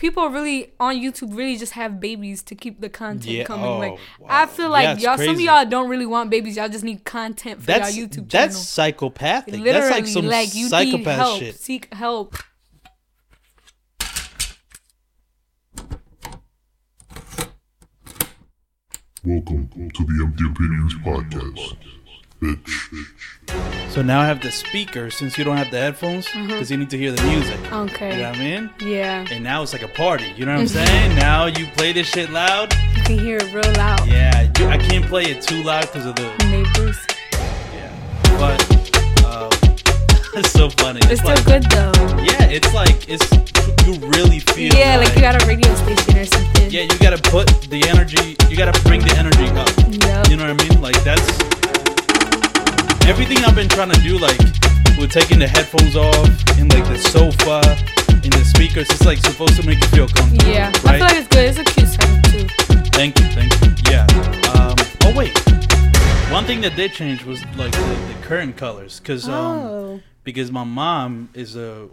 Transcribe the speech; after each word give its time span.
people 0.00 0.26
really 0.30 0.72
on 0.80 0.96
YouTube 0.96 1.36
really 1.36 1.58
just 1.58 1.74
have 1.74 2.00
babies 2.00 2.42
to 2.42 2.54
keep 2.54 2.80
the 2.80 2.88
content 2.88 3.26
Yeah, 3.26 3.44
coming. 3.44 3.66
oh, 3.66 3.78
like 3.78 3.92
wow. 4.18 4.26
I 4.30 4.46
feel 4.46 4.70
like 4.70 4.98
Yeah, 4.98 5.14
y'all, 5.16 5.18
some 5.18 5.34
of 5.34 5.40
y'all 5.42 5.66
don't 5.66 5.90
really 5.90 6.06
want 6.06 6.30
babies. 6.30 6.56
Y'all 6.56 6.70
just 6.70 6.84
need 6.84 7.04
content 7.04 7.60
for 7.60 7.66
That's 7.66 7.94
y'all 7.94 8.06
YouTube 8.08 8.30
that's 8.30 8.54
channel. 8.54 8.64
psychopathic. 8.64 9.54
Literally, 9.54 9.72
that's 9.72 9.90
like 9.90 10.06
some 10.06 10.26
like 10.26 10.54
you 10.54 10.70
need 10.70 11.06
help. 11.06 11.38
shit. 11.38 11.54
Seek 11.56 11.92
help. 11.92 12.34
Welcome 19.24 19.68
to 19.74 20.04
the 20.04 20.24
Empty 20.24 20.44
Opinions 20.50 20.94
Podcast. 21.04 21.76
Bitch. 22.40 23.90
So 23.90 24.02
now 24.02 24.20
I 24.20 24.26
have 24.26 24.40
the 24.40 24.50
speaker 24.50 25.10
since 25.10 25.36
you 25.36 25.44
don't 25.44 25.56
have 25.56 25.70
the 25.70 25.78
headphones 25.78 26.26
because 26.32 26.70
you 26.70 26.76
need 26.76 26.90
to 26.90 26.96
hear 26.98 27.10
the 27.12 27.22
music. 27.24 27.56
Mm-hmm. 27.60 27.74
Okay. 27.90 28.16
You 28.16 28.22
know 28.22 28.28
what 28.30 28.38
I 28.38 28.40
mean? 28.40 28.70
Yeah. 28.80 29.26
And 29.30 29.42
now 29.44 29.62
it's 29.62 29.72
like 29.72 29.82
a 29.82 29.88
party. 29.88 30.32
You 30.36 30.46
know 30.46 30.52
what 30.54 30.60
I'm 30.60 30.68
saying? 30.86 31.16
Now 31.16 31.46
you 31.46 31.66
play 31.76 31.92
this 31.92 32.06
shit 32.08 32.30
loud. 32.30 32.72
You 32.96 33.02
can 33.02 33.18
hear 33.18 33.36
it 33.38 33.52
real 33.52 33.72
loud. 33.76 34.06
Yeah, 34.06 34.50
you, 34.58 34.66
I 34.68 34.78
can't 34.78 35.04
play 35.06 35.24
it 35.24 35.42
too 35.42 35.62
loud 35.64 35.82
because 35.86 36.06
of 36.06 36.14
the 36.16 36.28
Neighbors. 36.50 36.98
yeah. 37.74 38.38
But 38.38 38.60
um, 39.26 39.50
it's 40.38 40.52
so 40.52 40.70
funny. 40.70 41.00
It's 41.04 41.20
still 41.20 41.34
like, 41.34 41.44
good 41.44 41.64
though. 41.64 41.92
Yeah, 42.22 42.46
it's 42.48 42.72
like 42.72 43.08
it's 43.08 43.28
you 43.86 43.94
really 44.08 44.38
feel. 44.38 44.72
Yeah, 44.72 44.96
like 44.96 45.14
you 45.14 45.20
got 45.20 45.42
a 45.42 45.46
radio 45.46 45.74
station 45.74 46.16
or 46.16 46.24
something. 46.24 46.70
Yeah, 46.70 46.82
you 46.82 46.98
gotta 47.00 47.20
put 47.30 47.48
the 47.68 47.82
energy. 47.88 48.36
You 48.48 48.56
gotta 48.56 48.80
bring 48.82 49.00
the 49.00 49.14
energy 49.18 49.48
up. 49.58 49.68
Yep. 50.06 50.28
You 50.28 50.36
know 50.36 50.46
what 50.54 50.62
I 50.62 50.68
mean? 50.68 50.80
Like 50.80 51.02
that's 51.02 51.26
everything 53.10 53.38
I've 53.44 53.54
been 53.56 53.68
trying 53.68 53.90
to 53.90 54.00
do. 54.00 54.18
Like 54.18 54.38
with 54.98 55.10
taking 55.10 55.38
the 55.38 55.48
headphones 55.48 55.96
off 55.96 56.28
and 56.58 56.72
like 56.72 56.84
the 56.84 56.98
sofa 56.98 57.60
and 58.22 58.32
the 58.32 58.44
speakers. 58.44 58.88
It's 58.90 59.04
like 59.04 59.18
supposed 59.18 59.56
to 59.60 59.66
make 59.66 59.80
you 59.80 59.88
feel 59.88 60.08
comfortable. 60.08 60.50
Yeah. 60.52 60.72
I 60.84 60.86
Right? 60.86 60.98
feel 60.98 61.06
like 61.06 61.16
it's 61.16 61.28
good. 61.28 61.44
It's 61.48 61.58
a 61.58 61.64
cute 61.64 61.88
sound 61.88 62.24
too. 62.24 62.90
Thank 62.92 63.18
you, 63.18 63.26
thank 63.32 63.52
you. 63.62 63.90
Yeah. 63.90 64.06
Um, 64.54 64.76
oh 65.04 65.14
wait. 65.16 65.32
One 66.30 66.44
thing 66.44 66.60
that 66.60 66.76
did 66.76 66.92
change 66.92 67.24
was 67.24 67.42
like 67.56 67.72
the, 67.72 67.78
the 68.14 68.14
curtain 68.22 68.52
colors, 68.52 69.00
cause 69.00 69.26
um, 69.28 69.32
Oh. 69.34 70.00
because 70.22 70.52
my 70.52 70.62
mom 70.64 71.28
is 71.34 71.56
a 71.56 71.88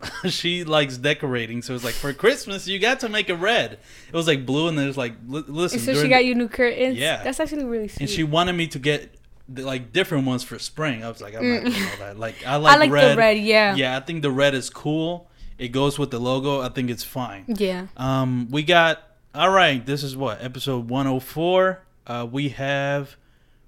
she 0.30 0.64
likes 0.64 0.96
decorating, 0.96 1.60
so 1.62 1.74
it's 1.74 1.84
like 1.84 1.92
for 1.94 2.12
Christmas 2.14 2.66
you 2.66 2.78
got 2.78 3.00
to 3.00 3.08
make 3.10 3.28
it 3.28 3.34
red. 3.34 3.72
It 4.08 4.14
was 4.16 4.26
like 4.26 4.46
blue, 4.46 4.66
and 4.68 4.78
there's 4.78 4.96
like 4.96 5.12
li- 5.28 5.44
listen. 5.46 5.78
So 5.78 5.94
she 5.94 6.08
got 6.08 6.24
you 6.24 6.34
new 6.34 6.48
curtains. 6.48 6.96
Yeah. 6.96 7.22
That's 7.22 7.38
actually 7.38 7.64
really 7.66 7.88
sweet. 7.88 8.00
and 8.00 8.08
she 8.10 8.22
wanted 8.24 8.54
me 8.54 8.66
to 8.68 8.78
get 8.78 9.12
the, 9.12 9.19
like 9.54 9.92
different 9.92 10.26
ones 10.26 10.42
for 10.42 10.58
spring. 10.58 11.02
I 11.04 11.08
was 11.08 11.20
like, 11.20 11.34
I'm 11.34 11.54
not 11.54 11.64
doing 11.64 11.74
all 11.82 11.96
that. 11.98 12.18
Like 12.18 12.46
I 12.46 12.56
like, 12.56 12.72
Mm. 12.74 12.76
I 12.76 12.78
like 12.80 12.90
red. 12.90 13.12
the 13.12 13.16
red. 13.18 13.38
Yeah. 13.38 13.74
Yeah, 13.74 13.96
I 13.96 14.00
think 14.00 14.22
the 14.22 14.30
red 14.30 14.54
is 14.54 14.70
cool. 14.70 15.28
It 15.58 15.68
goes 15.68 15.98
with 15.98 16.10
the 16.10 16.18
logo. 16.18 16.60
I 16.60 16.68
think 16.70 16.90
it's 16.90 17.04
fine. 17.04 17.44
Yeah. 17.48 17.86
Um, 17.96 18.48
we 18.50 18.62
got 18.62 19.02
all 19.34 19.50
right. 19.50 19.84
This 19.84 20.02
is 20.02 20.16
what 20.16 20.42
episode 20.42 20.88
104. 20.88 21.82
Uh, 22.06 22.26
we 22.30 22.48
have 22.50 23.16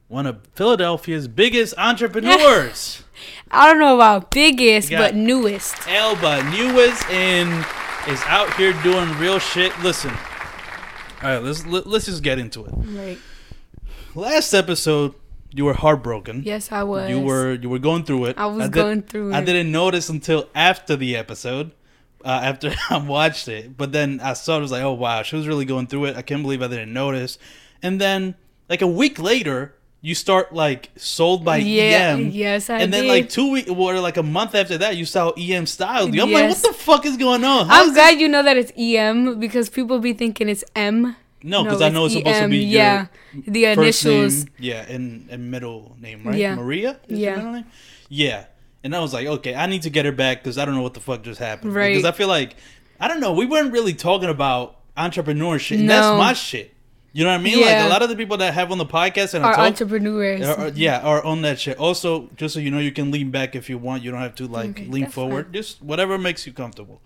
one 0.08 0.26
of 0.26 0.40
Philadelphia's 0.54 1.26
biggest 1.26 1.72
entrepreneurs, 1.78 3.02
I 3.50 3.66
don't 3.70 3.78
know 3.80 3.94
about 3.94 4.30
biggest, 4.30 4.90
but 4.90 5.14
newest. 5.14 5.74
Elba, 5.88 6.42
newest 6.50 7.08
and 7.08 7.64
is 8.08 8.20
out 8.26 8.52
here 8.56 8.72
doing 8.82 9.10
real 9.18 9.38
shit. 9.38 9.72
Listen, 9.80 10.10
all 11.22 11.30
right, 11.30 11.38
let's 11.42 11.64
let, 11.66 11.86
let's 11.86 12.04
just 12.06 12.22
get 12.22 12.38
into 12.38 12.64
it. 12.66 12.72
Like, 12.88 13.18
Last 14.14 14.52
episode, 14.52 15.14
you 15.54 15.64
were 15.64 15.74
heartbroken. 15.74 16.42
yes, 16.44 16.72
I 16.72 16.82
was. 16.82 17.08
You 17.10 17.20
were 17.20 17.52
you 17.54 17.68
were 17.68 17.78
going 17.78 18.04
through 18.04 18.26
it. 18.26 18.38
I 18.38 18.46
was 18.46 18.64
did- 18.64 18.72
going 18.72 19.02
through 19.02 19.30
it. 19.30 19.34
I 19.34 19.40
it. 19.40 19.44
didn't 19.44 19.70
notice 19.72 20.08
until 20.08 20.48
after 20.54 20.96
the 20.96 21.16
episode, 21.16 21.72
uh, 22.24 22.40
after 22.42 22.72
I 22.90 22.98
watched 22.98 23.48
it. 23.48 23.76
But 23.76 23.92
then 23.92 24.20
I 24.20 24.32
saw 24.34 24.54
it 24.54 24.58
I 24.58 24.60
was 24.62 24.72
like, 24.72 24.82
oh 24.82 24.92
wow, 24.94 25.22
she 25.22 25.36
was 25.36 25.46
really 25.46 25.64
going 25.64 25.86
through 25.86 26.06
it. 26.06 26.16
I 26.16 26.22
can't 26.22 26.42
believe 26.42 26.62
I 26.62 26.68
didn't 26.68 26.92
notice. 26.92 27.38
And 27.82 28.00
then 28.00 28.34
like 28.68 28.80
a 28.82 28.86
week 28.86 29.18
later, 29.18 29.74
you 30.04 30.14
start 30.16 30.52
like 30.52 30.90
Soled 30.96 31.44
by 31.44 31.58
Yeah, 31.58 32.14
EM. 32.16 32.30
yes, 32.30 32.68
I 32.70 32.78
did. 32.78 32.84
And 32.84 32.92
then 32.92 33.02
did. 33.04 33.08
like 33.10 33.28
two 33.28 33.52
weeks 33.52 33.70
or 33.70 34.00
like 34.00 34.16
a 34.16 34.22
month 34.22 34.54
after 34.54 34.78
that, 34.78 34.96
you 34.96 35.04
saw 35.04 35.30
EM 35.38 35.66
style. 35.66 36.06
I'm 36.06 36.32
like, 36.32 36.48
what 36.48 36.56
the 36.62 36.72
fuck 36.72 37.06
is 37.06 37.16
going 37.16 37.44
on? 37.44 37.68
How 37.68 37.84
I'm 37.84 37.92
glad 37.94 38.18
you 38.20 38.28
know 38.28 38.42
that 38.42 38.56
it's 38.56 38.72
EM 38.76 39.38
because 39.38 39.68
people 39.68 39.98
be 40.00 40.12
thinking 40.12 40.48
it's 40.48 40.64
M. 40.74 41.14
No, 41.42 41.64
because 41.64 41.82
I 41.82 41.88
know 41.88 42.04
it's 42.06 42.14
supposed 42.14 42.40
to 42.40 42.48
be 42.48 42.58
your 42.58 42.80
yeah, 42.82 43.06
the 43.34 43.74
first 43.74 44.04
initials. 44.04 44.44
name, 44.44 44.52
yeah, 44.58 44.86
and, 44.88 45.28
and 45.30 45.50
middle 45.50 45.96
name, 46.00 46.24
right? 46.24 46.36
Yeah. 46.38 46.54
Maria? 46.54 47.00
Is 47.08 47.18
Yeah. 47.18 47.36
Middle 47.36 47.52
name? 47.52 47.64
Yeah. 48.08 48.44
And 48.84 48.94
I 48.96 49.00
was 49.00 49.12
like, 49.12 49.26
okay, 49.26 49.54
I 49.54 49.66
need 49.66 49.82
to 49.82 49.90
get 49.90 50.04
her 50.04 50.12
back 50.12 50.42
because 50.42 50.58
I 50.58 50.64
don't 50.64 50.74
know 50.74 50.82
what 50.82 50.94
the 50.94 51.00
fuck 51.00 51.22
just 51.22 51.38
happened. 51.40 51.74
Right. 51.74 51.90
Because 51.94 52.04
I 52.04 52.12
feel 52.12 52.28
like, 52.28 52.56
I 53.00 53.08
don't 53.08 53.20
know, 53.20 53.32
we 53.32 53.46
weren't 53.46 53.72
really 53.72 53.94
talking 53.94 54.28
about 54.28 54.76
entrepreneurship. 54.96 55.78
And 55.80 55.90
that's 55.90 56.18
my 56.18 56.32
shit. 56.32 56.74
You 57.14 57.24
know 57.24 57.30
what 57.30 57.40
I 57.40 57.42
mean? 57.42 57.56
Like 57.56 57.66
Yeah. 57.66 57.88
a 57.88 57.90
lot 57.90 58.02
of 58.02 58.08
the 58.08 58.16
people 58.16 58.38
that 58.38 58.54
have 58.54 58.72
on 58.72 58.78
the 58.78 58.86
podcast 58.86 59.34
and 59.34 59.44
Are 59.44 59.52
talk, 59.54 59.66
entrepreneurs. 59.66 60.46
are- 60.48 60.68
yeah, 60.74 61.00
are 61.00 61.22
on 61.22 61.42
that 61.42 61.60
shit. 61.60 61.76
Also, 61.78 62.30
just 62.36 62.54
so 62.54 62.60
you 62.60 62.70
know, 62.70 62.78
you 62.78 62.90
can 62.90 63.10
lean 63.10 63.30
back 63.30 63.54
if 63.54 63.68
you 63.68 63.76
want. 63.76 64.02
You 64.02 64.10
don't 64.10 64.20
have 64.20 64.34
to 64.36 64.46
like 64.46 64.70
Okay, 64.70 64.86
lean 64.86 65.06
forward. 65.08 65.46
fine. 65.46 65.52
Just 65.52 65.82
whatever 65.82 66.16
makes 66.16 66.46
you 66.46 66.52
comfortable. 66.54 67.02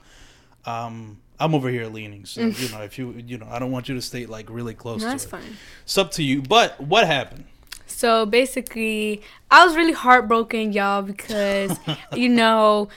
Um, 0.64 1.18
I'm 1.38 1.54
over 1.54 1.69
here 1.69 1.86
leaning, 1.86 2.24
so 2.24 2.42
mm. 2.42 2.60
you 2.60 2.74
know 2.74 2.82
if 2.82 2.98
you 2.98 3.12
you 3.12 3.38
know 3.38 3.47
I 3.50 3.58
don't 3.58 3.70
want 3.70 3.88
you 3.88 3.94
to 3.94 4.02
stay 4.02 4.26
like 4.26 4.48
really 4.50 4.74
close 4.74 5.02
No, 5.02 5.08
that's 5.08 5.24
it. 5.24 5.28
fine. 5.28 5.56
It's 5.82 5.98
up 5.98 6.10
to 6.12 6.22
you. 6.22 6.42
But 6.42 6.80
what 6.80 7.06
happened? 7.06 7.44
So 7.86 8.26
basically, 8.26 9.22
I 9.50 9.64
was 9.64 9.76
really 9.76 9.92
heartbroken, 9.92 10.72
y'all, 10.72 11.02
because 11.02 11.78
you 12.14 12.28
know 12.28 12.88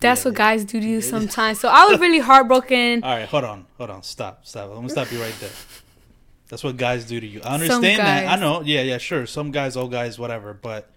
that's 0.00 0.24
Yeah, 0.24 0.30
what 0.30 0.36
guys 0.36 0.64
do 0.64 0.80
to 0.80 0.86
you 0.86 1.00
sometimes. 1.00 1.60
So 1.60 1.68
I 1.68 1.86
was 1.86 1.98
really 1.98 2.18
heartbroken. 2.18 3.02
All 3.04 3.16
right, 3.16 3.28
hold 3.28 3.44
on, 3.44 3.66
hold 3.78 3.90
on, 3.90 4.02
stop, 4.02 4.46
stop. 4.46 4.68
I'm 4.70 4.76
gonna 4.76 4.88
stop 4.90 5.10
you 5.12 5.20
right 5.20 5.34
there. 5.40 5.50
That's 6.48 6.62
what 6.62 6.76
guys 6.76 7.06
do 7.06 7.18
to 7.18 7.26
you. 7.26 7.40
I 7.42 7.54
understand 7.54 8.00
that. 8.00 8.28
I 8.28 8.36
know. 8.36 8.60
Yeah, 8.60 8.82
yeah, 8.82 8.98
sure. 8.98 9.24
Some 9.24 9.52
guys, 9.52 9.74
all 9.74 9.88
guys, 9.88 10.18
whatever. 10.18 10.52
But 10.52 10.90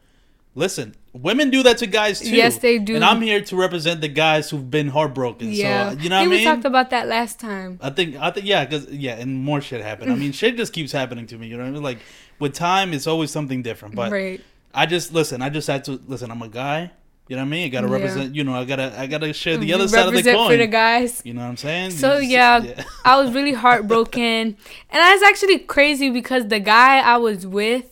listen, 0.53 0.95
women 1.21 1.49
do 1.49 1.63
that 1.63 1.77
to 1.79 1.87
guys 1.87 2.19
too. 2.19 2.35
Yes, 2.35 2.57
they 2.59 2.77
do. 2.79 2.95
And 2.95 3.03
I'm 3.03 3.21
here 3.21 3.41
to 3.41 3.55
represent 3.55 4.01
the 4.01 4.07
guys 4.07 4.49
who've 4.49 4.69
been 4.69 4.89
heartbroken. 4.89 5.51
Yeah, 5.51 5.91
So 5.91 5.97
you 5.99 6.09
know 6.09 6.17
I 6.17 6.19
what 6.21 6.27
I 6.27 6.29
think 6.29 6.39
we 6.41 6.43
talked 6.45 6.65
about 6.65 6.89
that 6.91 7.07
last 7.07 7.39
time. 7.39 7.79
I 7.81 7.89
think 7.89 8.15
I 8.17 8.31
think 8.31 8.45
yeah, 8.45 8.65
because 8.65 8.89
yeah, 8.91 9.15
and 9.15 9.43
more 9.43 9.61
shit 9.61 9.81
happened. 9.81 10.11
I 10.11 10.15
mean, 10.15 10.31
shit 10.31 10.57
just 10.57 10.73
keeps 10.73 10.91
happening 10.91 11.25
to 11.27 11.37
me. 11.37 11.47
You 11.47 11.57
know 11.57 11.63
what 11.63 11.69
I 11.69 11.73
mean? 11.73 11.83
Like 11.83 11.99
with 12.39 12.53
time, 12.53 12.93
it's 12.93 13.07
always 13.07 13.31
something 13.31 13.61
different. 13.63 13.95
But 13.95 14.11
right. 14.11 14.41
I 14.73 14.85
just 14.85 15.13
listen. 15.13 15.41
I 15.41 15.49
just 15.49 15.67
had 15.67 15.83
to 15.85 15.99
listen. 16.07 16.29
I'm 16.31 16.41
a 16.41 16.49
guy. 16.49 16.91
You 17.27 17.35
know 17.37 17.41
what 17.41 17.47
I 17.47 17.49
mean? 17.49 17.65
I 17.65 17.69
gotta 17.69 17.87
Yeah. 17.87 17.93
represent. 17.93 18.35
You 18.35 18.43
know, 18.43 18.53
I 18.53 18.65
gotta 18.65 18.93
I 18.99 19.07
gotta 19.07 19.33
share 19.33 19.57
the 19.57 19.73
other 19.73 19.87
side 19.87 20.01
of 20.01 20.05
the 20.07 20.11
Represent 20.17 20.37
coin. 20.37 20.51
for 20.51 20.57
the 20.57 20.67
guys. 20.67 21.21
You 21.25 21.33
know 21.33 21.41
what 21.41 21.47
I'm 21.47 21.57
saying? 21.57 21.91
So 21.91 22.17
It's- 22.17 22.29
yeah, 22.29 22.83
I 23.03 23.19
was 23.19 23.33
really 23.33 23.53
heartbroken, 23.65 24.21
and 24.21 24.55
that's 24.91 25.23
actually 25.23 25.59
crazy 25.59 26.09
because 26.11 26.47
the 26.49 26.59
guy 26.59 26.99
I 26.99 27.17
was 27.17 27.47
with, 27.47 27.85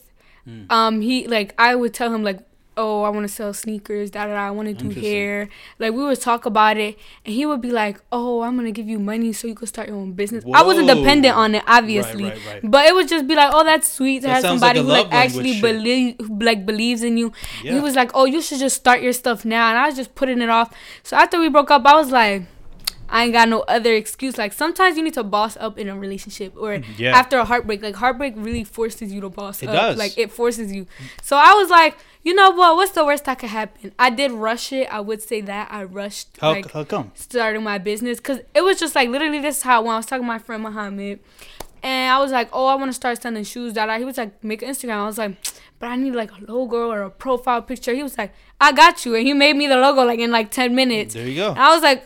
Hmm. 0.46 0.64
um, 0.70 1.02
he 1.02 1.26
like 1.28 1.56
I 1.58 1.74
would 1.74 1.94
tell 1.96 2.14
him 2.14 2.22
like, 2.24 2.40
oh, 2.78 3.04
I 3.04 3.10
want 3.10 3.28
to 3.28 3.34
sell 3.34 3.54
sneakers, 3.54 4.12
da 4.12 4.26
da 4.26 4.34
da, 4.34 4.48
I 4.48 4.52
want 4.52 4.68
to 4.68 4.74
do 4.74 4.90
hair. 4.90 5.50
Like 5.80 5.94
we 5.94 6.04
would 6.04 6.20
talk 6.20 6.46
about 6.46 6.78
it, 6.78 6.98
and 7.26 7.34
he 7.34 7.46
would 7.46 7.62
be 7.62 7.72
like, 7.72 8.00
oh, 8.12 8.42
I'm 8.42 8.56
gonna 8.56 8.72
give 8.72 8.88
you 8.88 9.00
money 9.00 9.34
so 9.34 9.48
you 9.48 9.56
could 9.56 9.68
start 9.68 9.88
your 9.88 9.98
own 9.98 10.14
business. 10.14 10.44
I 10.54 10.64
wasn't 10.64 10.88
dependent 10.88 11.36
on 11.36 11.56
it, 11.56 11.64
obviously, 11.68 12.26
right, 12.26 12.40
right. 12.48 12.62
but 12.64 12.86
it 12.86 12.96
would 12.96 13.08
just 13.08 13.28
be 13.28 13.36
like, 13.36 13.52
oh, 13.54 13.64
that's 13.64 13.92
sweet 13.92 14.22
to 14.22 14.28
That 14.28 14.34
have 14.36 14.44
somebody 14.44 14.80
like 14.82 15.06
who 15.06 15.12
like 15.12 15.14
actually 15.14 15.62
believe 15.62 16.18
like 16.30 16.66
believes 16.66 17.04
in 17.04 17.18
you. 17.18 17.32
Yeah. 17.64 17.74
He 17.74 17.80
was 17.80 17.96
like, 17.96 18.12
oh, 18.14 18.26
you 18.26 18.42
should 18.42 18.60
just 18.60 18.76
start 18.76 19.02
your 19.02 19.14
stuff 19.14 19.46
now, 19.46 19.70
and 19.70 19.78
I 19.78 19.88
was 19.88 19.96
just 19.96 20.16
putting 20.16 20.42
it 20.42 20.50
off. 20.50 20.74
So 21.04 21.16
after 21.18 21.40
we 21.40 21.50
broke 21.50 21.72
up, 21.72 21.86
I 21.86 21.96
was 21.96 22.12
like. 22.12 22.44
I 23.10 23.26
ain't 23.26 23.34
got 23.34 23.48
no 23.48 23.60
other 23.68 23.94
excuse. 23.94 24.40
Like 24.40 24.54
sometimes 24.54 24.98
you 24.98 25.04
need 25.04 25.14
to 25.14 25.24
boss 25.24 25.56
up 25.58 25.78
in 25.78 25.88
a 25.88 25.96
relationship, 25.96 26.54
or 26.58 26.78
mm, 26.78 26.86
Yeah. 26.98 27.16
after 27.16 27.38
a 27.38 27.46
heartbreak. 27.46 27.84
Like 27.84 27.96
heartbreak 27.96 28.34
really 28.36 28.64
forces 28.64 29.14
you 29.14 29.22
to 29.22 29.30
boss 29.30 29.62
It 29.62 29.70
up. 29.70 29.76
does. 29.76 29.98
Like 30.00 30.18
it 30.18 30.32
forces 30.32 30.74
you. 30.74 30.88
So 31.22 31.38
I 31.38 31.54
was 31.54 31.70
like, 31.70 31.96
you 32.24 32.34
know 32.34 32.52
what? 32.52 32.76
What's 32.78 32.92
the 32.92 33.06
worst 33.06 33.26
that 33.26 33.40
could 33.40 33.50
happen? 33.50 33.94
I 34.00 34.10
did 34.10 34.32
rush 34.32 34.72
it. 34.72 34.88
I 34.92 35.02
would 35.02 35.22
say 35.22 35.42
that 35.42 35.72
I 35.72 35.84
rushed 35.84 36.38
How, 36.40 36.52
like 36.52 36.72
how 36.72 36.84
come? 36.84 37.12
starting 37.16 37.64
my 37.64 37.78
business 37.78 38.18
because 38.18 38.40
it 38.56 38.64
was 38.64 38.80
just 38.80 38.96
like 38.96 39.10
literally 39.10 39.40
this 39.40 39.58
is 39.58 39.64
how 39.64 39.82
when 39.82 39.94
I 39.94 39.98
was 39.98 40.06
talking 40.06 40.24
to 40.24 40.28
my 40.28 40.40
friend 40.40 40.64
Muhammad, 40.64 41.20
and 41.84 42.12
I 42.12 42.20
was 42.20 42.32
like, 42.32 42.50
oh, 42.54 42.68
I 42.68 42.76
want 42.76 42.90
to 42.90 42.94
start 42.94 43.22
selling 43.22 43.44
shoes. 43.44 43.74
That 43.74 44.00
he 44.00 44.06
was 44.06 44.18
like, 44.18 44.42
make 44.44 44.62
an 44.62 44.70
Instagram. 44.70 44.96
I 44.96 45.06
was 45.06 45.18
like, 45.18 45.36
but 45.80 45.88
I 45.88 45.98
need 45.98 46.16
like 46.16 46.32
a 46.32 46.52
logo 46.52 46.90
or 46.90 47.02
a 47.02 47.10
profile 47.10 47.62
picture. 47.62 47.94
He 47.94 48.04
was 48.04 48.18
like, 48.18 48.34
I 48.62 48.72
got 48.72 49.06
you, 49.06 49.16
and 49.16 49.28
he 49.28 49.34
made 49.34 49.58
me 49.58 49.68
the 49.68 49.76
logo 49.76 50.04
like 50.04 50.20
in 50.20 50.32
like 50.32 50.50
ten 50.50 50.74
minutes. 50.74 51.14
There 51.14 51.28
you 51.28 51.36
go. 51.36 51.50
And 51.50 51.60
I 51.60 51.74
was 51.74 51.84
like, 51.84 52.06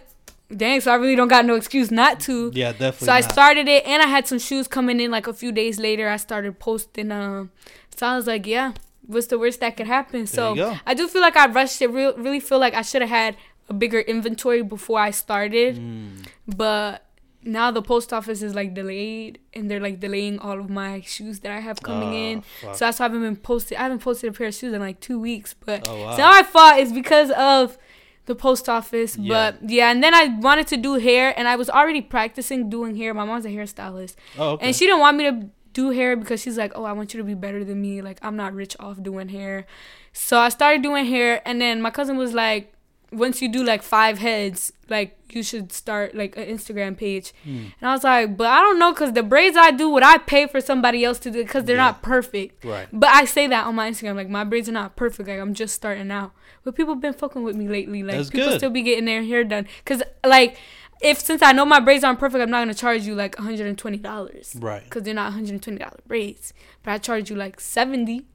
dang, 0.56 0.82
so 0.82 0.92
I 0.92 0.96
really 0.96 1.16
don't 1.16 1.28
got 1.28 1.46
no 1.46 1.54
excuse 1.54 1.92
not 1.92 2.20
to. 2.22 2.52
Yeah, 2.56 2.72
definitely. 2.72 3.06
So 3.06 3.12
I 3.12 3.20
not. 3.20 3.32
started 3.32 3.68
it, 3.68 3.86
and 3.86 4.02
I 4.02 4.08
had 4.08 4.28
some 4.28 4.40
shoes 4.40 4.68
coming 4.68 5.00
in 5.00 5.12
like 5.12 5.28
a 5.28 5.34
few 5.34 5.52
days 5.52 5.78
later. 5.80 6.10
I 6.10 6.18
started 6.18 6.58
posting. 6.58 7.12
Um, 7.12 7.52
so 7.96 8.08
I 8.08 8.16
was 8.16 8.26
like, 8.26 8.48
yeah, 8.48 8.74
what's 9.08 9.28
the 9.28 9.40
worst 9.40 9.60
that 9.62 9.76
could 9.78 9.88
happen? 9.88 10.28
So. 10.28 10.80
I 10.86 10.94
do 10.94 11.08
feel 11.08 11.22
like 11.22 11.36
I 11.36 11.48
rushed 11.48 11.82
it. 11.82 11.88
Real, 11.90 12.14
really 12.18 12.40
feel 12.40 12.60
like 12.60 12.74
I 12.76 12.82
should 12.84 13.02
have 13.02 13.10
had 13.10 13.36
a 13.70 13.74
bigger 13.74 14.00
inventory 14.00 14.62
before 14.62 15.00
I 15.00 15.12
started. 15.12 15.76
Mm. 15.78 16.26
But 16.56 17.04
now 17.44 17.72
the 17.72 17.82
post 17.82 18.12
office 18.14 18.42
is 18.42 18.54
like 18.56 18.74
delayed, 18.74 19.40
and 19.54 19.70
they're 19.70 19.80
like 19.80 20.00
delaying 20.00 20.40
all 20.40 20.60
of 20.60 20.70
my 20.70 21.02
shoes 21.02 21.40
that 21.42 21.52
I 21.52 21.60
have 21.60 21.82
coming 21.82 22.10
Oh, 22.10 22.14
in. 22.32 22.42
fuck. 22.62 22.76
So 22.76 22.86
that's 22.86 23.00
why 23.00 23.06
I 23.06 23.10
haven't 23.10 23.22
been 23.24 23.36
posted. 23.38 23.78
I 23.78 23.84
haven't 23.84 24.00
posted 24.00 24.30
a 24.30 24.34
pair 24.38 24.48
of 24.48 24.56
shoes 24.56 24.74
in 24.74 24.82
like 24.82 25.00
two 25.00 25.20
weeks. 25.20 25.54
But 25.54 25.88
Oh, 25.88 25.96
wow. 26.02 26.12
so 26.12 26.18
now 26.18 26.32
I 26.32 26.44
thought 26.44 26.80
it's 26.80 26.92
because 26.92 27.32
of 27.32 27.78
the 28.26 28.36
post 28.36 28.68
office. 28.68 29.18
Yeah. 29.18 29.52
But 29.52 29.70
yeah, 29.70 29.90
and 29.92 30.04
then 30.04 30.14
I 30.14 30.26
wanted 30.40 30.68
to 30.68 30.78
do 30.78 30.96
hair, 30.96 31.34
and 31.38 31.48
I 31.48 31.56
was 31.56 31.70
already 31.70 32.02
practicing 32.02 32.70
doing 32.70 32.96
hair. 32.98 33.14
My 33.14 33.24
mom's 33.24 33.46
a 33.46 33.50
hairstylist, 33.50 34.16
Oh, 34.38 34.52
okay. 34.54 34.68
and 34.68 34.76
she 34.76 34.86
didn't 34.86 35.00
want 35.00 35.16
me 35.18 35.24
to 35.30 35.50
do 35.78 35.90
hair 36.00 36.12
because 36.22 36.40
she's 36.44 36.58
like, 36.64 36.72
"Oh, 36.76 36.86
I 36.92 36.94
want 36.98 37.14
you 37.14 37.18
to 37.20 37.28
be 37.34 37.38
better 37.46 37.62
than 37.70 37.78
me. 37.88 38.02
Like, 38.10 38.20
I'm 38.26 38.36
not 38.44 38.52
rich 38.64 38.76
off 38.80 38.98
doing 39.10 39.30
hair." 39.30 39.66
So 40.14 40.34
I 40.48 40.50
started 40.50 40.82
doing 40.88 41.06
hair, 41.06 41.42
and 41.48 41.62
then 41.62 41.76
my 41.82 41.92
cousin 41.98 42.16
was 42.18 42.34
like, 42.34 42.64
"Once 43.12 43.42
you 43.42 43.48
do 43.58 43.64
like 43.72 43.84
five 43.84 44.18
heads, 44.28 44.74
like 44.90 45.10
you 45.36 45.44
should 45.50 45.72
start 45.72 46.16
like 46.22 46.34
an 46.42 46.46
Instagram 46.56 46.94
page." 47.06 47.28
Hmm. 47.44 47.66
And 47.80 47.86
I 47.90 47.94
was 47.98 48.04
like, 48.04 48.36
"But 48.40 48.48
I 48.58 48.60
don't 48.66 48.80
know, 48.80 48.92
cause 48.94 49.12
the 49.14 49.24
braids 49.34 49.56
I 49.68 49.72
do, 49.82 49.86
would 49.94 50.04
I 50.14 50.18
pay 50.34 50.44
for 50.54 50.60
somebody 50.70 51.00
else 51.08 51.20
to 51.26 51.30
do? 51.32 51.46
Cause 51.46 51.64
they're 51.66 51.76
Yeah. 51.84 51.90
not 51.90 52.02
perfect." 52.02 52.66
Right. 52.66 52.88
But 52.92 53.10
I 53.10 53.26
say 53.26 53.46
that 53.54 53.66
on 53.68 53.76
my 53.76 53.90
Instagram, 53.92 54.16
like 54.22 54.30
my 54.40 54.44
braids 54.44 54.68
are 54.70 54.78
not 54.82 54.96
perfect. 55.04 55.30
Like 55.30 55.40
I'm 55.46 55.54
just 55.54 55.74
starting 55.82 56.12
out. 56.20 56.32
But 56.64 56.76
people 56.76 56.96
been 56.96 57.14
fucking 57.24 57.44
with 57.48 57.56
me 57.56 57.68
lately. 57.70 58.02
Like 58.04 58.18
That's 58.18 58.30
people 58.30 58.50
good. 58.50 58.58
still 58.60 58.70
be 58.80 58.82
getting 58.82 59.06
their 59.06 59.24
hair 59.24 59.44
done. 59.46 59.66
Cause 59.86 60.02
like 60.26 60.58
if 61.02 61.20
since 61.20 61.42
I 61.42 61.52
know 61.52 61.66
my 61.66 61.80
braids 61.80 62.04
aren't 62.04 62.20
perfect, 62.20 62.42
I'm 62.42 62.50
not 62.50 62.60
gonna 62.60 62.74
charge 62.74 63.04
you 63.04 63.16
like 63.16 63.36
$120. 63.36 64.64
Right. 64.64 64.90
Cause 64.90 65.04
they're 65.04 65.14
not 65.14 65.34
$120 65.34 65.98
braids. 66.08 66.54
But 66.84 66.92
I 66.92 66.98
charge 66.98 67.30
you 67.30 67.36
like 67.36 67.60
70 67.60 68.26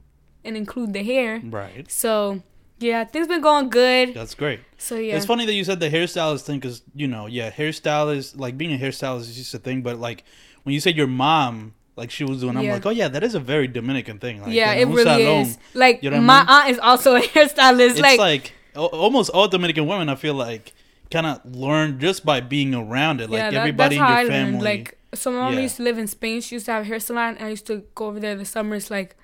and 0.43 0.57
include 0.57 0.93
the 0.93 1.03
hair. 1.03 1.41
Right. 1.43 1.89
So 1.91 2.41
yeah, 2.79 3.03
things 3.05 3.27
been 3.27 3.41
going 3.41 3.69
good. 3.69 4.13
That's 4.13 4.35
great. 4.35 4.59
So 4.77 4.97
yeah. 4.97 5.15
It's 5.15 5.25
funny 5.25 5.45
that 5.45 5.53
you 5.53 5.63
said 5.63 5.79
the 5.79 5.89
hairstylist 5.89 6.41
thing 6.41 6.59
because 6.59 6.81
you 6.93 7.07
know, 7.07 7.27
yeah, 7.27 7.51
hairstylist 7.51 8.39
like 8.39 8.57
being 8.57 8.73
a 8.73 8.77
hairstylist 8.77 9.21
is 9.21 9.35
just 9.35 9.53
a 9.53 9.59
thing. 9.59 9.81
But 9.81 9.99
like 9.99 10.23
when 10.63 10.73
you 10.73 10.79
said 10.79 10.95
your 10.95 11.07
mom, 11.07 11.73
like 11.95 12.11
she 12.11 12.23
was 12.23 12.41
doing, 12.41 12.57
I'm 12.57 12.67
like, 12.67 12.85
oh 12.85 12.89
yeah, 12.89 13.07
that 13.07 13.23
is 13.23 13.35
a 13.35 13.39
very 13.39 13.67
Dominican 13.67 14.19
thing. 14.19 14.41
Like, 14.41 14.51
yeah, 14.51 14.73
it 14.73 14.85
really 14.87 15.03
salon, 15.03 15.41
is. 15.41 15.57
Like 15.73 16.01
you 16.03 16.09
know 16.09 16.17
what 16.17 16.23
I 16.23 16.25
my 16.25 16.39
mean? 16.39 16.49
aunt 16.49 16.69
is 16.71 16.79
also 16.79 17.15
a 17.15 17.21
hairstylist. 17.21 17.91
It's 17.91 17.99
like, 17.99 18.19
like, 18.19 18.53
al- 18.75 18.85
almost 18.87 19.29
all 19.29 19.47
Dominican 19.47 19.85
women. 19.87 20.09
I 20.09 20.15
feel 20.15 20.33
like 20.33 20.73
kind 21.13 21.27
of 21.27 21.55
learn 21.55 21.99
just 21.99 22.25
by 22.25 22.41
being 22.41 22.73
around 22.75 23.21
it. 23.21 23.29
Like 23.29 23.37
yeah, 23.39 23.51
that- 23.51 23.57
everybody 23.59 23.97
that's 23.97 24.09
how 24.11 24.19
in 24.19 24.25
your 24.25 24.31
I 24.33 24.35
family. 24.37 24.51
learned. 24.53 24.63
Like, 24.63 24.97
so 25.13 25.31
my 25.31 25.39
mom 25.43 25.53
Yeah. 25.53 25.59
used 25.67 25.77
to 25.77 25.83
live 25.83 25.97
in 26.03 26.07
Spain. 26.07 26.41
She 26.41 26.55
used 26.55 26.65
to 26.65 26.71
have 26.73 26.81
a 26.83 26.85
hair 26.85 26.99
salon, 26.99 27.35
and 27.37 27.45
I 27.47 27.49
used 27.51 27.67
to 27.67 27.75
go 27.95 28.07
over 28.07 28.19
there 28.19 28.35
the 28.35 28.45
summers. 28.45 28.89
Like, 28.89 29.15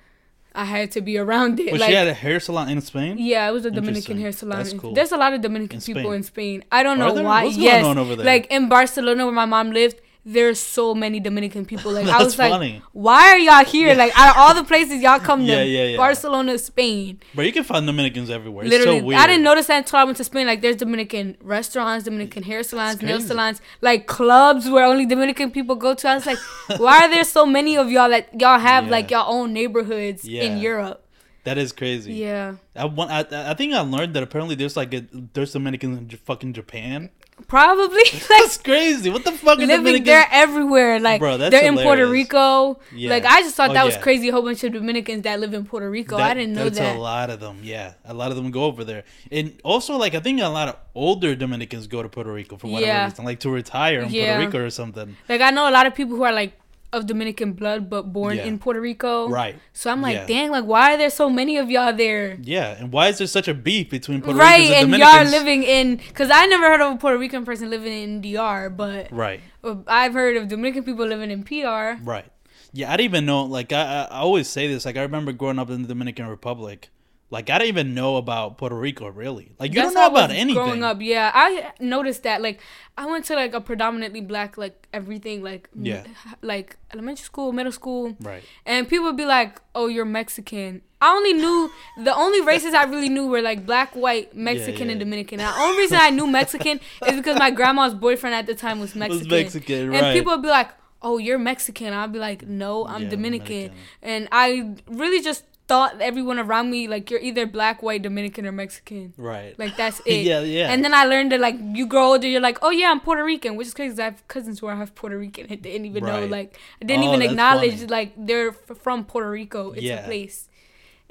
I 0.54 0.64
had 0.64 0.90
to 0.92 1.00
be 1.00 1.18
around 1.18 1.60
it. 1.60 1.70
was 1.72 1.80
like, 1.80 1.90
she 1.90 1.94
had 1.94 2.06
a 2.08 2.14
hair 2.14 2.38
salon 2.40 2.68
in 2.68 2.80
Spain? 2.80 3.16
yeah, 3.18 3.48
it 3.48 3.52
was 3.52 3.64
a 3.64 3.70
Dominican 3.70 4.18
hair 4.20 4.32
salon. 4.32 4.58
That's 4.58 4.72
cool. 4.72 4.94
There's 4.94 5.12
a 5.12 5.16
lot 5.16 5.32
of 5.32 5.40
Dominican 5.40 5.78
In 5.78 5.94
people 5.94 6.12
in 6.12 6.22
Spain. 6.22 6.64
I 6.72 6.82
don't 6.84 7.00
Are 7.00 7.08
know 7.08 7.14
there? 7.14 7.24
why. 7.24 7.44
What's 7.44 7.56
going 7.56 7.64
yes, 7.66 7.84
on 7.84 7.98
over 7.98 8.16
there? 8.16 8.26
like 8.26 8.46
in 8.50 8.68
Barcelona 8.68 9.24
where 9.26 9.34
my 9.34 9.44
mom 9.46 9.70
lived. 9.72 10.00
There's 10.24 10.60
so 10.60 10.94
many 10.94 11.18
Dominican 11.18 11.64
people. 11.64 11.92
Like 11.92 12.04
I 12.06 12.18
That's 12.18 12.24
was 12.36 12.38
like, 12.38 12.82
why 12.92 13.30
are 13.30 13.38
y'all 13.38 13.64
here? 13.64 13.94
Like 13.94 14.12
out 14.18 14.30
of 14.30 14.36
all 14.36 14.54
the 14.54 14.64
places 14.64 15.00
y'all 15.02 15.18
come 15.18 15.40
to, 15.40 15.46
Yeah, 15.46 15.62
yeah, 15.62 15.84
yeah. 15.84 15.96
Barcelona, 15.96 16.58
Spain. 16.58 17.20
But 17.34 17.46
you 17.46 17.52
can 17.52 17.64
find 17.64 17.86
Dominicans 17.86 18.28
everywhere. 18.28 18.64
It's 18.66 18.70
Literally, 18.70 19.00
so 19.00 19.04
weird. 19.06 19.20
I 19.20 19.26
didn't 19.26 19.44
notice 19.44 19.66
that 19.68 19.78
until 19.78 19.98
I 19.98 20.04
went 20.04 20.18
to 20.18 20.24
Spain. 20.24 20.46
Like, 20.46 20.60
there's 20.60 20.76
Dominican 20.76 21.36
restaurants, 21.40 22.04
Dominican 22.04 22.42
hair 22.42 22.62
salons, 22.62 23.00
nail 23.00 23.20
salons, 23.20 23.60
like 23.80 24.06
clubs 24.06 24.68
where 24.68 24.84
only 24.84 25.06
Dominican 25.06 25.50
people 25.50 25.74
go 25.74 25.94
to. 25.94 26.08
I 26.08 26.14
was 26.16 26.26
like, 26.26 26.38
why 26.78 27.04
are 27.06 27.08
there 27.10 27.24
so 27.24 27.46
many 27.46 27.76
of 27.78 27.90
y'all 27.90 28.10
that 28.10 28.38
y'all 28.38 28.58
have 28.58 28.84
Yeah. 28.84 28.90
like 28.90 29.10
your 29.10 29.24
own 29.26 29.52
neighborhoods 29.54 30.24
Yeah. 30.26 30.42
in 30.42 30.58
Europe? 30.58 31.06
That 31.44 31.56
is 31.56 31.72
crazy. 31.72 32.12
Yeah, 32.12 32.56
I, 32.76 32.84
I 32.84 33.50
I 33.52 33.54
think 33.54 33.72
I 33.72 33.80
learned 33.80 34.12
that 34.12 34.22
apparently 34.22 34.54
there's 34.56 34.76
like 34.76 34.92
a, 34.92 35.06
there's 35.32 35.54
Dominicans 35.54 35.96
in 35.98 36.08
J- 36.08 36.18
fucking 36.18 36.52
Japan. 36.52 37.08
Probably 37.48 37.96
like 38.12 38.28
That's 38.28 38.58
crazy. 38.58 39.10
What 39.10 39.24
the 39.24 39.32
fuck 39.32 39.58
living 39.58 40.04
there 40.04 40.26
everywhere. 40.30 41.00
Like 41.00 41.20
Bro, 41.20 41.38
they're 41.38 41.64
in 41.64 41.76
Puerto. 41.76 42.08
Rico. 42.10 42.78
Yeah. 42.94 43.10
Like 43.10 43.24
I 43.24 43.40
just 43.42 43.54
thought 43.56 43.70
Oh, 43.70 43.74
that 43.74 43.84
was 43.84 43.96
crazy. 43.96 44.28
A 44.28 44.32
whole 44.32 44.42
bunch 44.42 44.62
of 44.64 44.72
Dominicans 44.72 45.22
that 45.22 45.40
live 45.40 45.54
in 45.54 45.64
Puerto 45.64 45.90
Rico. 45.90 46.16
I 46.16 46.34
didn't 46.34 46.54
know 46.54 46.64
that's 46.64 46.78
that. 46.78 46.96
a 46.96 46.98
lot 46.98 47.30
of 47.30 47.40
them. 47.40 47.60
Yeah, 47.62 47.94
a 48.04 48.14
lot 48.14 48.30
of 48.30 48.36
them 48.36 48.50
go 48.50 48.64
over 48.64 48.84
there, 48.84 49.04
and 49.30 49.58
also 49.64 49.96
like 49.96 50.14
I 50.14 50.20
think 50.20 50.40
a 50.40 50.48
lot 50.48 50.68
of 50.68 50.76
older 50.94 51.34
Dominicans 51.34 51.86
go 51.86 52.02
to 52.02 52.08
Puerto 52.08 52.32
Rico 52.32 52.56
for 52.56 52.66
whatever 52.68 52.86
Yeah. 52.86 53.04
reason, 53.06 53.24
like 53.24 53.40
to 53.40 53.50
retire 53.50 54.00
in 54.00 54.10
Yeah. 54.10 54.36
Puerto 54.36 54.46
Rico 54.58 54.66
or 54.66 54.70
something. 54.70 55.16
Like 55.28 55.40
I 55.40 55.50
know 55.50 55.68
a 55.68 55.72
lot 55.72 55.86
of 55.86 55.94
people 55.94 56.16
who 56.16 56.24
are 56.24 56.32
like 56.32 56.52
of 56.92 57.06
Dominican 57.06 57.52
blood 57.52 57.88
but 57.88 58.12
born 58.12 58.36
Yeah. 58.36 58.46
in 58.46 58.58
Puerto 58.58 58.80
Rico. 58.80 59.28
Right. 59.28 59.56
So 59.72 59.90
I'm 59.90 60.02
like, 60.02 60.16
Yeah. 60.16 60.26
dang, 60.26 60.50
like 60.50 60.64
why 60.64 60.94
are 60.94 60.96
there 60.98 61.10
so 61.10 61.30
many 61.30 61.56
of 61.56 61.70
y'all 61.70 61.92
there? 61.92 62.36
Yeah, 62.42 62.76
and 62.78 62.90
why 62.92 63.08
is 63.08 63.18
there 63.18 63.26
such 63.26 63.46
a 63.48 63.54
beef 63.54 63.90
between 63.90 64.20
Puerto 64.22 64.38
right, 64.38 64.58
Ricans 64.60 64.76
and, 64.84 64.94
and 64.94 65.00
y'all 65.02 65.24
living 65.24 65.62
in 65.62 65.96
because 65.96 66.30
I 66.32 66.46
never 66.46 66.64
heard 66.64 66.80
of 66.80 66.94
a 66.94 66.96
Puerto 66.96 67.18
Rican 67.18 67.44
person 67.44 67.70
living 67.70 67.92
in 67.92 68.20
DR, 68.20 68.68
but 68.70 69.10
right, 69.12 69.40
uh, 69.62 69.76
I've 69.86 70.14
heard 70.14 70.36
of 70.36 70.48
Dominican 70.48 70.82
people 70.84 71.06
living 71.06 71.30
in 71.30 71.42
PR. 71.44 72.02
right. 72.04 72.26
Yeah, 72.72 72.92
I 72.92 72.96
didn't 72.96 73.04
even 73.10 73.26
know. 73.26 73.44
Like 73.44 73.72
I, 73.72 73.82
I 73.82 74.02
I 74.04 74.18
always 74.20 74.48
say 74.48 74.68
this. 74.68 74.84
Like 74.84 74.96
I 74.96 75.02
remember 75.02 75.32
growing 75.32 75.58
up 75.58 75.70
in 75.70 75.82
the 75.82 75.88
Dominican 75.88 76.26
Republic. 76.28 76.88
Like 77.32 77.48
I 77.48 77.58
didn't 77.58 77.68
even 77.68 77.94
know 77.94 78.16
about 78.16 78.58
Puerto 78.58 78.74
Rico 78.74 79.06
really. 79.08 79.52
Like 79.60 79.70
you 79.72 79.80
That's 79.82 79.94
don't 79.94 80.02
know 80.02 80.10
about 80.18 80.30
anything. 80.30 80.54
Growing 80.54 80.82
up, 80.82 81.00
yeah, 81.00 81.30
I 81.32 81.70
noticed 81.78 82.24
that. 82.24 82.42
Like, 82.42 82.58
I 82.98 83.06
went 83.06 83.24
to 83.26 83.34
like 83.36 83.54
a 83.54 83.60
predominantly 83.60 84.20
black, 84.20 84.58
like 84.58 84.88
everything, 84.92 85.40
like 85.42 85.68
m- 85.76 85.86
Yeah. 85.86 86.02
like 86.42 86.76
elementary 86.92 87.22
school, 87.24 87.52
middle 87.52 87.70
school, 87.72 88.16
Right. 88.20 88.42
and 88.66 88.88
people 88.88 89.04
would 89.06 89.16
be 89.16 89.24
like, 89.26 89.60
"Oh, 89.76 89.86
you're 89.86 90.04
Mexican." 90.04 90.82
I 91.00 91.14
only 91.14 91.32
knew 91.32 91.70
the 92.02 92.14
only 92.14 92.40
races 92.42 92.74
I 92.74 92.82
really 92.84 93.08
knew 93.08 93.26
were 93.28 93.40
like 93.40 93.64
black, 93.64 93.94
white, 93.94 94.34
Mexican, 94.34 94.86
yeah. 94.86 94.92
and 94.92 95.00
Dominican. 95.00 95.38
And 95.40 95.48
the 95.54 95.60
only 95.60 95.78
reason 95.78 95.98
I 96.00 96.10
knew 96.10 96.26
Mexican 96.26 96.80
is 97.06 97.16
because 97.16 97.38
my 97.38 97.50
grandma's 97.52 97.94
boyfriend 97.94 98.34
at 98.34 98.46
the 98.46 98.54
time 98.56 98.80
was 98.80 98.94
Mexican. 98.96 99.28
Was 99.30 99.44
Mexican, 99.54 99.82
And 99.94 100.02
right. 100.02 100.12
people 100.14 100.32
would 100.32 100.42
be 100.42 100.48
like, 100.48 100.70
"Oh, 101.00 101.16
you're 101.18 101.38
Mexican." 101.38 101.94
I'd 101.94 102.12
be 102.12 102.18
like, 102.18 102.46
"No, 102.46 102.86
I'm 102.86 103.04
Yeah, 103.04 103.08
Dominican. 103.10 103.46
Dominican. 103.70 103.78
And 104.02 104.28
I 104.32 104.74
really 104.88 105.22
just 105.22 105.44
thought 105.70 105.92
everyone 106.10 106.38
around 106.44 106.66
me 106.74 106.80
like 106.94 107.04
you're 107.10 107.20
either 107.28 107.44
black, 107.46 107.76
white, 107.86 108.02
Dominican, 108.08 108.44
or 108.48 108.52
Mexican. 108.62 109.14
Right. 109.16 109.52
Like 109.62 109.74
that's 109.76 109.98
it. 110.12 110.22
Yeah, 110.30 110.40
yeah. 110.40 110.72
And 110.72 110.84
then 110.84 110.92
I 111.00 111.04
learned 111.12 111.30
that 111.32 111.40
like 111.40 111.56
you 111.78 111.86
grow 111.86 112.06
older, 112.12 112.26
you're 112.26 112.40
like, 112.50 112.58
oh 112.62 112.70
yeah, 112.80 112.90
I'm 112.92 113.00
Puerto 113.00 113.24
Rican, 113.24 113.56
which 113.56 113.68
is 113.68 113.74
crazy. 113.74 113.92
Cause 113.94 114.00
I 114.00 114.08
have 114.10 114.26
cousins 114.28 114.58
who 114.60 114.66
are 114.66 114.76
half 114.82 114.92
Puerto 114.94 115.16
Rican. 115.24 115.46
I 115.50 115.54
didn't 115.54 115.86
even 115.86 116.02
know 116.04 116.26
like 116.26 116.58
I 116.82 116.84
didn't 116.84 117.04
Oh, 117.04 117.08
even 117.14 117.22
acknowledge 117.22 117.76
funny. 117.76 117.86
like 117.98 118.12
they're 118.28 118.48
f- 118.50 118.76
from 118.84 119.04
Puerto 119.04 119.30
Rico. 119.30 119.70
It's 119.72 119.82
Yeah. 119.82 120.02
a 120.02 120.04
place. 120.06 120.48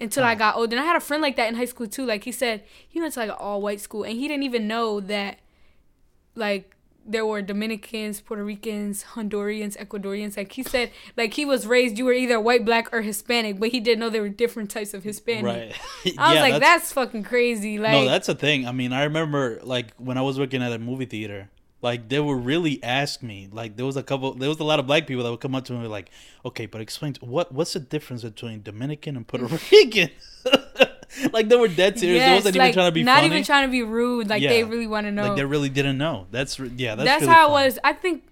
Until 0.02 0.24
I 0.24 0.36
got 0.36 0.56
older, 0.56 0.76
and 0.78 0.84
I 0.84 0.88
had 0.88 0.96
a 0.96 1.06
friend 1.10 1.22
like 1.22 1.36
that 1.40 1.50
in 1.52 1.56
high 1.56 1.66
school 1.74 1.88
too. 1.88 2.06
Like 2.06 2.24
he 2.24 2.32
said, 2.32 2.64
he 2.88 3.02
went 3.02 3.14
to 3.16 3.20
like 3.20 3.30
an 3.36 3.36
all 3.38 3.62
white 3.62 3.82
school, 3.82 4.04
and 4.04 4.14
he 4.22 4.28
didn't 4.30 4.44
even 4.44 4.64
know 4.66 5.00
that 5.02 5.40
like 6.36 6.76
there 7.10 7.26
were 7.26 7.42
Dominicans, 7.42 8.22
Puerto 8.22 8.44
Ricans, 8.44 9.04
Hondurians, 9.16 9.76
Ecuadorians. 9.78 10.38
Like 10.38 10.52
he 10.52 10.64
said, 10.64 10.92
like 11.18 11.34
he 11.34 11.46
was 11.46 11.66
raised, 11.68 11.98
you 11.98 12.06
were 12.06 12.14
either 12.14 12.40
white, 12.40 12.64
black, 12.64 12.94
or 12.94 13.02
Hispanic, 13.02 13.60
but 13.60 13.70
he 13.70 13.80
didn't 13.80 14.00
know 14.00 14.10
there 14.10 14.22
were 14.22 14.30
different 14.30 14.70
types 14.70 14.94
of 14.94 15.04
Hispanic. 15.04 15.44
Right. 15.46 15.76
I 16.18 16.34
was 16.34 16.36
Yeah, 16.36 16.42
like, 16.42 16.60
that's, 16.62 16.94
fucking 16.94 17.24
crazy. 17.24 17.80
Like, 17.80 17.92
no, 17.92 18.06
that's 18.06 18.30
a 18.30 18.36
thing. 18.36 18.68
I 18.68 18.72
mean, 18.72 18.94
I 18.94 19.04
remember 19.04 19.60
like 19.64 19.94
when 19.98 20.18
I 20.18 20.22
was 20.22 20.40
working 20.40 20.62
at 20.62 20.72
a 20.72 20.80
movie 20.80 21.06
theater, 21.06 21.50
like 21.82 22.10
they 22.10 22.20
would 22.20 22.46
really 22.46 22.84
ask 22.84 23.24
me. 23.24 23.50
Like 23.52 23.76
there 23.78 23.86
was 23.86 23.96
a 23.98 24.04
couple, 24.04 24.34
there 24.34 24.50
was 24.50 24.60
a 24.60 24.64
lot 24.64 24.80
of 24.80 24.88
black 24.88 25.08
people 25.08 25.24
that 25.24 25.31
would 25.31 25.40
come 25.40 25.56
up 25.56 25.66
to 25.66 25.72
me 25.74 25.78
and 25.80 25.86
be 25.86 25.90
like, 25.90 26.10
"Okay, 26.45 26.66
but 26.66 26.81
explain 26.81 27.16
what 27.22 27.52
what's 27.54 27.74
the 27.74 27.80
difference 27.80 28.24
between 28.24 28.62
Dominican 28.64 29.16
and 29.16 29.26
Puerto 29.28 29.48
Rican?" 29.72 30.10
like 31.33 31.49
they 31.49 31.56
were 31.56 31.68
dead 31.68 31.99
serious. 31.99 32.23
they 32.23 32.33
wasn't 32.35 32.56
like, 32.56 32.69
even 32.69 32.73
trying 32.73 32.87
to 32.87 32.94
be 32.94 33.04
not 33.04 33.21
funny. 33.21 33.28
even 33.28 33.44
trying 33.44 33.68
to 33.68 33.71
be 33.71 33.83
rude. 33.83 34.30
Like 34.30 34.42
they 34.42 34.63
really 34.63 34.87
want 34.87 35.06
to 35.07 35.11
know. 35.11 35.28
Like 35.30 35.37
they 35.37 35.45
really 35.45 35.69
didn't 35.69 35.97
know. 35.97 36.28
That's 36.31 36.59
yeah. 36.59 36.95
That's, 36.95 37.07
That's, 37.07 37.21
really 37.21 37.33
how 37.33 37.47
funny. 37.49 37.63
it 37.63 37.68
was. 37.68 37.80
I 37.83 37.94
think 37.94 38.23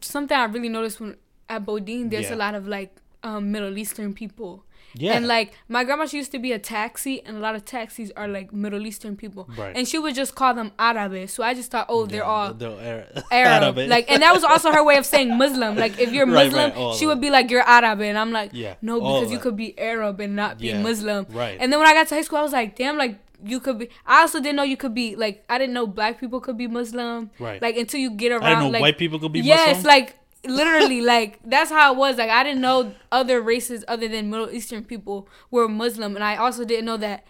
something 0.00 0.36
I 0.36 0.44
really 0.44 0.68
noticed 0.68 1.00
when 1.00 1.16
at 1.48 1.64
Bodine, 1.64 2.08
there's 2.10 2.28
Yeah. 2.30 2.34
a 2.34 2.40
lot 2.44 2.54
of 2.54 2.66
like 2.68 2.94
um, 3.22 3.52
Middle 3.52 3.76
Eastern 3.78 4.14
people. 4.14 4.64
Yeah. 4.94 5.12
And 5.14 5.26
like 5.26 5.52
my 5.68 5.84
grandma, 5.84 6.06
she 6.06 6.16
used 6.16 6.32
to 6.32 6.38
be 6.38 6.52
a 6.52 6.58
taxi, 6.58 7.22
and 7.24 7.36
a 7.36 7.40
lot 7.40 7.54
of 7.54 7.64
taxis 7.64 8.10
are 8.16 8.26
like 8.28 8.52
Middle 8.52 8.86
Eastern 8.86 9.16
people. 9.16 9.48
Right. 9.56 9.76
And 9.76 9.86
she 9.86 9.98
would 9.98 10.14
just 10.14 10.34
call 10.34 10.54
them 10.54 10.72
Arabe. 10.78 11.28
So 11.28 11.42
I 11.42 11.54
just 11.54 11.70
thought, 11.70 11.86
oh, 11.88 12.06
they're 12.06 12.20
Yeah, 12.20 12.26
all 12.26 12.54
they're 12.54 13.06
Arab. 13.30 13.78
Arab. 13.78 13.88
Like, 13.88 14.10
and 14.10 14.22
that 14.22 14.32
was 14.34 14.44
also 14.44 14.72
her 14.72 14.82
way 14.84 14.96
of 14.96 15.06
saying 15.06 15.36
Muslim. 15.36 15.76
Like, 15.76 15.98
if 16.00 16.12
you're 16.12 16.26
Muslim, 16.40 16.54
right, 16.70 16.76
all 16.76 16.94
she 16.94 17.06
would 17.06 17.20
be 17.20 17.30
like, 17.30 17.50
you're 17.50 17.62
Arab. 17.62 18.00
And 18.00 18.16
I'm 18.18 18.32
like, 18.32 18.50
Yeah, 18.52 18.74
no, 18.82 18.98
because 19.00 19.30
you 19.30 19.38
could 19.38 19.56
be 19.56 19.78
Arab 19.78 20.20
and 20.20 20.34
not 20.36 20.58
be 20.58 20.68
Yeah, 20.68 20.82
Muslim. 20.82 21.26
right. 21.30 21.56
And 21.60 21.72
then 21.72 21.78
when 21.78 21.88
I 21.88 21.92
got 21.94 22.08
to 22.08 22.14
high 22.14 22.22
school, 22.22 22.38
I 22.38 22.42
was 22.42 22.52
like, 22.52 22.76
damn, 22.76 22.96
like, 22.98 23.18
you 23.44 23.60
could 23.60 23.78
be. 23.78 23.88
I 24.04 24.22
also 24.22 24.40
didn't 24.40 24.56
know 24.56 24.64
you 24.64 24.76
could 24.76 24.94
be, 24.94 25.14
like, 25.14 25.44
I 25.48 25.58
didn't 25.58 25.72
know 25.72 25.86
black 25.86 26.18
people 26.18 26.40
could 26.40 26.58
be 26.58 26.66
Muslim. 26.66 27.30
Right. 27.38 27.62
Like, 27.62 27.76
until 27.76 28.00
you 28.00 28.10
get 28.10 28.32
around. 28.32 28.42
I 28.42 28.48
didn't 28.50 28.62
know 28.64 28.70
like, 28.70 28.82
white 28.82 28.98
people 28.98 29.20
could 29.20 29.30
be 29.32 29.40
Yes, 29.40 29.76
Muslim. 29.76 29.84
like, 29.86 30.17
literally, 30.48 31.00
like, 31.00 31.38
that's 31.44 31.70
how 31.70 31.92
it 31.92 31.96
was. 31.98 32.16
Like, 32.16 32.30
I 32.30 32.42
didn't 32.42 32.60
know 32.60 32.94
other 33.12 33.40
races 33.40 33.84
other 33.86 34.08
than 34.08 34.30
Middle 34.30 34.50
Eastern 34.50 34.84
people 34.84 35.28
were 35.50 35.68
Muslim. 35.68 36.14
And 36.14 36.24
I 36.24 36.36
also 36.36 36.64
didn't 36.64 36.84
know 36.84 36.96
that. 36.98 37.26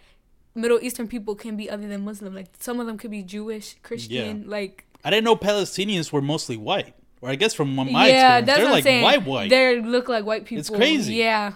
Middle 0.55 0.81
Eastern 0.83 1.07
people 1.07 1.37
can 1.37 1.57
be 1.57 1.71
other 1.71 1.87
than 1.87 2.05
Muslim. 2.05 2.35
Like 2.35 2.49
some 2.59 2.81
of 2.81 2.87
them 2.87 2.99
could 2.99 3.13
be 3.13 3.23
Jewish, 3.23 3.77
Christian. 3.85 4.49
Like 4.49 4.87
I 5.05 5.11
didn't 5.11 5.25
know 5.25 5.37
Palestinians 5.37 6.11
were 6.11 6.23
mostly 6.23 6.57
white. 6.57 6.95
Or 7.21 7.29
I 7.31 7.37
guess 7.37 7.55
from 7.55 7.77
my 7.77 7.85
yeah, 8.09 8.39
experience, 8.39 8.47
they're 8.47 8.71
like 8.71 8.83
saying. 8.83 9.03
white 9.05 9.25
white. 9.25 9.51
They 9.51 9.81
look 9.81 10.09
like 10.09 10.25
white 10.25 10.47
people. 10.47 10.59
It's 10.61 10.71
crazy. 10.71 11.15
Yeah. 11.15 11.53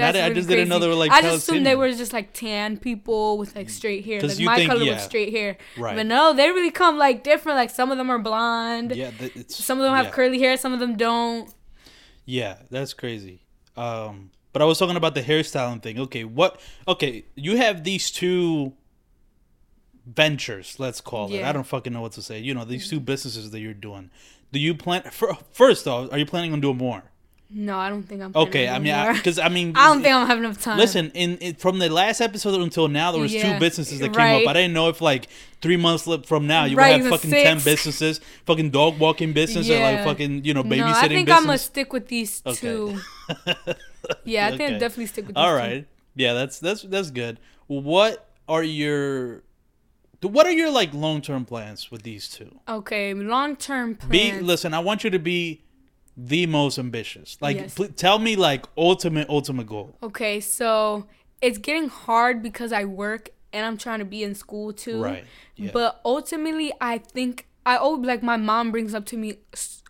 And 0.00 0.14
really 0.14 0.20
I 0.20 0.32
just 0.32 0.48
didn't 0.48 0.68
know 0.68 0.78
they 0.78 0.88
were, 0.88 0.94
like, 0.94 1.10
I 1.10 1.22
just 1.22 1.48
assumed 1.48 1.64
they 1.64 1.76
were 1.76 1.90
just 1.92 2.12
like 2.12 2.32
tan 2.32 2.76
people 2.78 3.38
with 3.38 3.54
like 3.56 3.70
straight 3.70 4.04
hair, 4.04 4.20
like 4.20 4.38
my 4.40 4.56
think- 4.56 4.70
color 4.70 4.82
yeah. 4.82 4.94
with 4.94 5.02
straight 5.02 5.32
hair. 5.32 5.56
Right. 5.76 5.96
But 5.96 6.06
no, 6.06 6.32
they 6.32 6.48
really 6.50 6.70
come 6.70 6.98
like 6.98 7.24
different. 7.24 7.56
Like 7.56 7.70
some 7.70 7.90
of 7.90 7.98
them 7.98 8.10
are 8.10 8.18
blonde. 8.18 8.94
yeah, 8.94 9.10
th- 9.10 9.36
it's, 9.36 9.64
Some 9.64 9.78
of 9.78 9.84
them 9.84 9.94
have 9.94 10.06
yeah. 10.06 10.10
curly 10.12 10.38
hair. 10.38 10.56
Some 10.56 10.72
of 10.72 10.80
them 10.80 10.96
don't. 10.96 11.52
Yeah, 12.26 12.56
that's 12.70 12.94
crazy. 12.94 13.42
Um, 13.76 14.30
but 14.52 14.62
I 14.62 14.64
was 14.64 14.78
talking 14.78 14.96
about 14.96 15.14
the 15.14 15.22
hairstyling 15.22 15.82
thing. 15.82 15.98
Okay, 15.98 16.24
what? 16.24 16.60
Okay, 16.86 17.24
you 17.34 17.56
have 17.56 17.84
these 17.84 18.10
two 18.10 18.72
ventures, 20.06 20.76
let's 20.78 21.00
call 21.00 21.32
it. 21.32 21.42
I 21.42 21.52
don't 21.52 21.66
fucking 21.66 21.92
know 21.92 22.02
what 22.02 22.12
to 22.12 22.22
say. 22.22 22.38
You 22.38 22.54
know, 22.54 22.64
these 22.64 22.88
two 22.88 23.00
businesses 23.00 23.50
that 23.50 23.60
you're 23.60 23.74
doing. 23.74 24.10
Do 24.52 24.58
you 24.58 24.74
plan 24.74 25.02
for, 25.10 25.36
first 25.52 25.88
off, 25.88 26.12
are 26.12 26.18
you 26.18 26.26
planning 26.26 26.52
on 26.52 26.60
doing 26.60 26.76
more? 26.76 27.02
No, 27.50 27.78
I 27.78 27.88
don't 27.88 28.02
think 28.02 28.22
I'm. 28.22 28.32
Okay, 28.34 28.68
I 28.68 28.78
mean, 28.78 29.12
because 29.14 29.38
I, 29.38 29.48
mean, 29.48 29.72
I 29.76 29.86
don't 29.88 30.02
think 30.02 30.12
I'm 30.14 30.20
gonna 30.22 30.26
have 30.26 30.38
enough 30.38 30.60
time. 30.60 30.78
Listen, 30.78 31.10
in, 31.14 31.36
in 31.38 31.54
from 31.54 31.78
the 31.78 31.88
last 31.88 32.20
episode 32.20 32.60
until 32.60 32.88
now, 32.88 33.12
there 33.12 33.20
was 33.20 33.32
Yeah, 33.32 33.52
two 33.54 33.60
businesses 33.60 34.00
that 34.00 34.12
came 34.12 34.16
right. 34.16 34.42
up. 34.42 34.48
I 34.48 34.52
didn't 34.54 34.72
know 34.72 34.88
if 34.88 35.00
like 35.00 35.28
three 35.60 35.76
months 35.76 36.08
from 36.26 36.46
now 36.46 36.64
you 36.64 36.76
Right, 36.76 36.92
would 36.92 37.02
have 37.02 37.10
fucking 37.20 37.30
ten 37.30 37.58
businesses, 37.58 38.20
fucking 38.46 38.70
dog 38.70 38.98
walking 38.98 39.32
business, 39.32 39.70
or 39.70 39.78
like 39.80 40.02
fucking 40.02 40.44
you 40.44 40.54
know 40.54 40.64
babysitting 40.64 40.78
no, 40.78 40.92
I 40.94 41.08
think 41.08 41.30
I'm 41.30 41.44
gonna 41.44 41.58
stick 41.58 41.92
with 41.92 42.08
these 42.08 42.42
Okay. 42.44 42.56
two. 42.60 43.00
Yeah, 44.24 44.46
I 44.46 44.50
think 44.50 44.60
Okay. 44.60 44.74
I'll 44.74 44.80
definitely 44.80 45.06
stick 45.06 45.26
with. 45.26 45.36
These 45.36 45.42
All 45.42 45.52
two. 45.52 45.56
right, 45.56 45.86
yeah, 46.14 46.34
that's 46.34 46.58
that's 46.58 46.82
that's 46.82 47.10
good. 47.10 47.40
What 47.68 48.28
are 48.48 48.62
your 48.62 49.42
what 50.20 50.46
are 50.46 50.52
your 50.52 50.70
like 50.70 50.92
long 50.92 51.22
term 51.22 51.44
plans 51.44 51.90
with 51.90 52.02
these 52.02 52.28
two? 52.28 52.58
Okay, 52.68 53.14
long 53.14 53.56
term 53.56 53.98
Be 54.08 54.40
listen, 54.40 54.74
I 54.74 54.80
want 54.80 55.04
you 55.04 55.10
to 55.10 55.18
be 55.18 55.62
the 56.16 56.46
most 56.46 56.78
ambitious. 56.78 57.36
Like, 57.40 57.56
Yes. 57.56 57.74
pl- 57.74 57.88
tell 57.88 58.18
me 58.18 58.36
like 58.36 58.66
ultimate 58.76 59.28
ultimate 59.28 59.66
goal. 59.66 59.96
Okay, 60.02 60.40
so 60.40 61.06
it's 61.42 61.58
getting 61.58 61.88
hard 61.88 62.42
because 62.42 62.72
I 62.72 62.84
work 62.84 63.30
and 63.52 63.64
I'm 63.66 63.76
trying 63.76 63.98
to 64.00 64.04
be 64.04 64.22
in 64.22 64.34
school 64.34 64.72
too. 64.72 65.02
Right, 65.02 65.24
yeah. 65.56 65.70
But 65.72 66.00
ultimately, 66.04 66.72
I 66.80 66.98
think 66.98 67.46
I 67.66 67.78
oh 67.78 67.90
like 67.92 68.22
my 68.22 68.36
mom 68.36 68.70
brings 68.72 68.94
up 68.94 69.06
to 69.06 69.16
me 69.16 69.34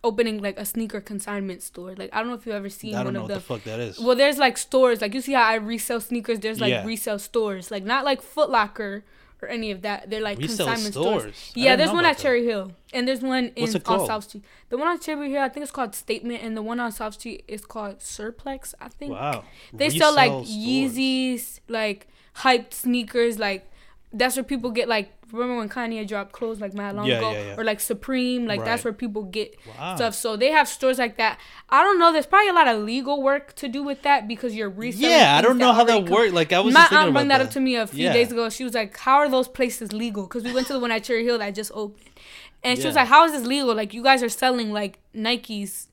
opening 0.02 0.40
like 0.42 0.58
a 0.58 0.64
sneaker 0.64 1.00
consignment 1.00 1.62
store. 1.62 1.94
Like 1.96 2.10
I 2.12 2.18
don't 2.20 2.28
know 2.28 2.34
if 2.34 2.46
you've 2.46 2.54
ever 2.54 2.68
seen 2.68 2.94
I 2.94 2.98
don't 2.98 3.06
one 3.06 3.14
know 3.14 3.20
of 3.20 3.22
what 3.24 3.28
the. 3.28 3.34
the 3.34 3.40
fuck 3.40 3.64
that 3.64 3.80
is. 3.80 3.98
well, 4.00 4.14
there's 4.16 4.38
like 4.38 4.56
stores 4.58 5.00
like 5.00 5.14
you 5.14 5.20
see 5.20 5.32
how 5.32 5.42
I 5.44 5.54
resell 5.54 6.00
sneakers. 6.00 6.40
There's 6.40 6.60
like 6.60 6.70
Yeah. 6.70 6.84
resale 6.86 7.18
stores, 7.18 7.70
like 7.70 7.84
not 7.84 8.04
like 8.04 8.22
Foot 8.22 8.50
Locker 8.50 9.04
or 9.42 9.48
any 9.48 9.70
of 9.70 9.82
that. 9.82 10.10
They're 10.10 10.20
like 10.20 10.38
Resale 10.38 10.66
consignment 10.66 10.94
stores? 10.94 11.22
stores. 11.22 11.52
Yeah, 11.54 11.76
there's 11.76 11.90
one 11.90 12.04
at 12.04 12.16
that. 12.16 12.22
Cherry 12.22 12.44
Hill, 12.44 12.72
and 12.92 13.06
there's 13.06 13.20
one 13.20 13.52
in 13.56 13.68
on? 13.86 14.06
South 14.06 14.24
Street. 14.24 14.44
The 14.68 14.76
one 14.76 14.88
on 14.88 14.98
Cherry 15.00 15.30
Hill, 15.30 15.42
I 15.42 15.48
think 15.48 15.62
it's 15.62 15.72
called 15.72 15.94
Statement, 15.94 16.42
and 16.42 16.56
the 16.56 16.62
one 16.62 16.80
on 16.80 16.92
South 16.92 17.14
Street 17.14 17.44
is 17.48 17.64
called 17.64 18.00
Surplex. 18.00 18.74
I 18.80 18.88
think. 18.88 19.12
Wow. 19.12 19.44
They 19.72 19.90
sell 19.90 20.14
like 20.14 20.30
stores. 20.30 20.50
Yeezys, 20.50 21.60
like 21.68 22.08
hyped 22.36 22.72
sneakers, 22.72 23.38
like 23.38 23.70
that's 24.14 24.36
where 24.36 24.44
people 24.44 24.70
get 24.70 24.88
like 24.88 25.12
remember 25.32 25.56
when 25.56 25.68
Kanye 25.68 26.06
dropped 26.06 26.30
clothes 26.32 26.60
like 26.60 26.74
mad 26.74 26.94
long 26.94 27.06
Yeah, 27.06 27.18
ago, 27.18 27.32
yeah, 27.32 27.42
yeah. 27.42 27.54
or 27.58 27.64
like 27.64 27.80
Supreme, 27.80 28.46
like 28.46 28.64
that's 28.64 28.84
where 28.84 28.92
people 28.92 29.24
get 29.24 29.56
Wow. 29.78 29.96
stuff. 29.96 30.14
So 30.14 30.36
they 30.36 30.50
have 30.52 30.68
stores 30.68 30.98
like 30.98 31.16
that. 31.16 31.40
I 31.68 31.82
don't 31.82 31.98
know. 31.98 32.12
There's 32.12 32.26
probably 32.26 32.50
a 32.50 32.52
lot 32.52 32.68
of 32.68 32.82
legal 32.84 33.20
work 33.22 33.54
to 33.56 33.66
do 33.68 33.82
with 33.82 34.02
that 34.02 34.28
because 34.28 34.54
you're 34.54 34.70
reselling. 34.70 35.10
Yeah, 35.10 35.36
I 35.36 35.42
don't 35.42 35.58
know 35.58 35.72
how 35.72 35.82
that 35.84 36.08
worked. 36.08 36.32
Like 36.32 36.52
I 36.52 36.60
was 36.60 36.72
My 36.72 36.86
aunt 36.90 37.12
brought 37.12 37.28
that 37.28 37.40
up 37.40 37.50
to 37.50 37.60
me 37.60 37.74
a 37.76 37.86
few 37.86 38.10
days 38.12 38.30
ago. 38.30 38.48
She 38.48 38.62
was 38.64 38.74
like, 38.74 38.96
"How 38.96 39.16
are 39.18 39.28
those 39.28 39.48
places 39.48 39.92
legal?" 39.92 40.22
Because 40.24 40.44
we 40.44 40.52
went 40.54 40.66
to 40.68 40.72
the 40.72 40.78
one 40.80 40.92
at 40.92 41.02
Cherry 41.04 41.24
Hill 41.24 41.38
that 41.38 41.54
just 41.54 41.72
opened, 41.74 42.08
and 42.62 42.78
she 42.78 42.86
was 42.86 42.94
like, 42.96 43.08
"How 43.08 43.24
is 43.26 43.32
this 43.32 43.44
legal? 43.44 43.74
Like 43.74 43.92
you 43.92 44.02
guys 44.04 44.22
are 44.22 44.28
selling 44.28 44.72
like 44.72 44.98
Nikes." 45.14 45.88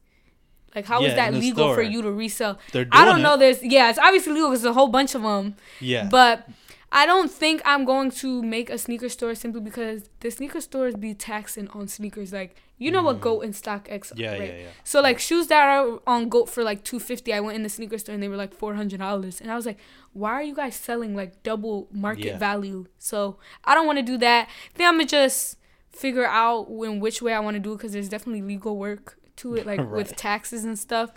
Like 0.76 0.86
how 0.86 1.02
is 1.02 1.10
Yeah, 1.10 1.16
that 1.16 1.28
in 1.30 1.34
the 1.34 1.40
legal 1.42 1.74
for 1.74 1.82
you 1.82 2.02
to 2.02 2.12
resell? 2.12 2.58
I 2.74 3.04
don't 3.04 3.22
know. 3.22 3.34
it. 3.34 3.40
There's 3.40 3.64
yeah, 3.64 3.90
it's 3.90 4.00
obviously 4.00 4.32
legal 4.34 4.50
because 4.50 4.62
there's 4.62 4.72
a 4.72 4.74
whole 4.80 4.88
bunch 4.88 5.16
of 5.16 5.22
them. 5.24 5.56
Yeah. 5.82 6.08
But 6.10 6.48
I 6.94 7.06
don't 7.06 7.32
think 7.32 7.62
I'm 7.64 7.86
going 7.86 8.12
to 8.12 8.44
make 8.44 8.70
a 8.70 8.78
sneaker 8.78 9.08
store 9.10 9.34
simply 9.36 9.62
because 9.62 10.10
the 10.20 10.30
sneaker 10.30 10.60
stores 10.60 10.96
be 10.96 11.14
taxing 11.14 11.68
on 11.70 11.88
sneakers. 11.88 12.34
Like 12.34 12.56
you 12.78 12.90
know 12.92 13.04
what 13.04 13.22
Goat 13.22 13.42
and 13.42 13.54
StockX 13.54 14.12
are, 14.12 14.16
Mm. 14.16 14.20
Yeah, 14.20 14.32
right? 14.32 14.42
yeah, 14.42 14.60
yeah. 14.62 14.68
So 14.84 15.02
like 15.02 15.20
shoes 15.20 15.48
that 15.48 15.64
are 15.64 16.00
on 16.08 16.30
Goat 16.30 16.50
for 16.50 16.64
like 16.64 16.84
two 16.84 17.00
fifty, 17.00 17.34
I 17.34 17.40
went 17.40 17.56
in 17.56 17.64
the 17.64 17.70
sneaker 17.70 17.98
store 17.98 18.14
and 18.16 18.22
they 18.24 18.28
were 18.28 18.36
like 18.38 18.54
four 18.54 18.74
hundred 18.76 19.00
dollars, 19.00 19.40
and 19.40 19.52
I 19.52 19.56
was 19.56 19.66
like, 19.66 19.80
why 20.14 20.32
are 20.34 20.44
you 20.44 20.56
guys 20.56 20.76
selling 20.76 21.16
like 21.16 21.44
double 21.44 21.88
market 21.92 22.26
Yeah. 22.26 22.38
value? 22.38 22.88
So 23.00 23.38
I 23.64 23.74
don't 23.76 23.86
want 23.86 24.00
to 24.00 24.04
do 24.04 24.18
that. 24.18 24.48
I 24.48 24.78
think 24.78 24.88
I'm 24.88 24.96
gonna 24.96 25.06
just 25.06 25.58
figure 25.92 26.26
out 26.26 26.68
in 26.70 27.00
which 27.00 27.22
way 27.22 27.34
I 27.34 27.40
want 27.40 27.56
to 27.56 27.60
do 27.60 27.74
it 27.74 27.78
because 27.78 27.94
there's 27.94 28.10
definitely 28.10 28.42
legal 28.42 28.78
work 28.78 29.18
to 29.38 29.56
it, 29.56 29.66
like 29.66 29.80
Right. 29.86 29.90
with 29.92 30.16
taxes 30.16 30.66
and 30.66 30.78
stuff. 30.78 31.12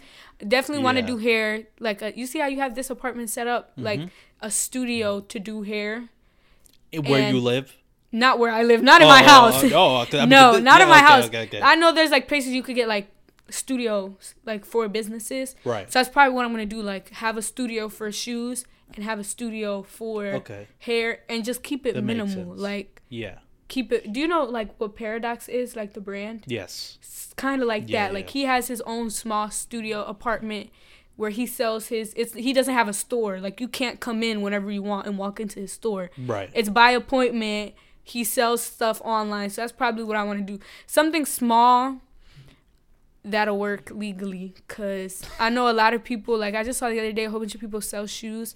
Definitely 0.47 0.83
want 0.85 0.97
to 0.99 1.03
Yeah. 1.03 1.07
do 1.07 1.17
hair. 1.19 1.63
Like 1.81 2.03
a, 2.03 2.17
you 2.19 2.27
see 2.27 2.39
how 2.41 2.47
you 2.49 2.59
have 2.59 2.75
this 2.75 2.91
apartment 2.91 3.31
set 3.31 3.47
up, 3.47 3.73
like 3.77 4.01
Mm-hmm. 4.01 4.09
a 4.47 4.51
studio 4.51 5.21
to 5.21 5.39
do 5.39 5.63
hair. 5.63 6.09
Where 6.93 7.31
you 7.33 7.41
live? 7.41 7.77
Not 8.13 8.39
where 8.39 8.53
I 8.53 8.63
live, 8.63 8.83
not 8.83 9.01
in 9.01 9.07
Oh, 9.07 9.11
my 9.11 9.23
oh, 9.23 9.27
house. 9.27 9.65
oh, 9.65 10.07
oh, 10.13 10.25
no, 10.27 10.59
not 10.61 10.81
in 10.81 10.89
my 10.89 10.99
okay, 10.99 11.07
house. 11.07 11.25
okay, 11.27 11.43
okay. 11.45 11.61
I 11.61 11.75
know 11.75 11.93
there's 11.93 12.11
like 12.13 12.29
places 12.29 12.53
you 12.53 12.63
could 12.63 12.77
get 12.77 12.87
like 12.89 13.09
studios, 13.51 14.35
like 14.45 14.65
for 14.65 14.89
businesses. 14.89 15.57
Right. 15.65 15.91
So 15.93 15.99
that's 15.99 16.09
probably 16.09 16.35
what 16.35 16.45
I'm 16.45 16.53
gonna 16.53 16.67
do. 16.67 16.81
Like 16.83 17.11
have 17.11 17.37
a 17.37 17.43
studio 17.43 17.89
for 17.89 18.11
shoes 18.13 18.65
and 18.95 19.05
have 19.05 19.19
a 19.19 19.25
studio 19.25 19.83
for 19.83 20.27
Okay. 20.27 20.69
hair, 20.79 21.21
and 21.29 21.45
just 21.45 21.63
keep 21.63 21.87
it 21.87 21.95
That 21.95 22.03
minimal. 22.03 22.55
Like 22.55 23.03
Yeah. 23.09 23.39
Keep 23.69 23.93
it. 23.93 24.13
Do 24.13 24.21
you 24.21 24.29
know 24.29 24.45
like 24.45 24.79
what 24.79 24.97
Paradox 24.97 25.49
is? 25.49 25.77
Like 25.77 25.95
the 25.95 26.01
brand. 26.01 26.45
Yes. 26.47 26.99
It's 27.01 27.33
kind 27.37 27.63
of 27.63 27.69
like 27.69 27.85
Yeah, 27.89 28.07
that. 28.09 28.15
Like 28.15 28.31
he 28.31 28.45
has 28.45 28.69
his 28.69 28.81
own 28.83 29.11
small 29.11 29.51
studio 29.51 30.05
apartment 30.05 30.71
where 31.17 31.31
he 31.31 31.47
sells 31.47 31.89
his. 31.89 32.13
It's 32.17 32.35
he 32.35 32.53
doesn't 32.53 32.75
have 32.75 32.89
a 32.89 32.93
store. 32.93 33.41
Like 33.41 33.61
you 33.61 33.69
can't 33.69 34.01
come 34.01 34.23
in 34.23 34.43
whenever 34.43 34.71
you 34.71 34.83
want 34.83 35.07
and 35.07 35.19
walk 35.19 35.41
into 35.41 35.61
his 35.61 35.73
store. 35.73 36.11
Right. 36.19 36.51
It's 36.55 36.69
by 36.69 36.91
appointment. 36.91 37.75
He 38.03 38.23
sells 38.23 38.63
stuff 38.63 39.01
online, 39.03 39.49
so 39.49 39.63
that's 39.63 39.73
probably 39.73 40.05
what 40.05 40.17
I 40.17 40.25
want 40.25 40.47
to 40.47 40.53
do. 40.59 40.63
Something 40.87 41.25
small 41.25 42.03
that'll 43.25 43.59
work 43.59 43.91
legally, 43.95 44.55
cause 44.69 45.23
I 45.39 45.49
know 45.49 45.71
a 45.71 45.73
lot 45.73 45.95
of 45.95 46.05
people. 46.05 46.37
Like 46.37 46.55
I 46.55 46.63
just 46.65 46.79
saw 46.79 46.91
the 46.91 46.99
other 46.99 47.13
day, 47.13 47.25
a 47.25 47.31
whole 47.31 47.41
bunch 47.41 47.55
of 47.55 47.61
people 47.63 47.81
sell 47.81 48.07
shoes, 48.07 48.55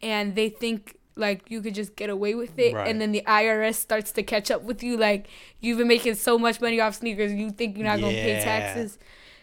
and 0.00 0.36
they 0.36 0.48
think 0.48 0.96
like 1.16 1.50
you 1.50 1.60
could 1.60 1.74
just 1.74 1.94
get 1.96 2.10
away 2.10 2.34
with 2.34 2.58
it, 2.58 2.74
Right. 2.74 2.88
and 2.88 3.00
then 3.00 3.12
the 3.12 3.22
IRS 3.26 3.76
starts 3.76 4.10
to 4.12 4.22
catch 4.22 4.50
up 4.50 4.62
with 4.62 4.82
you. 4.82 4.96
Like 4.96 5.28
you've 5.60 5.78
been 5.78 5.88
making 5.88 6.14
so 6.14 6.38
much 6.38 6.60
money 6.60 6.80
off 6.80 6.94
sneakers, 6.96 7.32
you 7.32 7.50
think 7.50 7.76
you're 7.76 7.86
not 7.86 8.00
gonna 8.00 8.12
pay 8.12 8.40
taxes. 8.42 8.98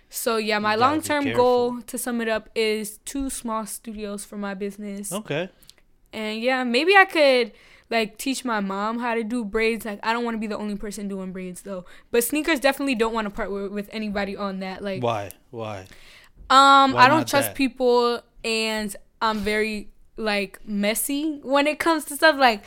So 0.09 0.35
yeah, 0.37 0.59
my 0.59 0.73
You 0.73 0.79
gotta 0.79 0.91
be 0.91 0.95
long 0.95 1.01
term 1.01 1.33
goal 1.35 1.81
to 1.83 1.97
sum 1.97 2.19
it 2.21 2.27
up 2.27 2.49
is 2.55 2.97
two 3.05 3.29
small 3.29 3.65
studios 3.65 4.25
for 4.25 4.37
my 4.37 4.53
business. 4.53 5.11
Okay. 5.13 5.49
And 6.11 6.41
yeah, 6.41 6.63
maybe 6.65 6.95
I 6.97 7.05
could 7.05 7.53
like 7.89 8.17
teach 8.17 8.43
my 8.43 8.59
mom 8.59 8.99
how 8.99 9.15
to 9.15 9.23
do 9.23 9.45
braids. 9.45 9.85
Like 9.85 9.99
I 10.03 10.11
don't 10.11 10.25
want 10.25 10.35
to 10.35 10.39
be 10.39 10.47
the 10.47 10.57
only 10.57 10.75
person 10.75 11.07
doing 11.07 11.31
braids 11.31 11.61
though. 11.61 11.85
But 12.11 12.25
sneakers 12.25 12.59
definitely 12.59 12.95
don't 12.95 13.13
want 13.13 13.25
to 13.25 13.29
part 13.31 13.51
with, 13.51 13.71
with 13.71 13.89
anybody 13.93 14.35
on 14.35 14.59
that. 14.59 14.83
Like 14.83 15.01
Why? 15.01 15.31
Why? 15.51 15.85
um 16.49 16.91
Why 16.93 17.05
I 17.05 17.07
don't 17.07 17.25
trust 17.27 17.49
that? 17.49 17.55
people 17.55 18.21
and 18.43 18.93
I'm 19.21 19.37
very 19.39 19.89
like 20.17 20.59
messy 20.65 21.39
when 21.43 21.67
it 21.67 21.79
comes 21.79 22.05
to 22.05 22.15
stuff 22.15 22.37
like 22.37 22.63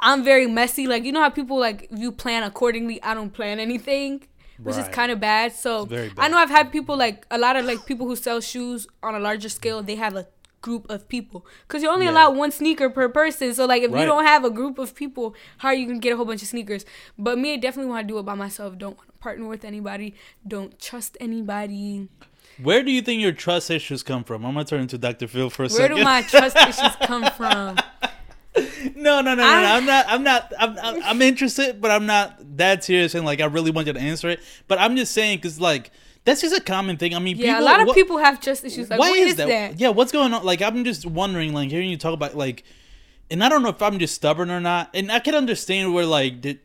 I'm 0.00 0.22
very 0.24 0.46
messy. 0.46 0.86
Like 0.86 1.04
you 1.04 1.12
know 1.12 1.22
how 1.22 1.30
people 1.30 1.58
like 1.58 1.88
you 1.90 2.12
plan 2.12 2.42
accordingly. 2.42 3.02
I 3.02 3.14
don't 3.14 3.32
plan 3.32 3.58
anything. 3.60 4.24
Which 4.60 4.76
is 4.76 4.88
kind 4.88 5.12
of 5.12 5.20
bad. 5.20 5.52
So 5.52 5.84
very 5.84 6.10
I 6.18 6.28
know 6.28 6.36
I've 6.36 6.50
had 6.50 6.72
people 6.72 6.96
like 6.96 7.24
a 7.30 7.38
lot 7.38 7.54
of 7.54 7.64
like 7.64 7.86
people 7.86 8.08
who 8.08 8.16
sell 8.16 8.40
shoes 8.40 8.88
on 9.04 9.14
a 9.14 9.20
larger 9.20 9.48
scale. 9.48 9.82
They 9.84 9.94
have 9.94 10.16
a 10.16 10.26
group 10.60 10.90
of 10.90 11.08
people 11.08 11.46
because 11.68 11.80
you're 11.84 11.92
only 11.92 12.06
Yeah. 12.06 12.10
allowed 12.10 12.36
one 12.36 12.50
sneaker 12.50 12.90
per 12.90 13.08
person. 13.08 13.54
So 13.54 13.66
like 13.66 13.82
if 13.84 13.92
Right. 13.92 14.00
you 14.00 14.06
don't 14.06 14.24
have 14.24 14.44
a 14.44 14.50
group 14.50 14.78
of 14.78 14.96
people, 14.96 15.36
how 15.58 15.68
are 15.68 15.74
you 15.74 15.86
gonna 15.86 16.00
get 16.00 16.12
a 16.12 16.16
whole 16.16 16.24
bunch 16.24 16.42
of 16.42 16.48
sneakers? 16.48 16.84
But 17.16 17.38
me, 17.38 17.52
I 17.52 17.56
definitely 17.56 17.90
want 17.90 18.08
to 18.08 18.12
do 18.12 18.18
it 18.18 18.24
by 18.24 18.34
myself. 18.34 18.76
Don't 18.76 18.96
want 18.96 19.08
to 19.08 19.18
partner 19.18 19.46
with 19.46 19.64
anybody. 19.64 20.16
Don't 20.46 20.76
trust 20.80 21.16
anybody. 21.20 22.08
Where 22.62 22.82
do 22.82 22.90
you 22.90 23.02
think 23.02 23.20
your 23.22 23.32
trust 23.32 23.70
issues 23.70 24.02
come 24.02 24.24
from? 24.24 24.44
I'm 24.44 24.54
gonna 24.54 24.64
turn 24.64 24.80
into 24.80 24.98
Dr. 24.98 25.28
Phil 25.28 25.50
for 25.50 25.62
a 25.62 25.68
Where 25.68 25.70
second. 25.70 25.96
do 25.98 26.04
my 26.04 26.22
trust 26.22 26.56
issues 26.68 26.96
come 27.02 27.30
from? 27.36 27.76
no, 28.96 29.20
no, 29.20 29.22
no, 29.22 29.34
no, 29.36 29.44
I- 29.44 29.62
no. 29.62 29.68
I'm 29.76 29.86
not. 29.86 30.04
I'm 30.08 30.22
not. 30.24 30.52
I'm, 30.58 30.78
I'm, 30.78 31.02
I'm 31.04 31.22
interested, 31.22 31.80
but 31.80 31.90
I'm 31.90 32.06
not 32.06 32.56
that 32.56 32.84
serious 32.84 33.14
and 33.14 33.24
like 33.24 33.40
I 33.40 33.44
really 33.46 33.70
want 33.70 33.86
you 33.86 33.92
to 33.92 34.00
answer 34.00 34.28
it. 34.28 34.40
But 34.66 34.78
I'm 34.80 34.96
just 34.96 35.12
saying 35.12 35.38
because 35.38 35.60
like 35.60 35.90
that's 36.24 36.40
just 36.40 36.56
a 36.56 36.60
common 36.60 36.96
thing. 36.96 37.14
I 37.14 37.20
mean, 37.20 37.36
Yeah, 37.36 37.54
people, 37.54 37.64
a 37.64 37.64
lot 37.64 37.80
of 37.80 37.86
what- 37.86 37.94
people 37.96 38.18
have 38.18 38.40
trust 38.40 38.64
issues. 38.64 38.90
Like, 38.90 38.98
why 38.98 39.10
what 39.10 39.18
is 39.20 39.30
is 39.30 39.36
that? 39.36 39.48
that? 39.48 39.80
Yeah, 39.80 39.90
what's 39.90 40.12
going 40.12 40.32
on? 40.34 40.44
Like, 40.44 40.60
I'm 40.60 40.84
just 40.84 41.06
wondering, 41.06 41.52
like, 41.54 41.70
hearing 41.70 41.88
you 41.88 41.96
talk 41.96 42.12
about, 42.12 42.36
like, 42.36 42.64
and 43.30 43.42
I 43.42 43.48
don't 43.48 43.62
know 43.62 43.70
if 43.70 43.80
I'm 43.80 43.98
just 43.98 44.14
stubborn 44.14 44.50
or 44.50 44.60
not. 44.60 44.90
And 44.94 45.10
I 45.10 45.20
can 45.20 45.34
understand 45.34 45.94
where, 45.94 46.04
like, 46.04 46.42
the, 46.42 46.58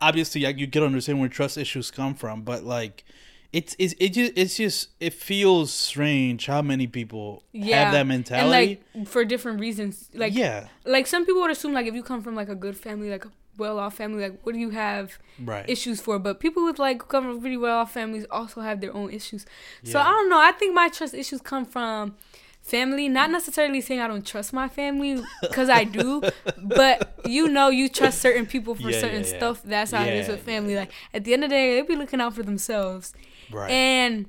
obviously, 0.00 0.46
you 0.46 0.66
can 0.68 0.82
understand 0.84 1.20
where 1.20 1.28
trust 1.28 1.58
issues 1.58 1.90
come 1.90 2.14
from, 2.14 2.42
but 2.42 2.62
like, 2.64 3.04
it's 3.52 3.74
it's 3.78 3.94
it 3.98 4.10
just 4.10 4.32
it's 4.36 4.56
just 4.56 4.90
it 5.00 5.12
feels 5.12 5.72
strange 5.72 6.46
how 6.46 6.62
many 6.62 6.86
people 6.86 7.42
Yeah, 7.52 7.84
have 7.84 7.92
that 7.92 8.06
mentality. 8.06 8.80
and 8.94 8.98
like 8.98 9.08
for 9.08 9.24
different 9.24 9.60
reasons. 9.60 10.08
Like 10.14 10.34
yeah, 10.34 10.68
like 10.84 11.06
some 11.06 11.26
people 11.26 11.40
would 11.42 11.50
assume 11.50 11.72
like 11.72 11.86
if 11.86 11.94
you 11.94 12.02
come 12.02 12.22
from 12.22 12.34
like 12.36 12.48
a 12.48 12.54
good 12.54 12.76
family, 12.76 13.10
like 13.10 13.24
a 13.24 13.30
well 13.58 13.78
off 13.78 13.96
family, 13.96 14.22
like 14.22 14.40
what 14.44 14.52
do 14.52 14.58
you 14.58 14.70
have 14.70 15.18
right. 15.44 15.68
issues 15.68 16.00
for? 16.00 16.18
But 16.18 16.38
people 16.40 16.64
with 16.64 16.78
like 16.78 17.06
come 17.08 17.24
from 17.24 17.40
pretty 17.40 17.56
well 17.56 17.78
off 17.78 17.92
families 17.92 18.24
also 18.30 18.60
have 18.60 18.80
their 18.80 18.94
own 18.94 19.10
issues. 19.12 19.44
So 19.84 19.98
Yeah. 19.98 20.06
I 20.06 20.10
don't 20.10 20.30
know. 20.30 20.40
I 20.40 20.52
think 20.52 20.74
my 20.74 20.88
trust 20.88 21.12
issues 21.14 21.40
come 21.40 21.64
from 21.66 22.14
family, 22.62 23.08
not 23.08 23.30
necessarily 23.30 23.80
saying 23.80 24.00
I 24.00 24.06
don't 24.06 24.24
trust 24.24 24.52
my 24.52 24.68
family 24.68 25.20
because 25.40 25.68
I 25.68 25.84
do, 25.84 26.22
but 26.56 27.18
you 27.26 27.48
know 27.48 27.68
you 27.68 27.88
trust 27.88 28.20
certain 28.20 28.46
people 28.46 28.74
for 28.76 28.90
Yeah, 28.90 29.00
certain 29.00 29.24
yeah, 29.24 29.30
yeah. 29.30 29.36
stuff. 29.38 29.62
That's 29.64 29.90
how 29.90 30.04
it 30.04 30.14
is 30.14 30.28
with 30.28 30.42
family. 30.42 30.76
Like 30.76 30.92
at 31.12 31.24
the 31.24 31.32
end 31.32 31.42
of 31.44 31.50
the 31.50 31.56
day, 31.56 31.74
they 31.74 31.82
be 31.82 31.96
looking 31.96 32.20
out 32.20 32.34
for 32.34 32.42
themselves. 32.44 33.12
Right. 33.52 33.70
And 33.70 34.26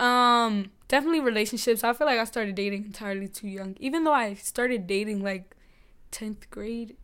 um 0.00 0.70
definitely 0.88 1.20
relationships. 1.20 1.84
I 1.84 1.92
feel 1.92 2.06
like 2.06 2.18
I 2.18 2.24
started 2.24 2.54
dating 2.54 2.84
entirely 2.84 3.28
too 3.28 3.48
young. 3.48 3.76
Even 3.80 4.04
though 4.04 4.12
I 4.12 4.34
started 4.34 4.86
dating 4.86 5.22
like 5.22 5.56
10th 6.12 6.50
grade. 6.50 6.96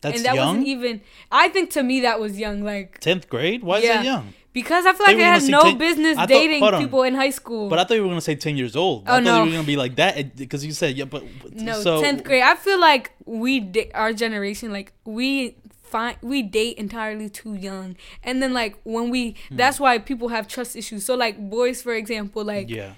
That's 0.00 0.16
and 0.16 0.26
that 0.26 0.34
young. 0.34 0.46
wasn't 0.48 0.66
even. 0.66 1.00
I 1.30 1.48
think 1.48 1.70
to 1.70 1.82
me 1.82 2.00
that 2.00 2.18
was 2.18 2.38
young. 2.38 2.62
Like 2.64 2.98
Tenth 3.00 3.28
grade? 3.28 3.62
Why 3.62 3.78
is 3.78 3.84
Yeah. 3.84 3.96
that 3.98 4.04
young? 4.04 4.34
because 4.54 4.84
I 4.84 4.92
feel 4.92 5.06
like 5.06 5.16
were 5.16 5.22
I 5.22 5.26
had 5.38 5.44
no 5.44 5.62
10 5.62 5.78
business 5.78 6.14
thought- 6.16 6.28
dating 6.28 6.60
people 6.78 7.04
in 7.04 7.14
high 7.14 7.30
school. 7.30 7.70
But 7.70 7.78
I 7.78 7.84
thought 7.84 7.94
you 7.94 8.02
were 8.02 8.08
gonna 8.08 8.20
say 8.20 8.34
ten 8.34 8.56
years 8.56 8.74
old. 8.76 9.04
Oh, 9.06 9.12
I 9.12 9.16
thought 9.16 9.22
no. 9.24 9.38
you 9.44 9.50
were 9.50 9.56
gonna 9.56 9.66
be 9.66 9.76
like 9.76 9.94
that 9.96 10.36
because 10.36 10.62
you 10.64 10.72
said 10.72 10.94
yeah, 10.96 11.06
but 11.06 11.22
No, 11.54 11.80
so, 11.80 12.02
tenth 12.02 12.22
grade. 12.24 12.42
I 12.42 12.54
feel 12.56 12.78
like 12.80 13.12
we 13.24 13.60
our 13.94 14.12
generation 14.12 14.70
like 14.72 14.92
we 15.06 15.56
find 15.92 16.16
we 16.22 16.42
date 16.42 16.76
entirely 16.78 17.28
too 17.28 17.54
young, 17.54 17.96
and 18.24 18.42
then 18.42 18.52
like 18.52 18.74
when 18.84 19.10
we 19.10 19.22
Hmm. 19.48 19.56
that's 19.60 19.78
why 19.78 19.98
people 19.98 20.28
have 20.28 20.48
trust 20.48 20.74
issues. 20.74 21.04
So 21.04 21.14
like 21.14 21.36
boys, 21.38 21.82
for 21.82 21.94
example, 21.94 22.42
like 22.44 22.68
Yeah, 22.70 22.94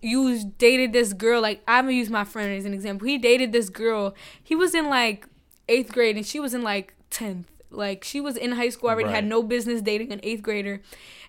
you 0.00 0.52
dated 0.58 0.92
this 0.92 1.12
girl. 1.12 1.40
Like 1.42 1.60
I'm 1.68 1.84
gonna 1.84 1.96
use 1.96 2.10
my 2.10 2.24
friend 2.24 2.50
as 2.58 2.64
an 2.64 2.72
example. 2.72 3.06
He 3.08 3.18
dated 3.18 3.52
this 3.52 3.68
girl. 3.68 4.14
He 4.42 4.54
was 4.54 4.74
in 4.74 4.86
like 4.88 5.26
eighth 5.68 5.92
grade, 5.92 6.16
and 6.16 6.24
she 6.26 6.40
was 6.40 6.54
in 6.54 6.62
like 6.62 6.94
tenth. 7.10 7.48
Like 7.70 8.04
she 8.04 8.20
was 8.20 8.36
in 8.36 8.52
high 8.52 8.70
school 8.70 8.88
already, 8.90 9.10
had 9.14 9.24
no 9.26 9.42
business 9.42 9.82
dating 9.82 10.12
an 10.12 10.20
eighth 10.22 10.42
grader, 10.42 10.80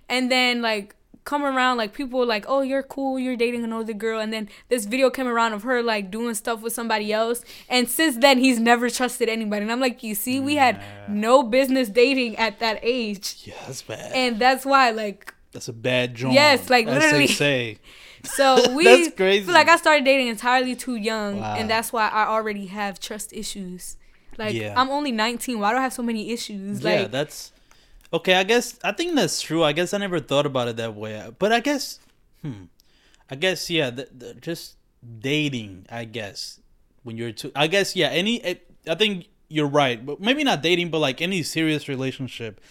and 0.07 0.31
then 0.31 0.61
like 0.61 0.95
come 1.25 1.43
around 1.43 1.77
like 1.77 1.93
people 1.93 2.19
were 2.19 2.25
like 2.25 2.45
oh 2.47 2.61
you're 2.61 2.81
cool 2.81 3.19
you're 3.19 3.35
dating 3.35 3.63
another 3.63 3.93
girl 3.93 4.19
and 4.19 4.33
then 4.33 4.49
this 4.69 4.85
video 4.85 5.09
came 5.09 5.27
around 5.27 5.53
of 5.53 5.63
her 5.63 5.83
like 5.83 6.09
doing 6.09 6.33
stuff 6.33 6.61
with 6.61 6.73
somebody 6.73 7.13
else 7.13 7.43
and 7.69 7.87
since 7.87 8.17
then 8.17 8.39
he's 8.39 8.59
never 8.59 8.89
trusted 8.89 9.29
anybody 9.29 9.61
and 9.61 9.71
i'm 9.71 9.79
like 9.79 10.01
you 10.01 10.15
see 10.15 10.39
we 10.39 10.55
had 10.55 10.81
no 11.07 11.43
business 11.43 11.89
dating 11.89 12.35
at 12.37 12.57
that 12.59 12.79
age 12.81 13.35
yeah, 13.43 13.53
that's 13.67 13.81
bad. 13.83 14.11
and 14.13 14.39
that's 14.39 14.65
why 14.65 14.89
like 14.91 15.33
that's 15.51 15.67
a 15.67 15.73
bad 15.73 16.13
joint. 16.13 16.35
Yes, 16.35 16.69
like, 16.69 16.85
literally. 16.85 17.25
say. 17.25 17.79
So 18.23 18.71
we 18.75 18.83
That's 18.83 19.15
crazy. 19.15 19.45
feel 19.45 19.53
like 19.55 19.67
I 19.69 19.77
started 19.77 20.03
dating 20.05 20.27
entirely 20.27 20.75
too 20.75 20.95
young, 20.95 21.39
Wow. 21.39 21.55
and 21.55 21.67
that's 21.69 21.91
why 21.91 22.07
I 22.09 22.27
already 22.27 22.67
have 22.67 22.99
trust 22.99 23.33
issues. 23.33 23.97
Like 24.37 24.53
Yeah. 24.53 24.73
I'm 24.77 24.89
only 24.91 25.11
19. 25.11 25.57
Why 25.59 25.71
do 25.71 25.77
I 25.77 25.81
have 25.81 25.93
so 25.93 26.03
many 26.03 26.31
issues? 26.31 26.81
yeah, 26.83 27.01
Like 27.01 27.11
that's 27.11 27.51
okay. 28.13 28.35
I 28.35 28.43
guess 28.43 28.79
I 28.83 28.91
think 28.91 29.15
that's 29.15 29.41
true. 29.41 29.63
I 29.63 29.73
guess 29.73 29.93
I 29.93 29.97
never 29.97 30.19
thought 30.19 30.45
about 30.45 30.67
it 30.67 30.77
that 30.77 30.95
way. 30.95 31.29
But 31.37 31.51
I 31.51 31.59
guess, 31.59 31.99
hmm, 32.41 32.65
I 33.29 33.35
guess 33.35 33.69
yeah, 33.69 33.89
the, 33.89 34.07
the, 34.15 34.33
just 34.35 34.75
dating. 35.19 35.85
I 35.89 36.05
guess 36.05 36.59
when 37.03 37.17
you're 37.17 37.31
too. 37.31 37.51
I 37.55 37.67
guess 37.67 37.95
yeah. 37.95 38.07
Any, 38.09 38.59
I 38.87 38.95
think 38.95 39.27
you're 39.47 39.67
right, 39.67 40.03
but 40.05 40.19
maybe 40.19 40.43
not 40.43 40.61
dating, 40.61 40.89
but 40.89 40.99
like 40.99 41.21
any 41.21 41.43
serious 41.43 41.87
relationship 41.87 42.61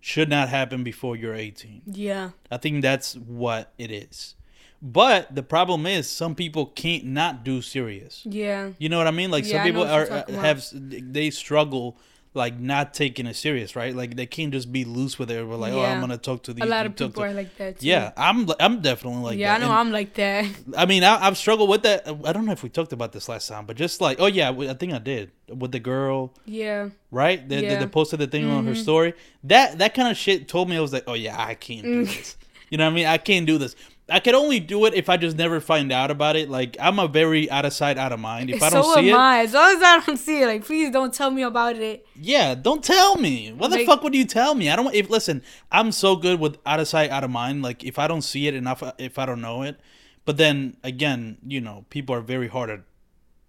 should 0.00 0.28
not 0.28 0.48
happen 0.48 0.84
before 0.84 1.16
you're 1.16 1.34
18. 1.34 1.82
yeah, 1.86 2.30
I 2.50 2.56
think 2.56 2.82
that's 2.82 3.16
what 3.16 3.72
it 3.78 3.90
is. 3.90 4.36
But 4.80 5.34
the 5.34 5.42
problem 5.42 5.86
is, 5.86 6.08
some 6.08 6.36
people 6.36 6.66
can't 6.66 7.04
not 7.04 7.42
do 7.42 7.60
serious. 7.62 8.22
yeah, 8.24 8.70
You 8.78 8.88
know 8.88 8.98
what 8.98 9.08
I 9.08 9.10
mean? 9.10 9.30
Like 9.32 9.44
Yeah, 9.44 9.56
some 9.56 9.66
people 9.66 9.82
are 9.82 10.04
about. 10.04 10.30
have 10.30 10.64
they 10.72 11.30
struggle 11.30 11.98
like 12.38 12.58
not 12.58 12.94
taking 12.94 13.26
it 13.26 13.36
serious, 13.36 13.76
right? 13.76 13.94
Like 13.94 14.16
they 14.16 14.24
can't 14.24 14.52
just 14.52 14.72
be 14.72 14.84
loose 14.86 15.18
with 15.18 15.30
it. 15.30 15.46
We're 15.46 15.56
like, 15.56 15.74
oh, 15.74 15.84
I'm 15.84 16.00
gonna 16.00 16.16
talk 16.16 16.44
to 16.44 16.54
these. 16.54 16.64
a 16.64 16.66
lot 16.66 16.86
of 16.86 16.96
people 16.96 17.22
are 17.22 17.34
like 17.34 17.54
that. 17.58 17.80
Too. 17.80 17.86
Yeah, 17.88 18.12
I'm 18.16 18.48
I'm 18.58 18.80
definitely 18.80 19.22
like 19.22 19.38
yeah, 19.38 19.54
I 19.54 19.58
know 19.58 19.64
And, 19.66 19.74
I'm 19.74 19.90
like 19.92 20.14
that. 20.14 20.46
I 20.76 20.86
mean, 20.86 21.04
I, 21.04 21.26
I've 21.26 21.36
struggled 21.36 21.68
with 21.68 21.82
that. 21.82 22.08
I 22.24 22.32
don't 22.32 22.46
know 22.46 22.52
if 22.52 22.62
we 22.62 22.70
talked 22.70 22.92
about 22.94 23.12
this 23.12 23.28
last 23.28 23.48
time, 23.48 23.66
but 23.66 23.76
just 23.76 24.00
like, 24.00 24.18
oh 24.20 24.26
yeah, 24.26 24.50
I 24.50 24.74
think 24.74 24.94
I 24.94 24.98
did 24.98 25.32
with 25.48 25.72
the 25.72 25.80
girl, 25.80 26.32
Yeah, 26.46 26.88
right? 27.10 27.46
That 27.48 27.62
Yeah. 27.64 27.78
that 27.78 27.92
posted 27.92 28.20
the 28.20 28.26
thing 28.26 28.44
on 28.46 28.60
Mm-hmm. 28.60 28.68
her 28.68 28.74
story. 28.74 29.14
That 29.44 29.78
that 29.78 29.92
kind 29.94 30.08
of 30.08 30.16
shit 30.16 30.48
told 30.48 30.68
me 30.70 30.76
I 30.76 30.80
was 30.80 30.92
like, 30.92 31.04
oh 31.06 31.14
yeah, 31.14 31.36
I 31.38 31.54
can't 31.54 31.82
do 31.82 32.04
Mm. 32.04 32.06
this. 32.16 32.36
You 32.70 32.76
know 32.78 32.84
what 32.84 32.92
I 32.92 32.94
mean? 32.94 33.06
I 33.06 33.18
can't 33.18 33.46
do 33.46 33.56
this. 33.58 33.74
I 34.10 34.20
could 34.20 34.34
only 34.34 34.58
do 34.58 34.86
it 34.86 34.94
if 34.94 35.08
I 35.10 35.16
just 35.18 35.36
never 35.36 35.60
find 35.60 35.92
out 35.92 36.10
about 36.10 36.34
it. 36.36 36.48
Like 36.48 36.76
I'm 36.80 36.98
a 36.98 37.06
very 37.08 37.50
out 37.50 37.64
of 37.66 37.72
sight, 37.72 37.98
out 37.98 38.10
of 38.12 38.18
mind. 38.20 38.48
If 38.50 38.62
I 38.62 38.70
don't 38.70 38.84
so 38.84 38.94
see 38.94 39.10
am 39.10 39.14
it, 39.14 39.18
I. 39.18 39.40
As 39.44 39.52
long 39.52 39.76
as 39.76 39.82
I 39.82 40.02
don't 40.06 40.16
see 40.16 40.42
it, 40.42 40.46
like 40.46 40.64
please 40.64 40.90
don't 40.90 41.12
tell 41.12 41.30
me 41.30 41.42
about 41.42 41.76
it. 41.76 42.06
Yeah, 42.16 42.54
don't 42.54 42.82
tell 42.82 43.16
me. 43.16 43.52
What 43.52 43.70
the 43.70 43.78
fuck 43.86 44.02
would 44.02 44.14
you 44.14 44.24
tell 44.24 44.54
me? 44.54 44.70
I 44.70 44.76
don't. 44.76 44.94
If 44.94 45.10
listen, 45.10 45.42
I'm 45.70 45.92
so 45.92 46.16
good 46.16 46.40
with 46.40 46.56
out 46.64 46.80
of 46.80 46.88
sight, 46.88 47.10
out 47.10 47.22
of 47.24 47.30
mind. 47.30 47.62
Like 47.62 47.84
if 47.84 47.98
I 47.98 48.08
don't 48.08 48.22
see 48.22 48.46
it 48.48 48.54
enough, 48.54 48.82
if 48.98 49.18
I 49.18 49.26
don't 49.26 49.40
know 49.42 49.62
it, 49.62 49.78
but 50.24 50.36
then 50.38 50.76
again, 50.82 51.36
you 51.46 51.60
know, 51.60 51.84
people 51.90 52.14
are 52.14 52.20
very 52.22 52.48
hard 52.48 52.70
at. 52.70 52.80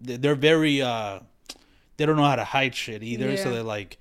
they- 0.00 0.16
They're 0.16 0.34
very. 0.34 0.82
uh 0.82 1.20
They 1.96 2.04
don't 2.06 2.16
know 2.16 2.24
how 2.24 2.36
to 2.36 2.44
hide 2.44 2.74
shit 2.74 3.02
either. 3.02 3.36
So 3.36 3.50
they're 3.50 3.62
like. 3.62 3.98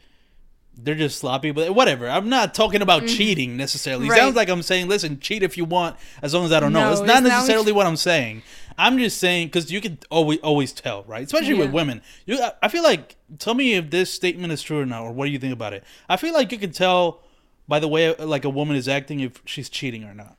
They're 0.83 0.95
just 0.95 1.19
sloppy, 1.19 1.51
but 1.51 1.73
whatever. 1.75 2.07
I'm 2.09 2.29
not 2.29 2.53
talking 2.53 2.81
about 2.81 3.05
cheating 3.07 3.57
necessarily. 3.57 4.07
Mm. 4.07 4.11
Right. 4.11 4.19
sounds 4.19 4.35
like 4.35 4.49
I'm 4.49 4.61
saying, 4.61 4.87
listen, 4.87 5.19
cheat 5.19 5.43
if 5.43 5.57
you 5.57 5.65
want, 5.65 5.97
as 6.21 6.33
long 6.33 6.45
as 6.45 6.51
I 6.51 6.59
don't 6.59 6.73
know. 6.73 6.81
No, 6.81 6.91
it's 6.91 7.01
it's 7.01 7.07
not 7.07 7.23
necessarily 7.23 7.71
what 7.71 7.85
I'm 7.85 7.97
saying. 7.97 8.43
I'm 8.77 8.97
just 8.97 9.17
saying 9.17 9.47
because 9.47 9.71
you 9.71 9.81
can 9.81 9.97
always 10.09 10.39
always 10.39 10.71
tell, 10.71 11.03
right? 11.03 11.23
Especially 11.25 11.53
with 11.53 11.71
women. 11.71 12.01
You, 12.25 12.41
I- 12.41 12.53
I 12.63 12.67
feel 12.69 12.83
like. 12.83 13.15
Tell 13.37 13.53
me 13.53 13.73
if 13.75 13.89
this 13.91 14.11
statement 14.11 14.51
is 14.53 14.63
true 14.63 14.79
or 14.79 14.85
not, 14.85 15.03
or 15.03 15.11
what 15.11 15.25
do 15.25 15.31
you 15.31 15.37
think 15.37 15.53
about 15.53 15.73
it? 15.73 15.83
I 16.07 16.17
feel 16.17 16.33
like 16.33 16.51
you 16.51 16.57
can 16.57 16.71
tell 16.71 17.21
by 17.67 17.79
the 17.79 17.87
way 17.87 18.15
like 18.15 18.43
a 18.45 18.49
woman 18.49 18.75
is 18.75 18.87
acting 18.87 19.19
if 19.19 19.41
she's 19.45 19.69
cheating 19.69 20.03
or 20.03 20.13
not. 20.15 20.35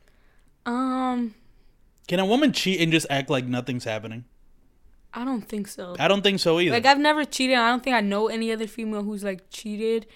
Um, 0.67 1.35
Can 2.09 2.19
a 2.19 2.27
woman 2.27 2.53
cheat 2.53 2.81
and 2.81 2.91
just 2.91 3.07
act 3.11 3.31
like 3.31 3.45
nothing's 3.45 3.85
happening? 3.85 4.25
I 5.13 5.25
don't 5.25 5.43
think 5.43 5.67
so. 5.69 5.97
I 5.99 6.07
don't 6.09 6.23
think 6.23 6.39
so 6.41 6.61
either. 6.61 6.73
Like 6.73 6.87
I've 6.87 6.99
never 6.99 7.25
cheated. 7.25 7.57
I 7.59 7.69
don't 7.69 7.83
think 7.83 7.95
I 7.97 8.01
know 8.01 8.29
any 8.29 8.53
other 8.53 8.67
female 8.67 9.03
who's 9.03 9.25
like 9.25 9.51
cheated. 9.51 10.07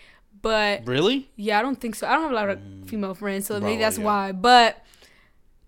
But 0.45 0.87
really? 0.87 1.31
yeah, 1.37 1.59
I 1.59 1.63
don't 1.63 1.81
think 1.81 1.95
so. 1.95 2.07
I 2.07 2.13
don't 2.13 2.23
have 2.25 2.33
a 2.33 2.35
lot 2.35 2.51
of 2.51 2.59
mm. 2.59 2.87
female 2.87 3.15
friends, 3.15 3.47
so 3.47 3.55
Probably, 3.55 3.71
maybe 3.71 3.83
that's 3.83 3.97
yeah. 3.99 4.05
why. 4.05 4.33
But 4.33 4.85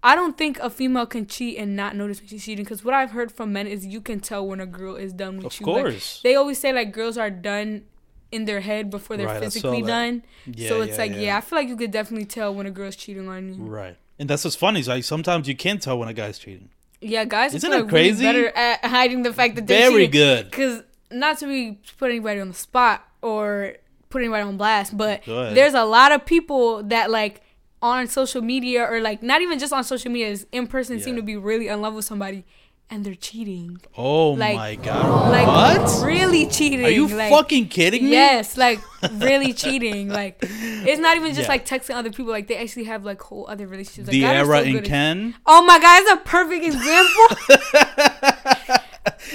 I 0.03 0.15
don't 0.15 0.37
think 0.37 0.59
a 0.59 0.69
female 0.69 1.07
can 1.07 1.27
cheat 1.27 1.57
and 1.57 1.75
not 1.75 1.97
notice 1.97 2.21
when 2.21 2.29
she's 2.29 2.45
cheating. 2.45 2.65
Because 2.65 2.85
what 2.85 2.93
I've 2.93 3.13
heard 3.13 3.33
from 3.33 3.55
men 3.55 3.67
is 3.67 3.87
you 3.87 4.03
can 4.03 4.21
tell 4.21 4.47
when 4.47 4.61
a 4.61 4.67
girl 4.67 4.95
is 4.95 5.15
done 5.15 5.39
with 5.39 5.47
Of 5.47 5.61
you. 5.61 5.67
Of 5.67 5.73
course. 5.83 6.21
they 6.23 6.35
always 6.35 6.59
say 6.59 6.73
like 6.75 6.93
girls 6.93 7.17
are 7.17 7.31
done 7.31 7.85
in 8.31 8.45
their 8.45 8.61
head 8.61 8.91
before 8.91 9.17
they're 9.17 9.27
Right, 9.27 9.43
physically 9.43 9.81
done. 9.81 10.23
Yeah, 10.45 10.69
so 10.69 10.83
it's 10.83 10.93
yeah, 10.93 10.99
like 10.99 11.13
yeah. 11.13 11.21
yeah. 11.21 11.37
I 11.39 11.41
feel 11.41 11.59
like 11.59 11.69
you 11.69 11.77
could 11.77 11.91
definitely 11.91 12.27
tell 12.27 12.55
when 12.55 12.67
a 12.67 12.71
girl's 12.71 12.97
cheating 12.97 13.29
on 13.31 13.49
you. 13.49 13.65
Right. 13.65 13.97
And 14.19 14.29
that's 14.29 14.45
what's 14.45 14.57
funny. 14.57 14.81
Is 14.81 14.89
like 14.89 15.05
sometimes 15.05 15.49
you 15.49 15.57
can't 15.57 15.81
tell 15.81 15.99
when 15.99 16.09
a 16.09 16.15
guy's 16.15 16.39
cheating. 16.39 16.69
Yeah, 17.01 17.25
guys, 17.25 17.55
Isn't 17.55 17.73
are 17.73 17.81
it 17.81 17.89
crazy? 17.89 18.25
better 18.25 18.49
at 18.49 18.85
hiding 18.97 19.23
the 19.23 19.33
fact 19.33 19.55
that 19.57 19.67
they're 19.67 19.91
Very 19.91 20.07
cheating. 20.07 20.11
good. 20.13 20.51
Because 20.51 20.83
not 21.11 21.39
to 21.39 21.47
be 21.47 21.79
put 21.99 22.11
anybody 22.11 22.41
on 22.41 22.49
the 22.49 22.55
spot 22.55 23.07
or 23.23 23.75
put 24.17 24.23
anybody 24.23 24.43
on 24.43 24.57
blast, 24.57 24.97
but 24.97 25.23
there's 25.27 25.75
a 25.75 25.85
lot 25.85 26.11
of 26.13 26.25
people 26.25 26.83
that 26.85 27.11
like 27.11 27.43
on 27.83 28.07
social 28.09 28.41
media 28.41 28.83
or 28.83 29.01
like 29.01 29.23
not 29.23 29.43
even 29.43 29.59
just 29.59 29.73
on 29.73 29.85
social 29.85 30.11
media, 30.11 30.29
is 30.29 30.47
in 30.53 30.67
person 30.67 30.99
seem 30.99 31.17
to 31.17 31.23
be 31.23 31.37
really 31.37 31.69
in 31.69 31.81
love 31.83 31.93
with 31.95 32.05
somebody 32.07 32.45
and 32.89 33.05
they're 33.05 33.15
cheating. 33.17 33.79
Oh 33.97 34.31
Like- 34.31 34.57
my 34.57 34.75
god! 34.77 35.31
Like 35.33 35.47
what? 35.47 36.07
really 36.07 36.47
cheating. 36.47 36.85
Are 36.85 36.89
you 36.89 37.09
like, 37.09 37.31
fucking 37.31 37.69
kidding 37.69 38.05
me? 38.05 38.11
Yes, 38.13 38.57
like 38.57 38.79
really 39.13 39.53
cheating. 39.63 40.09
Like 40.09 40.39
it's 40.41 41.01
not 41.01 41.17
even 41.17 41.31
just 41.35 41.43
Yeah. 41.43 41.49
like 41.49 41.67
texting 41.67 41.95
other 41.97 42.11
people. 42.11 42.31
Like 42.33 42.47
they 42.47 42.57
actually 42.57 42.85
have 42.85 43.05
like 43.05 43.21
whole 43.21 43.45
other 43.49 43.67
relationships. 43.67 44.09
Like, 44.09 44.17
Diarra 44.17 44.47
so 44.47 44.65
and 44.65 44.73
good 44.73 44.85
at- 44.85 44.89
Ken. 44.89 45.35
Oh 45.45 45.63
my 45.65 45.79
god, 45.79 46.03
it's 46.03 46.13
a 46.13 46.17
perfect 46.25 46.65
example. 46.65 48.53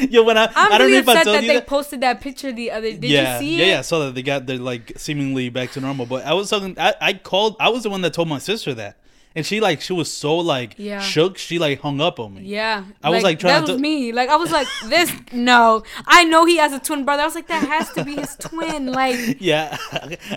Yo, 0.10 0.24
when 0.24 0.38
I, 0.38 0.46
I'm 0.56 0.72
I 0.74 0.78
don't 0.78 0.88
really 0.88 0.94
know 0.94 0.98
if 1.00 1.10
I 1.10 1.24
told 1.24 1.36
that 1.36 1.42
you 1.44 1.48
they 1.50 1.54
that. 1.56 1.60
They 1.66 1.70
posted 1.70 2.02
that 2.02 2.22
picture 2.22 2.52
the 2.52 2.72
other. 2.72 2.92
Did 2.92 3.04
yeah, 3.06 3.36
you 3.36 3.40
see 3.40 3.58
yeah, 3.58 3.64
it? 3.64 3.70
yeah. 3.70 3.80
I 3.80 3.82
saw 3.82 4.00
that 4.06 4.16
they 4.16 4.22
got 4.22 4.46
they're 4.46 4.58
like 4.58 4.94
seemingly 4.98 5.50
back 5.50 5.72
to 5.72 5.82
normal. 5.82 6.06
But 6.06 6.26
I 6.26 6.34
was 6.34 6.50
talking. 6.50 6.76
I, 6.80 6.94
I 7.00 7.14
called. 7.14 7.56
I 7.60 7.70
was 7.70 7.84
the 7.84 7.90
one 7.90 8.02
that 8.02 8.14
told 8.14 8.28
my 8.28 8.40
sister 8.40 8.74
that, 8.76 8.98
and 9.36 9.46
she 9.46 9.60
like 9.62 9.82
she 9.82 9.94
was 9.94 10.12
so 10.12 10.38
like 10.38 10.76
Yeah. 10.78 11.00
shook. 11.00 11.38
She 11.38 11.60
like 11.60 11.82
hung 11.82 12.02
up 12.02 12.20
on 12.20 12.34
me. 12.34 12.42
Yeah, 12.44 12.84
I 13.04 13.10
was, 13.10 13.24
like, 13.24 13.40
trying 13.40 13.62
that 13.62 13.68
to- 13.68 13.74
was 13.74 13.82
me. 13.82 14.12
Like 14.12 14.30
I 14.30 14.36
was 14.36 14.52
like, 14.52 14.68
this 14.86 15.12
no. 15.32 15.84
I 16.06 16.24
know 16.26 16.46
he 16.46 16.58
has 16.58 16.74
a 16.74 16.80
twin 16.80 17.06
brother. 17.06 17.24
I 17.24 17.26
was 17.26 17.36
like, 17.36 17.48
that 17.48 17.68
has 17.68 17.92
to 17.94 18.04
be 18.04 18.16
his 18.16 18.36
twin. 18.38 18.92
Like 18.92 19.38
Yeah, 19.40 19.78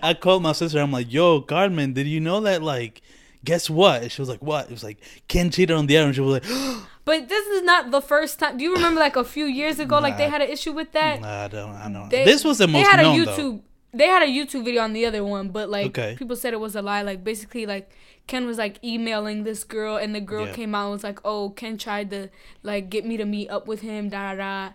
I 0.02 0.14
called 0.14 0.42
my 0.42 0.52
sister. 0.52 0.78
I'm 0.80 0.92
like, 0.92 1.12
"Yo, 1.12 1.40
Carmen, 1.40 1.92
did 1.92 2.06
you 2.06 2.20
know 2.20 2.40
that? 2.42 2.62
Like, 2.62 3.02
guess 3.44 3.68
what?" 3.68 4.02
And 4.02 4.12
she 4.12 4.20
was 4.22 4.28
like, 4.28 4.42
"What?" 4.42 4.66
It 4.66 4.70
was 4.72 4.84
like 4.84 4.98
Ken 5.28 5.50
cheated 5.50 5.76
on 5.76 5.86
the 5.86 5.96
other, 5.96 6.06
and 6.06 6.14
she 6.14 6.20
was 6.20 6.34
like, 6.34 6.44
oh, 6.48 6.88
But 7.04 7.28
this 7.28 7.46
is 7.48 7.62
not 7.62 7.90
the 7.90 8.00
first 8.00 8.38
time. 8.38 8.56
Do 8.56 8.64
you 8.64 8.72
remember 8.74 8.98
like 9.00 9.16
a 9.16 9.24
few 9.24 9.44
years 9.44 9.78
ago, 9.78 9.98
like 9.98 10.16
they 10.16 10.28
had 10.28 10.40
an 10.40 10.48
issue 10.48 10.72
with 10.72 10.92
that? 10.92 11.20
nah, 11.20 11.44
"I 11.44 11.48
don't, 11.48 11.74
I 11.74 11.88
know." 11.88 12.06
They- 12.10 12.24
this 12.24 12.44
was 12.44 12.58
the 12.58 12.66
most. 12.66 12.82
they 12.84 12.90
had 12.90 13.00
a 13.00 13.04
YouTube. 13.04 13.36
though. 13.36 13.60
They 13.92 14.06
had 14.08 14.22
a 14.22 14.26
YouTube 14.26 14.64
video 14.64 14.82
on 14.82 14.92
the 14.92 15.06
other 15.06 15.22
one, 15.24 15.50
but 15.50 15.68
like 15.70 15.86
Okay. 15.96 16.16
people 16.18 16.34
said 16.34 16.52
it 16.52 16.58
was 16.60 16.74
a 16.74 16.82
lie. 16.82 17.02
Like 17.02 17.22
basically, 17.22 17.64
like 17.66 17.90
Ken 18.26 18.44
was 18.46 18.58
like 18.58 18.82
emailing 18.82 19.44
this 19.44 19.62
girl, 19.64 19.96
and 19.96 20.14
the 20.14 20.20
girl 20.20 20.46
Yeah. 20.46 20.52
came 20.54 20.74
out 20.74 20.84
and 20.86 20.92
was 20.92 21.04
like, 21.04 21.20
"Oh, 21.24 21.50
Ken 21.50 21.76
tried 21.78 22.10
to 22.10 22.28
like 22.62 22.90
get 22.90 23.04
me 23.04 23.16
to 23.18 23.24
meet 23.24 23.50
up 23.50 23.68
with 23.68 23.82
him." 23.82 24.08
Da 24.08 24.32
da. 24.34 24.36
da. 24.36 24.72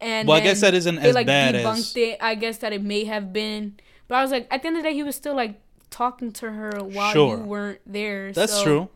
And 0.00 0.26
Well, 0.26 0.36
I 0.38 0.40
guess 0.40 0.60
that 0.62 0.74
isn't 0.74 0.96
they, 1.02 1.08
as 1.10 1.14
like, 1.14 1.26
bad 1.26 1.54
debunked 1.54 1.78
as- 1.78 1.96
it. 1.96 2.16
I 2.20 2.34
guess 2.34 2.58
that 2.58 2.72
it 2.72 2.82
may 2.82 3.04
have 3.04 3.32
been, 3.32 3.74
but 4.08 4.16
I 4.16 4.22
was 4.22 4.30
like, 4.30 4.46
at 4.50 4.62
the 4.62 4.68
end 4.68 4.76
of 4.78 4.82
the 4.82 4.88
day, 4.88 4.94
he 4.94 5.02
was 5.02 5.14
still 5.16 5.34
like 5.36 5.60
talking 5.90 6.32
to 6.32 6.50
her 6.52 6.72
while 6.82 7.12
Sure. 7.12 7.36
you 7.36 7.42
weren't 7.44 7.80
there. 7.86 8.32
That's 8.32 8.52
so- 8.54 8.64
true. 8.64 8.88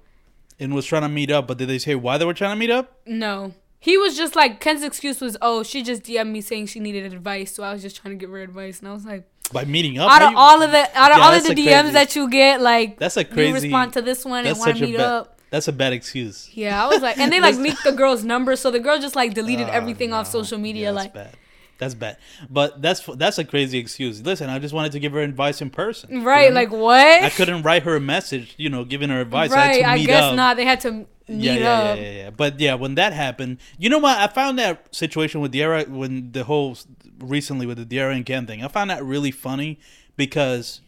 And 0.58 0.74
was 0.74 0.86
trying 0.86 1.02
to 1.02 1.08
meet 1.08 1.30
up, 1.30 1.46
but 1.46 1.58
did 1.58 1.68
they 1.68 1.78
say 1.78 1.94
why 1.94 2.16
they 2.18 2.24
were 2.24 2.32
trying 2.34 2.54
to 2.54 2.58
meet 2.58 2.70
up? 2.70 3.00
No. 3.06 3.52
He 3.78 3.98
was 3.98 4.16
just 4.16 4.34
like 4.34 4.58
Ken's 4.58 4.82
excuse 4.82 5.20
was, 5.20 5.36
"Oh, 5.42 5.62
she 5.62 5.82
just 5.82 6.02
DM'd 6.02 6.32
me 6.32 6.40
saying 6.40 6.66
she 6.66 6.80
needed 6.80 7.12
advice, 7.12 7.54
so 7.54 7.62
I 7.62 7.72
was 7.72 7.82
just 7.82 7.96
trying 7.96 8.14
to 8.14 8.18
give 8.18 8.30
her 8.30 8.40
advice." 8.40 8.80
And 8.80 8.88
I 8.88 8.92
was 8.92 9.04
like, 9.04 9.28
By 9.52 9.64
meeting 9.64 9.98
up? 9.98 10.10
out 10.10 10.22
of 10.22 10.30
you- 10.32 10.36
all 10.38 10.62
of 10.62 10.70
the 10.72 10.98
out 10.98 11.12
of 11.12 11.18
Yeah, 11.18 11.24
all 11.24 11.32
of 11.34 11.42
the 11.44 11.54
DMs 11.54 11.80
crazy- 11.82 11.92
that 11.92 12.16
you 12.16 12.28
get, 12.30 12.60
like 12.62 12.98
That's 12.98 13.16
a 13.16 13.20
you 13.20 13.26
crazy. 13.26 13.52
respond 13.52 13.92
to 13.92 14.02
this 14.02 14.24
one 14.24 14.46
and 14.46 14.58
want 14.58 14.76
to 14.78 14.82
meet 14.86 14.96
bad. 14.96 15.04
up. 15.06 15.40
That's 15.50 15.68
a 15.68 15.72
bad 15.72 15.92
excuse. 15.92 16.50
Yeah, 16.54 16.82
I 16.82 16.88
was 16.88 17.02
like, 17.02 17.18
and 17.18 17.30
they 17.32 17.38
like 17.40 17.54
leaked 17.56 17.84
the 17.84 17.92
girl's 17.92 18.24
number, 18.24 18.56
so 18.56 18.70
the 18.72 18.80
girl 18.80 18.98
just 18.98 19.14
like 19.14 19.34
deleted 19.34 19.68
Oh, 19.70 19.72
everything 19.72 20.12
off 20.12 20.26
social 20.26 20.58
media. 20.58 20.86
Yeah, 20.88 20.92
that's 20.92 21.04
like, 21.04 21.14
bad. 21.14 21.36
That's 21.78 21.94
bad. 21.94 22.16
But 22.48 22.80
that's 22.80 23.04
that's 23.04 23.38
a 23.38 23.44
crazy 23.44 23.78
excuse. 23.78 24.22
Listen, 24.24 24.48
I 24.48 24.58
just 24.58 24.72
wanted 24.72 24.92
to 24.92 24.98
give 25.00 25.12
her 25.12 25.20
advice 25.20 25.60
in 25.60 25.70
person. 25.70 26.10
You 26.10 26.18
know 26.20 26.24
Right, 26.24 26.44
I 26.44 26.46
mean? 26.46 26.54
like 26.54 26.70
what? 26.70 27.22
I 27.22 27.30
couldn't 27.30 27.62
write 27.62 27.82
her 27.82 27.96
a 27.96 28.00
message, 28.00 28.54
you 28.56 28.70
know, 28.70 28.84
giving 28.84 29.10
her 29.10 29.20
advice. 29.20 29.52
I, 29.52 29.56
right, 29.56 29.80
to 29.82 29.88
I 29.88 29.98
guess 30.04 30.22
up. 30.24 30.36
not. 30.36 30.56
They 30.56 30.64
had 30.64 30.80
to 30.80 30.90
meet 30.92 31.06
Yeah, 31.28 31.54
yeah, 31.54 31.70
up. 31.72 31.96
yeah, 31.98 32.02
yeah, 32.02 32.10
yeah. 32.12 32.30
But 32.30 32.58
yeah, 32.60 32.74
when 32.74 32.94
that 32.94 33.12
happened, 33.12 33.58
you 33.78 33.88
know 33.90 33.98
what? 33.98 34.18
I 34.18 34.26
found 34.28 34.58
that 34.58 34.94
situation 34.94 35.40
with 35.40 35.52
Diarra 35.52 35.86
when 35.88 36.32
the 36.32 36.44
whole 36.44 36.76
recently 37.18 37.66
with 37.66 37.76
the 37.78 37.84
Diarra 37.96 38.14
and 38.14 38.24
Ken 38.24 38.46
thing. 38.46 38.64
I 38.64 38.68
found 38.68 38.90
that 38.90 39.04
really 39.04 39.30
funny 39.30 39.78
because 40.16 40.80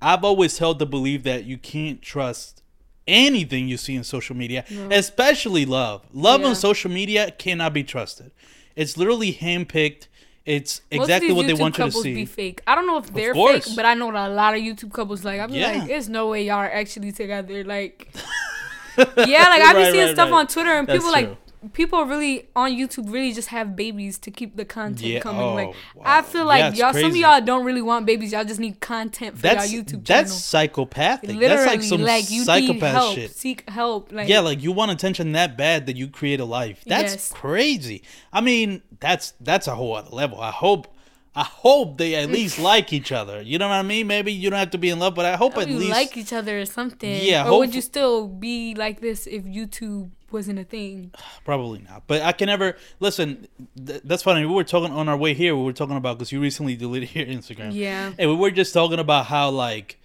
I've 0.00 0.22
always 0.24 0.58
held 0.58 0.78
the 0.78 0.86
belief 0.86 1.22
that 1.24 1.44
you 1.44 1.58
can't 1.58 2.00
trust 2.02 2.62
anything 3.08 3.68
you 3.68 3.76
see 3.76 3.94
in 3.94 4.04
social 4.04 4.36
media, 4.36 4.64
especially 4.90 5.64
love. 5.64 6.02
Love 6.12 6.40
Yeah. 6.42 6.48
on 6.48 6.54
social 6.56 6.90
media 6.90 7.30
cannot 7.30 7.72
be 7.72 7.84
trusted. 7.84 8.30
It's 8.74 8.96
literally 8.96 9.32
handpicked. 9.32 10.08
It's 10.46 10.80
exactly 10.92 11.32
what 11.32 11.46
they 11.48 11.54
YouTube 11.54 11.58
want 11.58 11.76
you 11.76 11.84
to 11.84 11.88
couples 11.90 12.02
see. 12.04 12.14
Be 12.14 12.24
fake. 12.24 12.62
I 12.68 12.76
don't 12.76 12.86
know 12.86 12.98
if 12.98 13.12
they're 13.12 13.34
fake, 13.34 13.64
but 13.74 13.84
I 13.84 13.94
know 13.94 14.12
that 14.12 14.30
a 14.30 14.34
lot 14.34 14.54
of 14.54 14.60
YouTube 14.60 14.92
couples 14.92 15.24
like. 15.24 15.40
I'm 15.40 15.50
Yeah. 15.50 15.72
like, 15.72 15.88
there's 15.88 16.08
no 16.08 16.28
way 16.28 16.44
y'all 16.46 16.58
are 16.58 16.70
actually 16.70 17.10
together. 17.10 17.64
Like, 17.64 18.08
yeah, 18.96 19.04
like 19.48 19.62
I've 19.62 19.74
been 19.74 19.92
seeing 19.92 20.04
right, 20.06 20.14
stuff 20.14 20.30
right. 20.30 20.38
on 20.38 20.46
Twitter 20.46 20.70
and 20.70 20.86
That's 20.86 20.98
people 20.98 21.10
like 21.10 21.26
true. 21.26 21.36
People 21.72 22.04
really 22.04 22.48
on 22.54 22.70
YouTube 22.72 23.12
really 23.12 23.32
just 23.32 23.48
have 23.48 23.74
babies 23.76 24.18
to 24.18 24.30
keep 24.30 24.56
the 24.56 24.64
content 24.64 25.00
Yeah, 25.02 25.20
coming. 25.20 25.42
oh, 25.42 25.54
like 25.54 25.68
wow. 25.94 26.02
I 26.04 26.22
feel 26.22 26.44
like 26.44 26.76
Yeah, 26.76 26.90
y'all, 26.92 27.00
some 27.00 27.10
of 27.10 27.16
y'all 27.16 27.40
don't 27.40 27.64
really 27.64 27.82
want 27.82 28.06
babies. 28.06 28.32
Y'all 28.32 28.44
just 28.44 28.60
need 28.60 28.80
content 28.80 29.36
for 29.36 29.42
That's 29.42 29.72
y'all 29.72 29.82
YouTube 29.82 30.06
that's 30.06 30.30
channel. 30.30 30.38
psychopathic. 30.38 31.30
Literally, 31.30 31.48
that's 31.48 31.66
like 31.66 31.82
some 31.82 32.02
like 32.02 32.30
you 32.30 32.40
need 32.40 32.44
psychopath 32.46 32.92
help, 32.92 33.14
shit. 33.14 33.30
seek 33.32 33.68
help. 33.68 34.12
Like 34.12 34.28
yeah, 34.28 34.40
like 34.40 34.62
you 34.62 34.72
want 34.72 34.90
attention 34.90 35.32
that 35.32 35.56
bad 35.56 35.86
that 35.86 35.96
you 35.96 36.08
create 36.08 36.40
a 36.40 36.44
life. 36.44 36.82
That's 36.86 37.12
Yes. 37.14 37.32
crazy. 37.32 38.02
I 38.32 38.40
mean, 38.40 38.82
that's 39.00 39.32
that's 39.40 39.66
a 39.66 39.74
whole 39.74 39.94
other 39.96 40.10
level. 40.10 40.40
I 40.40 40.50
hope 40.50 40.88
I 41.34 41.42
hope 41.44 41.98
they 41.98 42.14
at 42.14 42.30
least 42.30 42.58
like 42.72 42.92
each 42.94 43.12
other. 43.12 43.42
You 43.42 43.58
know 43.58 43.68
what 43.68 43.74
I 43.74 43.82
mean? 43.82 44.06
Maybe 44.06 44.32
you 44.32 44.48
don't 44.48 44.58
have 44.58 44.70
to 44.70 44.78
be 44.78 44.88
in 44.88 44.98
love, 44.98 45.14
but 45.14 45.26
I 45.26 45.36
hope 45.36 45.52
hope 45.54 45.62
at 45.64 45.68
you 45.68 45.76
least 45.78 45.90
like 45.90 46.16
each 46.16 46.32
other 46.32 46.58
or 46.60 46.64
something. 46.64 47.10
Yeah, 47.22 47.46
Or 47.48 47.58
would 47.58 47.74
you 47.74 47.82
still 47.82 48.26
be 48.26 48.74
like 48.74 49.00
this 49.00 49.26
if 49.26 49.44
YouTube 49.44 50.10
wasn't 50.36 50.58
a 50.58 50.64
thing? 50.64 51.12
probably 51.44 51.80
not. 51.88 52.04
But 52.06 52.22
I 52.22 52.32
can 52.32 52.46
never 52.46 52.76
listen. 53.00 53.48
Th- 53.86 54.00
that's 54.04 54.22
funny. 54.22 54.44
We 54.46 54.52
were 54.54 54.64
talking 54.64 54.92
on 54.94 55.08
our 55.08 55.16
way 55.16 55.34
here. 55.34 55.56
We 55.56 55.62
were 55.64 55.72
talking 55.72 55.96
about 55.96 56.18
because 56.18 56.30
you 56.32 56.40
recently 56.40 56.76
deleted 56.76 57.14
your 57.14 57.26
Instagram. 57.26 57.70
Yeah. 57.74 58.12
and 58.18 58.30
we 58.30 58.36
were 58.36 58.50
just 58.50 58.72
talking 58.74 58.98
about 58.98 59.26
how 59.26 59.50
like. 59.50 59.98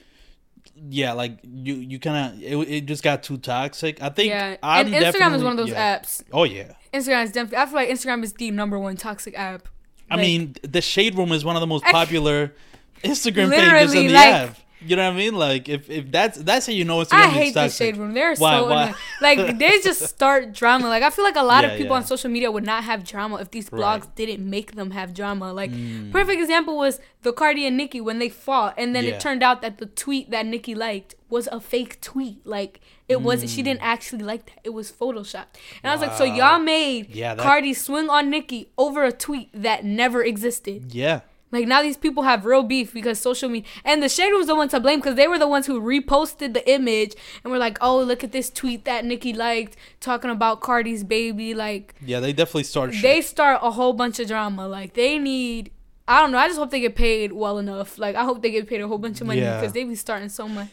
Yeah, 0.89 1.13
like 1.13 1.37
you, 1.43 1.75
you 1.75 1.99
kind 1.99 2.17
of 2.33 2.41
it, 2.41 2.55
it 2.69 2.85
just 2.87 3.03
got 3.03 3.21
too 3.21 3.37
toxic. 3.37 4.01
I 4.01 4.09
think 4.09 4.29
Yeah, 4.29 4.57
I'm 4.63 4.87
and 4.91 4.95
Instagram 4.95 5.35
is 5.35 5.43
one 5.43 5.51
of 5.51 5.57
those 5.57 5.69
yeah. 5.69 5.99
apps. 5.99 6.23
Oh 6.33 6.43
yeah, 6.43 6.73
Instagram 6.93 7.23
is 7.25 7.31
definitely. 7.31 7.57
I 7.57 7.65
feel 7.65 7.75
like 7.75 7.89
Instagram 7.89 8.23
is 8.23 8.33
the 8.33 8.49
number 8.51 8.79
one 8.79 8.95
toxic 8.97 9.37
app. 9.37 9.67
I 10.09 10.15
Like, 10.15 10.23
mean, 10.25 10.55
the 10.63 10.81
Shade 10.81 11.15
Room 11.17 11.31
is 11.33 11.45
one 11.45 11.55
of 11.55 11.59
the 11.61 11.67
most 11.67 11.83
popular 11.85 12.53
Instagram 13.03 13.51
pages 13.51 13.93
in 13.93 14.07
the 14.07 14.13
like- 14.13 14.33
app. 14.33 14.57
You 14.83 14.95
know 14.95 15.05
what 15.07 15.13
I 15.13 15.17
mean? 15.17 15.35
Like, 15.35 15.69
if, 15.69 15.89
if 15.89 16.11
that's 16.11 16.37
that's 16.39 16.65
how 16.65 16.73
you 16.73 16.85
know 16.85 17.01
it's. 17.01 17.13
I 17.13 17.27
hate 17.27 17.53
the 17.53 17.69
shade 17.69 17.97
room. 17.97 18.13
They're 18.13 18.35
Why- 18.35 18.57
so 18.57 18.67
why? 18.67 18.93
like 19.21 19.57
they 19.59 19.79
just 19.81 20.01
start 20.07 20.53
drama. 20.53 20.87
Like 20.87 21.03
I 21.03 21.09
feel 21.11 21.23
like 21.23 21.35
a 21.35 21.43
lot 21.43 21.63
Yeah, 21.63 21.71
of 21.71 21.77
people 21.77 21.93
yeah. 21.95 22.01
on 22.01 22.05
social 22.05 22.31
media 22.31 22.49
would 22.51 22.65
not 22.65 22.83
have 22.83 23.03
drama 23.03 23.35
if 23.37 23.51
these 23.51 23.69
blogs 23.69 24.01
Right. 24.01 24.15
didn't 24.15 24.49
make 24.49 24.73
them 24.75 24.91
have 24.91 25.13
drama. 25.13 25.53
Like 25.53 25.71
Mm. 25.71 26.11
perfect 26.11 26.41
example 26.41 26.77
was 26.77 26.99
the 27.21 27.31
Cardi 27.31 27.67
and 27.67 27.77
Nicki 27.77 28.01
when 28.01 28.17
they 28.19 28.29
fought, 28.29 28.73
and 28.77 28.95
then 28.95 29.03
Yeah. 29.05 29.11
it 29.11 29.19
turned 29.21 29.43
out 29.43 29.61
that 29.61 29.77
the 29.77 29.85
tweet 29.85 30.31
that 30.31 30.45
Nicki 30.47 30.73
liked 30.73 31.13
was 31.29 31.47
a 31.51 31.59
fake 31.59 32.01
tweet. 32.01 32.45
Like 32.45 32.81
it 33.07 33.21
was 33.21 33.51
she 33.53 33.61
didn't 33.61 33.81
actually 33.83 34.23
like 34.23 34.45
that. 34.47 34.59
It 34.63 34.71
was 34.71 34.91
photoshopped. 34.91 35.57
And 35.83 35.91
I 35.91 35.93
was 35.93 36.01
like, 36.01 36.17
so. 36.17 36.23
Y'all 36.23 36.59
made 36.59 37.13
Yeah, 37.13 37.35
that- 37.35 37.43
Cardi 37.43 37.73
swing 37.73 38.09
on 38.09 38.29
Nicki 38.29 38.71
over 38.77 39.03
a 39.03 39.11
tweet 39.11 39.49
that 39.53 39.83
never 39.85 40.23
existed. 40.23 40.93
Yeah, 40.93 41.21
Like 41.51 41.67
now 41.67 41.81
these 41.81 41.97
people 41.97 42.23
have 42.23 42.45
real 42.45 42.63
beef 42.63 42.93
because 42.93 43.19
social 43.19 43.49
media 43.49 43.69
and 43.83 44.01
the 44.01 44.07
shade 44.09 44.31
room's 44.31 44.47
the 44.47 44.55
one 44.55 44.69
to 44.69 44.79
blame 44.79 44.99
because 44.99 45.15
they 45.15 45.27
were 45.27 45.37
the 45.39 45.47
ones 45.47 45.65
who 45.67 45.81
reposted 45.81 46.53
the 46.53 46.69
image 46.71 47.13
and 47.43 47.51
were 47.51 47.57
like, 47.59 47.77
oh 47.81 47.99
look 48.01 48.23
at 48.23 48.31
this 48.31 48.49
tweet 48.49 48.85
that 48.85 49.03
Nicki 49.05 49.33
liked 49.33 49.75
talking 49.99 50.29
about 50.31 50.61
Cardi's 50.61 51.03
baby. 51.03 51.53
Like 51.53 51.95
yeah, 52.05 52.19
they 52.19 52.33
definitely 52.33 52.63
started. 52.63 52.93
Shit. 52.93 53.03
they 53.03 53.21
start 53.21 53.59
a 53.61 53.71
whole 53.71 53.93
bunch 53.93 54.19
of 54.19 54.27
drama. 54.27 54.67
Like 54.67 54.93
they 54.93 55.19
need. 55.19 55.71
I 56.07 56.19
don't 56.19 56.31
know. 56.31 56.39
I 56.39 56.47
just 56.47 56.59
hope 56.59 56.71
they 56.71 56.79
get 56.81 56.95
paid 56.95 57.31
well 57.31 57.57
enough. 57.57 57.97
Like 57.97 58.15
I 58.15 58.23
hope 58.23 58.41
they 58.41 58.51
get 58.51 58.67
paid 58.67 58.81
a 58.81 58.87
whole 58.87 58.97
bunch 58.97 59.21
of 59.21 59.27
money 59.27 59.41
Yeah. 59.41 59.59
because 59.59 59.73
they 59.73 59.83
be 59.83 59.95
starting 59.95 60.29
so 60.29 60.47
much. 60.47 60.69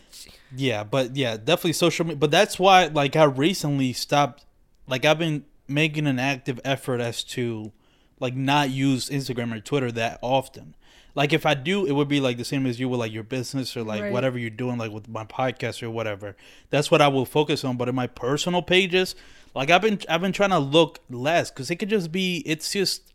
Yeah, 0.57 0.83
but 0.85 1.15
yeah, 1.17 1.37
definitely 1.37 1.75
social 1.75 2.07
media. 2.07 2.17
But 2.19 2.31
that's 2.31 2.59
why, 2.59 2.87
like, 2.87 3.15
I 3.17 3.25
recently 3.25 3.93
stopped. 3.93 4.47
Like, 4.87 5.05
I've 5.05 5.19
been 5.19 5.45
making 5.69 6.07
an 6.07 6.19
active 6.19 6.59
effort 6.65 7.01
as 7.03 7.23
to, 7.25 7.71
like, 8.21 8.35
not 8.35 8.71
use 8.71 9.09
Instagram 9.09 9.55
or 9.55 9.61
Twitter 9.61 9.91
that 9.93 10.19
often. 10.23 10.75
Like, 11.15 11.33
if 11.33 11.45
I 11.47 11.55
do, 11.55 11.85
it 11.85 11.93
would 11.93 12.07
be 12.09 12.21
like 12.21 12.37
the 12.37 12.45
same 12.45 12.65
as 12.67 12.79
you 12.79 12.89
with 12.89 13.01
like 13.01 13.13
your 13.13 13.25
business 13.25 13.77
or 13.77 13.83
like 13.83 14.03
Right. 14.03 14.13
whatever 14.13 14.39
you're 14.39 14.51
doing, 14.51 14.79
like 14.79 14.93
with 14.93 15.09
my 15.09 15.25
podcast 15.25 15.83
or 15.83 15.91
whatever. 15.91 16.37
That's 16.71 16.91
what 16.91 17.01
I 17.01 17.09
will 17.09 17.25
focus 17.25 17.65
on. 17.65 17.77
But 17.77 17.89
in 17.89 17.95
my 17.95 18.07
personal 18.07 18.63
pages, 18.63 19.15
like, 19.55 19.71
I've 19.71 19.83
been 19.83 19.99
I've 20.09 20.21
been 20.21 20.33
trying 20.33 20.51
to 20.51 20.59
look 20.59 21.01
less 21.11 21.51
because 21.51 21.71
it 21.71 21.77
could 21.77 21.89
just 21.89 22.13
be. 22.13 22.43
It's 22.47 22.73
just. 22.73 23.13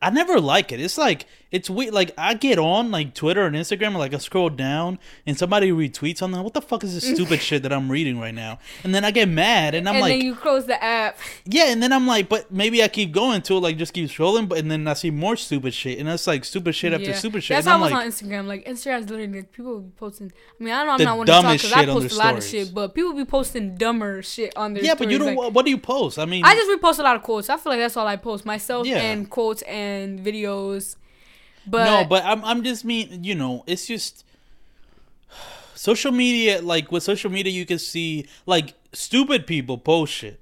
I 0.00 0.10
never 0.10 0.40
like 0.40 0.70
it. 0.72 0.80
It's 0.80 0.96
like 0.98 1.26
it's 1.50 1.70
weird. 1.70 1.94
Like 1.94 2.12
I 2.18 2.34
get 2.34 2.58
on 2.58 2.90
like 2.90 3.14
Twitter 3.14 3.46
and 3.46 3.56
Instagram, 3.56 3.88
and 3.88 3.98
like 3.98 4.12
I 4.14 4.18
scroll 4.18 4.50
down, 4.50 4.98
and 5.26 5.38
somebody 5.38 5.70
retweets 5.72 6.18
something. 6.18 6.42
What 6.42 6.54
the 6.54 6.60
fuck 6.60 6.84
is 6.84 6.94
this 6.94 7.04
stupid 7.14 7.40
shit 7.40 7.62
that 7.62 7.72
I'm 7.72 7.90
reading 7.90 8.20
right 8.20 8.34
now? 8.34 8.58
And 8.84 8.94
then 8.94 9.04
I 9.04 9.10
get 9.10 9.28
mad, 9.28 9.74
and 9.74 9.88
I'm 9.88 9.94
and 9.96 10.02
like, 10.02 10.12
then 10.12 10.20
you 10.20 10.34
close 10.34 10.66
the 10.66 10.82
app. 10.82 11.18
yeah. 11.46 11.70
And 11.72 11.82
then 11.82 11.92
I'm 11.92 12.06
like, 12.06 12.28
but 12.28 12.50
maybe 12.52 12.82
I 12.82 12.88
keep 12.88 13.12
going 13.12 13.40
to 13.42 13.56
it, 13.56 13.60
like 13.60 13.76
just 13.78 13.92
keep 13.94 14.08
scrolling, 14.10 14.48
but 14.48 14.58
and 14.58 14.70
then 14.70 14.86
I 14.86 14.92
see 14.94 15.10
more 15.10 15.36
stupid 15.36 15.72
shit, 15.72 15.98
and 15.98 16.06
that's 16.08 16.26
like 16.26 16.44
stupid 16.44 16.74
shit 16.74 16.92
after 16.92 17.06
Yeah. 17.10 17.14
stupid 17.14 17.42
shit. 17.42 17.56
That's 17.56 17.66
and 17.66 17.70
how 17.72 17.76
I'm 17.76 17.82
I 17.94 18.06
was 18.06 18.22
like, 18.22 18.30
on 18.30 18.30
Instagram. 18.30 18.46
Like 18.46 18.64
Instagram's 18.66 19.08
literally 19.10 19.32
like, 19.40 19.52
people 19.52 19.80
be 19.80 19.90
posting. 19.96 20.32
I 20.60 20.64
mean, 20.64 20.74
I 20.74 20.84
know 20.84 20.90
I'm 20.92 21.02
not 21.02 21.16
one 21.18 21.26
to 21.26 21.32
talk 21.32 21.52
because 21.52 21.72
I 21.72 21.86
post 21.86 22.12
a 22.14 22.18
lot 22.18 22.36
of 22.36 22.44
shit, 22.44 22.74
but 22.74 22.94
people 22.94 23.14
be 23.14 23.24
posting 23.24 23.74
dumber 23.76 24.22
shit 24.22 24.54
on 24.56 24.74
their 24.74 24.84
yeah, 24.84 24.94
but 24.94 25.10
you 25.10 25.18
don't. 25.18 25.28
like- 25.28 25.36
what 25.38 25.52
what 25.54 25.64
do 25.64 25.70
you 25.70 25.78
post? 25.78 26.18
I 26.18 26.24
mean, 26.26 26.44
I 26.44 26.54
just 26.54 26.70
repost 26.70 26.98
a 26.98 27.02
lot 27.02 27.16
of 27.16 27.22
quotes. 27.22 27.48
I 27.48 27.56
feel 27.56 27.72
like 27.72 27.80
that's 27.80 27.96
all 27.96 28.06
I 28.06 28.16
post 28.16 28.44
myself 28.44 28.86
Yeah. 28.86 28.98
and 28.98 29.30
quotes 29.30 29.62
and 29.62 30.18
videos. 30.20 30.96
But 31.70 31.84
no, 31.84 32.04
but 32.04 32.24
I'm 32.24 32.44
I'm 32.44 32.62
just 32.64 32.84
mean 32.84 33.22
you 33.24 33.34
know 33.34 33.64
it's 33.66 33.86
just 33.86 34.24
social 35.74 36.12
media. 36.12 36.60
Like 36.62 36.90
with 36.92 37.02
social 37.02 37.30
media, 37.30 37.52
you 37.52 37.66
can 37.66 37.78
see 37.78 38.26
like 38.46 38.74
stupid 38.92 39.46
people 39.46 39.78
post 39.78 40.12
shit, 40.12 40.40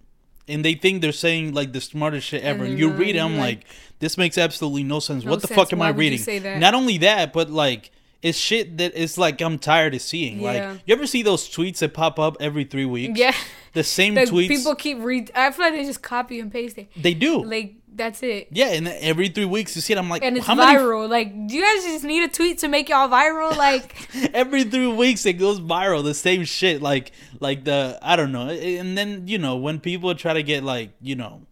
and 0.48 0.64
they 0.64 0.74
think 0.74 1.02
they're 1.02 1.12
saying 1.12 1.52
like 1.54 1.72
the 1.72 1.80
smartest 1.80 2.26
shit 2.28 2.42
ever. 2.42 2.64
And 2.64 2.72
And, 2.72 2.78
you 2.78 2.90
not, 2.90 2.98
read 2.98 3.16
it, 3.16 3.20
I'm 3.20 3.36
like, 3.38 3.58
like- 3.58 3.66
this 3.98 4.18
makes 4.18 4.36
absolutely 4.38 4.84
no 4.84 5.00
sense. 5.00 5.24
No 5.24 5.30
what 5.30 5.40
the 5.40 5.48
sense. 5.48 5.58
fuck 5.58 5.72
am 5.72 5.78
Why 5.80 5.86
I 5.88 5.90
reading? 5.90 6.60
Not 6.60 6.74
only 6.74 6.98
that, 6.98 7.32
but 7.32 7.50
like. 7.50 7.90
It's 8.22 8.38
shit 8.38 8.78
that 8.78 8.92
it's 9.00 9.18
like 9.18 9.40
I'm 9.40 9.56
tired 9.56 9.94
of 9.94 10.00
seeing. 10.00 10.40
Yeah. 10.40 10.70
Like, 10.70 10.80
you 10.86 10.94
ever 10.96 11.06
see 11.06 11.22
those 11.22 11.48
tweets 11.48 11.78
that 11.78 11.92
pop 11.94 12.18
up 12.18 12.36
every 12.40 12.64
three 12.64 12.86
weeks? 12.86 13.16
yeah, 13.20 13.34
The 13.74 13.84
same 13.84 14.14
tweets. 14.16 14.48
people 14.48 14.74
keep 14.74 14.98
read. 15.00 15.30
I 15.34 15.52
feel 15.52 15.66
like 15.66 15.74
they 15.74 15.84
just 15.84 16.02
copy 16.02 16.40
and 16.40 16.50
paste 16.50 16.76
it. 16.78 16.88
they 16.96 17.14
do. 17.14 17.44
Like 17.44 17.74
that's 17.96 18.22
it. 18.22 18.48
yeah, 18.50 18.66
and 18.72 18.86
every 18.88 19.28
three 19.28 19.44
weeks 19.44 19.74
you 19.74 19.82
see 19.82 19.92
it. 19.94 19.98
I'm 19.98 20.08
like, 20.08 20.22
And 20.22 20.36
it's 20.36 20.46
how 20.46 20.54
viral. 20.54 21.08
Like, 21.08 21.32
do 21.48 21.56
you 21.56 21.62
guys 21.62 21.84
just 21.84 22.04
need 22.04 22.22
a 22.22 22.28
tweet 22.28 22.58
to 22.58 22.68
make 22.68 22.88
y'all 22.88 23.08
viral? 23.08 23.56
Like, 23.56 24.08
every 24.34 24.64
three 24.64 24.86
weeks 24.86 25.24
it 25.26 25.34
goes 25.34 25.60
viral 25.60 26.04
the 26.04 26.14
same 26.14 26.44
shit 26.44 26.82
like 26.82 27.12
like 27.40 27.64
the 27.64 27.98
i 28.02 28.16
don't 28.16 28.32
know 28.32 28.48
and 28.48 28.96
then 28.96 29.26
you 29.28 29.38
know 29.38 29.56
when 29.56 29.80
people 29.80 30.14
try 30.14 30.32
to 30.32 30.42
get 30.42 30.62
like 30.62 30.90
you 31.00 31.14
know 31.16 31.42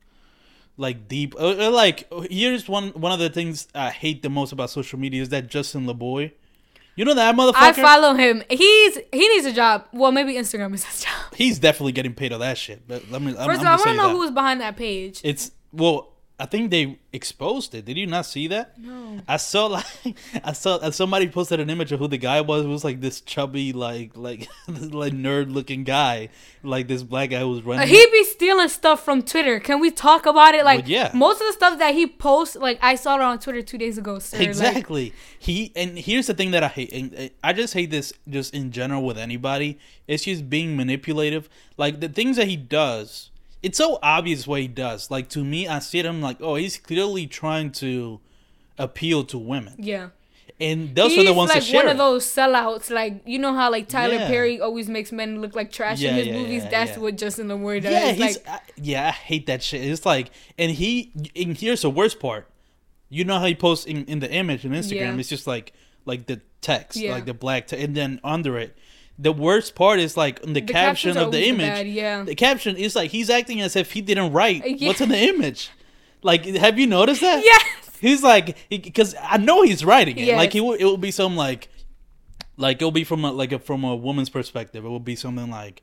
like 0.77 1.09
deep 1.09 1.35
or, 1.39 1.53
or 1.61 1.71
like 1.71 2.07
here's 2.31 2.69
one 2.69 2.89
one 2.91 3.13
of 3.13 3.19
the 3.19 3.29
things 3.31 3.69
i 3.75 3.91
hate 3.91 4.23
the 4.23 4.31
most 4.31 4.53
about 4.53 4.71
social 4.71 4.99
media 4.99 5.21
is 5.23 5.29
that 5.31 5.49
justin 5.49 5.87
laboy 5.87 6.31
you 6.97 7.05
know 7.05 7.15
that 7.15 7.35
motherfucker 7.35 7.55
I 7.57 7.73
follow 7.73 8.15
him. 8.15 8.43
He's 8.49 8.97
he 9.13 9.29
needs 9.29 9.47
a 9.47 9.53
job. 9.53 9.85
Well, 9.93 10.13
maybe 10.13 10.35
Instagram 10.35 10.73
is 10.75 10.85
his 10.85 11.03
job. 11.03 11.35
he's 11.35 11.59
definitely 11.59 11.91
getting 11.93 12.15
paid 12.15 12.33
on 12.33 12.41
that 12.41 12.57
shit 12.57 12.87
but 12.87 13.11
let 13.11 13.21
me 13.21 13.37
I'm, 13.37 13.47
First 13.49 13.61
I'm 13.63 13.67
of 13.67 13.67
all, 13.67 13.73
I 13.73 13.77
want 13.77 13.85
to 13.85 13.95
know 13.97 14.09
that. 14.21 14.29
who 14.29 14.31
behind 14.33 14.61
that 14.61 14.77
page. 14.77 15.21
it's 15.25 15.51
well 15.73 16.14
i 16.41 16.47
think 16.47 16.71
they 16.71 16.99
exposed 17.13 17.75
it 17.75 17.85
did 17.85 17.97
you 17.97 18.07
not 18.07 18.27
see 18.27 18.49
that 18.49 18.77
No. 18.79 19.21
I 19.29 19.37
saw 19.37 19.67
like 19.79 19.87
I 20.43 20.53
saw 20.53 20.77
uh, 20.77 20.91
somebody 20.91 21.29
posted 21.29 21.61
an 21.61 21.71
image 21.71 21.93
of 21.93 22.01
who 22.01 22.09
the 22.09 22.19
guy 22.19 22.41
was. 22.41 22.65
It 22.65 22.69
was 22.69 22.83
like 22.85 23.01
this 23.01 23.21
chubby, 23.21 23.73
like 23.73 24.17
like 24.17 24.49
like 24.69 25.13
nerd 25.13 25.53
looking 25.55 25.85
guy, 25.85 26.31
like 26.65 26.89
this 26.89 27.05
black 27.05 27.31
guy 27.31 27.39
who 27.41 27.51
was 27.51 27.63
running. 27.63 27.87
He 27.87 28.05
be 28.11 28.25
stealing 28.25 28.69
stuff 28.69 29.05
from 29.05 29.23
Twitter. 29.23 29.61
Can 29.61 29.79
we 29.81 29.91
talk 29.93 30.27
about 30.27 30.55
it? 30.57 30.65
Like, 30.65 30.81
Well, 30.81 30.91
yeah. 30.91 31.11
most 31.15 31.41
of 31.41 31.47
the 31.47 31.53
stuff 31.53 31.79
that 31.79 31.95
he 31.95 32.07
posts, 32.09 32.57
like 32.57 32.79
I 32.83 32.97
saw 32.97 33.15
it 33.15 33.21
on 33.23 33.39
Twitter 33.39 33.63
two 33.63 33.79
days 33.79 33.97
ago. 33.97 34.19
Sir. 34.19 34.39
Like, 34.39 34.49
exactly. 34.49 35.13
he 35.39 35.73
and 35.77 35.97
here's 35.97 36.27
the 36.27 36.35
thing 36.35 36.51
that 36.51 36.65
I 36.65 36.69
hate. 36.69 36.93
And 36.93 37.31
I 37.45 37.53
just 37.53 37.73
hate 37.73 37.91
this 37.91 38.13
just 38.29 38.53
in 38.53 38.73
general 38.73 39.05
with 39.05 39.17
anybody. 39.17 39.79
It's 40.09 40.25
just 40.25 40.51
being 40.51 40.77
manipulative. 40.77 41.49
Like 41.77 42.01
the 42.01 42.09
things 42.09 42.37
that 42.37 42.49
he 42.49 42.57
does. 42.57 43.31
It's 43.65 43.79
so 43.79 43.99
obvious 44.03 44.47
what 44.47 44.61
he 44.61 44.69
does. 44.69 45.11
Like 45.11 45.29
to 45.31 45.43
me, 45.43 45.67
I 45.67 45.79
see 45.79 45.99
it. 45.99 46.07
I'm 46.07 46.21
like, 46.21 46.37
oh, 46.41 46.57
he's 46.57 46.77
clearly 46.77 47.27
trying 47.27 47.73
to 47.73 48.21
appeal 48.79 49.25
to 49.25 49.39
women, 49.39 49.75
yeah. 49.79 50.09
and 50.61 50.95
those 50.95 51.13
He's 51.13 51.21
are 51.21 51.33
the 51.33 51.33
ones 51.33 51.51
like 51.55 51.63
one 51.73 51.87
it. 51.87 51.93
of 51.93 51.99
those 51.99 52.27
sellouts. 52.27 52.91
Like 52.91 53.23
you 53.25 53.39
know 53.39 53.55
how 53.55 53.71
like 53.71 53.89
Tyler 53.89 54.15
Yeah. 54.15 54.27
Perry 54.27 54.61
always 54.61 54.89
makes 54.89 55.13
men 55.13 55.41
look 55.41 55.55
like 55.55 55.73
trash 55.73 56.01
Yeah, 56.01 56.11
in 56.11 56.17
his 56.17 56.27
yeah, 56.27 56.39
movies. 56.39 56.63
That's 56.71 56.99
what 56.99 57.17
Justin 57.17 57.49
Laboy 57.49 57.83
does. 57.83 57.93
Yeah, 57.93 58.13
he's 58.13 58.37
like 58.37 58.49
I, 58.49 58.61
yeah, 58.77 59.09
I 59.09 59.13
hate 59.13 59.47
that 59.47 59.63
shit. 59.63 59.83
It's 59.85 60.05
like, 60.05 60.31
and 60.59 60.71
he, 60.73 61.13
and 61.37 61.57
here's 61.57 61.83
the 61.83 61.91
worst 61.91 62.21
part. 62.21 62.49
You 63.09 63.25
know 63.25 63.39
how 63.39 63.47
he 63.47 63.55
posts 63.55 63.87
in, 63.87 64.05
in 64.07 64.19
the 64.19 64.31
image 64.31 64.65
in 64.65 64.73
Instagram? 64.73 65.19
It's 65.21 65.29
just 65.29 65.47
like 65.47 65.73
like 66.05 66.27
the 66.27 66.41
text, 66.61 67.01
like 67.03 67.25
the 67.27 67.35
black 67.35 67.69
text, 67.69 67.85
and 67.85 67.97
then 67.97 68.21
under 68.25 68.59
it. 68.59 68.77
The 69.19 69.33
worst 69.33 69.75
part 69.75 70.01
is 70.01 70.17
like 70.17 70.41
the, 70.43 70.55
The 70.55 70.61
caption 70.63 71.17
of 71.17 71.31
the 71.31 71.47
image. 71.47 71.67
bad, 71.67 71.87
yeah. 71.87 72.23
The 72.25 72.35
caption 72.35 72.77
is 72.77 72.97
like 72.97 73.11
he's 73.13 73.31
acting 73.31 73.61
as 73.61 73.77
if 73.77 73.93
he 73.93 74.01
didn't 74.01 74.33
write 74.33 74.63
Yeah. 74.81 74.89
what's 74.89 75.01
in 75.01 75.09
the 75.09 75.19
image. 75.19 75.71
Like, 76.23 76.45
have 76.47 76.79
you 76.79 76.87
noticed 76.87 77.21
that? 77.21 77.43
Yes. 77.45 77.63
He's 78.01 78.23
like, 78.23 78.57
because 78.69 79.15
I 79.23 79.39
know 79.39 79.63
he's 79.63 79.83
writing 79.85 80.19
it. 80.19 80.25
Yes. 80.27 80.37
Like, 80.37 80.53
he 80.53 80.61
will, 80.61 80.75
it 80.75 80.85
will 80.85 80.99
be 80.99 81.11
some 81.11 81.37
like, 81.37 81.69
like 82.59 82.77
it'll 82.79 82.91
be 82.91 83.05
from 83.05 83.25
a, 83.25 83.33
like 83.33 83.53
a, 83.53 83.59
from 83.59 83.83
a 83.85 83.95
woman's 83.97 84.29
perspective. 84.29 84.85
It 84.85 84.89
will 84.89 85.01
be 85.01 85.17
something 85.17 85.49
like, 85.51 85.81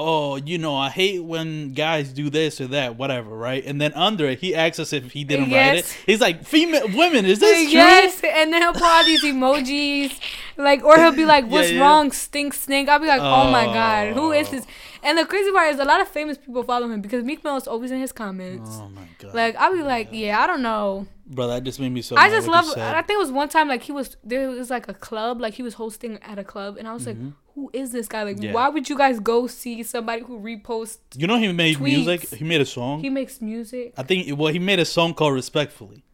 oh, 0.00 0.36
you 0.36 0.58
know, 0.58 0.76
I 0.76 0.90
hate 0.90 1.18
when 1.24 1.72
guys 1.74 2.12
do 2.12 2.30
this 2.30 2.60
or 2.60 2.68
that, 2.68 2.96
whatever, 2.96 3.30
right? 3.36 3.64
And 3.64 3.80
then 3.80 3.92
under 3.94 4.26
it, 4.26 4.38
he 4.38 4.54
acts 4.54 4.78
as 4.78 4.92
if 4.92 5.10
he 5.10 5.24
didn't 5.24 5.50
write 5.50 5.78
it. 5.78 5.98
He's 6.06 6.20
like, 6.20 6.44
female 6.44 6.86
women, 6.96 7.24
is 7.26 7.40
this 7.40 7.64
true? 7.64 7.72
yes, 7.72 8.20
and 8.22 8.52
then 8.52 8.62
he'll 8.62 8.72
put 8.72 8.82
all 8.84 9.04
these 9.04 9.24
emojis, 9.24 10.18
like, 10.56 10.84
or 10.84 10.96
he'll 10.96 11.10
be 11.12 11.24
like, 11.24 11.46
"What's 11.50 11.72
yeah. 11.72 11.80
wrong, 11.80 12.12
stink 12.12 12.54
snake?" 12.54 12.88
I'll 12.88 13.00
be 13.00 13.06
like, 13.06 13.20
"Oh, 13.20 13.50
my 13.50 13.64
god, 13.64 14.14
who 14.14 14.30
is 14.32 14.48
Oh. 14.48 14.52
this?" 14.52 14.66
And 15.02 15.18
the 15.18 15.24
crazy 15.26 15.50
part 15.52 15.74
is, 15.74 15.80
a 15.80 15.84
lot 15.84 16.00
of 16.00 16.08
famous 16.08 16.38
people 16.38 16.62
follow 16.62 16.88
him 16.88 17.00
because 17.00 17.24
Meek 17.24 17.42
Mill 17.44 17.56
is 17.56 17.66
always 17.68 17.90
in 17.90 18.00
his 18.00 18.12
comments. 18.12 18.70
Oh 18.72 18.88
my 18.88 19.02
god, 19.18 19.34
Like, 19.34 19.56
I'll 19.56 19.72
be 19.74 19.82
like, 19.82 20.08
"Yeah, 20.12 20.40
I 20.40 20.46
don't 20.46 20.62
know." 20.62 21.06
bro, 21.30 21.46
that 21.48 21.62
just 21.62 21.78
made 21.78 21.92
me 21.92 22.02
so. 22.02 22.16
I 22.16 22.30
just 22.30 22.48
love. 22.48 22.66
I 22.76 23.02
think 23.02 23.16
it 23.18 23.22
was 23.26 23.30
one 23.32 23.48
time 23.48 23.68
like 23.68 23.82
he 23.82 23.92
was 23.92 24.16
there 24.24 24.48
was 24.48 24.70
like 24.70 24.88
a 24.88 24.94
club, 24.94 25.40
like 25.40 25.54
he 25.54 25.62
was 25.62 25.74
hosting 25.74 26.18
at 26.22 26.38
a 26.38 26.44
club, 26.44 26.76
and 26.78 26.88
I 26.88 26.94
was 26.94 27.06
like, 27.06 27.16
mm-hmm. 27.16 27.30
"Who 27.58 27.70
is 27.72 27.90
this 27.90 28.06
guy? 28.06 28.22
Like. 28.22 28.40
Yeah. 28.40 28.52
why 28.52 28.68
would 28.68 28.88
you 28.88 28.96
guys 28.96 29.18
go 29.18 29.48
see 29.48 29.82
somebody 29.82 30.22
who 30.22 30.38
reposts? 30.38 30.98
You 31.16 31.26
know, 31.26 31.38
he 31.38 31.50
made 31.52 31.76
tweets. 31.76 31.80
music. 31.94 32.20
He 32.40 32.44
made 32.44 32.60
a 32.60 32.70
song. 32.78 33.00
He 33.00 33.10
makes 33.10 33.40
music." 33.40 33.94
I 33.96 34.04
think. 34.04 34.38
Well, 34.38 34.52
he 34.52 34.60
made 34.60 34.78
a 34.78 34.84
song 34.84 35.12
called 35.14 35.34
"Respectfully." 35.34 36.04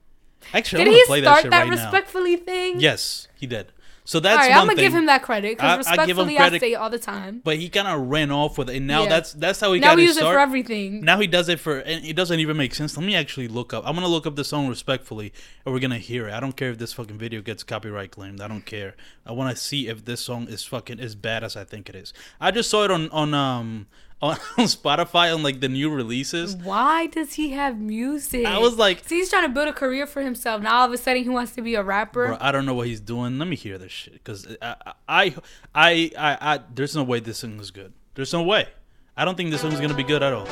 Actually, 0.55 0.85
Did 0.85 0.89
I'm 0.89 0.95
he 0.95 1.01
gonna 1.01 1.07
play 1.07 1.23
start 1.23 1.43
that 1.43 1.51
that, 1.51 1.59
right 1.61 1.69
now. 1.69 1.83
respectfully 1.83 2.37
thing? 2.37 2.81
Yes, 2.81 3.29
he 3.37 3.47
did. 3.47 3.67
So 4.07 4.21
that's 4.21 4.37
right, 4.37 4.51
I'm 4.51 4.67
gonna 4.67 4.75
thing. 4.77 4.85
give 4.85 4.95
him 4.95 5.07
that 5.07 5.23
credit 5.23 5.57
I- 5.63 5.75
I 5.75 5.77
because 5.79 5.87
give 6.07 6.19
him 6.19 6.27
respectfully, 6.27 6.35
I, 6.37 6.41
credit- 6.41 6.61
say 6.61 6.73
it 6.73 6.75
all 6.75 6.91
the 6.91 6.99
time. 6.99 7.41
but 7.43 7.57
he 7.57 7.71
kind 7.71 7.89
of 7.89 8.07
ran 8.07 8.31
off 8.31 8.59
with 8.59 8.69
it, 8.69 8.77
and 8.77 8.87
now 8.87 9.05
Yeah. 9.05 9.09
that's 9.09 9.33
that's 9.33 9.61
how 9.61 9.73
he 9.73 9.81
Now 9.81 9.95
got 9.95 10.03
use 10.03 10.17
it 10.17 10.21
start. 10.21 10.35
for 10.35 10.39
everything. 10.41 11.01
Now 11.03 11.19
he 11.19 11.27
does 11.27 11.49
it 11.49 11.59
for, 11.59 11.79
and 11.79 12.05
it 12.05 12.15
doesn't 12.15 12.39
even 12.39 12.57
make 12.59 12.75
sense. 12.75 12.97
Let 12.99 13.07
me 13.07 13.17
actually 13.17 13.49
look 13.49 13.73
up. 13.73 13.83
I'm 13.87 13.95
gonna 13.95 14.07
look 14.09 14.27
up 14.27 14.37
the 14.37 14.45
song 14.45 14.69
respectfully, 14.69 15.33
and 15.65 15.73
we're 15.73 15.81
gonna 15.81 15.99
hear 15.99 16.29
it. 16.29 16.35
I 16.35 16.41
don't 16.41 16.55
care 16.55 16.71
if 16.71 16.77
this 16.77 16.93
fucking 16.93 17.17
video 17.17 17.41
gets 17.41 17.63
copyright 17.63 18.11
claimed. 18.11 18.43
I 18.43 18.49
don't 18.49 18.67
care. 18.67 18.95
I 19.25 19.33
want 19.33 19.57
to 19.57 19.63
see 19.63 19.89
if 19.89 20.05
this 20.05 20.21
song 20.21 20.49
is 20.49 20.65
fucking 20.65 21.01
as 21.01 21.15
bad 21.15 21.43
as 21.43 21.57
I 21.57 21.65
think 21.65 21.89
it 21.89 21.95
is. 21.95 22.13
I 22.39 22.51
just 22.51 22.69
saw 22.69 22.85
it 22.85 22.91
on 22.91 23.09
on 23.11 23.33
um 23.33 23.87
on, 24.23 24.33
on 24.59 24.65
Spotify 24.65 25.35
on 25.35 25.43
like 25.43 25.61
the 25.61 25.69
new 25.69 25.91
releases. 25.91 26.57
Why 26.57 27.07
does 27.07 27.35
he 27.35 27.51
have 27.51 27.79
music? 27.79 28.47
I 28.47 28.59
was 28.59 28.77
like- 28.77 29.07
See, 29.07 29.17
he's 29.17 29.31
trying 29.31 29.45
to 29.45 29.49
build 29.51 29.69
a 29.69 29.73
career 29.73 30.07
for 30.07 30.23
himself. 30.23 30.63
Now 30.63 30.81
all 30.81 30.87
of 30.87 30.93
a 30.93 30.97
sudden 30.99 31.23
he 31.23 31.29
wants 31.29 31.53
to 31.53 31.63
be 31.63 31.75
a 31.75 31.83
rapper. 31.83 32.29
Bro, 32.29 32.39
I 32.41 32.53
don't 32.53 32.67
know 32.67 32.75
what 32.75 32.87
he's 32.87 33.01
doing. 33.01 33.39
Let 33.39 33.49
me 33.49 33.57
hear 33.57 33.77
this 33.79 33.93
shit 33.93 34.15
because 34.15 34.47
I, 34.63 34.77
I, 35.09 35.35
I, 35.75 36.11
I, 36.19 36.39
I, 36.41 36.61
there's 36.75 36.95
no 36.97 37.03
way 37.05 37.21
this 37.21 37.39
song 37.39 37.59
is 37.61 37.71
good. 37.71 37.93
There's 38.15 38.33
no 38.33 38.43
way. 38.43 38.69
I 39.17 39.25
don't 39.25 39.37
think 39.37 39.51
this 39.51 39.61
song's 39.61 39.81
gonna 39.81 39.95
be 39.95 40.03
good 40.05 40.23
at 40.23 40.33
all. 40.33 40.49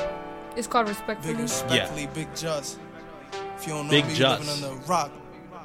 It's 0.57 0.67
called 0.67 0.87
Big 0.87 0.95
respectfully. 0.97 1.35
respectfully, 1.35 2.09
Big 2.15 2.29
Just. 2.37 2.79
If 3.57 3.67
you 3.67 3.73
don't 3.73 3.87
know 3.87 3.91
Big 3.91 4.07
me, 4.07 4.15
Just. 4.15 4.41
living 4.47 4.65
under 4.71 4.83
a 4.83 4.87
rock. 4.87 5.11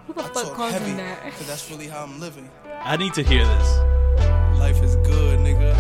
Who 0.08 0.14
the 0.14 0.22
I 0.22 0.28
fuck 0.30 0.44
talk 0.46 0.54
calls 0.54 0.72
heavy, 0.72 0.92
him 0.92 0.98
that? 0.98 1.22
cause 1.34 1.48
that's 1.48 1.70
really 1.70 1.88
how 1.88 2.04
I'm 2.04 2.20
living. 2.20 2.50
I 2.82 2.96
need 2.96 3.14
to 3.16 3.24
hear 3.24 3.44
this. 3.46 3.78
Life 4.58 4.82
is 4.82 4.96
good, 4.98 5.40
nigga. 5.40 5.76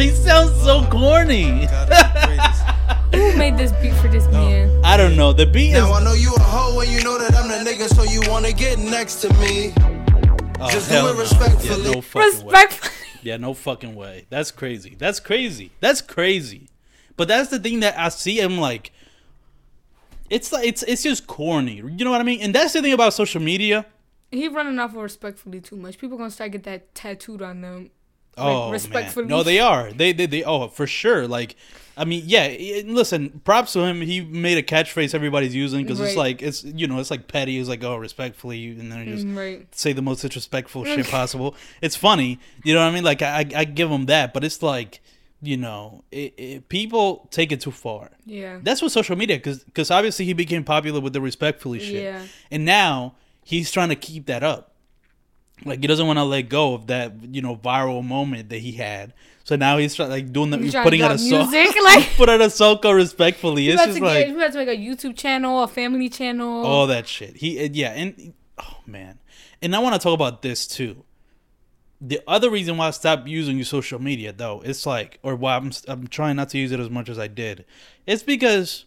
He 0.00 0.08
sounds 0.12 0.58
so 0.62 0.78
oh, 0.78 0.88
corny. 0.90 1.66
God 1.66 1.90
is 1.90 1.98
the 1.98 2.22
greatest. 2.26 2.62
Who 3.14 3.36
made 3.36 3.58
this 3.58 3.70
beat 3.82 3.92
for 4.00 4.08
this 4.08 4.26
man? 4.28 4.82
I 4.82 4.96
don't 4.96 5.14
know. 5.14 5.34
The 5.34 5.44
beat 5.44 5.72
is. 5.72 5.74
Now 5.74 5.92
I 5.92 6.02
know 6.02 6.14
you 6.14 6.34
a 6.34 6.40
hoe 6.40 6.80
and 6.80 6.90
you 6.90 7.02
know 7.04 7.18
that 7.18 7.34
I'm 7.34 7.48
the 7.48 7.70
nigga, 7.70 7.86
so 7.86 8.04
you 8.04 8.22
wanna 8.30 8.50
get 8.50 8.78
next 8.78 9.16
to 9.16 9.28
me. 9.34 9.74
Oh, 10.58 10.70
just 10.70 10.88
do 10.88 10.94
hell 10.94 11.08
it 11.08 11.14
no. 11.14 11.20
respectfully. 11.20 11.84
Yeah, 11.84 11.92
no 11.92 12.00
fucking 12.00 12.46
way. 12.46 12.90
Yeah, 13.22 13.36
no 13.36 13.52
fucking 13.52 13.94
way. 13.94 14.26
That's 14.30 14.50
crazy. 14.50 14.94
That's 14.98 15.20
crazy. 15.20 15.70
That's 15.80 16.00
crazy. 16.00 16.70
But 17.18 17.28
that's 17.28 17.50
the 17.50 17.58
thing 17.58 17.80
that 17.80 17.98
I 17.98 18.08
see. 18.08 18.40
I'm 18.40 18.56
like, 18.56 18.92
it's 20.30 20.50
like 20.50 20.66
it's 20.66 20.82
it's 20.84 21.02
just 21.02 21.26
corny. 21.26 21.76
You 21.76 22.04
know 22.06 22.10
what 22.10 22.22
I 22.22 22.24
mean? 22.24 22.40
And 22.40 22.54
that's 22.54 22.72
the 22.72 22.80
thing 22.80 22.94
about 22.94 23.12
social 23.12 23.42
media. 23.42 23.84
He 24.30 24.48
running 24.48 24.78
off 24.78 24.92
of 24.92 25.02
respectfully 25.02 25.60
too 25.60 25.76
much. 25.76 25.98
People 25.98 26.16
gonna 26.16 26.30
start 26.30 26.52
get 26.52 26.62
that 26.62 26.94
tattooed 26.94 27.42
on 27.42 27.60
them. 27.60 27.90
Oh 28.38 28.70
respectfully. 28.70 29.26
man, 29.26 29.30
no, 29.30 29.42
they 29.42 29.58
are. 29.60 29.92
They, 29.92 30.12
they, 30.12 30.26
they. 30.26 30.44
Oh, 30.44 30.68
for 30.68 30.86
sure. 30.86 31.26
Like, 31.28 31.56
I 31.96 32.04
mean, 32.04 32.22
yeah. 32.26 32.82
Listen, 32.86 33.40
props 33.44 33.72
to 33.74 33.80
him. 33.80 34.00
He 34.00 34.20
made 34.22 34.56
a 34.56 34.62
catchphrase 34.62 35.14
everybody's 35.14 35.54
using 35.54 35.82
because 35.84 36.00
it's 36.00 36.16
like 36.16 36.40
it's 36.40 36.64
you 36.64 36.86
know 36.86 36.98
it's 37.00 37.10
like 37.10 37.28
petty. 37.28 37.58
It's 37.58 37.68
like 37.68 37.82
oh 37.84 37.96
respectfully, 37.96 38.68
and 38.70 38.90
then 38.90 39.04
just 39.06 39.26
Mm, 39.26 39.36
Right. 39.36 39.74
say 39.74 39.92
the 39.92 40.00
most 40.02 40.22
disrespectful 40.22 40.84
shit 40.84 41.06
possible. 41.10 41.54
It's 41.82 41.96
funny, 41.96 42.38
you 42.64 42.72
know 42.72 42.80
what 42.80 42.90
I 42.90 42.94
mean? 42.94 43.04
Like 43.04 43.20
I, 43.22 43.44
I 43.54 43.64
give 43.64 43.90
him 43.90 44.06
that, 44.06 44.32
but 44.32 44.44
it's 44.44 44.62
like, 44.62 45.00
you 45.42 45.56
know, 45.58 46.04
it, 46.10 46.34
it, 46.38 46.68
people 46.70 47.28
take 47.30 47.52
it 47.52 47.60
too 47.60 47.72
far. 47.72 48.10
Yeah. 48.24 48.60
That's 48.62 48.80
what 48.80 48.92
social 48.92 49.16
media, 49.16 49.36
because 49.38 49.90
obviously 49.90 50.24
he 50.24 50.32
became 50.32 50.64
popular 50.64 51.00
with 51.00 51.12
the 51.12 51.20
respectfully 51.20 51.80
shit, 51.80 52.02
Yeah. 52.04 52.22
and 52.50 52.64
now 52.64 53.16
he's 53.44 53.70
trying 53.70 53.88
to 53.90 53.96
keep 53.96 54.26
that 54.26 54.42
up. 54.42 54.69
Like 55.64 55.80
he 55.80 55.86
doesn't 55.86 56.06
want 56.06 56.18
to 56.18 56.24
let 56.24 56.48
go 56.48 56.74
of 56.74 56.86
that, 56.88 57.12
you 57.34 57.42
know, 57.42 57.56
viral 57.56 58.04
moment 58.04 58.48
that 58.50 58.58
he 58.58 58.72
had. 58.72 59.12
So 59.44 59.56
now 59.56 59.78
he's 59.78 59.98
like 59.98 60.32
doing 60.32 60.50
the 60.50 60.58
He's 60.58 60.72
he's 60.72 60.82
putting 60.82 61.02
out 61.02 61.12
a 61.12 61.18
song, 61.18 61.50
like- 61.84 62.10
put 62.16 62.28
out 62.28 62.40
a 62.40 62.50
song 62.50 62.78
respectfully. 62.84 63.68
It's 63.68 63.74
about, 63.82 63.86
just 63.86 63.98
to 63.98 64.04
like 64.04 64.18
get, 64.26 64.28
you 64.28 64.36
about 64.36 64.52
to 64.52 64.58
make 64.64 64.68
a 64.68 64.80
YouTube 64.80 65.16
channel, 65.16 65.62
a 65.62 65.68
family 65.68 66.08
channel. 66.08 66.64
all 66.64 66.86
that 66.86 67.08
shit. 67.08 67.36
He 67.36 67.64
yeah, 67.66 67.90
and 67.90 68.32
oh 68.58 68.78
man, 68.86 69.18
and 69.60 69.74
I 69.74 69.80
want 69.80 69.94
to 69.94 69.98
talk 69.98 70.14
about 70.14 70.42
this 70.42 70.66
too. 70.66 71.04
The 72.00 72.20
other 72.26 72.48
reason 72.48 72.76
why 72.78 72.88
I 72.88 72.90
stopped 72.92 73.28
using 73.28 73.62
social 73.64 74.00
media 74.00 74.32
though, 74.32 74.62
it's 74.64 74.86
like, 74.86 75.18
or 75.22 75.34
why 75.36 75.56
I'm 75.56 75.72
I'm 75.88 76.06
trying 76.06 76.36
not 76.36 76.48
to 76.50 76.58
use 76.58 76.72
it 76.72 76.80
as 76.80 76.88
much 76.88 77.08
as 77.08 77.18
I 77.18 77.26
did, 77.26 77.64
it's 78.06 78.22
because 78.22 78.84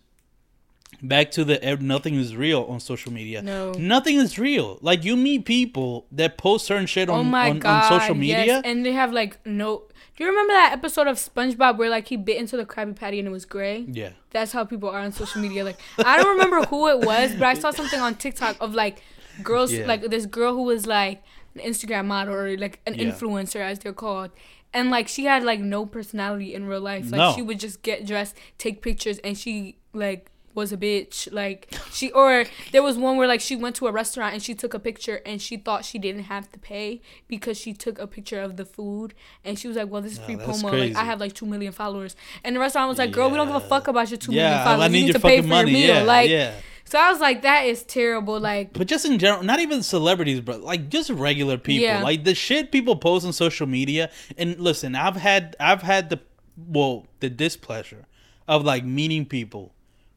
back 1.04 1.30
to 1.32 1.44
the 1.44 1.78
nothing 1.82 2.16
is 2.16 2.36
real 2.36 2.64
on 2.70 2.80
social 2.80 3.12
media. 3.12 3.42
No. 3.42 3.74
nothing 3.74 4.16
is 4.16 4.40
real. 4.40 4.80
Like 4.82 5.04
you 5.04 5.16
meet 5.18 5.46
people 5.46 6.08
that 6.12 6.38
post 6.38 6.66
certain 6.66 6.86
shit 6.88 7.10
oh 7.10 7.14
on 7.16 7.20
oh 7.20 7.24
my 7.26 7.50
on, 7.50 7.60
god. 7.60 7.92
on 7.92 8.00
social 8.00 8.16
media. 8.16 8.46
Yes. 8.46 8.62
And 8.66 8.86
they 8.86 8.94
have 8.94 9.12
like 9.12 9.38
no. 9.46 9.84
Do 10.16 10.24
you 10.24 10.30
remember 10.30 10.54
that 10.54 10.72
episode 10.74 11.08
of 11.08 11.18
SpongeBob 11.18 11.78
where 11.78 11.90
like 11.90 12.08
he 12.08 12.16
bit 12.18 12.38
into 12.38 12.56
the 12.56 12.66
Krabby 12.66 12.96
Patty 12.96 13.20
and 13.20 13.28
it 13.28 13.32
was 13.32 13.46
gray? 13.46 13.86
yeah, 13.88 14.12
That's 14.30 14.52
how 14.52 14.64
people 14.64 14.88
are 14.90 15.00
on 15.00 15.12
social 15.12 15.42
media. 15.42 15.64
Like 15.64 15.80
I 15.98 16.18
don't 16.18 16.30
remember 16.38 16.66
who 16.68 16.88
it 16.88 17.00
was, 17.06 17.34
but 17.34 17.44
I 17.44 17.56
saw 17.56 17.72
something 17.72 18.00
on 18.00 18.16
TikTok 18.16 18.56
of 18.62 18.74
like 18.74 19.02
girls 19.44 19.74
Yeah. 19.74 19.86
like 19.88 20.02
this 20.10 20.26
girl 20.26 20.54
who 20.54 20.64
was 20.64 20.86
like 20.86 21.22
an 21.56 21.62
Instagram 21.62 22.06
model 22.06 22.34
or 22.36 22.56
like 22.58 22.80
an 22.86 22.94
Yeah. 22.96 23.06
influencer 23.12 23.60
as 23.60 23.80
they're 23.80 23.92
called. 23.94 24.32
And 24.72 24.90
like 24.90 25.08
she 25.08 25.26
had 25.26 25.44
like 25.44 25.60
no 25.60 25.86
personality 25.86 26.54
in 26.54 26.66
real 26.68 26.82
life. 26.82 27.06
Like 27.12 27.18
No. 27.20 27.34
she 27.34 27.42
would 27.42 27.60
just 27.60 27.82
get 27.82 28.06
dressed, 28.06 28.36
take 28.58 28.82
pictures, 28.82 29.18
and 29.20 29.38
she 29.38 29.78
like 29.94 30.30
was 30.56 30.72
a 30.72 30.78
bitch. 30.78 31.32
Like 31.32 31.74
she 31.92 32.12
or 32.12 32.46
there 32.72 32.84
was 32.84 32.98
one 32.98 33.18
where 33.18 33.28
like 33.28 33.42
she 33.42 33.56
went 33.56 33.76
to 33.78 33.88
a 33.88 33.92
restaurant 33.92 34.34
and 34.34 34.42
she 34.44 34.54
took 34.54 34.74
a 34.74 34.80
picture 34.80 35.22
and 35.26 35.42
she 35.42 35.58
thought 35.58 35.86
she 35.86 36.00
didn't 36.00 36.24
have 36.24 36.52
to 36.52 36.60
pay 36.60 37.02
because 37.28 37.58
she 37.58 37.74
took 37.74 38.00
a 38.00 38.08
picture 38.08 38.40
of 38.42 38.58
the 38.58 38.66
food 38.66 39.14
and 39.44 39.58
she 39.60 39.68
was 39.68 39.78
like, 39.78 39.90
Well 39.90 40.02
this 40.02 40.14
is 40.14 40.20
free 40.20 40.36
promo. 40.36 40.70
crazy. 40.70 40.94
Like 40.94 41.02
I 41.02 41.06
have 41.06 41.20
like 41.20 41.34
two 41.34 41.46
million 41.46 41.72
followers. 41.72 42.16
And 42.44 42.56
the 42.56 42.60
restaurant 42.60 42.90
was 42.90 42.98
like, 42.98 43.12
Girl, 43.12 43.30
we 43.30 43.38
don't 43.38 43.48
give 43.48 43.56
a 43.56 43.60
fuck 43.60 43.88
about 43.88 44.10
your 44.10 44.18
two 44.18 44.32
million 44.32 44.52
yeah. 44.52 44.64
followers. 44.64 44.82
I 44.82 44.86
You 44.88 44.92
need 44.92 45.00
need 45.02 45.08
your 45.08 45.14
to 45.14 45.20
pay 45.20 45.38
fucking 45.38 45.44
for 45.44 45.48
money. 45.50 45.72
your 45.72 45.80
meal. 45.80 45.96
Yeah, 45.98 46.04
like 46.04 46.30
yeah. 46.30 46.54
so 46.86 47.00
I 47.00 47.12
was 47.12 47.20
like, 47.22 47.42
that 47.44 47.66
is 47.66 47.84
terrible. 47.84 48.40
Like 48.40 48.74
But 48.74 48.88
just 48.88 49.06
in 49.06 49.18
general, 49.20 49.44
not 49.44 49.60
even 49.60 49.84
celebrities, 49.84 50.42
but 50.42 50.62
like 50.62 50.90
just 50.90 51.10
regular 51.10 51.58
people. 51.58 51.84
Yeah. 51.86 52.04
Like 52.04 52.24
the 52.24 52.36
shit 52.36 52.72
people 52.72 52.96
post 52.96 53.26
on 53.26 53.34
social 53.34 53.68
media. 53.68 54.12
And 54.38 54.60
listen, 54.60 54.96
I've 54.96 55.16
had 55.16 55.56
I've 55.60 55.82
had 55.82 56.10
the 56.10 56.20
well, 56.68 57.08
the 57.20 57.30
displeasure 57.30 58.06
of 58.48 58.64
like 58.64 58.86
meeting 58.86 59.26
people 59.26 59.74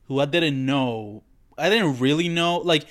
who 0.08 0.20
I 0.20 0.24
didn't 0.26 0.64
know. 0.64 1.22
I 1.58 1.68
didn't 1.70 1.98
really 1.98 2.28
know. 2.28 2.58
Like 2.58 2.84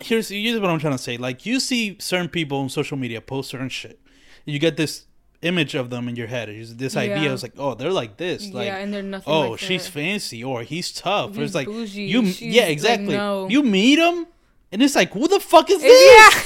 here's 0.00 0.28
here's 0.28 0.60
what 0.60 0.70
I'm 0.70 0.78
trying 0.78 0.94
to 0.94 1.02
say. 1.02 1.16
Like 1.16 1.46
you 1.46 1.60
see 1.60 1.96
certain 2.00 2.28
people 2.28 2.58
on 2.58 2.68
social 2.68 2.96
media 2.96 3.20
post 3.20 3.50
certain 3.50 3.68
shit. 3.68 4.00
You 4.44 4.58
get 4.58 4.76
this 4.76 5.06
image 5.42 5.74
of 5.74 5.90
them 5.90 6.08
in 6.08 6.16
your 6.16 6.26
head. 6.28 6.48
It's 6.48 6.74
this 6.74 6.96
idea. 6.96 7.20
Yeah. 7.22 7.32
It's 7.32 7.42
like, 7.42 7.54
oh, 7.58 7.74
they're 7.74 7.90
like 7.92 8.16
this. 8.16 8.48
Like, 8.50 8.66
Yeah, 8.66 8.76
and 8.78 8.92
they're 8.92 9.02
nothing 9.02 9.32
Oh, 9.32 9.50
like 9.50 9.60
she's 9.60 9.84
that. 9.84 9.92
fancy, 9.92 10.42
or 10.44 10.62
he's 10.62 10.92
tough. 10.92 11.36
Or 11.36 11.42
it's 11.42 11.54
like 11.54 11.66
bougie, 11.66 12.02
you. 12.04 12.22
Yeah, 12.22 12.62
like, 12.62 12.70
exactly. 12.70 13.16
no. 13.16 13.48
You 13.48 13.62
meet 13.62 13.98
him, 13.98 14.26
and 14.70 14.82
it's 14.82 14.94
like, 14.94 15.12
who 15.12 15.26
the 15.28 15.40
fuck 15.40 15.68
is 15.70 15.82
eh, 15.82 15.86
this? 15.86 16.34
yeah. 16.34 16.42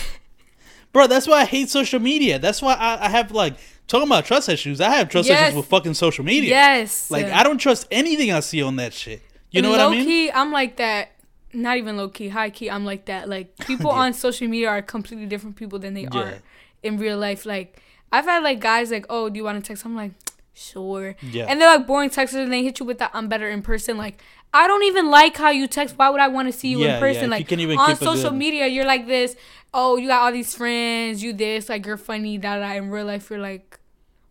Bro, 0.93 1.09
that's 1.09 1.27
why 1.27 1.41
I 1.43 1.45
hate 1.45 1.69
social 1.69 2.01
media. 2.01 2.39
That's 2.39 2.63
why 2.63 2.73
I, 2.75 3.05
I 3.07 3.09
have 3.11 3.31
like 3.33 3.55
talking 3.87 4.09
about 4.09 4.25
trust 4.25 4.49
issues. 4.49 4.81
I 4.81 4.91
have 4.97 5.11
trust 5.11 5.29
Yes. 5.29 5.43
issues 5.49 5.57
with 5.57 5.67
fucking 5.67 5.93
social 5.95 6.25
media. 6.25 6.49
Yes. 6.51 7.11
Like 7.11 7.27
I 7.27 7.43
don't 7.43 7.59
trust 7.59 7.87
anything 7.91 8.33
I 8.33 8.41
see 8.41 8.63
on 8.63 8.77
that 8.77 8.95
shit. 8.95 9.21
You 9.57 9.63
know 9.63 9.71
what 9.71 9.81
I 9.81 9.85
low 9.85 9.91
mean? 9.91 10.05
key, 10.05 10.31
I'm 10.31 10.53
like 10.53 10.77
that. 10.77 11.13
Not 11.53 11.77
even 11.79 11.97
low 11.97 12.09
key, 12.09 12.29
high 12.29 12.51
key. 12.51 12.69
I'm 12.71 12.85
like 12.85 13.07
that. 13.07 13.29
Like 13.29 13.57
people 13.67 13.91
Yeah. 13.91 13.99
on 14.01 14.13
social 14.13 14.47
media 14.49 14.69
are 14.69 14.83
completely 14.83 15.27
different 15.27 15.57
people 15.57 15.79
than 15.79 15.95
they 15.95 16.03
Yeah. 16.03 16.19
are 16.19 16.35
in 16.83 16.99
real 16.99 17.19
life. 17.19 17.47
Like 17.47 17.81
I've 18.13 18.25
had 18.27 18.43
like 18.43 18.61
guys 18.61 18.91
like, 18.91 19.07
oh, 19.11 19.29
do 19.29 19.37
you 19.39 19.45
want 19.45 19.63
to 19.63 19.67
text? 19.67 19.85
I'm 19.85 19.97
like, 19.97 20.13
Sure. 20.59 21.15
Yeah. 21.21 21.45
And 21.51 21.61
they're 21.61 21.69
like 21.77 21.87
boring 21.87 22.09
texters 22.09 22.43
and 22.43 22.51
they 22.51 22.63
hit 22.65 22.81
you 22.81 22.87
with 22.87 22.99
that 22.99 23.11
I'm 23.13 23.29
better 23.29 23.47
in 23.51 23.61
person. 23.61 23.99
Like, 23.99 24.23
I 24.55 24.67
don't 24.67 24.85
even 24.85 25.11
like 25.11 25.37
how 25.37 25.51
you 25.51 25.67
text. 25.67 25.99
Why 25.99 26.09
would 26.09 26.21
I 26.21 26.29
want 26.29 26.49
to 26.49 26.53
see 26.59 26.69
you 26.69 26.79
Yeah, 26.79 26.87
yeah, 26.87 26.95
in 26.95 27.01
person? 27.01 27.25
you 27.25 27.29
Like 27.31 27.53
even 27.53 27.77
on 27.79 27.95
social 27.97 28.31
media, 28.31 28.67
you're 28.67 28.87
like 28.87 29.07
this. 29.07 29.37
Oh, 29.75 29.99
you 29.99 30.09
got 30.09 30.23
all 30.23 30.33
these 30.33 30.55
friends. 30.55 31.23
You 31.23 31.35
this. 31.35 31.69
Like 31.69 31.85
you're 31.85 31.99
funny. 31.99 32.39
Da 32.39 32.59
da. 32.59 32.73
In 32.73 32.89
real 32.91 33.05
life, 33.05 33.29
you're 33.29 33.39
like, 33.39 33.79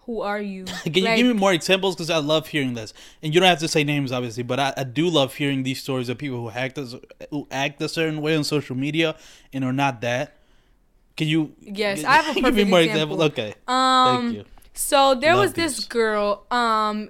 who 0.05 0.21
are 0.21 0.39
you? 0.41 0.65
Can 0.83 0.93
you 0.95 1.15
give 1.15 1.27
me 1.27 1.33
more 1.33 1.53
examples? 1.53 1.95
Because 1.95 2.09
I 2.09 2.17
love 2.17 2.47
hearing 2.47 2.73
this, 2.75 2.93
and 3.23 3.33
you 3.33 3.39
don't 3.39 3.49
have 3.49 3.59
to 3.59 3.67
say 3.67 3.83
names, 3.83 4.11
obviously, 4.11 4.43
but 4.43 4.59
I, 4.59 4.73
I 4.77 4.83
do 4.83 5.07
love 5.09 5.35
hearing 5.35 5.63
these 5.63 5.81
stories 5.81 6.09
of 6.09 6.17
people 6.17 6.41
who 6.41 6.49
act 6.49 6.77
as, 6.77 6.95
who 7.31 7.47
act 7.51 7.81
a 7.81 7.89
certain 7.89 8.21
way 8.21 8.35
on 8.35 8.43
social 8.43 8.75
media 8.75 9.15
and 9.53 9.63
are 9.65 9.73
not 9.73 10.01
that. 10.01 10.37
Can 11.17 11.27
you? 11.27 11.53
Yes, 11.59 12.03
I 12.03 12.13
have 12.21 12.27
a 12.29 12.33
give 12.41 12.43
me 12.43 12.49
perfect 12.51 12.69
more 12.69 12.81
example. 12.81 13.21
examples. 13.23 13.31
Okay, 13.31 13.53
Um, 13.67 14.21
thank 14.21 14.35
you. 14.37 14.45
So 14.73 15.15
there 15.15 15.33
Love 15.33 15.43
was 15.45 15.53
this 15.53 15.77
these. 15.77 15.85
girl. 15.87 16.45
Um, 16.51 17.09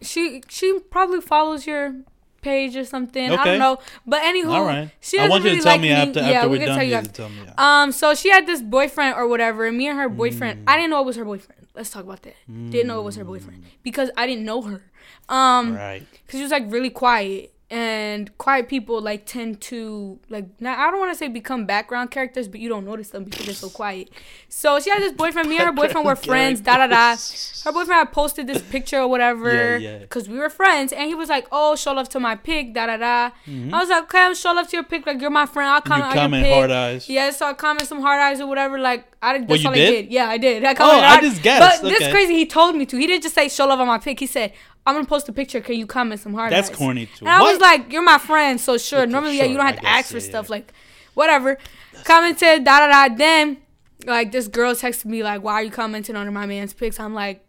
she 0.00 0.42
she 0.48 0.78
probably 0.90 1.20
follows 1.20 1.66
your 1.66 1.94
page 2.42 2.76
or 2.76 2.84
something. 2.84 3.30
Okay. 3.32 3.40
I 3.40 3.44
don't 3.44 3.58
know. 3.58 3.78
But 4.06 4.22
anywho, 4.22 4.50
All 4.52 4.64
right. 4.64 4.90
she 5.00 5.18
I 5.18 5.22
doesn't 5.26 5.30
want 5.30 5.44
you 5.44 5.50
really 5.50 5.58
to 5.60 5.64
tell 5.64 5.72
like 5.72 5.80
me 5.80 5.90
after 5.90 6.20
Yeah, 6.20 6.26
after 6.30 6.48
we 6.48 6.58
we're 6.58 6.58
can 6.58 6.66
done. 6.68 6.76
tell 6.76 6.84
you 6.84 6.90
You 6.90 6.96
after. 6.96 7.10
tell 7.12 7.28
me. 7.30 7.36
Yeah. 7.44 7.54
Um, 7.82 7.90
so 7.92 8.14
she 8.14 8.30
had 8.30 8.46
this 8.46 8.60
boyfriend 8.62 9.16
or 9.16 9.26
whatever, 9.26 9.66
and 9.66 9.76
me 9.76 9.88
and 9.88 9.98
her 9.98 10.08
boyfriend. 10.08 10.62
I 10.68 10.76
didn't 10.76 10.90
know 10.90 11.00
it 11.00 11.06
was 11.06 11.16
her 11.16 11.24
boyfriend. 11.24 11.63
Let's 11.74 11.90
talk 11.90 12.04
about 12.04 12.22
that. 12.22 12.36
Didn't 12.46 12.86
know 12.86 13.00
it 13.00 13.04
was 13.04 13.16
her 13.16 13.24
boyfriend 13.24 13.64
because 13.82 14.10
I 14.16 14.26
didn't 14.26 14.44
know 14.44 14.62
her. 14.62 14.82
Um, 15.28 15.74
Right. 15.74 16.06
because 16.26 16.38
she 16.38 16.42
was 16.42 16.52
like 16.52 16.70
really 16.70 16.90
quiet 16.90 17.52
and 17.74 18.36
quiet 18.38 18.68
people 18.68 19.00
like 19.00 19.26
tend 19.26 19.60
to 19.60 20.16
like 20.28 20.46
now 20.60 20.74
i 20.80 20.90
don't 20.90 21.00
want 21.00 21.10
to 21.12 21.18
say 21.18 21.26
become 21.26 21.66
background 21.66 22.08
characters 22.10 22.46
but 22.46 22.60
you 22.60 22.68
don't 22.68 22.84
notice 22.84 23.08
them 23.10 23.24
because 23.24 23.44
they're 23.46 23.54
so 23.66 23.68
quiet 23.80 24.08
so 24.48 24.78
she 24.78 24.90
had 24.90 25.02
this 25.02 25.12
boyfriend 25.12 25.48
me 25.48 25.56
and 25.56 25.66
her 25.66 25.72
boyfriend 25.80 26.06
were 26.06 26.14
friends 26.14 26.60
da 26.60 26.76
da 26.76 26.86
da 26.86 27.16
her 27.64 27.72
boyfriend 27.72 27.98
had 27.98 28.12
posted 28.12 28.46
this 28.46 28.62
picture 28.62 29.00
or 29.00 29.08
whatever 29.08 29.50
Yeah, 29.78 29.90
yeah. 29.90 29.98
because 29.98 30.28
we 30.28 30.38
were 30.38 30.48
friends 30.50 30.92
and 30.92 31.08
he 31.08 31.16
was 31.16 31.28
like 31.28 31.46
oh 31.50 31.74
show 31.74 31.92
love 31.92 32.08
to 32.10 32.20
my 32.20 32.36
pic 32.36 32.74
da 32.74 32.86
da 32.86 32.96
da 32.96 33.30
i 33.48 33.80
was 33.80 33.88
like 33.88 34.04
okay 34.04 34.20
i'm 34.20 34.34
show 34.36 34.52
love 34.52 34.68
to 34.68 34.76
your 34.76 34.84
pic 34.84 35.04
like 35.06 35.20
you're 35.20 35.30
my 35.30 35.46
friend 35.46 35.68
i'll 35.70 35.80
Mm-hmm. 35.84 35.92
You 35.92 36.00
comment 36.02 36.10
on 36.10 36.14
your 36.16 36.22
comment 36.24 36.44
pic 36.44 36.54
hard 36.54 36.70
eyes. 36.70 37.08
yeah 37.08 37.30
so 37.30 37.46
i 37.46 37.52
comment 37.54 37.88
some 37.88 38.00
hard 38.00 38.20
eyes 38.20 38.40
or 38.40 38.46
whatever 38.46 38.78
like 38.78 39.04
i 39.20 39.32
did 39.36 39.48
Well, 39.48 39.58
that's 39.58 39.62
you 39.64 39.68
all 39.68 39.74
did? 39.74 39.88
i 39.88 39.90
did 40.02 40.12
yeah 40.12 40.28
i 40.28 40.38
did 40.38 40.64
i 40.70 40.74
Oh, 40.78 41.00
I 41.00 41.20
just 41.20 41.42
guessed. 41.42 41.82
but 41.82 41.88
this 41.88 42.00
Okay. 42.02 42.10
crazy 42.12 42.34
he 42.34 42.46
told 42.46 42.76
me 42.76 42.86
to 42.86 42.96
he 42.96 43.06
didn't 43.08 43.22
just 43.24 43.34
say 43.34 43.48
show 43.48 43.66
love 43.66 43.80
on 43.80 43.86
my 43.88 43.98
pic 43.98 44.20
he 44.20 44.26
said 44.26 44.52
I'm 44.86 44.94
gonna 44.94 45.06
post 45.06 45.28
a 45.28 45.32
picture. 45.32 45.60
Can 45.60 45.76
you 45.76 45.86
comment 45.86 46.20
some 46.20 46.34
hard 46.34 46.52
That's 46.52 46.70
eyes? 46.70 46.76
corny, 46.76 47.06
too. 47.06 47.24
And 47.24 47.30
I 47.30 47.42
was 47.42 47.58
like, 47.60 47.92
"You're 47.92 48.02
my 48.02 48.18
friend, 48.18 48.60
so 48.60 48.76
sure." 48.78 49.06
Normally, 49.06 49.38
yeah, 49.38 49.44
you 49.44 49.56
don't 49.56 49.66
have 49.66 49.74
I 49.74 49.78
to 49.78 49.82
guess, 49.82 49.90
ask 49.98 50.10
for 50.10 50.18
yeah, 50.18 50.22
stuff 50.24 50.46
yeah. 50.46 50.50
like, 50.56 50.72
whatever. 51.14 51.58
Commented 52.04 52.64
da 52.64 52.80
da 52.80 53.08
da. 53.08 53.14
Then, 53.14 53.58
like, 54.04 54.32
this 54.32 54.48
girl 54.48 54.74
texted 54.74 55.06
me 55.06 55.22
like, 55.22 55.42
"Why 55.42 55.54
are 55.54 55.62
you 55.62 55.70
commenting 55.70 56.16
on 56.16 56.32
my 56.32 56.46
man's 56.46 56.72
pics?" 56.72 56.98
I'm 57.00 57.14
like, 57.14 57.43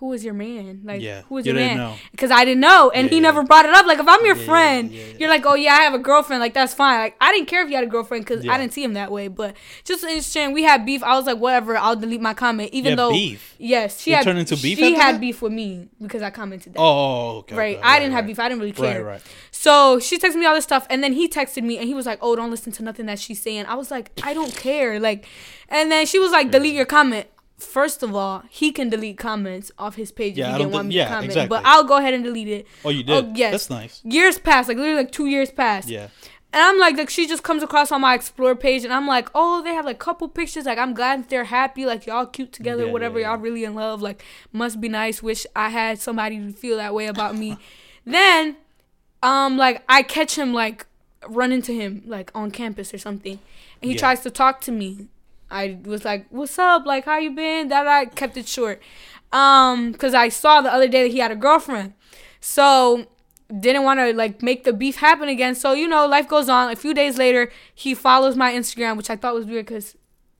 "Who 0.00 0.12
is 0.12 0.24
your 0.24 0.34
man? 0.34 0.80
Like, 0.84 1.00
Yeah, 1.00 1.22
who 1.28 1.38
is 1.38 1.46
you 1.46 1.52
your 1.52 1.62
didn't 1.62 1.78
man?" 1.78 1.96
Because 2.10 2.30
I 2.30 2.44
didn't 2.44 2.60
know, 2.60 2.90
and 2.94 3.06
Yeah, 3.06 3.10
he 3.10 3.16
yeah. 3.16 3.22
never 3.22 3.42
brought 3.44 3.64
it 3.66 3.72
up. 3.74 3.86
Like, 3.86 3.98
if 3.98 4.08
I'm 4.08 4.24
your 4.26 4.34
Yeah, 4.34 4.40
yeah, 4.42 4.46
friend, 4.46 4.90
yeah, 4.90 5.04
yeah. 5.04 5.12
you're 5.18 5.28
like, 5.30 5.46
"Oh 5.46 5.54
yeah, 5.54 5.74
I 5.74 5.82
have 5.82 5.94
a 5.94 5.98
girlfriend." 5.98 6.40
Like, 6.40 6.54
that's 6.54 6.74
fine. 6.74 6.98
Like, 7.00 7.16
I 7.20 7.32
didn't 7.32 7.46
care 7.48 7.62
if 7.62 7.68
you 7.70 7.74
had 7.76 7.84
a 7.84 7.88
girlfriend 7.88 8.24
because 8.24 8.44
Yeah. 8.44 8.52
I 8.54 8.58
didn't 8.58 8.72
see 8.72 8.82
him 8.82 8.94
that 8.94 9.10
way. 9.12 9.28
But 9.28 9.54
just 9.84 10.02
interesting, 10.02 10.52
we 10.52 10.62
had 10.64 10.84
beef. 10.84 11.02
I 11.02 11.14
was 11.16 11.26
like, 11.26 11.38
"Whatever, 11.38 11.76
I'll 11.76 11.96
delete 11.96 12.20
my 12.20 12.34
comment." 12.34 12.70
Even 12.72 12.90
had 12.92 12.98
though 12.98 13.12
beef? 13.12 13.54
Yes, 13.58 14.00
she 14.00 14.12
It 14.12 14.16
had. 14.16 14.24
turned 14.24 14.38
into 14.38 14.56
beef 14.56 14.78
She 14.78 14.94
had 14.94 15.16
that? 15.16 15.20
beef 15.20 15.42
with 15.42 15.52
me 15.52 15.88
because 16.00 16.22
I 16.22 16.30
commented 16.30 16.72
that. 16.74 16.80
Oh, 16.80 16.84
oh, 16.84 16.88
oh 17.34 17.36
okay. 17.38 17.54
Right. 17.56 17.76
okay, 17.76 17.82
I 17.86 17.98
didn't 17.98 18.14
have 18.14 18.26
beef. 18.26 18.38
I 18.38 18.48
didn't 18.48 18.60
really 18.60 18.72
Right, 18.72 18.92
care. 18.94 19.04
right. 19.04 19.20
So 19.50 19.98
she 19.98 20.18
texted 20.18 20.36
me 20.36 20.46
all 20.46 20.54
this 20.54 20.64
stuff, 20.64 20.86
and 20.88 21.04
then 21.04 21.12
he 21.12 21.28
texted 21.28 21.62
me, 21.62 21.76
and 21.78 21.86
he 21.86 21.94
was 21.94 22.06
like, 22.06 22.18
"Oh, 22.22 22.34
don't 22.36 22.50
listen 22.50 22.72
to 22.72 22.82
nothing 22.82 23.06
that 23.06 23.18
she's 23.18 23.40
saying." 23.42 23.66
I 23.66 23.74
was 23.74 23.90
like, 23.90 24.10
"I 24.22 24.32
don't 24.32 24.54
care." 24.56 24.98
Like, 24.98 25.26
and 25.68 25.92
then 25.92 26.06
she 26.06 26.18
was 26.18 26.32
like, 26.32 26.50
"Delete 26.50 26.74
your 26.74 26.86
comment." 26.86 27.26
First 27.60 28.02
of 28.02 28.14
all, 28.14 28.42
he 28.48 28.72
can 28.72 28.88
delete 28.88 29.18
comments 29.18 29.70
off 29.78 29.94
his 29.96 30.10
page 30.10 30.36
Yeah, 30.36 30.48
if 30.48 30.52
he 30.52 30.58
didn't 30.58 30.72
want 30.72 30.88
me 30.88 30.96
yeah, 30.96 31.04
to 31.04 31.10
comment. 31.10 31.26
exactly. 31.26 31.48
But 31.48 31.62
I'll 31.66 31.84
go 31.84 31.98
ahead 31.98 32.14
and 32.14 32.24
delete 32.24 32.48
it. 32.48 32.66
Oh, 32.84 32.90
you 32.90 33.02
did. 33.02 33.24
Oh, 33.24 33.32
yes. 33.34 33.52
That's 33.52 33.70
nice. 33.70 34.00
Years 34.04 34.38
passed, 34.38 34.68
like 34.68 34.76
literally 34.76 34.98
like 35.02 35.12
two 35.12 35.26
years 35.26 35.50
passed. 35.50 35.88
Yeah. 35.88 36.08
And 36.52 36.60
I'm 36.62 36.78
like, 36.80 36.96
like 36.96 37.10
she 37.10 37.28
just 37.28 37.44
comes 37.44 37.62
across 37.62 37.92
on 37.92 38.00
my 38.00 38.14
explore 38.14 38.56
page, 38.56 38.82
and 38.82 38.92
I'm 38.92 39.06
like, 39.06 39.28
oh, 39.36 39.62
they 39.62 39.72
have 39.72 39.84
like 39.84 39.96
a 39.96 40.04
couple 40.04 40.28
pictures. 40.28 40.64
Like 40.64 40.78
I'm 40.78 40.94
glad 40.94 41.28
they're 41.28 41.44
happy, 41.44 41.86
like 41.86 42.06
y'all 42.06 42.26
cute 42.26 42.52
together, 42.52 42.86
Yeah, 42.86 42.92
whatever. 42.92 43.20
Y'all 43.20 43.36
really 43.38 43.62
in 43.62 43.74
love. 43.76 44.02
Like 44.02 44.24
must 44.52 44.80
be 44.80 44.88
nice. 44.88 45.22
Wish 45.22 45.46
I 45.54 45.68
had 45.68 46.00
somebody 46.00 46.38
to 46.38 46.52
feel 46.52 46.76
that 46.78 46.92
way 46.92 47.06
about 47.06 47.36
me. 47.36 47.56
then, 48.04 48.56
um, 49.22 49.56
like 49.56 49.84
I 49.88 50.02
catch 50.02 50.36
him 50.36 50.52
like 50.52 50.86
run 51.28 51.52
into 51.52 51.72
him 51.72 52.02
like 52.04 52.32
on 52.34 52.50
campus 52.50 52.92
or 52.92 52.98
something, 52.98 53.38
and 53.80 53.90
he 53.90 53.96
tries 53.96 54.20
to 54.22 54.30
talk 54.30 54.60
to 54.62 54.72
me. 54.72 55.06
I 55.50 55.78
was 55.84 56.04
like, 56.04 56.26
"What's 56.30 56.58
up? 56.58 56.86
Like, 56.86 57.04
how 57.06 57.18
you 57.18 57.30
been?" 57.32 57.68
That 57.68 57.86
I 57.86 58.04
kept 58.06 58.36
it 58.36 58.46
short, 58.48 58.80
um, 59.32 59.92
because 59.92 60.14
I 60.14 60.28
saw 60.28 60.60
the 60.60 60.72
other 60.72 60.88
day 60.88 61.02
that 61.04 61.12
he 61.12 61.18
had 61.18 61.30
a 61.30 61.36
girlfriend, 61.36 61.94
so 62.40 63.06
didn't 63.58 63.82
want 63.82 63.98
to 63.98 64.12
like 64.12 64.42
make 64.42 64.62
the 64.64 64.72
beef 64.72 64.96
happen 64.96 65.28
again. 65.28 65.54
So 65.54 65.72
you 65.72 65.88
know, 65.88 66.06
life 66.06 66.28
goes 66.28 66.48
on. 66.48 66.70
A 66.70 66.76
few 66.76 66.94
days 66.94 67.18
later, 67.18 67.50
he 67.74 67.94
follows 67.94 68.36
my 68.36 68.52
Instagram, 68.52 68.96
which 68.96 69.10
I 69.10 69.16
thought 69.16 69.34
was 69.34 69.46
weird 69.46 69.66
because 69.66 69.96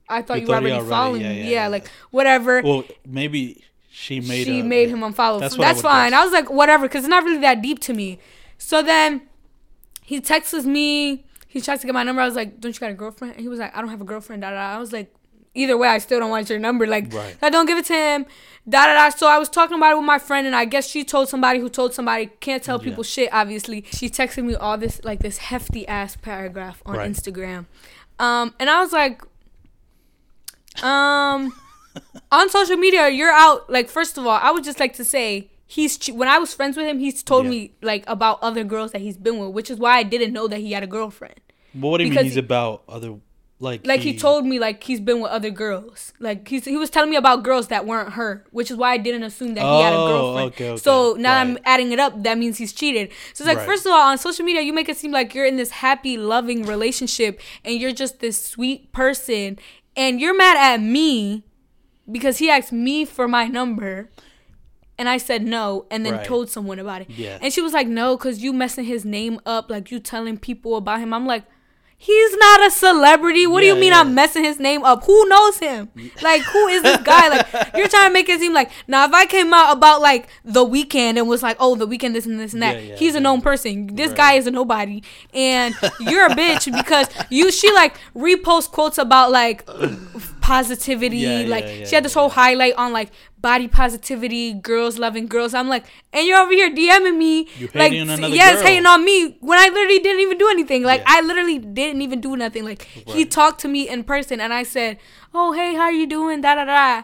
I 0.07 0.21
thought 0.21 0.35
You 0.37 0.41
you, 0.41 0.47
thought 0.47 0.63
were 0.63 0.69
already 0.69 0.75
already- 0.75 0.89
following 0.89 1.21
yeah, 1.21 1.29
me. 1.29 1.37
yeah, 1.39 1.43
Yeah, 1.43 1.49
yeah. 1.51 1.67
like 1.67 1.87
whatever. 2.11 2.61
Well, 2.61 2.83
maybe 3.05 3.63
she 3.89 4.21
made. 4.21 4.45
she 4.45 4.61
a, 4.61 4.63
made 4.63 4.89
him 4.89 4.99
unfollow. 5.01 5.39
That's 5.41 5.55
That's, 5.57 5.79
I 5.79 5.81
fine. 5.81 6.11
guess. 6.11 6.19
I 6.19 6.23
was 6.23 6.31
like, 6.33 6.49
whatever, 6.49 6.85
because 6.87 7.03
it's 7.03 7.09
not 7.09 7.23
really 7.23 7.39
that 7.41 7.61
deep 7.61 7.79
to 7.79 7.93
me. 7.93 8.19
So 8.57 8.81
then 8.81 9.23
he 10.03 10.21
texts 10.21 10.65
me. 10.65 11.25
He 11.51 11.59
tries 11.61 11.81
to 11.81 11.85
get 11.85 11.93
my 11.93 12.03
number. 12.03 12.21
I 12.21 12.25
was 12.25 12.35
like, 12.35 12.59
don't 12.61 12.73
you 12.73 12.79
got 12.79 12.91
a 12.91 12.93
girlfriend? 12.95 13.33
And 13.33 13.41
he 13.41 13.47
was 13.49 13.59
like, 13.59 13.75
I 13.75 13.81
don't 13.81 13.89
have 13.89 14.01
a 14.01 14.05
girlfriend. 14.05 14.41
Da, 14.41 14.51
da, 14.51 14.55
da. 14.55 14.75
I 14.75 14.79
was 14.79 14.93
like, 14.93 15.13
either 15.53 15.77
way, 15.77 15.89
I 15.89 15.97
still 15.97 16.19
don't 16.21 16.29
want 16.29 16.49
your 16.49 16.59
number. 16.59 16.87
Like, 16.87 17.13
Right. 17.13 17.35
I 17.41 17.49
don't 17.49 17.65
give 17.65 17.77
it 17.77 17.85
to 17.87 17.93
him. 17.93 18.25
Da 18.69 18.85
da 18.85 18.93
da. 18.93 19.09
So 19.09 19.27
I 19.27 19.37
was 19.37 19.49
talking 19.49 19.75
about 19.75 19.91
it 19.91 19.95
with 19.97 20.05
my 20.05 20.17
friend, 20.17 20.47
and 20.47 20.55
I 20.55 20.63
guess 20.65 20.87
she 20.87 21.03
told 21.03 21.27
somebody 21.27 21.59
who 21.59 21.67
told 21.67 21.93
somebody. 21.93 22.27
Can't 22.39 22.63
tell 22.63 22.79
people 22.79 23.03
shit, 23.03 23.29
obviously. 23.33 23.83
She 23.91 24.09
texted 24.09 24.45
me 24.45 24.55
all 24.55 24.77
this 24.77 25.01
like 25.03 25.19
this 25.19 25.37
hefty 25.39 25.85
ass 25.87 26.15
paragraph 26.15 26.81
on 26.85 26.95
Right. 26.95 27.11
Instagram, 27.11 27.65
um, 28.19 28.53
and 28.59 28.69
I 28.69 28.79
was 28.81 28.93
like, 28.93 29.21
um, 30.83 31.51
on 32.31 32.49
social 32.49 32.77
media, 32.77 33.09
you're 33.09 33.31
out. 33.31 33.69
Like, 33.69 33.89
first 33.89 34.17
of 34.17 34.25
all, 34.25 34.39
I 34.41 34.51
would 34.51 34.63
just 34.63 34.79
like 34.79 34.93
to 34.95 35.03
say. 35.05 35.49
He's 35.75 35.93
when 36.21 36.27
I 36.27 36.37
was 36.43 36.53
friends 36.53 36.75
with 36.77 36.85
him, 36.85 36.99
he's 36.99 37.23
told 37.23 37.45
Yeah. 37.45 37.51
me 37.55 37.59
like 37.81 38.03
about 38.15 38.39
other 38.41 38.63
girls 38.73 38.91
that 38.93 39.01
he's 39.01 39.17
been 39.25 39.37
with, 39.39 39.51
which 39.57 39.69
is 39.73 39.77
why 39.83 39.93
I 40.01 40.03
didn't 40.03 40.33
know 40.37 40.47
that 40.51 40.59
he 40.59 40.69
had 40.73 40.83
a 40.83 40.87
girlfriend. 40.97 41.39
But 41.73 41.87
what 41.87 41.97
do 41.99 42.03
you 42.03 42.09
mean 42.11 42.25
he's 42.25 42.33
he- 42.33 42.39
about 42.39 42.83
other 42.89 43.11
like? 43.67 43.87
Like 43.87 44.01
he 44.01 44.17
told 44.17 44.45
me 44.45 44.59
like 44.59 44.83
he's 44.83 44.99
been 44.99 45.21
with 45.21 45.31
other 45.31 45.49
girls. 45.49 46.11
Like 46.19 46.39
he's 46.51 46.65
he 46.65 46.75
was 46.75 46.89
telling 46.89 47.09
me 47.09 47.15
about 47.15 47.43
girls 47.43 47.67
that 47.69 47.85
weren't 47.85 48.13
her, 48.19 48.31
which 48.51 48.69
is 48.69 48.75
why 48.75 48.89
I 48.91 48.97
didn't 48.97 49.23
assume 49.23 49.53
that 49.53 49.61
he 49.63 49.79
had 49.85 49.93
a 49.93 49.97
Oh, 50.03 50.07
girlfriend. 50.11 50.47
okay, 50.55 50.69
okay. 50.71 50.77
So 50.87 51.15
now 51.17 51.35
I'm 51.39 51.57
adding 51.63 51.93
it 51.93 51.99
up, 51.99 52.21
that 52.23 52.37
means 52.37 52.57
he's 52.57 52.73
cheated. 52.73 53.09
So 53.33 53.43
it's 53.43 53.47
like 53.47 53.57
Right. 53.59 53.65
first 53.71 53.85
of 53.85 53.93
all, 53.93 54.01
on 54.11 54.17
social 54.17 54.43
media 54.43 54.61
you 54.61 54.73
make 54.73 54.89
it 54.89 54.97
seem 54.97 55.11
like 55.19 55.33
you're 55.33 55.45
in 55.45 55.55
this 55.55 55.71
happy, 55.87 56.17
loving 56.17 56.63
relationship 56.65 57.39
and 57.63 57.79
you're 57.79 57.93
just 58.03 58.19
this 58.19 58.37
sweet 58.53 58.91
person 58.91 59.57
and 59.95 60.19
you're 60.19 60.35
mad 60.35 60.57
at 60.57 60.81
me 60.81 61.43
because 62.11 62.39
he 62.39 62.49
asked 62.49 62.73
me 62.73 63.05
for 63.05 63.25
my 63.37 63.45
number 63.47 64.09
and 65.01 65.09
I 65.09 65.17
said 65.17 65.41
no 65.43 65.85
and 65.91 66.05
then 66.05 66.13
Right. 66.13 66.25
told 66.25 66.49
someone 66.49 66.77
about 66.79 67.01
it. 67.01 67.09
Yeah. 67.09 67.39
And 67.41 67.51
she 67.51 67.59
was 67.61 67.73
like, 67.73 67.87
No, 67.87 68.15
because 68.15 68.43
you 68.43 68.53
messing 68.53 68.85
his 68.85 69.03
name 69.03 69.39
up, 69.45 69.69
like 69.69 69.89
you 69.91 69.99
telling 69.99 70.37
people 70.37 70.75
about 70.77 70.99
him. 71.01 71.13
I'm 71.13 71.25
like, 71.25 71.43
He's 72.11 72.35
not 72.35 72.65
a 72.65 72.71
celebrity. 72.71 73.45
What 73.45 73.61
do 73.61 73.67
you 73.67 73.75
mean 73.75 73.91
yeah. 73.91 73.99
I'm 73.99 74.15
messing 74.15 74.43
his 74.43 74.59
name 74.59 74.83
up? 74.83 75.03
Who 75.03 75.29
knows 75.29 75.59
him? 75.59 75.87
Like, 76.23 76.41
who 76.41 76.67
is 76.67 76.81
this 76.81 76.97
guy? 77.03 77.27
Like, 77.29 77.45
you're 77.77 77.87
trying 77.87 78.09
to 78.09 78.13
make 78.13 78.27
it 78.27 78.39
seem 78.39 78.55
like 78.55 78.71
now 78.87 79.05
if 79.05 79.13
I 79.13 79.27
came 79.27 79.53
out 79.53 79.71
about 79.77 80.01
like 80.01 80.27
the 80.43 80.65
Weeknd 80.65 81.17
and 81.19 81.27
was 81.27 81.43
like, 81.43 81.57
oh, 81.59 81.75
the 81.75 81.85
Weeknd, 81.87 82.13
this 82.13 82.25
and 82.25 82.39
this 82.39 82.53
and 82.53 82.63
that, 82.63 82.77
Yeah, 82.77 82.89
yeah, 82.89 82.95
he's 82.95 83.13
a 83.13 83.19
known 83.19 83.41
person. 83.41 83.95
This 83.95 84.07
Right. 84.09 84.17
guy 84.17 84.33
is 84.33 84.47
a 84.47 84.51
nobody, 84.51 85.03
and 85.31 85.75
you're 85.99 86.25
a 86.25 86.29
bitch 86.31 86.65
because 86.75 87.07
you 87.29 87.51
she 87.51 87.71
like 87.71 87.93
repost 88.15 88.71
quotes 88.71 88.97
about 88.97 89.29
like 89.29 89.63
positivity. 90.51 91.17
Yeah, 91.17 91.39
yeah, 91.39 91.47
like 91.47 91.65
yeah, 91.65 91.85
she 91.85 91.95
had 91.95 92.03
this 92.03 92.13
whole 92.13 92.29
highlight 92.29 92.75
on 92.75 92.91
like 92.91 93.11
body 93.37 93.67
positivity, 93.67 94.53
girls 94.53 94.99
loving 94.99 95.27
girls. 95.27 95.53
I'm 95.53 95.69
like, 95.69 95.85
and 96.11 96.27
you're 96.27 96.39
over 96.39 96.51
here 96.51 96.69
DMing 96.69 97.17
me, 97.17 97.47
You 97.57 97.69
like, 97.73 97.93
yes, 97.93 98.57
girl. 98.57 98.67
hating 98.67 98.85
on 98.85 99.05
me 99.05 99.37
when 99.39 99.57
I 99.57 99.69
literally 99.69 99.99
didn't 99.99 100.21
even 100.21 100.37
do 100.37 100.49
anything. 100.49 100.83
Like, 100.83 101.01
Yeah. 101.01 101.15
I 101.15 101.21
literally 101.21 101.59
didn't 101.59 102.01
even 102.01 102.19
do 102.19 102.35
nothing. 102.35 102.65
Like, 102.65 102.83
he 102.83 103.25
talked 103.25 103.61
to 103.61 103.67
me 103.67 103.87
in 103.87 104.03
person, 104.03 104.41
and 104.41 104.53
I 104.53 104.63
said, 104.63 104.97
"Oh, 105.33 105.53
hey, 105.53 105.73
how 105.75 105.83
are 105.83 105.91
you 105.91 106.07
doing?" 106.07 106.41
Da 106.41 106.55
da 106.55 106.65
da. 106.65 107.03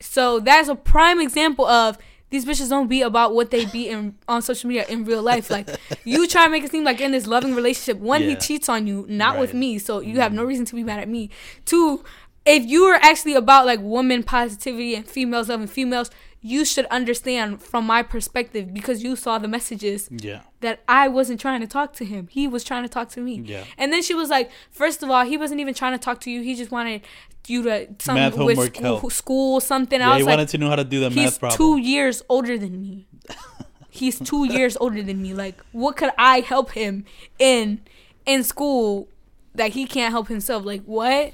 So 0.00 0.40
that's 0.40 0.68
a 0.68 0.76
prime 0.76 1.20
example 1.20 1.66
of. 1.66 1.96
These 2.30 2.46
bitches 2.46 2.68
don't 2.68 2.88
be 2.88 3.00
about 3.02 3.32
what 3.32 3.52
they 3.52 3.64
be 3.64 3.88
in 3.88 4.16
on 4.26 4.42
social 4.42 4.66
media 4.66 4.84
in 4.88 5.04
real 5.04 5.22
life. 5.22 5.50
Like 5.50 5.68
you 6.04 6.26
try 6.26 6.46
to 6.46 6.50
make 6.50 6.64
it 6.64 6.72
seem 6.72 6.82
like 6.82 7.00
in 7.00 7.12
this 7.12 7.28
loving 7.28 7.54
relationship. 7.54 7.98
One, 7.98 8.22
he 8.22 8.34
cheats 8.34 8.68
on 8.68 8.88
you, 8.88 9.06
not 9.08 9.38
with 9.38 9.54
me, 9.54 9.78
so 9.78 10.00
you 10.00 10.18
have 10.18 10.32
no 10.32 10.42
mm. 10.42 10.48
reason 10.48 10.64
to 10.64 10.74
be 10.74 10.82
mad 10.82 10.98
at 10.98 11.08
me. 11.08 11.30
Two, 11.64 12.02
if 12.46 12.64
you 12.66 12.84
were 12.84 12.94
actually 13.00 13.34
about 13.34 13.66
like 13.66 13.80
woman 13.80 14.22
positivity 14.22 14.94
and 14.94 15.06
females 15.06 15.48
loving 15.48 15.66
females, 15.66 16.10
you 16.40 16.64
should 16.66 16.84
understand 16.86 17.62
from 17.62 17.86
my 17.86 18.02
perspective 18.02 18.74
because 18.74 19.02
you 19.02 19.16
saw 19.16 19.38
the 19.38 19.48
messages 19.48 20.08
Yeah. 20.10 20.40
that 20.60 20.80
I 20.86 21.08
wasn't 21.08 21.40
trying 21.40 21.62
to 21.62 21.66
talk 21.66 21.94
to 21.94 22.04
him. 22.04 22.28
He 22.30 22.46
was 22.46 22.62
trying 22.64 22.82
to 22.82 22.88
talk 22.88 23.08
to 23.10 23.20
me. 23.20 23.40
Yeah. 23.46 23.64
And 23.78 23.90
then 23.92 24.02
she 24.02 24.12
was 24.12 24.28
like, 24.28 24.50
first 24.70 25.02
of 25.02 25.10
all, 25.10 25.24
he 25.24 25.38
wasn't 25.38 25.60
even 25.60 25.72
trying 25.72 25.92
to 25.92 25.98
talk 25.98 26.20
to 26.20 26.30
you. 26.30 26.42
He 26.42 26.54
just 26.54 26.70
wanted 26.70 27.00
you 27.46 27.62
to 27.62 27.88
some 27.98 28.16
Math 28.16 28.32
with 28.36 28.56
homework 28.58 28.74
school, 28.76 28.98
help. 28.98 29.12
school 29.12 29.60
something. 29.60 30.00
I 30.02 30.04
Yeah, 30.04 30.10
was 30.10 30.18
he 30.18 30.22
like, 30.24 30.32
wanted 30.32 30.48
to 30.50 30.58
know 30.58 30.68
how 30.68 30.76
to 30.76 30.84
do 30.84 31.00
the 31.00 31.10
math 31.10 31.38
problem. 31.40 31.56
two 31.56 31.78
years 31.78 32.22
older 32.28 32.58
than 32.58 32.78
me. 32.80 33.06
He's 33.88 34.18
two 34.18 34.44
years 34.52 34.76
older 34.78 35.02
than 35.02 35.22
me. 35.22 35.32
Like, 35.34 35.62
what 35.72 35.96
could 35.96 36.10
I 36.18 36.40
help 36.40 36.72
him 36.72 37.04
in 37.38 37.80
in 38.26 38.42
school 38.42 39.08
that 39.54 39.70
he 39.70 39.86
can't 39.86 40.10
help 40.12 40.28
himself? 40.28 40.64
Like, 40.64 40.82
what? 40.84 41.32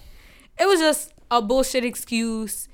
It 0.61 0.67
was 0.69 0.79
just 0.81 1.13
a 1.31 1.41
bullshit 1.41 1.85
excuse. 1.85 2.69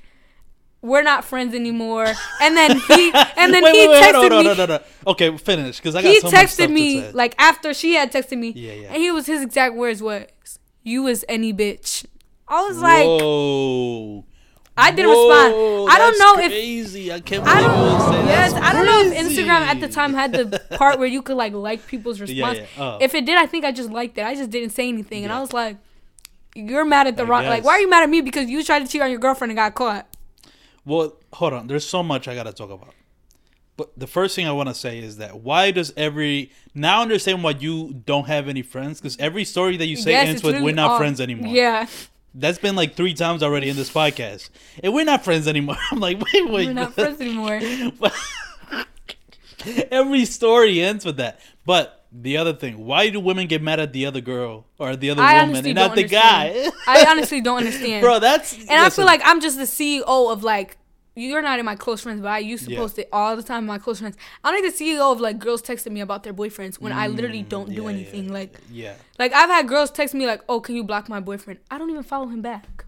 We're 0.82 1.02
not 1.02 1.24
friends 1.24 1.54
anymore. 1.54 2.06
And 2.40 2.56
then 2.56 2.76
he 2.78 3.10
and 3.36 3.52
then 3.54 3.62
wait, 3.64 3.74
he 3.74 3.88
wait, 3.88 4.02
texted 4.04 4.22
me. 4.22 4.28
no, 4.28 4.42
no, 4.42 4.54
no, 4.54 4.66
no. 4.66 4.78
Okay, 5.06 5.36
finish 5.36 5.76
because 5.78 5.94
I 5.94 6.02
got 6.02 6.08
He 6.08 6.20
so 6.20 6.28
texted 6.28 6.70
me 6.70 7.10
like 7.12 7.34
after 7.38 7.72
she 7.74 7.94
had 7.94 8.12
texted 8.12 8.38
me, 8.38 8.50
Yeah, 8.50 8.72
yeah. 8.72 8.88
and 8.88 8.96
he 8.96 9.10
was 9.10 9.26
his 9.26 9.42
exact 9.42 9.74
words 9.74 10.02
was, 10.02 10.26
"You 10.82 11.02
was 11.04 11.24
any 11.28 11.52
bitch." 11.52 12.04
I 12.48 12.62
was 12.68 12.78
like, 12.78 13.04
Whoa. 13.04 14.24
I 14.78 14.90
didn't 14.92 15.10
Whoa, 15.10 15.28
respond. 15.86 15.90
I 15.90 15.98
don't 15.98 16.18
know 16.18 16.44
if 16.44 16.52
crazy. 16.52 17.10
I 17.12 17.20
can't 17.20 17.42
I 17.46 17.62
believe 17.62 17.72
you 17.72 17.82
would 17.82 18.12
don't. 18.12 18.26
Yes, 18.26 18.52
I 18.52 18.72
don't 18.72 18.86
know 18.86 19.00
if. 19.00 19.26
Instagram 19.26 19.48
at 19.66 19.80
the 19.80 19.88
time 19.88 20.12
had 20.14 20.32
the 20.32 20.60
part 20.76 20.98
where 20.98 21.08
you 21.08 21.22
could 21.22 21.36
like 21.36 21.54
like 21.54 21.86
people's 21.86 22.20
response. 22.24 22.58
yeah. 22.58 22.66
Oh. 22.78 22.98
If 23.00 23.14
it 23.14 23.24
did, 23.24 23.38
I 23.38 23.46
think 23.46 23.64
I 23.64 23.72
just 23.72 23.90
liked 23.90 24.18
it. 24.18 24.24
I 24.24 24.34
just 24.34 24.50
didn't 24.50 24.70
say 24.70 24.86
anything, 24.88 25.24
and 25.24 25.32
I 25.32 25.40
was 25.40 25.52
like, 25.54 25.78
"You're 26.56 26.84
mad 26.84 27.06
at 27.06 27.16
the 27.16 27.22
I 27.24 27.26
wrong. 27.26 27.44
Like, 27.46 27.64
why 27.64 27.72
are 27.74 27.80
you 27.80 27.88
mad 27.90 28.02
at 28.02 28.10
me 28.10 28.20
because 28.20 28.48
you 28.48 28.64
tried 28.64 28.80
to 28.80 28.88
cheat 28.90 29.02
on 29.02 29.10
your 29.10 29.20
girlfriend 29.20 29.50
and 29.50 29.56
got 29.56 29.74
caught?" 29.74 30.06
Well, 30.84 31.16
hold 31.32 31.52
on. 31.52 31.66
There's 31.66 31.86
so 31.86 32.02
much 32.02 32.26
I 32.28 32.34
gotta 32.34 32.52
talk 32.52 32.70
about. 32.70 32.94
But 33.76 33.90
the 33.98 34.06
first 34.06 34.34
thing 34.34 34.46
I 34.48 34.52
want 34.52 34.70
to 34.70 34.74
say 34.74 34.98
is 34.98 35.18
that 35.18 35.40
why 35.40 35.70
does 35.70 35.92
every 35.98 36.50
now 36.74 37.00
I 37.00 37.02
understand 37.02 37.42
why 37.42 37.50
you 37.50 38.02
don't 38.06 38.26
have 38.26 38.48
any 38.48 38.62
friends 38.62 39.00
because 39.00 39.18
every 39.18 39.44
story 39.44 39.76
that 39.76 39.86
you 39.86 39.96
say 39.96 40.12
Yes, 40.12 40.28
ends 40.28 40.42
with 40.42 40.62
"we're 40.62 40.74
not 40.74 40.92
all- 40.92 40.98
friends 40.98 41.20
anymore." 41.20 41.52
Yeah, 41.54 41.86
that's 42.34 42.58
been 42.58 42.74
like 42.74 42.94
three 42.94 43.12
times 43.12 43.42
already 43.42 43.68
in 43.68 43.76
this 43.76 43.90
podcast, 43.90 44.48
and 44.82 44.94
we're 44.94 45.04
not 45.04 45.24
friends 45.24 45.46
anymore. 45.46 45.76
I'm 45.90 46.00
like, 46.00 46.18
wait, 46.20 46.48
wait, 46.48 46.66
we're 46.68 46.72
not 46.72 46.94
friends 46.94 47.20
anymore. 47.20 47.60
every 49.90 50.24
story 50.24 50.80
ends 50.80 51.04
with 51.04 51.16
that. 51.18 51.40
But 51.64 52.05
the 52.18 52.36
other 52.38 52.52
thing, 52.54 52.84
why 52.84 53.10
do 53.10 53.20
women 53.20 53.46
get 53.46 53.62
mad 53.62 53.78
at 53.80 53.92
the 53.92 54.06
other 54.06 54.20
girl 54.20 54.64
or 54.78 54.96
the 54.96 55.10
other 55.10 55.22
I 55.22 55.40
woman 55.44 55.56
and 55.66 55.74
not 55.74 55.88
don't 55.88 55.96
the 55.96 56.04
guy? 56.04 56.70
I 56.86 57.04
honestly 57.06 57.40
don't 57.40 57.58
understand, 57.58 58.02
Bro, 58.02 58.20
that's 58.20 58.54
And 58.54 58.70
I 58.70 58.88
feel 58.90 59.04
like 59.04 59.20
I'm 59.24 59.40
just 59.40 59.56
the 59.58 59.64
CEO 59.64 60.32
of 60.32 60.42
like 60.42 60.78
you're 61.18 61.40
not 61.40 61.58
in 61.58 61.64
my 61.64 61.76
close 61.76 62.02
friends, 62.02 62.20
but 62.20 62.28
I 62.28 62.38
used 62.40 62.64
to 62.66 62.70
Yeah. 62.72 62.78
post 62.78 62.98
it 62.98 63.08
all 63.10 63.34
the 63.36 63.42
time. 63.42 63.60
in 63.60 63.66
My 63.66 63.78
close 63.78 64.00
friends. 64.00 64.16
I'm 64.44 64.54
like 64.54 64.70
the 64.70 64.84
CEO 64.84 65.10
of 65.12 65.18
like 65.18 65.38
girls 65.38 65.62
texting 65.62 65.92
me 65.92 66.00
about 66.02 66.22
their 66.24 66.34
boyfriends 66.34 66.74
when 66.76 66.92
I 66.92 67.06
literally 67.06 67.42
don't 67.42 67.74
do 67.74 67.84
Mm, 67.84 67.90
anything. 67.90 68.26
yeah, 68.26 68.32
Like 68.32 68.60
yeah. 68.70 68.94
like 69.18 69.32
I've 69.32 69.48
had 69.48 69.66
girls 69.66 69.90
text 69.90 70.14
me 70.14 70.26
like, 70.26 70.42
"Oh, 70.48 70.60
can 70.60 70.74
you 70.76 70.84
block 70.84 71.08
my 71.08 71.20
boyfriend?" 71.20 71.60
I 71.70 71.78
don't 71.78 71.88
even 71.90 72.02
follow 72.02 72.26
him 72.28 72.42
back. 72.42 72.84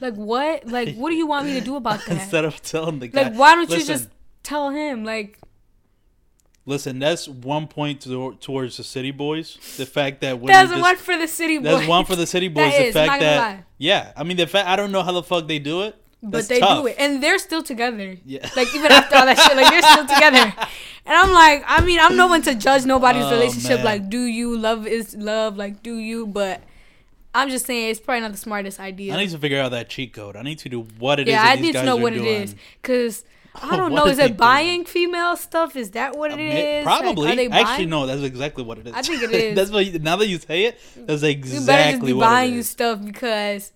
Like 0.00 0.14
what? 0.14 0.66
Like 0.68 0.94
what 0.94 1.10
do 1.10 1.16
you 1.16 1.26
want 1.26 1.46
me 1.46 1.54
to 1.54 1.60
do 1.60 1.74
about 1.76 1.98
that? 2.06 2.12
Instead 2.22 2.44
of 2.44 2.62
telling 2.62 3.00
the 3.00 3.08
guy, 3.08 3.22
like 3.24 3.34
why 3.34 3.56
don't 3.56 3.68
you 3.70 3.84
just 3.84 4.08
tell 4.44 4.70
him? 4.70 5.04
Like 5.04 5.38
Listen, 6.66 6.98
that's 6.98 7.28
one 7.28 7.66
point 7.66 8.00
to, 8.02 8.36
towards 8.40 8.78
the 8.78 8.84
city 8.84 9.10
boys. 9.10 9.58
The 9.76 9.84
fact 9.84 10.22
that 10.22 10.38
when 10.38 10.46
that's 10.46 10.72
one 10.72 10.96
for 10.96 11.16
the 11.16 11.28
city 11.28 11.58
boys. 11.58 11.64
that's 11.64 11.86
one 11.88 12.04
for 12.06 12.16
the 12.16 12.26
city 12.26 12.48
boys. 12.48 12.72
That 12.72 12.78
the 12.78 12.84
is, 12.86 12.94
fact 12.94 13.20
that 13.20 13.38
lie. 13.38 13.64
yeah, 13.76 14.12
I 14.16 14.24
mean 14.24 14.36
the 14.38 14.46
fact 14.46 14.66
I 14.68 14.76
don't 14.76 14.90
know 14.90 15.02
how 15.02 15.12
the 15.12 15.22
fuck 15.22 15.46
they 15.46 15.58
do 15.58 15.82
it, 15.82 15.94
but 16.22 16.48
they 16.48 16.60
tough. 16.60 16.80
do 16.82 16.86
it, 16.86 16.96
and 16.98 17.22
they're 17.22 17.38
still 17.38 17.62
together. 17.62 18.16
Yeah. 18.24 18.48
Like 18.56 18.74
even 18.74 18.90
after 18.90 19.14
all 19.16 19.26
that 19.26 19.38
shit, 19.38 19.56
like 19.56 19.70
they're 19.70 19.82
still 19.82 20.06
together. 20.06 20.54
And 21.06 21.14
I'm 21.14 21.32
like, 21.34 21.62
I 21.66 21.84
mean, 21.84 22.00
I'm 22.00 22.16
no 22.16 22.28
one 22.28 22.40
to 22.40 22.54
judge 22.54 22.86
nobody's 22.86 23.24
Oh, 23.26 23.30
relationship. 23.32 23.76
man. 23.80 23.84
Like, 23.84 24.08
do 24.08 24.22
you 24.22 24.56
love 24.56 24.86
is 24.86 25.14
love? 25.14 25.54
Like, 25.54 25.82
do 25.82 25.98
you? 25.98 26.26
But 26.26 26.62
I'm 27.34 27.50
just 27.50 27.66
saying, 27.66 27.90
it's 27.90 28.00
probably 28.00 28.22
not 28.22 28.32
the 28.32 28.38
smartest 28.38 28.80
idea. 28.80 29.12
I 29.12 29.18
need 29.18 29.28
to 29.28 29.38
figure 29.38 29.60
out 29.60 29.72
that 29.72 29.90
cheat 29.90 30.14
code. 30.14 30.34
I 30.34 30.40
need 30.40 30.60
to 30.60 30.70
do 30.70 30.80
what 30.98 31.20
it 31.20 31.28
is. 31.28 31.32
yeah, 31.32 31.42
that 31.42 31.58
I 31.58 31.60
need 31.60 31.72
to 31.74 31.82
know 31.82 31.96
what 31.96 32.14
doing. 32.14 32.24
it 32.24 32.42
is, 32.44 32.54
cause 32.82 33.24
I 33.62 33.76
don't 33.76 33.94
know. 33.94 34.06
Is 34.06 34.18
it 34.18 34.22
doing? 34.28 34.36
buying 34.36 34.84
female 34.84 35.36
stuff? 35.36 35.76
Is 35.76 35.90
that 35.92 36.16
what 36.16 36.32
it 36.32 36.40
is? 36.40 36.84
Like, 36.86 37.00
Probably. 37.00 37.32
are 37.32 37.36
they 37.36 37.48
Actually, 37.48 37.86
no. 37.86 38.06
That's 38.06 38.22
exactly 38.22 38.64
what 38.64 38.78
it 38.78 38.86
is. 38.88 38.94
I 38.94 39.02
think 39.02 39.22
it 39.22 39.30
is. 39.44 39.54
that's 39.56 39.70
what. 39.70 39.86
You, 39.86 39.98
now 40.00 40.16
that 40.16 40.26
you 40.28 40.38
say 40.38 40.64
it, 40.64 40.78
that's 40.96 41.22
exactly 41.22 41.60
You 41.60 41.66
better 41.66 41.90
just 41.92 42.04
be 42.06 42.12
buying 42.12 42.54
you 42.54 42.62
stuff 42.62 43.04
because 43.04 43.70
uh, 43.70 43.74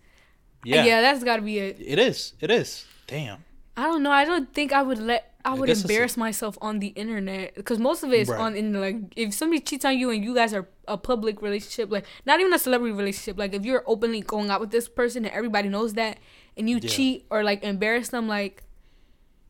Yeah. 0.64 0.84
yeah, 0.84 1.00
that's 1.00 1.22
got 1.22 1.36
to 1.36 1.42
be 1.42 1.58
it. 1.58 1.76
It 1.80 1.98
is. 1.98 2.32
It 2.40 2.50
is. 2.50 2.86
Damn. 3.06 3.44
I 3.76 3.82
don't 3.84 4.02
know. 4.02 4.10
I 4.10 4.24
don't 4.24 4.52
think 4.52 4.72
I 4.72 4.82
would 4.82 4.98
let. 4.98 5.24
I 5.44 5.54
would 5.54 5.70
it's 5.70 5.80
a- 5.80 5.84
embarrass 5.84 6.16
myself 6.16 6.58
on 6.60 6.80
the 6.80 6.88
internet 6.88 7.54
because 7.54 7.78
most 7.78 8.02
of 8.02 8.12
it 8.12 8.18
is 8.20 8.28
Right. 8.28 8.40
on 8.40 8.56
in 8.56 8.78
like 8.78 8.96
if 9.16 9.32
somebody 9.32 9.60
cheats 9.60 9.84
on 9.84 9.96
you 9.96 10.10
and 10.10 10.22
you 10.24 10.34
guys 10.34 10.52
are 10.52 10.66
a 10.88 10.98
public 10.98 11.40
relationship, 11.40 11.90
like 11.90 12.04
not 12.26 12.40
even 12.40 12.52
a 12.52 12.58
celebrity 12.58 12.92
relationship, 12.92 13.38
like 13.38 13.54
if 13.54 13.64
you're 13.64 13.84
openly 13.86 14.20
going 14.20 14.50
out 14.50 14.60
with 14.60 14.72
this 14.72 14.88
person 14.88 15.24
and 15.24 15.32
everybody 15.32 15.68
knows 15.68 15.94
that 15.94 16.18
and 16.56 16.68
you 16.68 16.80
Yeah. 16.82 16.88
cheat 16.90 17.26
or 17.30 17.44
like 17.44 17.62
embarrass 17.62 18.08
them, 18.08 18.26
like 18.26 18.64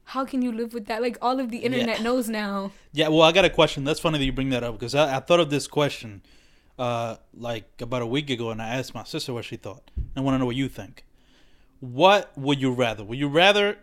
how 0.08 0.24
can 0.24 0.40
you 0.40 0.50
live 0.50 0.72
with 0.72 0.86
that? 0.86 1.02
Like 1.02 1.18
all 1.20 1.38
of 1.38 1.50
the 1.50 1.58
internet 1.58 2.00
knows 2.00 2.30
now. 2.30 2.72
Yeah, 2.92 3.08
well, 3.08 3.20
I 3.20 3.32
got 3.32 3.44
a 3.44 3.50
question. 3.50 3.84
That's 3.84 4.00
funny 4.00 4.16
that 4.18 4.24
you 4.24 4.32
bring 4.32 4.48
that 4.50 4.64
up 4.64 4.72
because 4.78 4.94
I, 4.94 5.16
I 5.16 5.20
thought 5.20 5.38
of 5.38 5.50
this 5.50 5.66
question 5.66 6.22
uh, 6.78 7.16
like 7.34 7.68
about 7.82 8.00
a 8.00 8.06
week 8.06 8.30
ago, 8.30 8.50
and 8.50 8.62
I 8.62 8.68
asked 8.68 8.94
my 8.94 9.04
sister 9.04 9.34
what 9.34 9.44
she 9.44 9.56
thought. 9.56 9.90
I 10.16 10.20
want 10.22 10.34
to 10.34 10.38
know 10.38 10.46
what 10.46 10.56
you 10.56 10.70
think. 10.70 11.04
What 11.80 12.32
would 12.38 12.58
you 12.58 12.72
rather? 12.72 13.04
Would 13.04 13.18
you 13.18 13.28
rather, 13.28 13.80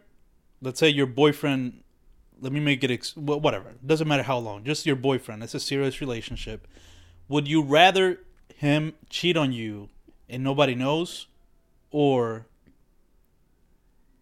let's 0.63 0.79
say, 0.79 0.89
your 0.89 1.05
boyfriend? 1.05 1.83
Let 2.41 2.51
me 2.51 2.59
make 2.59 2.83
it 2.83 2.89
ex- 2.89 3.15
whatever. 3.15 3.73
Doesn't 3.85 4.07
matter 4.07 4.23
how 4.23 4.39
long. 4.39 4.63
Just 4.63 4.87
your 4.87 4.95
boyfriend. 4.95 5.43
It's 5.43 5.53
a 5.53 5.59
serious 5.59 6.01
relationship. 6.01 6.67
Would 7.27 7.47
you 7.47 7.61
rather 7.61 8.21
him 8.55 8.93
cheat 9.11 9.37
on 9.37 9.51
you 9.51 9.89
and 10.27 10.43
nobody 10.43 10.73
knows, 10.73 11.27
or 11.91 12.47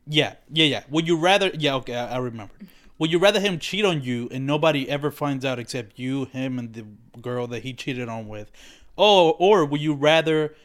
yeah, 0.08 0.36
yeah, 0.52 0.66
yeah. 0.66 0.84
Would 0.90 1.08
you 1.08 1.18
rather? 1.18 1.52
Yeah, 1.58 1.76
okay, 1.76 1.96
I, 1.96 2.16
I 2.16 2.18
remember. 2.18 2.54
Would 3.00 3.12
you 3.12 3.20
rather 3.20 3.40
him 3.40 3.60
cheat 3.60 3.86
on 3.86 4.04
you 4.04 4.30
and 4.32 4.46
nobody 4.46 4.90
ever 4.90 5.12
finds 5.12 5.44
out 5.44 5.60
except 5.60 5.98
you, 5.98 6.26
him, 6.26 6.60
and 6.60 6.74
the 6.74 6.86
girl 7.20 7.48
that 7.48 7.64
he 7.64 7.74
cheated 7.74 8.08
on 8.08 8.28
with? 8.28 8.52
Oh, 8.98 9.32
or 9.32 9.66
would 9.66 9.82
you 9.82 9.94
rather 9.94 10.56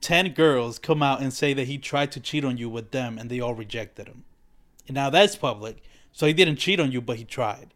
ten 0.00 0.32
girls 0.32 0.78
come 0.78 1.02
out 1.02 1.20
and 1.20 1.32
say 1.32 1.52
that 1.54 1.66
he 1.66 1.78
tried 1.78 2.12
to 2.12 2.20
cheat 2.20 2.44
on 2.44 2.56
you 2.56 2.68
with 2.68 2.90
them 2.90 3.18
and 3.18 3.30
they 3.30 3.40
all 3.40 3.54
rejected 3.54 4.08
him? 4.08 4.24
And 4.86 4.94
now 4.94 5.10
that's 5.10 5.36
public. 5.36 5.82
So 6.12 6.26
he 6.26 6.32
didn't 6.32 6.56
cheat 6.56 6.80
on 6.80 6.92
you, 6.92 7.00
but 7.00 7.16
he 7.16 7.24
tried. 7.24 7.72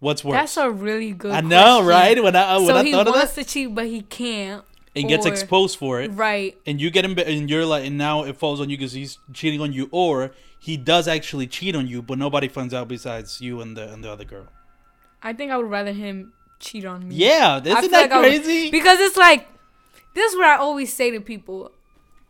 What's 0.00 0.22
worse? 0.22 0.34
That's 0.34 0.56
a 0.58 0.70
really 0.70 1.12
good. 1.12 1.32
I 1.32 1.40
know, 1.40 1.82
question. 1.82 1.86
right? 1.86 2.22
When 2.22 2.36
I 2.36 2.56
when 2.58 2.66
so 2.66 2.76
I 2.76 2.84
he 2.84 2.92
thought 2.92 3.08
of 3.08 3.14
wants 3.14 3.34
that, 3.34 3.44
to 3.46 3.50
cheat, 3.50 3.74
but 3.74 3.86
he 3.86 4.02
can't. 4.02 4.64
And 4.96 5.08
gets 5.08 5.26
or- 5.26 5.30
exposed 5.30 5.76
for 5.78 6.00
it, 6.00 6.10
Right. 6.12 6.56
and 6.66 6.80
you 6.80 6.90
get 6.90 7.04
him, 7.04 7.18
and 7.18 7.48
you're 7.50 7.66
like, 7.66 7.84
and 7.84 7.98
now 7.98 8.22
it 8.24 8.36
falls 8.36 8.60
on 8.60 8.70
you 8.70 8.76
because 8.76 8.92
he's 8.92 9.18
cheating 9.32 9.60
on 9.60 9.72
you, 9.72 9.88
or 9.90 10.32
he 10.58 10.76
does 10.76 11.08
actually 11.08 11.46
cheat 11.46 11.74
on 11.76 11.86
you, 11.86 12.00
but 12.02 12.18
nobody 12.18 12.48
finds 12.48 12.72
out 12.72 12.88
besides 12.88 13.40
you 13.40 13.60
and 13.60 13.76
the 13.76 13.92
and 13.92 14.02
the 14.04 14.10
other 14.10 14.24
girl. 14.24 14.46
I 15.22 15.32
think 15.32 15.50
I 15.50 15.56
would 15.56 15.70
rather 15.70 15.92
him 15.92 16.32
cheat 16.60 16.84
on 16.84 17.08
me. 17.08 17.14
Yeah, 17.16 17.58
isn't 17.58 17.90
that 17.90 17.92
like 17.92 18.12
I 18.12 18.20
would- 18.20 18.42
crazy? 18.42 18.70
because 18.70 19.00
it's 19.00 19.16
like 19.16 19.48
this 20.14 20.30
is 20.32 20.36
what 20.36 20.46
I 20.46 20.56
always 20.56 20.92
say 20.92 21.10
to 21.10 21.20
people, 21.20 21.72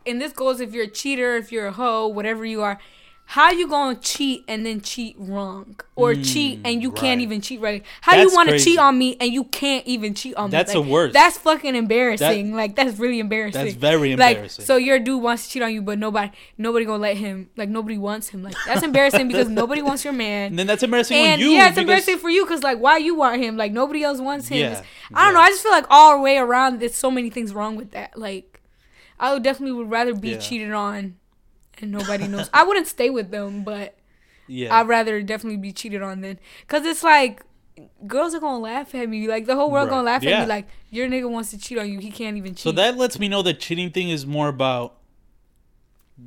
and 0.06 0.20
this 0.20 0.32
goes 0.32 0.60
if 0.60 0.72
you're 0.72 0.84
a 0.84 0.88
cheater, 0.88 1.36
if 1.36 1.52
you're 1.52 1.66
a 1.66 1.72
hoe, 1.72 2.06
whatever 2.08 2.44
you 2.44 2.62
are. 2.62 2.80
How 3.26 3.50
you 3.50 3.66
gonna 3.66 3.96
cheat 3.98 4.44
and 4.46 4.64
then 4.66 4.80
cheat 4.82 5.16
wrong, 5.18 5.80
or 5.96 6.14
cheat 6.14 6.60
and 6.64 6.82
you 6.82 6.92
can't 6.92 7.20
Mm, 7.20 7.24
even 7.24 7.40
cheat 7.40 7.58
right? 7.60 7.82
How 8.02 8.16
you 8.16 8.30
want 8.32 8.50
to 8.50 8.58
cheat 8.58 8.78
on 8.78 8.98
me 8.98 9.16
and 9.18 9.32
you 9.32 9.44
can't 9.44 9.84
even 9.86 10.12
cheat 10.14 10.34
on 10.36 10.50
me? 10.50 10.50
That's 10.50 10.74
Like, 10.74 10.84
the 10.84 10.90
worst. 10.90 11.14
That's 11.14 11.38
fucking 11.38 11.74
embarrassing. 11.74 12.54
like 12.54 12.76
that's 12.76 12.98
really 12.98 13.18
embarrassing. 13.20 13.64
That's 13.64 13.74
very 13.76 14.12
embarrassing. 14.12 14.62
Like 14.62 14.66
so 14.66 14.76
your 14.76 14.98
dude 14.98 15.22
wants 15.22 15.44
to 15.46 15.50
cheat 15.50 15.62
on 15.62 15.72
you, 15.72 15.80
but 15.82 15.98
nobody 15.98 16.30
nobody 16.58 16.84
gonna 16.84 17.02
let 17.02 17.16
him. 17.16 17.48
Like 17.56 17.70
nobody 17.70 17.96
wants 17.98 18.28
him. 18.28 18.42
Like 18.42 18.54
that's 18.66 18.82
embarrassing 18.82 19.26
because 19.26 19.48
nobody 19.62 19.80
wants 19.82 20.04
your 20.04 20.12
man. 20.12 20.48
and 20.50 20.58
then 20.58 20.66
that's 20.66 20.82
embarrassing 20.82 21.16
And 21.16 21.40
you. 21.40 21.48
yeah, 21.50 21.62
it's 21.68 21.70
because- 21.70 21.78
embarrassing 21.78 22.18
for 22.18 22.28
you 22.30 22.44
because 22.44 22.62
like 22.62 22.78
why 22.78 22.98
you 22.98 23.14
want 23.14 23.42
him? 23.42 23.56
Like 23.56 23.72
nobody 23.72 24.04
else 24.04 24.20
wants 24.20 24.48
him. 24.48 24.58
Yeah, 24.58 24.82
I 25.14 25.24
don't 25.24 25.34
know. 25.34 25.40
I 25.40 25.48
just 25.48 25.62
feel 25.62 25.72
like 25.72 25.86
all 25.88 26.16
the 26.16 26.22
way 26.22 26.36
around, 26.36 26.78
there's 26.78 26.94
so 26.94 27.10
many 27.10 27.30
things 27.30 27.52
wrong 27.54 27.74
with 27.74 27.90
that. 27.92 28.18
Like 28.18 28.60
I 29.18 29.32
would 29.32 29.42
definitely 29.42 29.72
would 29.72 29.90
rather 29.90 30.14
be 30.14 30.30
Yeah. 30.32 30.38
cheated 30.38 30.72
on, 30.72 31.16
and 31.80 31.90
nobody 31.90 32.26
knows. 32.28 32.48
I 32.54 32.64
wouldn't 32.64 32.86
stay 32.86 33.10
with 33.10 33.30
them, 33.30 33.64
but 33.64 33.96
Yeah, 34.46 34.74
I'd 34.74 34.88
rather 34.88 35.22
definitely 35.22 35.58
be 35.58 35.72
cheated 35.72 36.02
on 36.02 36.20
then, 36.20 36.38
cause 36.68 36.84
it's 36.84 37.02
like. 37.02 37.42
Girls 38.06 38.36
are 38.36 38.38
gonna 38.38 38.60
laugh 38.60 38.94
at 38.94 39.08
me, 39.08 39.26
like 39.26 39.46
the 39.46 39.56
whole 39.56 39.68
world 39.68 39.88
Right. 39.88 39.94
gonna 39.96 40.06
laugh 40.06 40.24
at 40.24 40.42
me, 40.42 40.46
like 40.46 40.68
your 40.90 41.08
nigga 41.08 41.28
wants 41.28 41.50
to 41.50 41.58
cheat 41.58 41.76
on 41.76 41.90
you, 41.90 41.98
he 41.98 42.08
can't 42.12 42.36
even 42.36 42.52
cheat. 42.54 42.60
so 42.60 42.70
that 42.70 42.96
lets 42.96 43.18
me 43.18 43.26
know 43.26 43.42
that 43.42 43.58
cheating 43.58 43.90
thing 43.90 44.10
is 44.10 44.24
more 44.24 44.46
about 44.46 44.94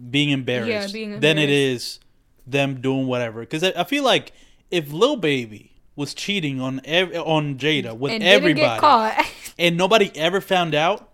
being 0.10 0.30
embarrassed, 0.30 0.94
being 0.94 1.20
than 1.22 1.38
it 1.38 1.50
is 1.50 2.00
them 2.46 2.82
doing 2.82 3.08
whatever. 3.08 3.40
Because 3.42 3.64
I, 3.64 3.72
I 3.78 3.84
feel 3.86 4.04
like 4.04 4.34
if 4.72 4.92
Lil 4.92 5.16
Baby 5.16 5.72
was 5.96 6.14
cheating 6.14 6.60
on 6.60 6.82
ev- 6.84 7.14
on 7.16 7.58
Jayda 7.58 7.98
with 7.98 8.12
and 8.12 8.24
everybody, 8.24 8.54
didn't 8.56 8.74
get 8.74 8.80
caught. 8.82 9.26
and 9.58 9.78
nobody 9.78 10.12
ever 10.16 10.42
found 10.42 10.76
out. 10.76 11.10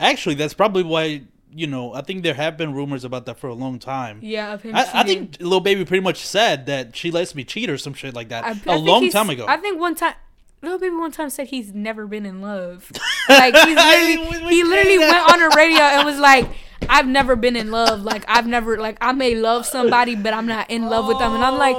Actually, 0.00 0.34
that's 0.36 0.54
probably 0.54 0.82
why 0.82 1.24
you 1.54 1.66
know, 1.66 1.94
I 1.94 2.02
think 2.02 2.22
there 2.22 2.34
have 2.34 2.56
been 2.56 2.74
rumors 2.74 3.04
about 3.04 3.26
that 3.26 3.38
for 3.38 3.46
a 3.46 3.54
long 3.54 3.78
time. 3.78 4.18
Yeah, 4.22 4.54
of 4.54 4.62
him. 4.62 4.74
I, 4.74 4.88
I 4.92 5.02
think 5.04 5.36
Lil 5.40 5.60
Baby 5.60 5.84
pretty 5.84 6.02
much 6.02 6.18
said 6.18 6.66
that 6.66 6.96
she 6.96 7.10
lets 7.10 7.34
me 7.34 7.44
cheat 7.44 7.70
or 7.70 7.78
some 7.78 7.94
shit 7.94 8.14
like 8.14 8.28
that 8.30 8.44
I- 8.44 8.72
I 8.72 8.74
a 8.74 8.78
long 8.78 9.08
time 9.10 9.30
ago. 9.30 9.46
I 9.48 9.56
think 9.56 9.78
one 9.78 9.94
time, 9.94 10.14
Lil 10.62 10.78
Baby 10.78 10.96
one 10.96 11.12
time 11.12 11.30
said 11.30 11.48
he's 11.48 11.72
never 11.72 12.06
been 12.06 12.26
in 12.26 12.40
love. 12.42 12.90
Like 13.26 13.54
he's 13.56 13.74
literally, 13.74 14.54
he 14.54 14.62
literally 14.64 14.98
went 14.98 15.32
on 15.32 15.40
a 15.40 15.48
radio 15.56 15.80
and 15.80 16.04
was 16.04 16.18
like, 16.30 16.46
"I've 16.90 17.06
never 17.06 17.36
been 17.36 17.56
in 17.56 17.70
love. 17.70 18.02
Like 18.02 18.22
I've 18.28 18.46
never 18.46 18.76
like 18.76 18.98
I 19.00 19.12
may 19.12 19.34
love 19.34 19.64
somebody, 19.64 20.14
but 20.14 20.34
I'm 20.34 20.46
not 20.46 20.70
in 20.70 20.90
love 20.90 21.06
with 21.06 21.18
them." 21.18 21.32
And 21.32 21.42
I'm 21.42 21.56
like, 21.56 21.74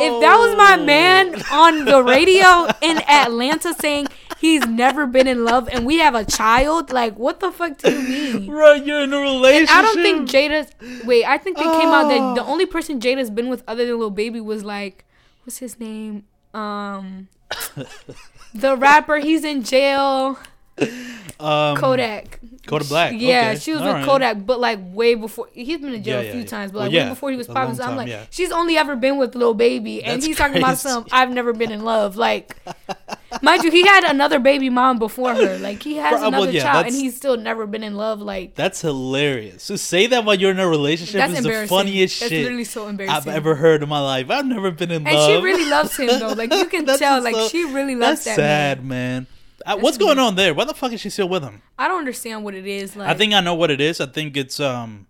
if 0.00 0.20
that 0.20 0.36
was 0.36 0.56
my 0.56 0.76
man 0.76 1.34
oh. 1.50 1.62
on 1.62 1.84
the 1.84 2.02
radio 2.02 2.68
in 2.82 2.98
Atlanta 3.08 3.74
saying 3.74 4.06
he's 4.44 4.66
never 4.66 5.06
been 5.06 5.26
in 5.26 5.42
love 5.44 5.68
and 5.72 5.86
we 5.86 5.98
have 5.98 6.14
a 6.14 6.24
child, 6.24 6.92
like 6.92 7.18
what 7.18 7.40
the 7.40 7.50
fuck 7.50 7.78
do 7.78 7.90
you 7.90 8.02
mean? 8.02 8.46
Bro, 8.46 8.74
you're 8.74 9.02
in 9.02 9.12
a 9.12 9.18
relationship. 9.18 9.74
I 9.74 9.82
don't 9.82 10.02
think 10.02 10.28
Jayda's. 10.28 10.70
Wait, 11.06 11.24
I 11.24 11.38
think 11.38 11.56
they 11.56 11.64
came 11.64 11.88
out 11.88 12.08
that 12.08 12.34
the 12.36 12.44
Oh. 12.44 12.52
only 12.52 12.66
person 12.66 13.00
Jayda's 13.00 13.30
been 13.30 13.48
with 13.48 13.62
other 13.66 13.86
than 13.86 13.98
Lil 13.98 14.10
Baby 14.10 14.40
was 14.40 14.64
like, 14.64 15.04
what's 15.44 15.58
his 15.58 15.80
name? 15.80 16.24
Um, 16.52 17.28
the 18.54 18.76
rapper. 18.76 19.16
He's 19.18 19.44
in 19.44 19.62
jail. 19.64 20.38
um, 21.40 21.76
Kodak. 21.76 22.40
Kodak 22.66 22.88
Black. 22.88 23.12
Yeah, 23.14 23.50
okay. 23.50 23.58
she 23.58 23.72
was 23.72 23.82
All 23.82 23.88
with 23.88 23.96
right. 23.96 24.04
Kodak, 24.06 24.46
but 24.46 24.58
like 24.58 24.78
way 24.82 25.14
before. 25.14 25.48
He's 25.52 25.78
been 25.78 25.92
in 25.92 26.02
jail 26.02 26.22
Yeah, 26.22 26.28
a 26.28 26.32
few 26.32 26.40
yeah. 26.40 26.46
times, 26.46 26.72
but 26.72 26.78
like 26.78 26.92
yeah. 26.92 27.04
way 27.04 27.08
before 27.10 27.30
he 27.30 27.36
was 27.36 27.46
popping. 27.46 27.74
So 27.74 27.84
I'm 27.84 27.96
like, 27.96 28.28
she's 28.30 28.50
only 28.50 28.76
ever 28.76 28.96
been 28.96 29.18
with 29.18 29.34
Lil 29.34 29.54
Baby, 29.54 30.02
and 30.02 30.14
That's 30.14 30.26
he's 30.26 30.38
talking 30.38 30.56
about 30.56 30.68
crazy. 30.68 30.88
some. 30.88 31.06
I've 31.12 31.30
never 31.30 31.52
been 31.52 31.70
in 31.70 31.84
love. 31.84 32.16
Like, 32.16 32.56
mind 33.42 33.64
you, 33.64 33.70
he 33.70 33.86
had 33.86 34.04
another 34.04 34.38
baby 34.38 34.70
mom 34.70 34.98
before 34.98 35.34
her. 35.34 35.58
Like, 35.58 35.82
he 35.82 35.96
has 35.96 36.12
Bro, 36.12 36.20
well, 36.20 36.28
another 36.28 36.50
yeah, 36.52 36.62
child, 36.62 36.86
and 36.86 36.94
he's 36.94 37.16
still 37.16 37.36
never 37.36 37.66
been 37.66 37.82
in 37.82 37.96
love. 37.96 38.20
Like, 38.22 38.54
That's 38.54 38.80
hilarious. 38.80 39.66
To 39.66 39.76
say 39.76 40.06
that 40.06 40.24
while 40.24 40.34
you're 40.34 40.52
in 40.52 40.58
a 40.58 40.68
relationship 40.68 41.16
That's 41.16 41.40
is 41.40 41.44
the 41.44 41.66
funniest 41.68 42.18
That's 42.20 42.30
shit 42.30 42.44
literally 42.44 42.64
so 42.64 42.88
embarrassing. 42.88 43.14
I've 43.14 43.28
ever 43.28 43.56
heard 43.56 43.82
in 43.82 43.88
my 43.90 44.00
life. 44.00 44.30
I've 44.30 44.46
never 44.46 44.70
been 44.70 44.90
in 44.90 45.06
And 45.06 45.14
love. 45.16 45.30
And 45.30 45.38
she 45.38 45.44
really 45.44 45.68
loves 45.68 45.96
him 45.96 46.06
though. 46.06 46.32
Like 46.32 46.52
you 46.52 46.64
can 46.70 46.86
tell, 46.86 46.96
just 46.98 47.24
like 47.24 47.50
she 47.50 47.64
really 47.64 47.94
loves 47.94 48.24
That's 48.24 48.36
that 48.36 48.36
sad, 48.36 48.78
man. 48.84 48.88
man. 48.88 49.26
Uh, 49.64 49.78
what's 49.78 49.96
going 49.98 50.18
on 50.18 50.34
there? 50.36 50.52
Why 50.54 50.64
the 50.64 50.74
fuck 50.74 50.92
is 50.92 51.00
she 51.00 51.10
still 51.10 51.28
with 51.28 51.42
him? 51.42 51.62
I 51.78 51.88
don't 51.88 51.98
understand 51.98 52.44
what 52.44 52.54
it 52.54 52.66
is. 52.66 52.96
Like 52.96 53.08
I 53.08 53.14
think 53.14 53.32
I 53.32 53.40
know 53.40 53.54
what 53.54 53.70
it 53.70 53.80
is. 53.80 54.00
I 54.00 54.06
think 54.06 54.36
it's 54.36 54.60
um, 54.60 55.06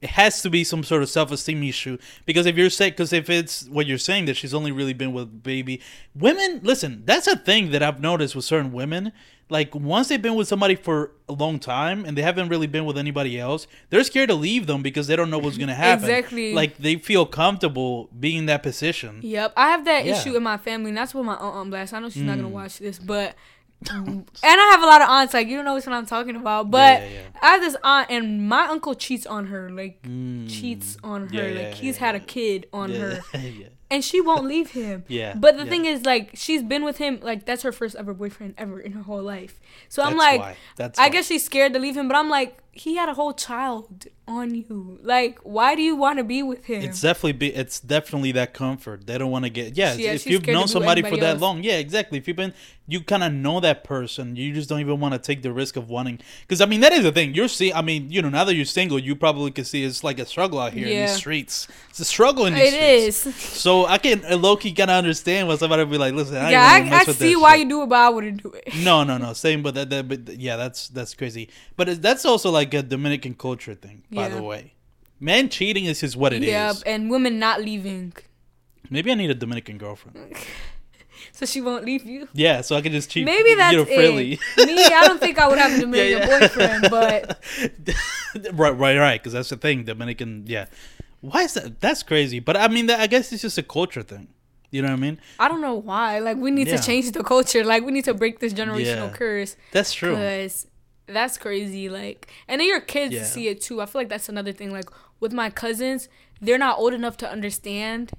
it 0.00 0.10
has 0.10 0.42
to 0.42 0.50
be 0.50 0.64
some 0.64 0.84
sort 0.84 1.02
of 1.02 1.08
self 1.08 1.32
esteem 1.32 1.62
issue 1.62 1.98
because 2.26 2.46
if 2.46 2.56
you're 2.56 2.70
saying 2.70 2.92
because 2.92 3.12
if 3.12 3.28
it's 3.30 3.66
what 3.68 3.86
you're 3.86 3.98
saying 3.98 4.26
that 4.26 4.36
she's 4.36 4.54
only 4.54 4.70
really 4.72 4.92
been 4.92 5.12
with 5.12 5.42
baby 5.42 5.80
women, 6.14 6.60
listen, 6.62 7.02
that's 7.04 7.26
a 7.26 7.36
thing 7.36 7.70
that 7.72 7.82
I've 7.82 8.00
noticed 8.00 8.36
with 8.36 8.44
certain 8.44 8.72
women. 8.72 9.12
Like 9.50 9.74
once 9.74 10.08
they've 10.08 10.20
been 10.22 10.36
with 10.36 10.48
somebody 10.48 10.74
for 10.74 11.12
a 11.28 11.32
long 11.34 11.58
time 11.58 12.06
and 12.06 12.16
they 12.16 12.22
haven't 12.22 12.48
really 12.48 12.66
been 12.66 12.86
with 12.86 12.96
anybody 12.96 13.38
else, 13.38 13.66
they're 13.90 14.02
scared 14.02 14.30
to 14.30 14.34
leave 14.34 14.66
them 14.66 14.82
because 14.82 15.06
they 15.06 15.16
don't 15.16 15.28
know 15.28 15.38
what's 15.38 15.58
gonna 15.58 15.74
happen. 15.74 16.04
Exactly. 16.04 16.54
Like 16.54 16.78
they 16.78 16.96
feel 16.96 17.26
comfortable 17.26 18.08
being 18.18 18.38
in 18.38 18.46
that 18.46 18.62
position. 18.62 19.20
Yep, 19.22 19.52
I 19.54 19.68
have 19.70 19.84
that 19.84 20.06
Yeah. 20.06 20.18
issue 20.18 20.34
in 20.34 20.42
my 20.42 20.56
family, 20.56 20.90
and 20.90 20.96
that's 20.96 21.12
what 21.12 21.24
my 21.26 21.34
aunt 21.34 21.56
on 21.56 21.70
blast. 21.70 21.92
I 21.92 21.98
know 22.00 22.08
she's 22.08 22.22
not 22.22 22.36
gonna 22.36 22.48
Mm. 22.48 22.52
watch 22.52 22.78
this, 22.78 22.98
but 22.98 23.34
and 23.90 24.26
I 24.42 24.68
have 24.72 24.82
a 24.82 24.86
lot 24.86 25.02
of 25.02 25.08
aunts. 25.08 25.34
Like 25.34 25.48
you 25.48 25.56
don't 25.56 25.64
know 25.64 25.74
what 25.74 25.86
I'm 25.88 26.06
talking 26.06 26.36
about. 26.36 26.70
But 26.70 27.02
yeah, 27.02 27.08
yeah. 27.08 27.20
I 27.42 27.46
have 27.52 27.60
this 27.60 27.76
aunt, 27.82 28.10
and 28.10 28.48
my 28.48 28.66
uncle 28.66 28.94
cheats 28.94 29.26
on 29.26 29.46
her. 29.46 29.70
Like 29.70 30.02
cheats 30.48 30.96
on 31.04 31.22
her. 31.22 31.28
Mm. 31.28 31.32
Yeah, 31.34 31.42
like 31.42 31.56
yeah, 31.56 31.74
he's 31.74 31.96
yeah, 31.96 32.06
had 32.06 32.14
a 32.14 32.20
kid 32.20 32.66
on 32.72 32.90
Yeah. 32.90 32.98
her, 32.98 33.22
yeah. 33.38 33.66
and 33.90 34.04
she 34.04 34.20
won't 34.20 34.44
leave 34.46 34.70
him. 34.72 35.04
Yeah, 35.08 35.34
But 35.36 35.56
the 35.56 35.64
yeah. 35.64 35.70
thing 35.70 35.84
is, 35.84 36.04
like, 36.04 36.30
she's 36.34 36.62
been 36.62 36.84
with 36.84 36.96
him. 36.98 37.20
Like 37.22 37.44
that's 37.46 37.62
her 37.62 37.72
first 37.72 37.94
ever 37.96 38.14
boyfriend 38.14 38.54
ever 38.58 38.80
in 38.80 38.92
her 38.92 39.02
whole 39.02 39.22
life. 39.22 39.60
So 39.88 40.02
I'm 40.02 40.16
like, 40.16 40.40
why. 40.40 40.56
That's 40.76 40.98
I 40.98 41.04
why. 41.04 41.08
guess 41.10 41.26
she's 41.26 41.44
scared 41.44 41.72
to 41.74 41.78
leave 41.78 41.96
him. 41.96 42.08
But 42.08 42.16
I'm 42.16 42.28
like, 42.30 42.58
he 42.74 42.96
had 42.96 43.08
a 43.08 43.14
whole 43.14 43.32
child 43.32 44.06
on 44.26 44.54
you. 44.54 44.98
Like, 45.02 45.38
why 45.42 45.74
do 45.74 45.82
you 45.82 45.94
want 45.96 46.18
to 46.18 46.24
be 46.24 46.42
with 46.42 46.64
him? 46.64 46.82
It's 46.82 47.00
definitely 47.02 47.32
be, 47.32 47.54
it's 47.54 47.78
definitely 47.78 48.32
that 48.32 48.54
comfort. 48.54 49.06
They 49.06 49.16
don't 49.18 49.30
want 49.30 49.44
to 49.44 49.50
get 49.50 49.76
yeah. 49.76 49.94
Yeah, 49.94 50.12
if 50.12 50.26
you've 50.26 50.46
known 50.46 50.66
somebody 50.68 51.02
for 51.02 51.16
that 51.16 51.34
else. 51.34 51.40
long, 51.40 51.62
yeah, 51.62 51.74
exactly. 51.76 52.18
If 52.18 52.26
you've 52.26 52.36
been, 52.36 52.54
you 52.86 53.00
kind 53.02 53.22
of 53.22 53.32
know 53.32 53.60
that 53.60 53.84
person. 53.84 54.36
You 54.36 54.52
just 54.52 54.68
don't 54.68 54.80
even 54.80 54.98
want 55.00 55.12
to 55.14 55.18
take 55.18 55.42
the 55.42 55.52
risk 55.52 55.76
of 55.76 55.88
wanting. 55.90 56.20
Because 56.42 56.60
I 56.60 56.66
mean, 56.66 56.80
that 56.80 56.92
is 56.92 57.02
the 57.04 57.12
thing. 57.12 57.34
You're 57.34 57.48
see, 57.48 57.72
I 57.72 57.80
mean, 57.82 58.10
you 58.10 58.22
know, 58.22 58.28
now 58.28 58.44
that 58.44 58.54
you're 58.54 58.64
single, 58.64 58.98
you 58.98 59.14
probably 59.14 59.50
can 59.50 59.64
see 59.64 59.84
it's 59.84 60.02
like 60.02 60.18
a 60.18 60.26
struggle 60.26 60.58
out 60.58 60.72
here 60.72 60.86
in 60.86 60.92
Yeah. 60.92 61.06
these 61.06 61.16
streets. 61.16 61.68
It's 61.90 62.00
a 62.00 62.04
struggle 62.04 62.46
in 62.46 62.54
these 62.54 62.72
It 62.74 63.12
streets. 63.14 63.26
is. 63.26 63.34
So 63.62 63.86
I 63.86 63.98
can 63.98 64.24
uh, 64.24 64.36
low 64.36 64.56
key 64.56 64.72
kind 64.72 64.90
of 64.90 64.96
understand 64.96 65.48
when 65.48 65.56
somebody 65.58 65.84
be 65.84 65.96
like, 65.98 66.14
"Listen, 66.14 66.36
I 66.36 66.50
Yeah, 66.50 66.62
I, 66.92 66.96
I 66.96 67.04
see 67.04 67.36
why 67.36 67.52
shit. 67.52 67.60
you 67.64 67.68
do 67.68 67.82
it, 67.82 67.88
but 67.90 67.98
I 67.98 68.08
wouldn't 68.08 68.42
do 68.42 68.52
it. 68.52 68.74
No, 68.82 69.04
no, 69.04 69.16
no. 69.18 69.32
Same, 69.34 69.62
but 69.62 69.74
that, 69.74 69.90
that, 69.90 70.08
but 70.08 70.28
yeah, 70.38 70.56
that's 70.56 70.88
that's 70.88 71.14
crazy. 71.14 71.48
But 71.76 71.88
uh, 71.88 71.94
that's 71.98 72.24
also 72.24 72.50
like 72.50 72.63
a 72.72 72.82
Dominican 72.82 73.34
culture 73.34 73.74
thing, 73.74 74.04
by 74.10 74.28
Yeah. 74.28 74.36
the 74.36 74.42
way. 74.42 74.72
Man 75.20 75.48
cheating 75.50 75.84
is 75.84 76.00
just 76.00 76.16
what 76.16 76.32
it 76.32 76.42
is. 76.42 76.48
yeah, 76.48 76.72
and 76.86 77.10
women 77.10 77.38
not 77.38 77.60
leaving, 77.62 78.12
Maybe 78.90 79.10
I 79.10 79.14
need 79.14 79.30
a 79.30 79.34
Dominican 79.34 79.78
girlfriend. 79.78 80.36
so 81.32 81.46
she 81.46 81.60
won't 81.60 81.84
leave 81.84 82.04
you. 82.04 82.28
Yeah, 82.34 82.60
so 82.60 82.76
I 82.76 82.80
can 82.82 82.92
just 82.92 83.10
cheat. 83.10 83.24
Maybe 83.24 83.54
that's 83.54 83.72
you 83.72 83.78
know, 83.78 83.84
freely. 83.86 84.38
it. 84.58 84.66
Me, 84.66 84.84
I 84.84 85.06
don't 85.06 85.18
think 85.20 85.38
I 85.38 85.48
would 85.48 85.58
have 85.58 85.72
a 85.76 85.80
Dominican 85.84 86.28
boyfriend, 86.28 86.86
but 86.90 87.42
right, 88.52 88.70
right, 88.76 88.98
right. 88.98 89.20
Because 89.20 89.32
that's 89.32 89.48
the 89.48 89.56
thing. 89.56 89.84
Dominican, 89.84 90.44
yeah. 90.46 90.66
Why 91.22 91.42
is 91.44 91.54
that? 91.54 91.80
That's 91.80 92.02
crazy. 92.02 92.40
But 92.40 92.56
I 92.58 92.68
mean, 92.68 92.86
that, 92.86 93.00
I 93.00 93.06
guess 93.06 93.32
it's 93.32 93.42
just 93.42 93.56
a 93.58 93.62
culture 93.62 94.02
thing. 94.02 94.28
You 94.70 94.82
know 94.82 94.88
what 94.88 94.94
I 94.94 95.00
mean? 95.00 95.18
I 95.38 95.48
don't 95.48 95.60
know 95.62 95.74
why. 95.76 96.18
Like 96.18 96.36
we 96.36 96.50
need 96.50 96.66
Yeah. 96.68 96.76
to 96.76 96.82
change 96.82 97.10
the 97.12 97.22
culture. 97.24 97.64
Like 97.64 97.84
we 97.86 97.92
need 97.92 98.04
to 98.04 98.12
break 98.14 98.40
this 98.40 98.52
generational 98.52 99.08
Yeah. 99.10 99.16
curse. 99.16 99.56
That's 99.72 99.94
true. 99.94 100.10
Because 100.16 100.66
that's 101.06 101.36
crazy. 101.38 101.88
Like, 101.88 102.28
and 102.48 102.60
then 102.60 102.68
your 102.68 102.80
kids 102.80 103.14
Yeah. 103.14 103.24
see 103.24 103.48
it 103.48 103.60
too. 103.60 103.80
I 103.80 103.86
feel 103.86 104.00
like 104.00 104.08
that's 104.08 104.28
another 104.28 104.52
thing. 104.52 104.70
Like 104.72 104.88
with 105.20 105.32
my 105.32 105.50
cousins, 105.50 106.08
they're 106.40 106.58
not 106.58 106.78
old 106.78 106.92
enough 106.94 107.16
to 107.18 107.30
understand, 107.30 108.12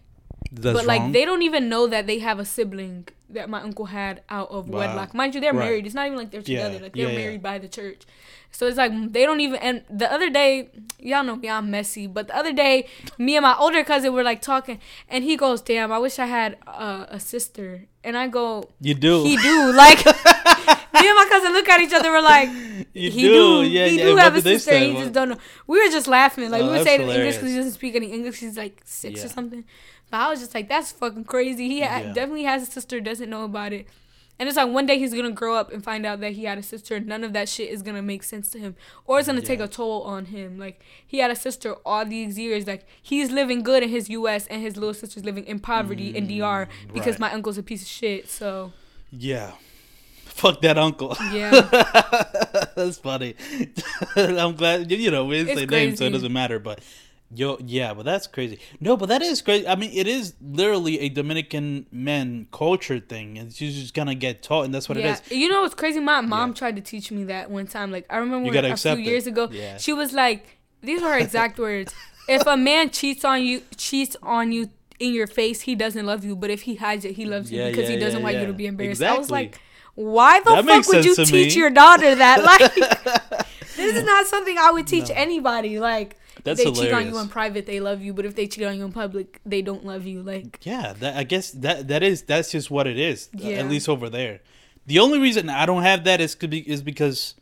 That's 0.52 0.78
but 0.78 0.86
like 0.86 1.02
wrong. 1.02 1.12
they 1.12 1.26
don't 1.26 1.42
even 1.42 1.70
know 1.70 1.88
that 1.88 2.08
they 2.08 2.20
have 2.20 2.40
a 2.40 2.46
sibling 2.46 3.08
that 3.30 3.50
my 3.50 3.62
uncle 3.62 3.86
had 3.86 4.22
out 4.30 4.50
of 4.52 4.70
Wow. 4.70 4.80
wedlock. 4.80 5.14
Mind 5.14 5.34
you, 5.36 5.42
they're 5.42 5.54
Right. 5.54 5.66
married. 5.66 5.86
It's 5.86 5.96
not 5.96 6.06
even 6.06 6.18
like 6.18 6.32
they're 6.32 6.42
Yeah, 6.42 6.64
together. 6.64 6.84
Like 6.84 6.94
they're 6.94 7.08
yeah, 7.08 7.12
yeah. 7.12 7.18
married 7.18 7.42
by 7.44 7.58
the 7.58 7.68
church. 7.68 8.04
So 8.52 8.68
it's 8.68 8.78
like 8.78 8.92
they 9.12 9.26
don't 9.26 9.42
even. 9.42 9.60
And 9.60 9.84
the 9.90 10.10
other 10.12 10.30
day, 10.30 10.70
y'all 11.00 11.24
know 11.26 11.36
me, 11.36 11.50
I'm 11.50 11.70
messy. 11.70 12.08
But 12.08 12.28
the 12.28 12.38
other 12.38 12.54
day, 12.54 12.88
me 13.18 13.36
and 13.36 13.44
my 13.44 13.56
older 13.58 13.84
cousin 13.84 14.14
were 14.14 14.24
like 14.24 14.42
talking, 14.42 14.80
and 15.10 15.24
he 15.26 15.36
goes, 15.36 15.62
"Damn, 15.62 15.92
I 15.92 15.98
wish 16.00 16.20
I 16.20 16.28
had 16.28 16.58
uh, 16.66 17.06
a 17.10 17.20
sister." 17.20 17.88
And 18.04 18.16
I 18.16 18.28
go, 18.28 18.70
You 18.80 18.94
do. 18.94 19.24
He 19.24 19.36
do. 19.36 19.74
Like 19.76 20.00
me 21.02 21.08
and 21.08 21.16
my 21.16 21.28
cousin 21.30 21.54
look 21.54 21.68
at 21.70 21.82
each 21.82 21.94
other. 21.94 22.12
We're 22.12 22.22
like, 22.22 22.50
You 22.94 23.12
he 23.12 23.22
do. 23.24 23.34
do. 23.64 23.64
Yeah, 23.70 23.88
he 23.88 23.98
yeah. 24.00 24.06
do 24.06 24.16
have 24.18 24.36
a 24.36 24.42
sister. 24.42 24.78
He 24.78 24.94
just 24.94 25.12
don't 25.14 25.30
know. 25.30 25.38
We 25.68 25.84
were 25.84 25.92
just 25.92 26.08
laughing. 26.08 26.50
Like 26.50 26.62
Oh, 26.64 26.72
we 26.72 26.84
saying 26.84 27.02
it 27.02 27.04
in 27.06 27.10
English 27.10 27.36
because 27.36 27.52
he 27.52 27.58
doesn't 27.58 27.74
speak 27.74 27.96
any 27.96 28.12
English. 28.12 28.40
He's 28.40 28.58
like 28.58 28.82
six 28.86 29.20
Yeah. 29.20 29.26
or 29.26 29.30
something. 29.30 29.64
But 30.12 30.18
I 30.18 30.30
was 30.30 30.40
just 30.40 30.54
like, 30.56 30.70
that's 30.70 30.92
fucking 30.92 31.26
crazy. 31.26 31.68
He 31.68 31.82
ha- 31.82 31.98
Yeah. 32.00 32.14
definitely 32.14 32.44
has 32.44 32.64
a 32.68 32.72
sister. 32.72 33.00
Doesn't 33.02 33.30
know 33.30 33.44
about 33.44 33.74
it. 33.74 33.88
And 34.38 34.50
it's 34.50 34.58
like 34.58 34.70
one 34.70 34.86
day 34.86 35.00
he's 35.00 35.14
gonna 35.14 35.32
grow 35.32 35.56
up 35.56 35.72
and 35.72 35.82
find 35.82 36.06
out 36.06 36.20
that 36.20 36.34
he 36.34 36.44
had 36.44 36.58
a 36.58 36.64
sister. 36.64 36.96
and 36.98 37.08
None 37.08 37.24
of 37.24 37.32
that 37.34 37.48
shit 37.48 37.70
is 37.70 37.82
gonna 37.82 38.02
make 38.02 38.22
sense 38.22 38.50
to 38.52 38.60
him, 38.60 38.76
or 39.08 39.18
it's 39.20 39.28
gonna 39.30 39.42
take 39.42 39.62
a 39.62 39.68
toll 39.68 40.02
on 40.04 40.26
him. 40.26 40.60
Like 40.60 40.82
he 41.08 41.20
had 41.20 41.32
a 41.32 41.36
sister 41.38 41.74
all 41.86 42.06
these 42.06 42.38
years. 42.38 42.68
Like 42.68 42.86
he's 43.02 43.32
living 43.32 43.64
good 43.64 43.82
in 43.82 43.88
his 43.90 44.10
U.S. 44.10 44.46
and 44.48 44.62
his 44.62 44.76
little 44.76 44.94
sister's 44.94 45.24
living 45.24 45.46
in 45.46 45.60
poverty 45.60 46.16
in 46.16 46.28
DR 46.28 46.68
because 46.94 47.16
Mm, 47.16 47.20
right. 47.20 47.20
my 47.22 47.32
uncle's 47.34 47.58
a 47.58 47.64
piece 47.64 47.82
of 47.82 47.88
shit. 47.88 48.30
So 48.30 48.74
Yeah. 49.10 49.52
Fuck 50.36 50.60
that 50.62 50.78
uncle. 50.78 51.16
yeah. 51.32 51.50
That's 52.76 52.98
funny. 52.98 53.36
I'm 54.18 54.56
glad 54.56 54.92
you 54.92 55.10
know 55.10 55.24
we 55.24 55.38
didn't 55.38 55.52
It's 55.52 55.60
say 55.62 55.66
names, 55.66 56.00
so 56.00 56.06
it 56.06 56.10
doesn't 56.10 56.34
matter. 56.34 56.60
But 56.60 56.82
yo, 57.34 57.58
yeah, 57.66 57.94
but 57.94 58.04
that's 58.04 58.28
crazy. 58.28 58.60
No, 58.82 58.98
but 58.98 59.08
that 59.08 59.22
is 59.22 59.42
crazy. 59.42 59.66
I 59.66 59.76
mean, 59.76 59.92
it 59.94 60.08
is 60.08 60.34
literally 60.42 61.00
a 61.00 61.08
Dominican 61.08 61.86
men 61.90 62.48
culture 62.52 63.00
thing, 63.00 63.38
and 63.38 63.50
you 63.62 63.72
just 63.72 63.94
gonna 63.94 64.14
get 64.14 64.44
taught, 64.44 64.66
and 64.66 64.76
that's 64.76 64.90
what 64.90 64.98
yeah. 64.98 65.14
it 65.14 65.32
is. 65.32 65.38
You 65.38 65.48
know 65.48 65.62
what's 65.62 65.74
crazy? 65.74 66.02
My 66.02 66.20
mom 66.20 66.50
Yeah. 66.50 66.56
tried 66.56 66.76
to 66.76 66.82
teach 66.82 67.12
me 67.12 67.24
that 67.26 67.50
one 67.50 67.66
time. 67.66 67.92
Like 67.92 68.06
I 68.10 68.18
remember 68.18 68.52
when, 68.52 68.66
a 68.66 68.76
few 68.76 68.92
it. 68.92 69.00
years 69.00 69.28
ago. 69.28 69.48
Yeah. 69.50 69.78
She 69.78 69.94
was 69.94 70.12
like, 70.12 70.58
these 70.82 71.02
were 71.02 71.14
her 71.14 71.18
exact 71.18 71.58
words. 71.58 71.94
If 72.28 72.46
a 72.46 72.58
man 72.58 72.90
cheats 72.90 73.24
on 73.24 73.42
you, 73.42 73.62
cheats 73.78 74.18
on 74.22 74.52
you 74.52 74.70
in 75.00 75.14
your 75.14 75.28
face, 75.28 75.62
he 75.62 75.76
doesn't 75.76 76.06
love 76.06 76.26
you. 76.26 76.36
But 76.36 76.50
if 76.50 76.64
he 76.64 76.76
hides 76.76 77.06
it, 77.06 77.16
he 77.16 77.26
loves 77.26 77.54
you 77.54 77.64
because 77.64 77.88
he 77.88 77.96
doesn't 77.96 78.22
want 78.22 78.36
you 78.36 78.48
to 78.48 78.54
be 78.54 78.66
embarrassed. 78.66 79.02
I 79.02 79.18
was 79.18 79.32
like, 79.32 79.62
why 79.96 80.40
the 80.42 80.52
That 80.62 80.66
fuck 80.66 80.88
would 80.88 81.06
you 81.06 81.16
teach 81.16 81.32
me. 81.32 81.54
your 81.56 81.70
daughter 81.70 82.14
that? 82.16 82.44
Like, 82.44 83.46
this 83.76 83.96
is 83.96 84.04
not 84.06 84.26
something 84.28 84.58
I 84.58 84.72
would 84.72 84.88
teach 84.88 85.10
anybody. 85.14 85.80
Like, 85.80 86.18
That's 86.44 86.60
if 86.62 86.74
they 86.74 86.82
cheat 86.82 86.94
on 86.94 87.08
you 87.08 87.18
in 87.18 87.28
private, 87.28 87.66
they 87.66 87.80
love 87.80 88.02
you. 88.02 88.14
But 88.14 88.26
if 88.26 88.36
they 88.36 88.48
cheat 88.48 88.64
on 88.66 88.78
you 88.78 88.86
in 88.86 88.92
public, 88.94 89.42
they 89.46 89.62
don't 89.62 89.86
love 89.86 90.06
you. 90.06 90.22
Like, 90.24 90.60
Yeah, 90.64 90.94
that 91.00 91.18
I 91.18 91.24
guess 91.24 91.52
that 91.52 91.88
that 91.90 92.04
is 92.04 92.22
that's 92.24 92.52
just 92.52 92.70
what 92.72 92.88
it 92.88 92.98
is. 92.98 93.30
uh, 93.36 93.40
Yeah. 93.48 93.58
At 93.58 93.70
least 93.70 93.90
over 93.90 94.10
there. 94.10 94.40
The 94.86 95.00
only 95.00 95.20
reason 95.20 95.50
I 95.50 95.66
don't 95.66 95.84
have 95.84 96.04
that 96.06 96.22
is 96.22 96.36
could 96.36 96.50
be 96.52 96.60
is 96.70 96.82
because, 96.84 97.34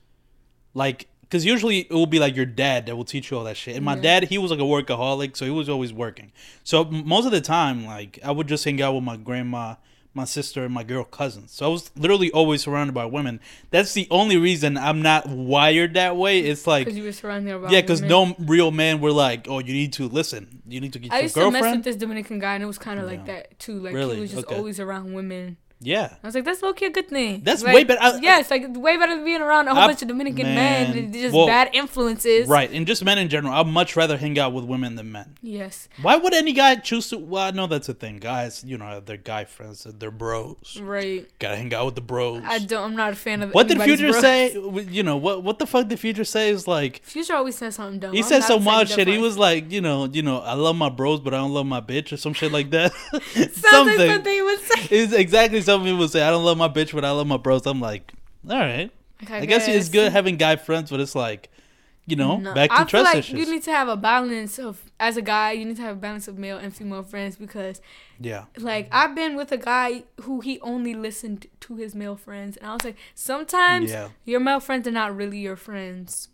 like, 0.74 1.08
because 1.22 1.46
usually 1.46 1.80
it 1.82 1.92
will 1.92 2.06
be 2.06 2.20
like 2.20 2.36
your 2.36 2.46
dad 2.46 2.86
that 2.86 2.96
will 2.96 3.04
teach 3.06 3.30
you 3.32 3.38
all 3.38 3.44
that 3.44 3.58
shit. 3.58 3.76
And 3.76 3.84
my 3.84 3.96
Yeah. 3.96 4.02
dad, 4.02 4.24
he 4.26 4.38
was 4.38 4.50
like 4.52 4.60
a 4.60 4.64
workaholic, 4.64 5.36
so 5.36 5.46
he 5.46 5.52
was 5.52 5.68
always 5.70 5.92
working. 5.92 6.32
So 6.64 6.84
most 6.86 7.26
of 7.26 7.32
the 7.32 7.42
time, 7.42 7.86
like, 7.86 8.20
I 8.24 8.32
would 8.32 8.48
just 8.48 8.64
hang 8.64 8.82
out 8.82 8.94
with 8.96 9.04
my 9.04 9.18
grandma, 9.18 9.76
my 10.16 10.26
sister, 10.26 10.64
and 10.64 10.74
my 10.74 10.84
girl 10.84 11.04
cousins. 11.04 11.52
So 11.52 11.66
I 11.66 11.70
was 11.70 11.92
literally 11.96 12.32
always 12.32 12.62
surrounded 12.64 12.94
by 12.94 13.06
women. 13.06 13.40
That's 13.72 13.94
the 13.94 14.08
only 14.12 14.38
reason 14.38 14.78
I'm 14.78 15.02
not 15.02 15.28
wired 15.28 15.96
that 15.96 16.16
way. 16.18 16.40
It's 16.40 16.68
like 16.68 16.86
Because 16.86 16.98
you 16.98 17.04
were 17.04 17.12
surrounded 17.12 17.62
by 17.62 17.72
yeah, 17.72 17.82
because 17.82 18.02
no 18.02 18.36
real 18.40 18.72
man 18.72 19.02
were 19.02 19.12
like, 19.12 19.48
oh, 19.50 19.60
you 19.60 19.74
need 19.74 19.94
to 19.94 20.08
listen. 20.08 20.62
You 20.68 20.80
need 20.82 20.94
to 20.94 21.00
get 21.00 21.12
I 21.12 21.16
your 21.18 21.24
used 21.24 21.36
to 21.36 21.40
mess 21.42 21.46
with 21.54 21.62
girlfriend. 21.62 21.84
this 21.84 21.96
Dominican 21.96 22.40
guy, 22.40 22.54
and 22.56 22.64
it 22.64 22.68
was 22.68 22.78
kind 22.78 23.00
of 23.00 23.06
like 23.08 23.26
that 23.26 23.58
too. 23.60 23.80
Like 23.80 23.94
Really? 23.94 24.16
he 24.16 24.22
was 24.22 24.32
just 24.32 24.46
Okay. 24.46 24.56
always 24.56 24.80
around 24.80 25.14
women. 25.14 25.58
Yeah. 25.84 26.14
I 26.24 26.28
was 26.28 26.36
like, 26.36 26.46
that's 26.46 26.62
low 26.62 26.74
key 26.74 26.86
a 26.86 26.90
good 26.90 27.10
thing. 27.10 27.42
That's 27.44 27.64
Like, 27.64 27.76
way 27.76 27.84
better. 27.84 28.02
I- 28.02 28.20
yeah, 28.22 28.40
it's 28.40 28.50
like 28.52 28.64
way 28.76 28.98
better 28.98 29.16
than 29.16 29.26
being 29.26 29.42
around 29.42 29.68
a 29.68 29.74
whole 29.74 29.84
I- 29.84 29.88
bunch 29.88 30.02
of 30.02 30.08
Dominican 30.08 30.44
men. 30.46 30.92
man. 30.92 30.98
and 30.98 31.14
just 31.14 31.34
Well, 31.36 31.46
bad 31.48 31.70
influences. 31.74 32.48
Right, 32.48 32.72
and 32.72 32.88
just 32.88 33.04
men 33.04 33.18
in 33.18 33.30
general. 33.30 33.54
I'd 33.54 33.68
much 33.68 33.96
rather 33.96 34.18
hang 34.18 34.38
out 34.40 34.54
with 34.54 34.66
women 34.66 34.96
than 34.96 35.12
men. 35.12 35.36
Yes. 35.42 35.90
Why 36.02 36.16
would 36.16 36.34
any 36.34 36.54
guy 36.54 36.76
choose 36.76 37.10
to? 37.10 37.18
Well, 37.18 37.44
I 37.44 37.52
know 37.52 37.68
that's 37.68 37.90
a 37.90 37.94
thing. 37.94 38.18
Guys, 38.20 38.64
you 38.66 38.78
know, 38.78 39.00
their 39.00 39.18
guy 39.18 39.46
friends, 39.46 39.86
they're 40.00 40.12
bros. 40.12 40.80
Right. 40.82 41.28
Gotta 41.40 41.58
hang 41.58 41.74
out 41.74 41.86
with 41.86 41.96
the 41.96 42.02
bros. 42.02 42.42
I 42.46 42.60
don't. 42.60 42.84
I'm 42.84 42.96
not 42.96 43.14
a 43.14 43.16
fan 43.16 43.42
of. 43.42 43.54
what 43.54 43.68
did 43.68 43.82
Future 43.82 44.12
bros. 44.12 44.22
say? 44.22 44.54
You 44.54 45.04
know 45.04 45.18
what? 45.18 45.44
What 45.44 45.60
the 45.60 45.66
fuck 45.68 45.88
did 45.88 46.00
Future 46.00 46.24
say? 46.24 46.50
Is 46.50 46.68
like 46.68 47.02
Future 47.04 47.34
always 47.36 47.56
says 47.58 47.76
something 47.76 48.00
dumb. 48.00 48.14
he 48.14 48.20
I'm 48.20 48.26
said 48.26 48.42
some 48.44 48.64
wild 48.66 48.88
shit. 48.90 49.08
He 49.08 49.18
was 49.18 49.38
like, 49.38 49.72
you 49.72 49.82
know, 49.82 50.06
you 50.06 50.22
know, 50.22 50.40
I 50.40 50.54
love 50.54 50.76
my 50.76 50.90
bros, 50.90 51.20
but 51.20 51.34
I 51.34 51.38
don't 51.38 51.54
love 51.54 51.66
my 51.66 51.82
bitch 51.82 52.12
or 52.14 52.18
some 52.18 52.34
shit 52.34 52.52
like 52.52 52.70
that. 52.72 52.92
Like 53.14 53.50
something. 53.54 53.98
something 54.10 54.34
he 54.34 54.42
would 54.42 54.60
say. 54.60 54.88
It's 54.92 55.14
exactly 55.14 55.62
something 55.62 55.73
he 55.82 55.94
would 55.94 56.10
say. 56.10 56.22
I 56.22 56.30
don't 56.30 56.44
love 56.46 56.58
my 56.58 56.68
bitch, 56.70 56.94
but 56.94 57.04
I 57.06 57.12
love 57.12 57.28
my 57.28 57.38
bros. 57.38 57.66
I'm 57.66 57.80
like, 57.82 58.14
all 58.50 58.58
right. 58.58 58.92
Like, 59.22 59.32
I, 59.32 59.46
guess 59.46 59.68
it's 59.68 59.90
good 59.90 60.12
having 60.12 60.38
guy 60.38 60.56
friends, 60.58 60.90
but 60.92 61.00
it's 61.00 61.16
like, 61.16 61.50
you 62.06 62.18
know, 62.18 62.36
No, 62.38 62.54
back 62.54 62.70
to 62.70 62.76
I 62.76 62.78
feel 62.80 62.86
trust 62.88 63.06
like 63.06 63.18
issues. 63.20 63.40
you 63.40 63.50
need 63.54 63.64
to 63.64 63.72
have 63.72 63.88
a 63.88 63.96
balance 63.96 64.60
of 64.60 64.82
as 65.00 65.16
a 65.16 65.22
guy. 65.22 65.54
You 65.54 65.64
need 65.64 65.78
to 65.78 65.82
have 65.84 65.96
a 65.96 66.00
balance 66.00 66.28
of 66.28 66.38
male 66.38 66.58
and 66.58 66.76
female 66.76 67.04
friends 67.04 67.38
because, 67.38 67.80
yeah. 68.20 68.46
like, 68.58 68.90
I've 68.92 69.16
been 69.16 69.36
with 69.38 69.54
a 69.54 69.58
guy 69.58 70.04
who 70.22 70.42
he 70.42 70.60
only 70.60 70.94
listened 70.94 71.48
to 71.62 71.76
his 71.78 71.96
male 71.96 72.18
friends, 72.18 72.58
and 72.58 72.68
I 72.68 72.74
was 72.74 72.84
like, 72.84 72.98
sometimes 73.16 73.92
Yeah. 73.92 74.10
your 74.26 74.42
male 74.42 74.60
friends 74.60 74.88
are 74.88 74.92
not 74.92 75.16
really 75.16 75.40
your 75.40 75.56
friends. 75.56 76.28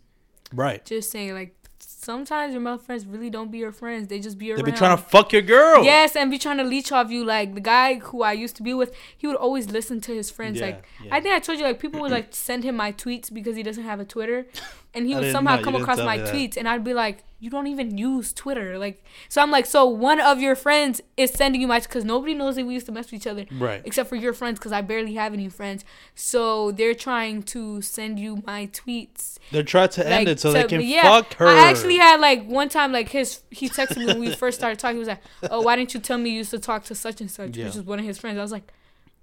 Right. 0.52 0.84
Just 0.84 1.12
saying, 1.12 1.32
like, 1.34 1.54
sometimes 2.02 2.52
your 2.52 2.62
male 2.62 2.78
friends 2.78 3.04
really 3.06 3.30
don't 3.30 3.50
be 3.50 3.58
your 3.58 3.72
friends. 3.72 4.08
They 4.08 4.20
just 4.20 4.38
be 4.38 4.46
your. 4.46 4.56
They 4.56 4.62
be 4.62 4.72
trying 4.72 4.96
to 4.96 5.02
fuck 5.02 5.32
your 5.32 5.42
girl. 5.42 5.84
Yes, 5.84 6.16
and 6.16 6.30
be 6.30 6.38
trying 6.38 6.56
to 6.58 6.64
leech 6.64 6.92
off 6.92 7.10
you. 7.10 7.24
Like 7.24 7.54
the 7.54 7.60
guy 7.60 7.98
who 7.98 8.22
I 8.22 8.32
used 8.32 8.56
to 8.56 8.62
be 8.62 8.74
with, 8.74 8.94
he 9.16 9.26
would 9.26 9.36
always 9.36 9.70
listen 9.70 10.00
to 10.02 10.14
his 10.14 10.30
friends. 10.30 10.58
Yeah, 10.58 10.66
like 10.66 10.84
yeah. 11.04 11.14
I 11.14 11.20
think 11.20 11.34
I 11.34 11.38
told 11.38 11.58
you, 11.58 11.64
like 11.64 11.78
people 11.78 12.00
would 12.00 12.10
like 12.10 12.28
send 12.30 12.64
him 12.64 12.76
my 12.76 12.92
tweets 12.92 13.32
because 13.32 13.56
he 13.56 13.62
doesn't 13.62 13.84
have 13.84 14.00
a 14.00 14.04
Twitter, 14.04 14.46
and 14.94 15.06
he 15.06 15.14
would 15.14 15.30
somehow 15.32 15.56
know. 15.56 15.62
Come 15.62 15.76
across 15.76 15.98
my 15.98 16.18
tweets, 16.18 16.56
and 16.56 16.68
I'd 16.68 16.84
be 16.84 16.94
like, 16.94 17.24
"You 17.40 17.50
don't 17.50 17.66
even 17.66 17.96
use 17.98 18.32
Twitter." 18.32 18.78
Like, 18.78 19.02
so 19.28 19.40
I'm 19.42 19.50
like, 19.50 19.66
so 19.66 19.84
one 19.86 20.20
of 20.20 20.38
your 20.40 20.54
friends 20.54 21.00
is 21.16 21.30
sending 21.30 21.60
you 21.60 21.66
my 21.66 21.80
because 21.80 22.04
nobody 22.04 22.34
knows 22.34 22.56
that 22.56 22.66
we 22.66 22.74
used 22.74 22.86
to 22.86 22.92
mess 22.92 23.06
with 23.06 23.14
each 23.14 23.26
other, 23.26 23.46
Right. 23.50 23.82
Except 23.84 24.08
for 24.08 24.16
your 24.16 24.32
friends, 24.32 24.58
because 24.58 24.72
I 24.72 24.82
barely 24.82 25.14
have 25.14 25.32
any 25.32 25.48
friends. 25.48 25.84
So 26.14 26.70
they're 26.72 26.94
trying 26.94 27.42
to 27.54 27.80
send 27.82 28.18
you 28.20 28.42
my 28.46 28.66
tweets 28.66 29.38
They're 29.50 29.62
trying 29.62 29.88
to 29.90 30.06
end 30.06 30.28
it 30.28 30.38
so 30.40 30.52
to- 30.52 30.58
they 30.58 30.64
can 30.68 30.80
yeah, 30.82 31.02
fuck 31.02 31.34
her. 31.34 31.46
I 31.46 31.68
actually 31.70 31.96
had 31.96 32.20
like 32.20 32.46
one 32.46 32.68
time 32.68 32.92
like 32.92 33.08
his 33.08 33.40
he 33.50 33.68
texted 33.68 33.96
me 33.96 34.06
when 34.06 34.20
we 34.20 34.34
first 34.34 34.58
started 34.58 34.78
talking. 34.78 34.96
He 34.96 35.00
was 35.00 35.08
like, 35.08 35.22
"Oh, 35.50 35.62
why 35.62 35.76
didn't 35.76 35.94
you 35.94 36.00
tell 36.00 36.18
me 36.18 36.30
you 36.30 36.36
used 36.38 36.50
to 36.50 36.58
talk 36.58 36.84
to 36.84 36.94
such 36.94 37.20
and 37.20 37.30
such?" 37.30 37.56
Yeah. 37.56 37.66
Which 37.66 37.76
is 37.76 37.82
one 37.82 37.98
of 37.98 38.04
his 38.04 38.18
friends. 38.18 38.38
I 38.38 38.42
was 38.42 38.52
like, 38.52 38.70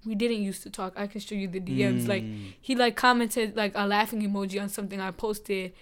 "We 0.04 0.14
didn't 0.14 0.42
used 0.42 0.62
to 0.64 0.70
talk. 0.70 0.92
I 0.96 1.06
can 1.06 1.20
show 1.20 1.34
you 1.34 1.48
the 1.48 1.60
DMs." 1.60 2.08
Like 2.08 2.22
Mm. 2.24 2.52
he 2.60 2.74
like 2.74 2.96
commented 2.96 3.56
like 3.56 3.72
a 3.74 3.86
laughing 3.86 4.22
emoji 4.22 4.60
on 4.60 4.68
something 4.68 5.00
I 5.00 5.10
posted. 5.12 5.72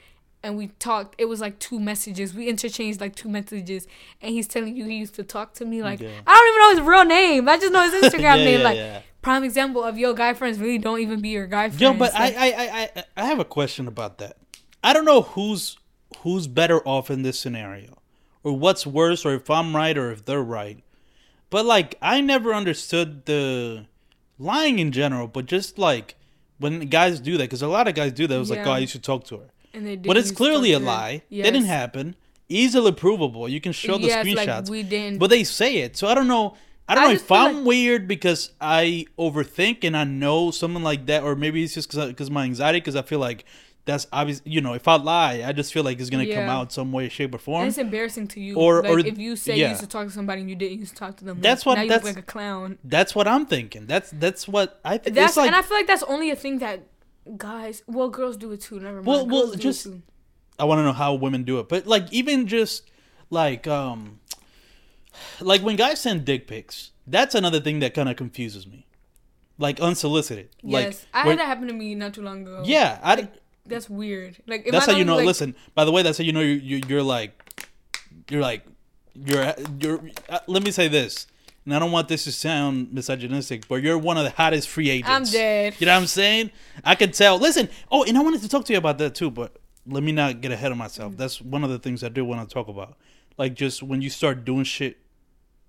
And 0.47 0.57
we 0.57 0.69
talked. 0.79 1.15
It 1.19 1.27
was 1.27 1.41
like 1.41 1.59
two 1.59 1.81
messages. 1.81 2.33
We 2.35 2.49
interchanged 2.49 3.01
like 3.01 3.15
two 3.17 3.29
messages, 3.29 3.87
and 4.23 4.33
he's 4.33 4.47
telling 4.47 4.77
you 4.77 4.85
he 4.87 4.97
used 4.97 5.15
to 5.17 5.25
talk 5.25 5.55
to 5.55 5.65
me. 5.65 5.83
Like 5.83 6.01
Yeah. 6.01 6.11
I 6.27 6.35
don't 6.35 6.49
even 6.49 6.61
know 6.61 6.71
his 6.83 6.89
real 6.89 7.05
name. 7.05 7.49
I 7.49 7.59
just 7.59 7.73
know 7.73 7.83
his 7.91 7.95
Instagram 8.13 8.39
Yeah, 8.39 8.45
name. 8.45 8.61
yeah, 8.61 8.65
like 8.95 9.05
prime 9.23 9.43
example 9.45 9.83
of 9.83 9.99
your 9.99 10.15
guy 10.15 10.33
friends 10.35 10.59
really 10.59 10.79
don't 10.79 11.01
even 11.01 11.21
be 11.21 11.31
your 11.31 11.47
guy 11.49 11.69
friends. 11.69 11.81
Yo, 11.81 11.93
but 11.95 12.13
Like, 12.15 12.37
I, 12.37 12.51
I, 12.51 12.65
I, 12.65 12.91
I, 12.97 13.05
I 13.17 13.25
have 13.27 13.41
a 13.41 13.45
question 13.45 13.89
about 13.89 14.19
that. 14.19 14.37
I 14.85 14.93
don't 14.93 15.05
know 15.05 15.23
who's 15.23 15.77
who's 16.19 16.47
better 16.47 16.81
off 16.87 17.11
in 17.11 17.23
this 17.23 17.39
scenario, 17.41 17.99
or 18.45 18.53
what's 18.57 18.87
worse, 18.87 19.27
or 19.27 19.35
if 19.35 19.51
I'm 19.51 19.75
right 19.75 19.99
or 19.99 20.13
if 20.13 20.25
they're 20.25 20.43
right. 20.43 20.83
But 21.51 21.67
like, 21.67 21.97
I 22.01 22.21
never 22.21 22.55
understood 22.55 23.25
the 23.27 23.87
lying 24.39 24.79
in 24.79 24.93
general, 24.93 25.27
but 25.27 25.47
just 25.47 25.79
like 25.79 26.15
when 26.59 26.81
guys 26.89 27.19
do 27.21 27.37
that, 27.37 27.45
because 27.45 27.63
a 27.63 27.69
lot 27.69 27.89
of 27.89 27.95
guys 27.95 28.13
do 28.13 28.27
that. 28.29 28.35
It 28.35 28.39
was 28.39 28.51
like, 28.51 28.67
oh, 28.67 28.71
I 28.71 28.79
used 28.79 28.93
to 28.93 29.01
talk 29.01 29.25
to 29.25 29.39
her, 29.39 29.51
and 29.77 29.87
they 29.87 29.97
but 29.97 30.15
didn't 30.15 30.19
it's 30.19 30.31
clearly 30.31 30.73
a 30.73 30.79
lie. 30.79 31.23
Yes. 31.29 31.45
Didn't 31.45 31.65
happen. 31.67 32.17
Easily 32.49 32.93
provable. 32.93 33.49
You 33.49 33.61
can 33.61 33.73
show 33.73 33.99
the 33.99 34.07
Yes, 34.07 34.25
like, 34.27 34.49
screenshots. 34.49 34.71
we 34.71 34.83
didn't- 34.83 35.19
But 35.19 35.31
they 35.31 35.43
say 35.45 35.79
it, 35.79 35.97
so 35.97 36.07
I 36.09 36.15
don't 36.15 36.29
know. 36.29 36.55
I 36.89 36.95
don't 36.95 37.05
I 37.05 37.07
know 37.09 37.13
if 37.15 37.33
I'm 37.33 37.57
like- 37.57 37.65
weird 37.67 38.07
because 38.09 38.51
I 38.61 39.07
overthink 39.19 39.79
and 39.83 39.97
I 39.97 40.05
know 40.05 40.53
something 40.53 40.83
like 40.85 41.07
that, 41.07 41.25
or 41.25 41.35
maybe 41.35 41.63
it's 41.65 41.75
just 41.75 41.91
because 41.91 42.31
my 42.31 42.45
anxiety. 42.45 42.79
Because 42.79 42.95
I 42.95 43.03
feel 43.03 43.19
like 43.19 43.45
that's 43.87 44.07
obvious. 44.13 44.41
You 44.45 44.61
know, 44.61 44.75
if 44.75 44.87
I 44.87 44.95
lie, 44.95 45.43
I 45.45 45.51
just 45.53 45.73
feel 45.73 45.83
like 45.83 45.99
it's 45.99 46.11
gonna 46.11 46.33
come 46.33 46.49
out 46.49 46.73
some 46.73 46.93
way, 46.93 47.09
shape, 47.09 47.33
or 47.35 47.37
And 47.39 47.43
form. 47.43 47.67
it's 47.69 47.79
embarrassing 47.79 48.29
to 48.29 48.41
you. 48.41 48.55
Or- 48.55 48.83
like 48.85 48.91
or- 48.93 48.99
if 49.01 49.19
you 49.19 49.35
say 49.35 49.59
you 49.59 49.67
used 49.67 49.81
to 49.81 49.89
talk 49.89 50.07
to 50.07 50.13
somebody 50.13 50.43
and 50.43 50.49
you 50.51 50.55
didn't 50.55 50.79
used 50.79 50.93
to 50.95 50.99
talk 50.99 51.17
to 51.17 51.25
them. 51.25 51.39
That's 51.41 51.63
like, 51.63 51.67
what- 51.67 51.75
now 51.79 51.83
you 51.83 51.89
that's- 51.89 52.05
look 52.07 52.15
like 52.15 52.23
a 52.23 52.27
clown. 52.27 52.79
That's 52.85 53.17
what 53.17 53.27
I'm 53.27 53.47
thinking. 53.47 53.87
That's 53.87 54.11
that's 54.13 54.47
what 54.47 54.79
I 54.85 54.99
think. 54.99 55.17
That's 55.17 55.37
like 55.37 55.49
and 55.49 55.57
I 55.57 55.63
feel 55.63 55.77
like 55.77 55.89
that's 55.89 56.05
only 56.05 56.31
a 56.31 56.37
thing 56.37 56.59
that 56.59 56.85
guys, 57.37 57.83
well, 57.87 58.09
girls 58.09 58.37
do 58.37 58.53
it 58.53 58.61
too. 58.61 58.79
Never 58.81 58.97
mind. 58.97 59.07
Well- 59.07 59.27
well, 59.27 59.47
Girls 59.47 59.53
do 59.53 59.59
it 59.59 59.63
just-. 59.63 59.89
I 60.59 60.65
want 60.65 60.79
to 60.79 60.85
know 60.85 60.93
how 60.93 61.15
women 61.15 61.45
do 61.45 61.59
it, 61.61 61.69
but 61.69 61.87
like 61.87 62.11
even 62.13 62.47
just 62.47 62.91
like 63.31 63.67
um, 63.67 64.21
like 65.41 65.63
when 65.63 65.77
guys 65.77 66.01
send 66.01 66.25
dick 66.25 66.47
pics, 66.47 66.93
that's 67.07 67.35
another 67.35 67.61
thing 67.61 67.81
that 67.81 67.95
kind 67.95 68.09
of 68.09 68.17
confuses 68.17 68.67
me. 68.67 68.87
Like 69.59 69.81
unsolicited. 69.81 70.51
Like 70.63 70.87
yes, 70.87 71.07
I 71.15 71.23
had 71.23 71.39
that 71.39 71.47
happen 71.47 71.67
to 71.69 71.73
me 71.75 71.95
not 71.95 72.15
too 72.15 72.23
long 72.23 72.43
ago. 72.43 72.63
Yeah, 72.65 72.99
I. 73.03 73.29
that's 73.65 73.89
weird. 73.89 74.37
Like 74.47 74.67
if 74.67 74.73
that's 74.73 74.87
how 74.87 74.93
you 74.93 75.05
know 75.05 75.13
know. 75.13 75.17
like, 75.19 75.27
listen, 75.27 75.55
by 75.75 75.85
the 75.85 75.93
way, 75.93 76.03
that's 76.03 76.19
how 76.19 76.25
you 76.25 76.33
know 76.33 76.41
you, 76.41 76.55
you 76.55 76.83
you're 76.89 77.03
like, 77.03 77.33
you're 78.31 78.43
like, 78.43 78.67
you're 79.15 79.55
you're. 79.81 80.01
Uh, 80.29 80.41
let 80.47 80.63
me 80.63 80.71
say 80.71 80.89
this, 80.89 81.27
and 81.67 81.75
I 81.75 81.79
don't 81.79 81.93
want 81.93 82.09
this 82.09 82.25
to 82.25 82.33
sound 82.33 82.93
misogynistic, 82.95 83.69
but 83.69 83.83
you're 83.83 83.99
one 83.99 84.17
of 84.17 84.25
the 84.25 84.31
hottest 84.31 84.69
free 84.69 84.89
agents. 84.89 85.11
I'm 85.11 85.25
dead. 85.25 85.75
You 85.79 85.87
know 85.87 85.93
what 85.95 86.01
I'm 86.01 86.07
saying? 86.07 86.51
I 86.85 86.95
can 86.95 87.11
tell. 87.13 87.39
Listen. 87.39 87.69
Oh, 87.91 88.05
and 88.05 88.17
I 88.17 88.23
wanted 88.23 88.41
to 88.43 88.49
talk 88.49 88.65
to 88.67 88.73
you 88.73 88.79
about 88.79 88.97
that 88.99 89.15
too, 89.15 89.31
but 89.31 89.57
let 89.87 90.03
me 90.03 90.13
not 90.13 90.41
get 90.41 90.51
ahead 90.53 90.73
of 90.73 90.79
myself. 90.79 91.13
Mm. 91.13 91.17
That's 91.19 91.43
one 91.43 91.63
of 91.65 91.71
the 91.71 91.79
things 91.79 92.03
I 92.03 92.09
do 92.09 92.25
want 92.25 92.49
to 92.49 92.53
talk 92.55 92.69
about. 92.69 92.97
Like 93.37 93.55
just 93.55 93.83
when 93.83 94.01
you 94.01 94.09
start 94.11 94.45
doing 94.47 94.65
shit, 94.65 94.97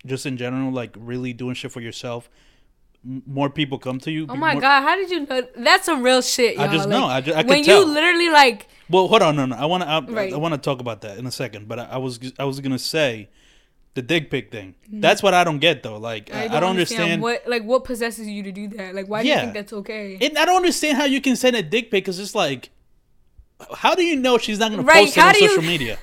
just 0.05 0.25
in 0.25 0.37
general, 0.37 0.71
like 0.71 0.95
really 0.97 1.33
doing 1.33 1.55
shit 1.55 1.71
for 1.71 1.81
yourself. 1.81 2.29
m- 3.05 3.23
More 3.25 3.49
people 3.49 3.77
come 3.79 3.99
to 4.01 4.11
you. 4.11 4.25
Oh 4.29 4.35
my 4.35 4.53
more- 4.53 4.61
god, 4.61 4.81
how 4.83 4.95
did 4.95 5.09
you 5.11 5.25
know? 5.25 5.41
That's 5.57 5.85
some 5.85 6.01
real 6.03 6.21
shit, 6.21 6.55
y'all. 6.55 6.63
I 6.65 6.67
just 6.73 6.87
know. 6.87 7.05
I 7.05 7.21
ju- 7.21 7.33
I 7.33 7.41
could 7.43 7.49
when 7.49 7.63
tell. 7.63 7.79
you 7.85 7.93
literally 7.93 8.29
like, 8.29 8.67
Well, 8.89 9.07
hold 9.07 9.21
on, 9.23 9.35
no, 9.35 9.45
no. 9.47 9.55
I 9.55 9.65
want 9.65 9.83
to. 9.83 9.89
I, 9.89 9.99
Right. 10.01 10.33
I 10.33 10.37
want 10.37 10.53
to 10.53 10.59
talk 10.59 10.79
about 10.79 11.01
that 11.01 11.17
in 11.17 11.25
a 11.25 11.31
second. 11.31 11.67
But 11.67 11.79
I, 11.79 11.83
I 11.85 11.97
was, 11.97 12.19
I 12.39 12.45
was 12.45 12.59
gonna 12.59 12.79
say, 12.79 13.29
the 13.97 14.01
dick 14.03 14.29
pic 14.29 14.51
thing. 14.51 14.75
Mm-hmm. 14.85 15.01
That's 15.01 15.23
what 15.23 15.33
I 15.33 15.43
don't 15.43 15.57
get 15.57 15.81
though. 15.81 15.97
Like, 15.97 16.33
I, 16.33 16.43
I 16.45 16.59
don't 16.59 16.69
understand. 16.69 17.19
what 17.21 17.41
like 17.47 17.63
what 17.63 17.83
possesses 17.83 18.27
you 18.27 18.43
to 18.43 18.51
do 18.51 18.67
that. 18.69 18.93
Like, 18.95 19.07
why 19.07 19.23
do 19.23 19.27
you 19.27 19.35
think 19.35 19.53
that's 19.55 19.73
okay? 19.73 20.17
and 20.21 20.37
I 20.37 20.45
don't 20.45 20.55
understand 20.57 20.97
how 20.97 21.05
you 21.05 21.19
can 21.19 21.35
send 21.35 21.55
a 21.55 21.63
dick 21.63 21.85
pic 21.91 22.05
because 22.05 22.19
it's 22.19 22.35
like, 22.35 22.69
how 23.73 23.95
do 23.95 24.03
you 24.03 24.15
know 24.15 24.37
she's 24.37 24.59
not 24.59 24.69
gonna 24.71 24.83
Right, 24.83 25.05
post 25.05 25.17
it 25.17 25.23
on 25.23 25.33
do 25.33 25.43
you- 25.43 25.49
social 25.49 25.63
media? 25.63 25.97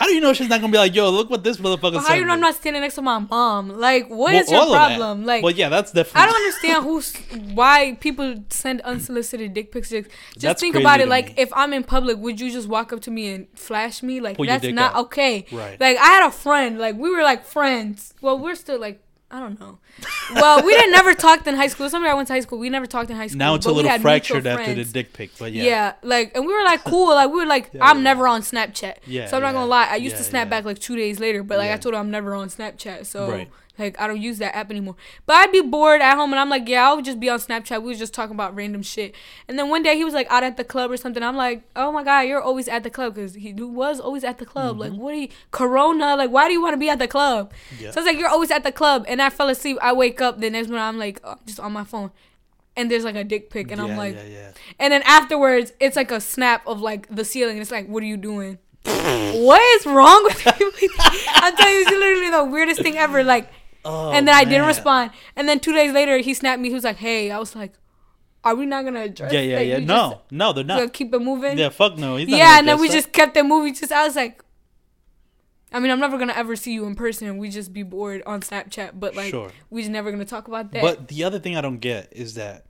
How 0.00 0.06
do 0.06 0.14
you 0.14 0.20
know 0.22 0.32
she's 0.32 0.48
not 0.48 0.62
gonna 0.62 0.72
be 0.72 0.78
like, 0.78 0.94
yo, 0.94 1.10
look 1.10 1.28
what 1.28 1.44
this 1.44 1.58
motherfucker 1.58 2.00
how 2.00 2.14
you 2.14 2.24
know? 2.24 2.32
I'm 2.32 2.40
not 2.40 2.54
standing 2.54 2.80
next 2.80 2.94
to 2.94 3.02
my 3.02 3.18
mom? 3.18 3.68
Like, 3.68 4.08
what 4.08 4.32
Well, 4.32 4.42
is 4.42 4.50
your 4.50 4.60
all 4.60 4.66
of 4.68 4.72
that. 4.72 4.96
problem? 4.96 5.26
Like, 5.26 5.42
well, 5.42 5.52
yeah, 5.52 5.68
that's 5.68 5.92
definitely. 5.92 6.22
I 6.22 6.26
don't 6.26 6.36
understand 6.36 6.84
who's 6.84 7.16
why 7.54 7.98
people 8.00 8.42
send 8.48 8.80
unsolicited 8.80 9.52
dick 9.52 9.72
pics. 9.72 9.90
Just 9.90 10.08
That's 10.38 10.58
think 10.58 10.74
about 10.74 11.00
it. 11.00 11.08
Like, 11.08 11.26
me. 11.26 11.34
if 11.36 11.50
I'm 11.52 11.74
in 11.74 11.84
public, 11.84 12.16
would 12.16 12.40
you 12.40 12.50
just 12.50 12.66
walk 12.66 12.94
up 12.94 13.00
to 13.02 13.10
me 13.10 13.28
and 13.34 13.46
flash 13.54 14.02
me? 14.02 14.20
Like, 14.20 14.38
Pull 14.38 14.46
that's 14.46 14.64
not 14.68 14.96
okay. 14.96 15.44
Right. 15.52 15.78
Like, 15.78 15.98
I 15.98 16.06
had 16.06 16.26
a 16.26 16.30
friend. 16.32 16.78
Like, 16.78 16.96
we 16.96 17.10
were 17.10 17.22
like 17.22 17.44
friends. 17.44 18.14
Well, 18.22 18.38
we're 18.38 18.54
still 18.54 18.80
like. 18.80 19.02
I 19.32 19.38
don't 19.38 19.60
know. 19.60 19.78
Well, 20.34 20.64
we 20.64 20.72
didn't 20.72 20.90
never 20.90 21.14
talked 21.14 21.46
in 21.46 21.54
high 21.54 21.68
school. 21.68 21.88
Somebody 21.88 22.10
I 22.10 22.14
went 22.14 22.26
to 22.28 22.34
high 22.34 22.40
school. 22.40 22.58
We 22.58 22.68
never 22.68 22.86
talked 22.86 23.10
in 23.10 23.16
high 23.16 23.28
school. 23.28 23.38
Now 23.38 23.54
it's 23.54 23.66
a 23.66 23.68
we 23.68 23.76
little 23.76 23.90
had 23.90 24.02
fractured 24.02 24.46
after 24.46 24.74
the 24.74 24.84
dick 24.84 25.12
pic, 25.12 25.30
but 25.38 25.52
yeah. 25.52 25.62
Yeah. 25.62 25.92
like 26.02 26.34
and 26.34 26.44
we 26.46 26.52
were 26.52 26.64
like 26.64 26.82
cool. 26.82 27.14
Like 27.14 27.30
we 27.30 27.36
were 27.36 27.46
like, 27.46 27.70
I'm 27.80 27.98
yeah. 27.98 28.02
never 28.02 28.26
on 28.26 28.42
Snapchat. 28.42 28.96
Yeah, 29.06 29.26
So 29.26 29.36
I'm 29.36 29.42
not 29.42 29.52
gonna 29.52 29.66
lie. 29.66 29.86
I 29.86 29.96
used 29.96 30.14
yeah, 30.14 30.18
to 30.18 30.24
snap 30.24 30.46
yeah. 30.46 30.50
back 30.50 30.64
like 30.64 30.80
two 30.80 30.96
days 30.96 31.20
later, 31.20 31.44
but 31.44 31.58
like 31.58 31.68
Yeah. 31.68 31.74
I 31.74 31.76
told 31.76 31.94
her 31.94 32.00
I'm 32.00 32.10
never 32.10 32.34
on 32.34 32.48
Snapchat. 32.48 33.06
So 33.06 33.30
Right. 33.30 33.50
Like 33.80 34.00
I 34.00 34.06
don't 34.06 34.20
use 34.20 34.38
that 34.38 34.54
app 34.54 34.70
anymore. 34.70 34.96
But 35.26 35.36
I'd 35.36 35.52
be 35.52 35.60
bored 35.60 36.00
at 36.00 36.16
home 36.16 36.32
and 36.32 36.38
I'm 36.38 36.48
like, 36.48 36.68
yeah, 36.68 36.86
I'll 36.86 37.02
just 37.02 37.18
be 37.18 37.28
on 37.28 37.38
Snapchat. 37.38 37.82
We 37.82 37.88
was 37.88 37.98
just 37.98 38.14
talking 38.14 38.34
about 38.34 38.54
random 38.54 38.82
shit. 38.82 39.14
And 39.48 39.58
then 39.58 39.68
one 39.68 39.82
day 39.82 39.96
he 39.96 40.04
was 40.04 40.14
like 40.14 40.30
out 40.30 40.42
at 40.42 40.56
the 40.56 40.64
club 40.64 40.90
or 40.90 40.96
something. 40.96 41.22
I'm 41.22 41.36
like, 41.36 41.62
oh 41.74 41.90
my 41.92 42.04
god, 42.04 42.22
you're 42.22 42.42
always 42.42 42.68
at 42.68 42.82
the 42.82 42.90
club 42.90 43.14
because 43.14 43.34
he 43.34 43.52
was 43.52 44.00
always 44.00 44.24
at 44.24 44.38
the 44.38 44.46
club. 44.46 44.78
Like 44.78 44.92
what 44.92 45.14
are 45.14 45.18
you 45.18 45.28
Corona? 45.50 46.16
Like 46.16 46.30
why 46.30 46.46
do 46.46 46.52
you 46.52 46.62
want 46.62 46.74
to 46.74 46.78
be 46.78 46.88
at 46.88 46.98
the 46.98 47.08
club? 47.08 47.52
Mm-hmm. 47.52 47.84
Yeah. 47.84 47.90
So 47.90 48.00
it's 48.00 48.06
like 48.06 48.18
you're 48.18 48.28
always 48.28 48.50
at 48.50 48.62
the 48.62 48.72
club. 48.72 49.04
And 49.08 49.20
I 49.20 49.30
fell 49.30 49.48
asleep. 49.48 49.78
I 49.82 49.92
wake 49.92 50.20
up 50.20 50.40
the 50.40 50.50
next 50.50 50.68
morning. 50.68 50.84
I'm 50.84 50.98
like 50.98 51.20
oh, 51.24 51.36
just 51.46 51.60
on 51.60 51.72
my 51.72 51.84
phone. 51.84 52.10
And 52.76 52.90
there's 52.90 53.04
like 53.04 53.16
a 53.16 53.24
dick 53.24 53.50
pic, 53.50 53.72
and 53.72 53.80
I'm 53.80 53.96
like, 53.96 54.14
yeah, 54.14 54.24
yeah. 54.24 54.52
and 54.78 54.92
then 54.92 55.02
afterwards, 55.02 55.72
it's 55.80 55.96
like 55.96 56.12
a 56.12 56.20
snap 56.20 56.64
of 56.68 56.80
like 56.80 57.14
the 57.14 57.24
ceiling. 57.24 57.54
And 57.54 57.62
it's 57.62 57.72
like, 57.72 57.88
what 57.88 58.02
are 58.02 58.06
you 58.06 58.16
doing? 58.16 58.58
what 58.84 59.60
is 59.76 59.86
wrong 59.86 60.24
with 60.24 60.44
you? 60.60 60.88
I'm 61.28 61.54
telling 61.56 61.74
you, 61.74 61.80
it's 61.80 61.90
literally 61.90 62.30
the 62.30 62.44
weirdest 62.44 62.82
thing 62.82 62.96
ever. 62.96 63.22
Like, 63.22 63.50
Oh, 63.84 64.12
and 64.12 64.28
then 64.28 64.34
I 64.34 64.44
didn't 64.44 64.60
man. 64.60 64.68
respond. 64.68 65.10
And 65.36 65.48
then 65.48 65.58
two 65.60 65.72
days 65.72 65.92
later, 65.92 66.18
he 66.18 66.34
snapped 66.34 66.60
me. 66.60 66.68
He 66.68 66.74
was 66.74 66.84
like, 66.84 66.96
"Hey," 66.96 67.30
I 67.30 67.38
was 67.38 67.56
like, 67.56 67.74
"Are 68.44 68.54
we 68.54 68.66
not 68.66 68.84
gonna 68.84 69.00
address?" 69.02 69.32
Yeah, 69.32 69.40
yeah, 69.40 69.56
that 69.56 69.66
yeah. 69.66 69.76
you 69.78 69.86
No, 69.86 70.10
just 70.10 70.32
no, 70.32 70.52
they're 70.52 70.64
gonna 70.64 70.82
not. 70.82 70.92
keep 70.92 71.14
it 71.14 71.18
moving. 71.20 71.56
Yeah, 71.58 71.70
fuck 71.70 71.96
no. 71.96 72.16
Yeah, 72.16 72.58
and 72.58 72.68
then 72.68 72.78
we 72.78 72.88
address 72.88 73.04
just 73.04 73.12
kept 73.12 73.36
it 73.36 73.44
moving. 73.44 73.74
Just 73.74 73.90
I 73.92 74.04
was 74.06 74.16
like, 74.16 74.42
I 75.72 75.80
mean, 75.80 75.90
I'm 75.90 76.00
never 76.00 76.18
gonna 76.18 76.34
ever 76.34 76.56
see 76.56 76.72
you 76.74 76.84
in 76.84 76.94
person. 76.94 77.38
We 77.38 77.48
just 77.48 77.72
be 77.72 77.82
bored 77.82 78.22
on 78.26 78.40
Snapchat, 78.42 78.92
but 79.00 79.14
like, 79.16 79.30
Sure. 79.30 79.50
we 79.70 79.80
just 79.82 79.90
never 79.92 80.10
gonna 80.10 80.24
talk 80.24 80.46
about 80.48 80.72
that. 80.72 80.82
But 80.82 81.08
the 81.08 81.24
other 81.24 81.38
thing 81.38 81.56
I 81.56 81.60
don't 81.60 81.78
get 81.78 82.08
is 82.12 82.34
that. 82.34 82.66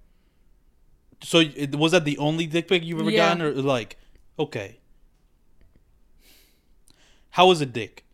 So 1.23 1.41
it, 1.41 1.75
was 1.75 1.93
that 1.93 2.05
the 2.05 2.17
only 2.19 2.47
dick 2.47 2.69
pic 2.69 2.85
you've 2.85 3.01
ever 3.01 3.11
Yeah. 3.11 3.35
gotten, 3.35 3.43
or 3.43 3.53
like, 3.63 3.97
okay, 4.39 4.79
how 7.31 7.49
was 7.49 7.61
a 7.61 7.67
dick? 7.67 8.05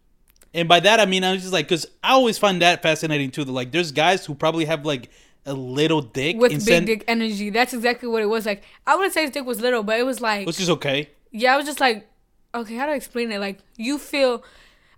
And 0.57 0.69
by 0.69 0.81
that 0.81 0.99
I 0.99 1.07
mean 1.07 1.23
I 1.23 1.33
was 1.33 1.43
just 1.43 1.53
like, 1.53 1.67
because 1.67 1.87
I 2.03 2.13
always 2.13 2.39
find 2.39 2.61
that 2.63 2.83
fascinating 2.83 3.31
too. 3.31 3.45
That 3.45 3.53
like, 3.53 3.71
there's 3.71 3.93
guys 3.93 4.27
who 4.27 4.35
probably 4.35 4.65
have 4.65 4.85
like 4.85 5.11
a 5.45 5.55
little 5.55 6.03
dick 6.03 6.37
with 6.37 6.51
big 6.51 6.61
send, 6.61 6.87
dick 6.87 7.05
energy, 7.07 7.51
that's 7.51 7.73
exactly 7.73 8.09
what 8.09 8.23
it 8.23 8.27
was. 8.27 8.47
Like, 8.47 8.65
I 8.87 8.97
wouldn't 8.97 9.15
say 9.15 9.23
his 9.23 9.31
dick 9.31 9.45
was 9.45 9.61
little, 9.61 9.85
but 9.85 10.01
it 10.01 10.03
was 10.05 10.21
like, 10.21 10.47
which 10.47 10.59
is 10.59 10.71
okay. 10.71 11.11
yeah, 11.31 11.55
I 11.55 11.57
was 11.57 11.67
just 11.67 11.79
like, 11.79 12.09
okay, 12.55 12.75
how 12.75 12.87
do 12.87 12.93
I 12.93 12.97
explain 12.97 13.31
it? 13.31 13.39
Like, 13.39 13.59
you 13.77 13.99
feel. 13.99 14.43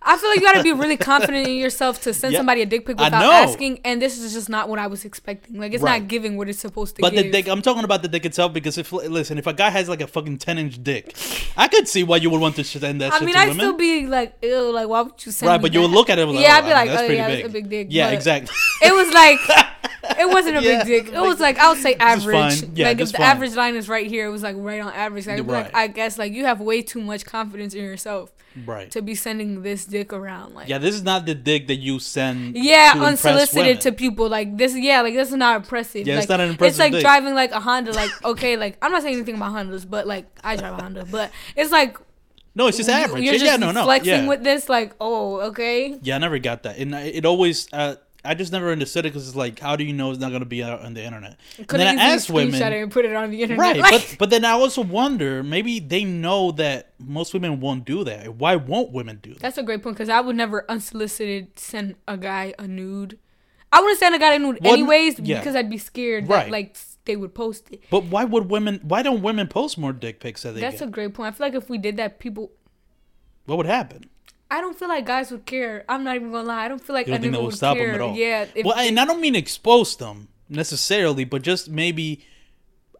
I 0.01 0.15
feel 0.17 0.29
like 0.29 0.39
you 0.39 0.45
gotta 0.45 0.63
be 0.63 0.71
really 0.71 0.95
confident 1.11 1.47
in 1.47 1.55
yourself 1.55 2.01
to 2.03 2.13
send 2.13 2.31
Yeah. 2.33 2.39
somebody 2.39 2.61
a 2.61 2.65
dick 2.65 2.85
pic 2.85 2.97
without 2.97 3.13
asking, 3.21 3.81
and 3.83 4.01
this 4.01 4.17
is 4.17 4.33
just 4.33 4.47
not 4.47 4.69
what 4.69 4.79
I 4.79 4.87
was 4.87 5.03
expecting. 5.03 5.59
Like, 5.59 5.73
it's 5.73 5.83
Right. 5.83 6.01
not 6.01 6.07
giving 6.07 6.37
what 6.37 6.47
it's 6.47 6.59
supposed 6.59 6.95
to 6.95 7.01
But 7.01 7.13
give. 7.13 7.25
the 7.25 7.31
dick, 7.31 7.47
I'm 7.49 7.61
talking 7.61 7.83
about 7.83 8.01
the 8.01 8.07
dick 8.07 8.25
itself 8.25 8.53
because 8.53 8.77
if 8.77 8.91
listen, 8.93 9.37
if 9.37 9.45
a 9.45 9.53
guy 9.53 9.69
has 9.69 9.89
like 9.89 9.99
a 10.01 10.07
fucking 10.07 10.37
ten 10.37 10.57
inch 10.57 10.81
dick, 10.81 11.13
I 11.57 11.67
could 11.67 11.87
see 11.87 12.03
why 12.03 12.17
you 12.17 12.29
would 12.29 12.39
want 12.39 12.55
to 12.55 12.63
send 12.63 13.01
that 13.01 13.11
I 13.13 13.19
mean, 13.25 13.33
to 13.35 13.39
I 13.39 13.47
women. 13.47 13.57
still 13.57 13.73
be 13.77 14.07
like, 14.07 14.35
ew, 14.41 14.71
like, 14.71 14.87
why 14.87 15.01
would 15.01 15.13
you 15.25 15.31
send 15.33 15.49
right, 15.49 15.61
but 15.61 15.73
you 15.73 15.81
would 15.81 15.91
look 15.91 16.09
at 16.09 16.17
it 16.17 16.25
like, 16.25 16.39
yeah, 16.39 16.53
oh, 16.53 16.57
I'd 16.59 16.63
be 16.65 16.69
like, 16.71 16.89
that's 16.89 17.01
oh 17.01 17.05
pretty 17.05 17.15
yeah, 17.15 17.27
big. 17.27 17.37
that's 17.43 17.49
a 17.49 17.53
big 17.53 17.69
dick. 17.69 17.87
Yeah, 17.89 18.09
exactly. 18.11 18.55
It 18.81 18.93
was 18.93 19.13
like, 19.13 19.39
it 20.17 20.29
wasn't 20.29 20.57
a 20.57 20.63
Yeah, 20.63 20.83
big 20.85 21.05
dick. 21.05 21.13
It 21.13 21.19
was 21.19 21.41
like 21.41 21.57
I 21.59 21.69
would 21.73 21.81
say 21.81 21.95
average. 21.95 22.63
Yeah, 22.73 22.87
like 22.87 23.01
if 23.01 23.11
the 23.11 23.17
fine. 23.17 23.27
average 23.27 23.55
line 23.55 23.75
is 23.75 23.89
right 23.89 24.07
here, 24.07 24.27
it 24.27 24.31
was 24.31 24.43
like 24.43 24.55
right 24.57 24.81
on 24.81 24.93
average. 24.93 25.27
Like, 25.27 25.39
I'd 25.39 25.47
Right. 25.47 25.65
like, 25.65 25.75
I 25.75 25.87
guess 25.87 26.17
like 26.17 26.31
you 26.31 26.45
have 26.45 26.61
way 26.61 26.81
too 26.81 27.01
much 27.01 27.25
confidence 27.25 27.73
in 27.73 27.83
yourself 27.83 28.31
right. 28.65 28.89
to 28.91 29.01
be 29.01 29.13
sending 29.15 29.61
this 29.61 29.85
dick 29.89 30.13
around. 30.13 30.53
Like, 30.53 30.69
Yeah, 30.69 30.77
this 30.77 30.95
is 30.95 31.03
not 31.03 31.25
the 31.25 31.35
dick 31.35 31.67
that 31.67 31.75
you 31.75 31.99
send. 31.99 32.55
Yeah, 32.55 32.93
to 32.93 33.01
unsolicited 33.01 33.81
to 33.81 33.91
people 33.91 34.29
like 34.29 34.57
this. 34.57 34.75
Yeah, 34.75 35.01
like 35.01 35.13
this 35.13 35.29
is 35.29 35.35
not 35.35 35.57
impressive. 35.57 36.07
Yeah, 36.07 36.15
like, 36.15 36.23
it's 36.23 36.29
not 36.29 36.39
an 36.39 36.49
impressive 36.51 36.71
It's 36.71 36.79
like 36.79 36.91
dick. 36.93 37.01
driving 37.01 37.35
like 37.35 37.51
a 37.51 37.59
Honda. 37.59 37.91
Like 37.91 38.11
okay, 38.23 38.57
like 38.57 38.77
I'm 38.81 38.91
not 38.91 39.01
saying 39.01 39.15
anything 39.15 39.35
about 39.35 39.53
Hondas, 39.53 39.89
but 39.89 40.07
like 40.07 40.25
I 40.43 40.55
drive 40.55 40.77
a 40.77 40.81
Honda. 40.81 41.05
But 41.09 41.31
it's 41.55 41.71
like 41.71 41.97
No, 42.55 42.67
it's 42.67 42.77
just 42.77 42.89
average. 42.89 43.23
You're 43.23 43.33
yeah, 43.33 43.39
just 43.39 43.51
yeah, 43.51 43.57
no, 43.57 43.71
no. 43.71 43.83
flexing 43.83 44.23
yeah. 44.23 44.27
with 44.27 44.43
this. 44.43 44.69
Like 44.69 44.95
oh, 45.01 45.41
okay. 45.49 45.97
yeah, 46.01 46.15
I 46.15 46.17
never 46.19 46.39
got 46.39 46.63
that, 46.63 46.77
and 46.77 46.93
it 46.93 47.25
always. 47.25 47.67
Uh, 47.73 47.95
I 48.25 48.33
just 48.33 48.51
never 48.51 48.69
understood 48.71 49.05
it 49.05 49.09
because 49.13 49.27
it's 49.27 49.35
like, 49.37 49.59
how 49.59 49.75
do 49.77 49.83
you 49.85 49.93
know 49.93 50.11
it's 50.11 50.19
not 50.19 50.31
gonna 50.33 50.43
be 50.45 50.61
out 50.61 50.81
on 50.81 50.93
the 50.93 51.03
internet? 51.03 51.37
And 51.57 51.67
Could 51.67 51.79
then 51.79 51.97
have 51.97 52.09
I 52.11 52.13
asked 52.15 52.29
women, 52.29 52.53
it 52.55 52.61
and 52.83 52.91
put 52.91 53.05
it 53.05 53.15
on 53.15 53.31
the 53.31 53.41
internet. 53.41 53.59
right? 53.59 53.77
Like, 53.81 53.91
But 53.91 54.15
but 54.19 54.29
then 54.29 54.43
I 54.43 54.51
also 54.51 54.81
wonder, 54.81 55.41
maybe 55.41 55.79
they 55.79 56.03
know 56.03 56.51
that 56.53 56.93
most 56.99 57.33
women 57.33 57.61
won't 57.61 57.85
do 57.85 58.03
that. 58.03 58.35
Why 58.35 58.57
won't 58.57 58.91
women 58.91 59.19
do 59.21 59.33
that? 59.33 59.39
that's 59.41 59.57
a 59.57 59.63
great 59.63 59.81
point 59.83 59.95
because 59.95 60.09
I 60.09 60.19
would 60.19 60.35
never 60.35 60.65
unsolicited 60.69 61.57
send 61.57 61.95
a 62.07 62.17
guy 62.17 62.53
a 62.59 62.67
nude. 62.67 63.17
I 63.71 63.79
wouldn't 63.81 63.99
send 63.99 64.15
a 64.15 64.19
guy 64.19 64.33
a 64.33 64.39
nude 64.39 64.59
Well, 64.61 64.73
anyways 64.73 65.19
yeah. 65.19 65.39
because 65.39 65.55
I'd 65.55 65.69
be 65.69 65.77
scared 65.77 66.27
Right. 66.27 66.45
that 66.45 66.51
like 66.51 66.75
they 67.05 67.15
would 67.15 67.33
post 67.33 67.71
it. 67.71 67.83
But 67.89 68.03
why 68.05 68.25
would 68.25 68.49
women? 68.49 68.81
Why 68.83 69.01
don't 69.01 69.21
women 69.21 69.47
post 69.47 69.77
more 69.77 69.93
dick 69.93 70.19
pics 70.19 70.41
that 70.43 70.53
they 70.55 70.61
That's 70.61 70.81
a 70.81 70.87
great 70.87 71.13
point. 71.13 71.33
I 71.33 71.37
feel 71.37 71.47
like 71.47 71.53
if 71.55 71.69
we 71.69 71.77
did 71.77 71.95
that, 71.97 72.19
people. 72.19 72.51
what 73.45 73.57
would 73.57 73.65
happen? 73.65 74.09
I 74.51 74.61
don't 74.61 74.77
feel 74.77 74.87
like 74.87 75.05
guys 75.05 75.31
would 75.31 75.45
care. 75.45 75.85
I'm 75.87 76.03
not 76.03 76.15
even 76.15 76.31
gonna 76.31 76.47
lie. 76.47 76.65
I 76.65 76.67
don't 76.67 76.83
feel 76.83 76.93
like 76.95 77.07
You 77.07 77.13
don't 77.13 77.21
think 77.21 77.33
that 77.33 77.43
would 77.43 77.53
stop 77.53 77.77
care. 77.77 77.87
them 77.87 77.95
at 77.95 78.01
all? 78.01 78.15
Yeah. 78.15 78.45
if 78.55 78.65
well, 78.65 78.75
and 78.75 78.99
I 78.99 79.05
don't 79.05 79.21
mean 79.21 79.35
expose 79.35 79.95
them 79.97 80.27
necessarily, 80.49 81.23
but 81.23 81.41
just 81.41 81.69
maybe. 81.69 82.25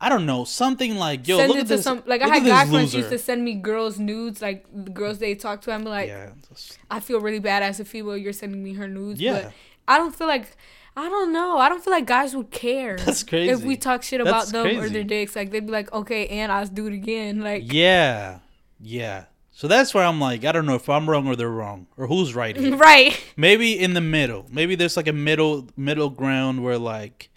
I 0.01 0.07
don't 0.07 0.25
know 0.25 0.45
something 0.45 0.95
like 0.95 1.27
yo. 1.27 1.37
send 1.39 1.49
look 1.49 1.57
it 1.57 1.61
at 1.61 1.67
to 1.67 1.75
this. 1.75 1.83
some 1.83 2.03
like 2.05 2.21
I 2.21 2.27
had 2.29 2.45
guy 2.45 2.65
friends 2.65 2.93
used 2.95 3.09
to 3.09 3.17
send 3.17 3.43
me 3.43 3.55
girls 3.55 3.99
nudes 3.99 4.41
like 4.41 4.65
the 4.71 4.91
girls 4.91 5.19
they 5.19 5.35
talk 5.35 5.61
to. 5.63 5.73
I'm 5.73 5.83
like, 5.83 6.07
yeah, 6.07 6.27
that's- 6.27 6.77
I 6.89 7.01
feel 7.01 7.19
really 7.19 7.39
bad 7.39 7.63
as 7.63 7.81
a 7.81 7.85
female. 7.85 8.15
You're 8.15 8.31
sending 8.31 8.63
me 8.63 8.75
her 8.75 8.87
nudes. 8.87 9.19
Yeah. 9.19 9.33
But 9.33 9.53
I 9.89 9.97
don't 9.97 10.15
feel 10.15 10.27
like 10.27 10.55
I 10.95 11.09
don't 11.09 11.33
know. 11.33 11.57
I 11.57 11.67
don't 11.67 11.83
feel 11.83 11.91
like 11.91 12.05
guys 12.05 12.33
would 12.33 12.49
care. 12.49 12.95
That's 13.05 13.23
crazy. 13.23 13.51
If 13.51 13.61
we 13.63 13.75
talk 13.75 14.03
shit 14.03 14.21
about 14.21 14.47
That's 14.47 14.51
them 14.51 14.79
or 14.79 14.87
their 14.87 15.03
dicks, 15.03 15.35
like 15.35 15.51
they'd 15.51 15.65
be 15.65 15.71
like, 15.71 15.91
okay, 15.91 16.27
and 16.27 16.49
I'll 16.51 16.65
do 16.65 16.87
it 16.87 16.93
again. 16.93 17.41
Like, 17.41 17.63
Yeah, 17.71 18.39
yeah. 18.79 19.25
So 19.59 19.67
that's 19.67 19.93
where 19.93 20.05
I'm 20.05 20.21
like, 20.21 20.45
I 20.45 20.53
don't 20.53 20.65
know 20.65 20.75
if 20.75 20.87
I'm 20.87 21.09
wrong 21.09 21.27
or 21.27 21.35
they're 21.35 21.49
wrong 21.49 21.87
or 21.97 22.07
who's 22.07 22.33
right 22.33 22.55
here. 22.57 22.77
right. 22.77 23.21
Maybe 23.35 23.77
in 23.77 23.93
the 23.93 23.99
middle. 23.99 24.45
Maybe 24.49 24.75
there's 24.75 24.95
like 24.95 25.09
a 25.09 25.11
middle 25.11 25.67
middle 25.75 26.09
ground 26.09 26.63
where 26.63 26.77
like 26.77 27.29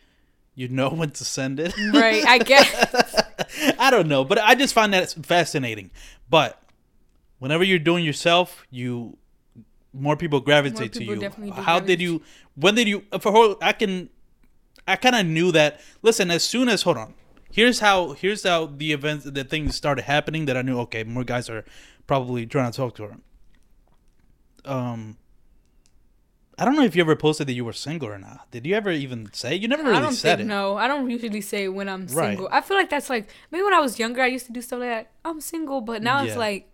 you 0.54 0.68
know 0.68 0.88
when 1.00 1.10
to 1.10 1.24
send 1.24 1.58
it. 1.58 1.76
Right. 1.92 2.24
I 2.24 2.38
guess. 2.38 3.22
I 3.76 3.90
don't 3.90 4.06
know, 4.06 4.22
but 4.22 4.38
I 4.38 4.54
just 4.54 4.72
find 4.72 4.94
that 4.94 5.10
fascinating. 5.26 5.90
But 6.30 6.62
whenever 7.40 7.64
you're 7.64 7.80
doing 7.80 8.04
yourself, 8.04 8.68
you 8.70 9.18
more 9.92 10.16
people 10.16 10.38
gravitate 10.38 10.92
to 10.92 11.00
people 11.00 11.16
you. 11.16 11.20
definitely 11.20 11.56
do 11.56 11.62
How 11.62 11.80
did 11.80 12.00
you? 12.00 12.22
When 12.54 12.76
did 12.76 12.86
you? 12.86 13.02
For 13.18 13.32
whole, 13.32 13.56
I 13.60 13.72
can. 13.72 14.10
I 14.86 14.94
kind 14.94 15.16
of 15.16 15.26
knew 15.26 15.50
that. 15.50 15.80
Listen, 16.02 16.30
as 16.30 16.44
soon 16.44 16.68
as 16.68 16.82
hold 16.82 16.98
on, 16.98 17.14
here's 17.50 17.80
how 17.80 18.12
here's 18.12 18.44
how 18.44 18.66
the 18.66 18.92
events 18.92 19.24
the 19.24 19.42
things 19.42 19.74
started 19.74 20.04
happening 20.04 20.46
that 20.46 20.56
I 20.56 20.62
knew. 20.62 20.78
Okay, 20.82 21.02
more 21.02 21.24
guys 21.24 21.50
are 21.50 21.64
probably 22.06 22.46
trying 22.46 22.70
to 22.70 22.76
talk 22.76 22.94
to 22.96 23.02
her. 23.04 23.16
Um. 24.64 25.16
I 26.58 26.64
don't 26.66 26.76
know 26.76 26.82
if 26.84 26.94
you 26.94 27.02
ever 27.02 27.16
posted 27.16 27.48
that 27.48 27.54
you 27.54 27.64
were 27.64 27.72
single 27.72 28.08
or 28.08 28.18
not. 28.18 28.48
Did 28.50 28.66
you 28.66 28.74
ever 28.74 28.90
even 28.90 29.32
say? 29.32 29.54
You 29.56 29.66
never 29.68 29.82
really 29.82 29.96
I 29.96 30.00
don't 30.00 30.12
said 30.12 30.36
think 30.38 30.46
it. 30.46 30.52
no. 30.52 30.76
I 30.76 30.86
don't 30.86 31.10
usually 31.10 31.40
say 31.40 31.66
when 31.68 31.88
I'm 31.88 32.06
Right. 32.08 32.36
single. 32.36 32.48
I 32.52 32.60
feel 32.60 32.76
like 32.76 32.90
that's 32.90 33.08
like 33.10 33.30
maybe 33.50 33.64
when 33.64 33.72
I 33.74 33.80
was 33.80 33.98
younger, 33.98 34.20
I 34.22 34.26
used 34.26 34.46
to 34.46 34.52
do 34.52 34.60
stuff 34.60 34.80
like 34.80 34.88
that. 34.90 35.10
I'm 35.24 35.40
single, 35.40 35.80
but 35.80 36.02
now 36.02 36.20
Yeah. 36.20 36.28
it's 36.28 36.36
like. 36.36 36.68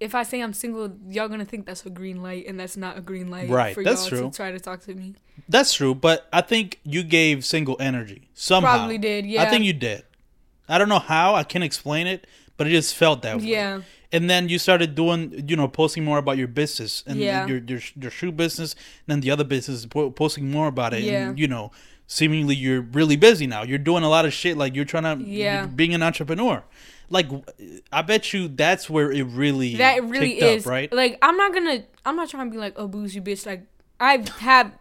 If 0.00 0.16
I 0.16 0.24
say 0.24 0.40
I'm 0.40 0.52
single, 0.52 0.96
y'all 1.08 1.28
gonna 1.28 1.44
think 1.44 1.64
that's 1.64 1.86
a 1.86 1.90
green 1.90 2.24
light, 2.24 2.46
and 2.48 2.58
that's 2.58 2.76
not 2.76 2.98
a 2.98 3.00
green 3.00 3.30
light 3.30 3.48
Right, 3.48 3.72
for 3.72 3.84
that's 3.84 4.00
y'all 4.02 4.08
true. 4.18 4.30
to 4.30 4.36
try 4.36 4.50
to 4.50 4.58
talk 4.58 4.80
to 4.86 4.94
me. 4.96 5.14
That's 5.48 5.72
true, 5.74 5.94
but 5.94 6.26
I 6.32 6.40
think 6.40 6.80
you 6.82 7.04
gave 7.04 7.44
single 7.44 7.76
energy 7.78 8.28
somehow. 8.34 8.78
Probably 8.78 8.98
did, 8.98 9.26
Yeah, 9.26 9.42
I 9.44 9.48
think 9.48 9.64
you 9.64 9.72
did. 9.72 10.02
I 10.68 10.78
don't 10.78 10.88
know 10.88 10.98
how. 10.98 11.36
I 11.36 11.44
can't 11.44 11.62
explain 11.62 12.08
it, 12.08 12.26
but 12.56 12.66
it 12.66 12.70
just 12.70 12.96
felt 12.96 13.22
that 13.22 13.38
way. 13.38 13.44
Yeah. 13.44 13.82
And 14.12 14.28
then 14.28 14.48
you 14.48 14.58
started 14.58 14.94
doing, 14.94 15.44
you 15.48 15.56
know, 15.56 15.68
posting 15.68 16.04
more 16.04 16.18
about 16.18 16.36
your 16.36 16.48
business 16.48 17.02
and 17.06 17.18
Yeah. 17.18 17.46
your, 17.46 17.58
your 17.58 17.80
your 18.00 18.10
shoe 18.10 18.30
business, 18.32 18.74
and 18.74 19.08
then 19.14 19.20
the 19.20 19.30
other 19.30 19.44
business 19.44 19.86
po- 19.86 20.10
posting 20.10 20.50
more 20.50 20.68
about 20.68 20.92
it. 20.94 21.02
Yeah. 21.02 21.30
And, 21.30 21.38
you 21.38 21.48
know, 21.48 21.70
seemingly 22.06 22.54
you're 22.54 22.82
really 22.82 23.16
busy 23.16 23.46
now. 23.46 23.62
You're 23.62 23.78
doing 23.78 24.02
a 24.04 24.08
lot 24.10 24.24
of 24.26 24.32
shit. 24.32 24.56
Like 24.58 24.74
you're 24.74 24.84
trying 24.84 25.04
to, 25.18 25.24
Yeah. 25.24 25.60
you're 25.60 25.68
being 25.68 25.94
an 25.94 26.02
entrepreneur. 26.02 26.62
Like, 27.10 27.28
I 27.92 28.02
bet 28.02 28.32
you 28.32 28.48
that's 28.48 28.88
where 28.88 29.10
it 29.12 29.24
really 29.24 29.76
that 29.76 30.02
really 30.04 30.40
is 30.40 30.64
up, 30.66 30.70
right? 30.70 30.90
like 30.92 31.18
i'm 31.20 31.36
not 31.36 31.52
gonna 31.52 31.84
i'm 32.06 32.16
not 32.16 32.30
trying 32.30 32.46
to 32.46 32.50
be 32.50 32.56
like 32.56 32.72
oh, 32.76 32.84
a 32.84 32.88
bougie 32.88 33.20
bitch 33.20 33.44
like 33.44 33.66
i 34.02 34.14
have 34.40 34.72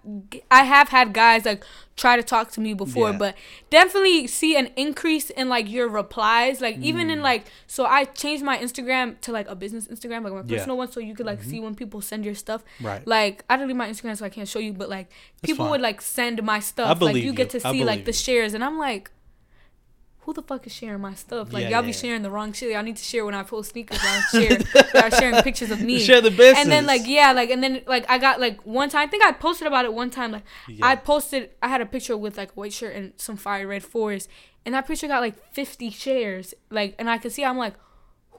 i 0.50 0.64
have 0.64 0.90
had 0.90 1.14
guys 1.14 1.46
like 1.46 1.64
try 1.96 2.16
to 2.18 2.24
talk 2.24 2.50
to 2.52 2.60
me 2.66 2.74
before 2.74 3.12
Yeah. 3.12 3.18
but 3.18 3.36
definitely 3.70 4.26
see 4.28 4.56
an 4.58 4.68
increase 4.76 5.30
in 5.30 5.50
like 5.50 5.70
your 5.70 5.88
replies 5.88 6.60
like 6.62 6.78
even 6.80 7.08
Mm. 7.08 7.14
in 7.14 7.22
like 7.22 7.44
so 7.68 7.86
i 7.86 8.06
changed 8.06 8.44
my 8.44 8.58
instagram 8.58 9.20
to 9.22 9.32
like 9.32 9.48
a 9.48 9.56
business 9.56 9.88
instagram 9.88 10.24
like 10.24 10.34
my 10.34 10.40
Yeah. 10.40 10.42
Mm-hmm. 10.44 10.56
personal 10.56 10.78
one 10.78 10.92
so 10.92 11.00
you 11.00 11.14
could 11.16 11.26
like 11.28 11.44
see 11.44 11.60
when 11.60 11.76
people 11.76 12.02
send 12.02 12.26
your 12.26 12.36
stuff 12.36 12.64
Right. 12.82 13.06
like 13.06 13.44
i 13.50 13.58
delete 13.58 13.76
my 13.76 13.88
instagram 13.90 14.18
so 14.18 14.26
i 14.26 14.30
can't 14.30 14.48
show 14.48 14.60
you 14.60 14.74
but 14.74 14.90
like 14.90 15.08
people 15.44 15.66
fine. 15.66 15.72
would 15.72 15.82
like 15.82 16.02
send 16.02 16.42
my 16.44 16.60
stuff 16.60 16.90
like 16.90 17.00
believe 17.00 17.24
you 17.26 17.34
get 17.34 17.50
to 17.52 17.60
see 17.60 17.84
like 17.84 18.06
the 18.06 18.14
shares 18.14 18.54
and 18.56 18.64
i'm 18.64 18.78
like 18.80 19.12
who 20.22 20.34
the 20.34 20.42
fuck 20.44 20.66
is 20.68 20.74
sharing 20.74 21.02
my 21.02 21.14
stuff? 21.16 21.52
Like 21.52 21.64
Yeah, 21.64 21.70
y'all 21.70 21.82
yeah, 21.82 21.88
be 21.88 21.94
sharing 21.94 22.22
the 22.22 22.30
wrong 22.30 22.54
shit. 22.54 22.72
Y'all 22.72 22.84
need 22.84 22.98
to 22.98 23.04
share 23.04 23.26
when 23.26 23.34
I 23.34 23.44
post 23.44 23.72
sneakers. 23.72 24.00
Y'all 24.04 24.22
share, 24.42 24.60
y'all 24.94 25.10
sharing 25.10 25.42
pictures 25.42 25.72
of 25.72 25.82
me. 25.82 26.00
Share 26.00 26.22
the 26.22 26.30
business. 26.30 26.60
And 26.60 26.72
then 26.72 26.86
like 26.86 27.02
yeah, 27.06 27.32
like 27.32 27.50
and 27.50 27.64
then 27.64 27.82
like 27.88 28.10
I 28.10 28.18
got 28.18 28.40
like 28.40 28.62
one 28.62 28.90
time. 28.90 29.08
I 29.08 29.10
think 29.10 29.24
I 29.24 29.32
posted 29.32 29.68
about 29.68 29.86
it 29.86 29.94
one 29.94 30.10
time. 30.12 30.32
Like 30.32 30.44
Yeah. 30.68 30.86
I 30.86 30.96
posted, 30.96 31.50
I 31.62 31.68
had 31.70 31.82
a 31.82 31.86
picture 31.86 32.16
with 32.16 32.38
like 32.38 32.52
a 32.52 32.54
white 32.54 32.74
shirt 32.74 32.96
and 32.96 33.14
some 33.18 33.36
fire 33.36 33.68
red 33.68 33.84
fours, 33.84 34.28
and 34.66 34.76
that 34.76 34.88
picture 34.88 35.08
got 35.08 35.22
like 35.22 35.36
50 35.54 35.90
shares. 35.90 36.54
Like 36.70 36.96
and 37.00 37.10
I 37.10 37.18
could 37.18 37.32
see 37.32 37.44
I'm 37.44 37.58
like. 37.58 37.74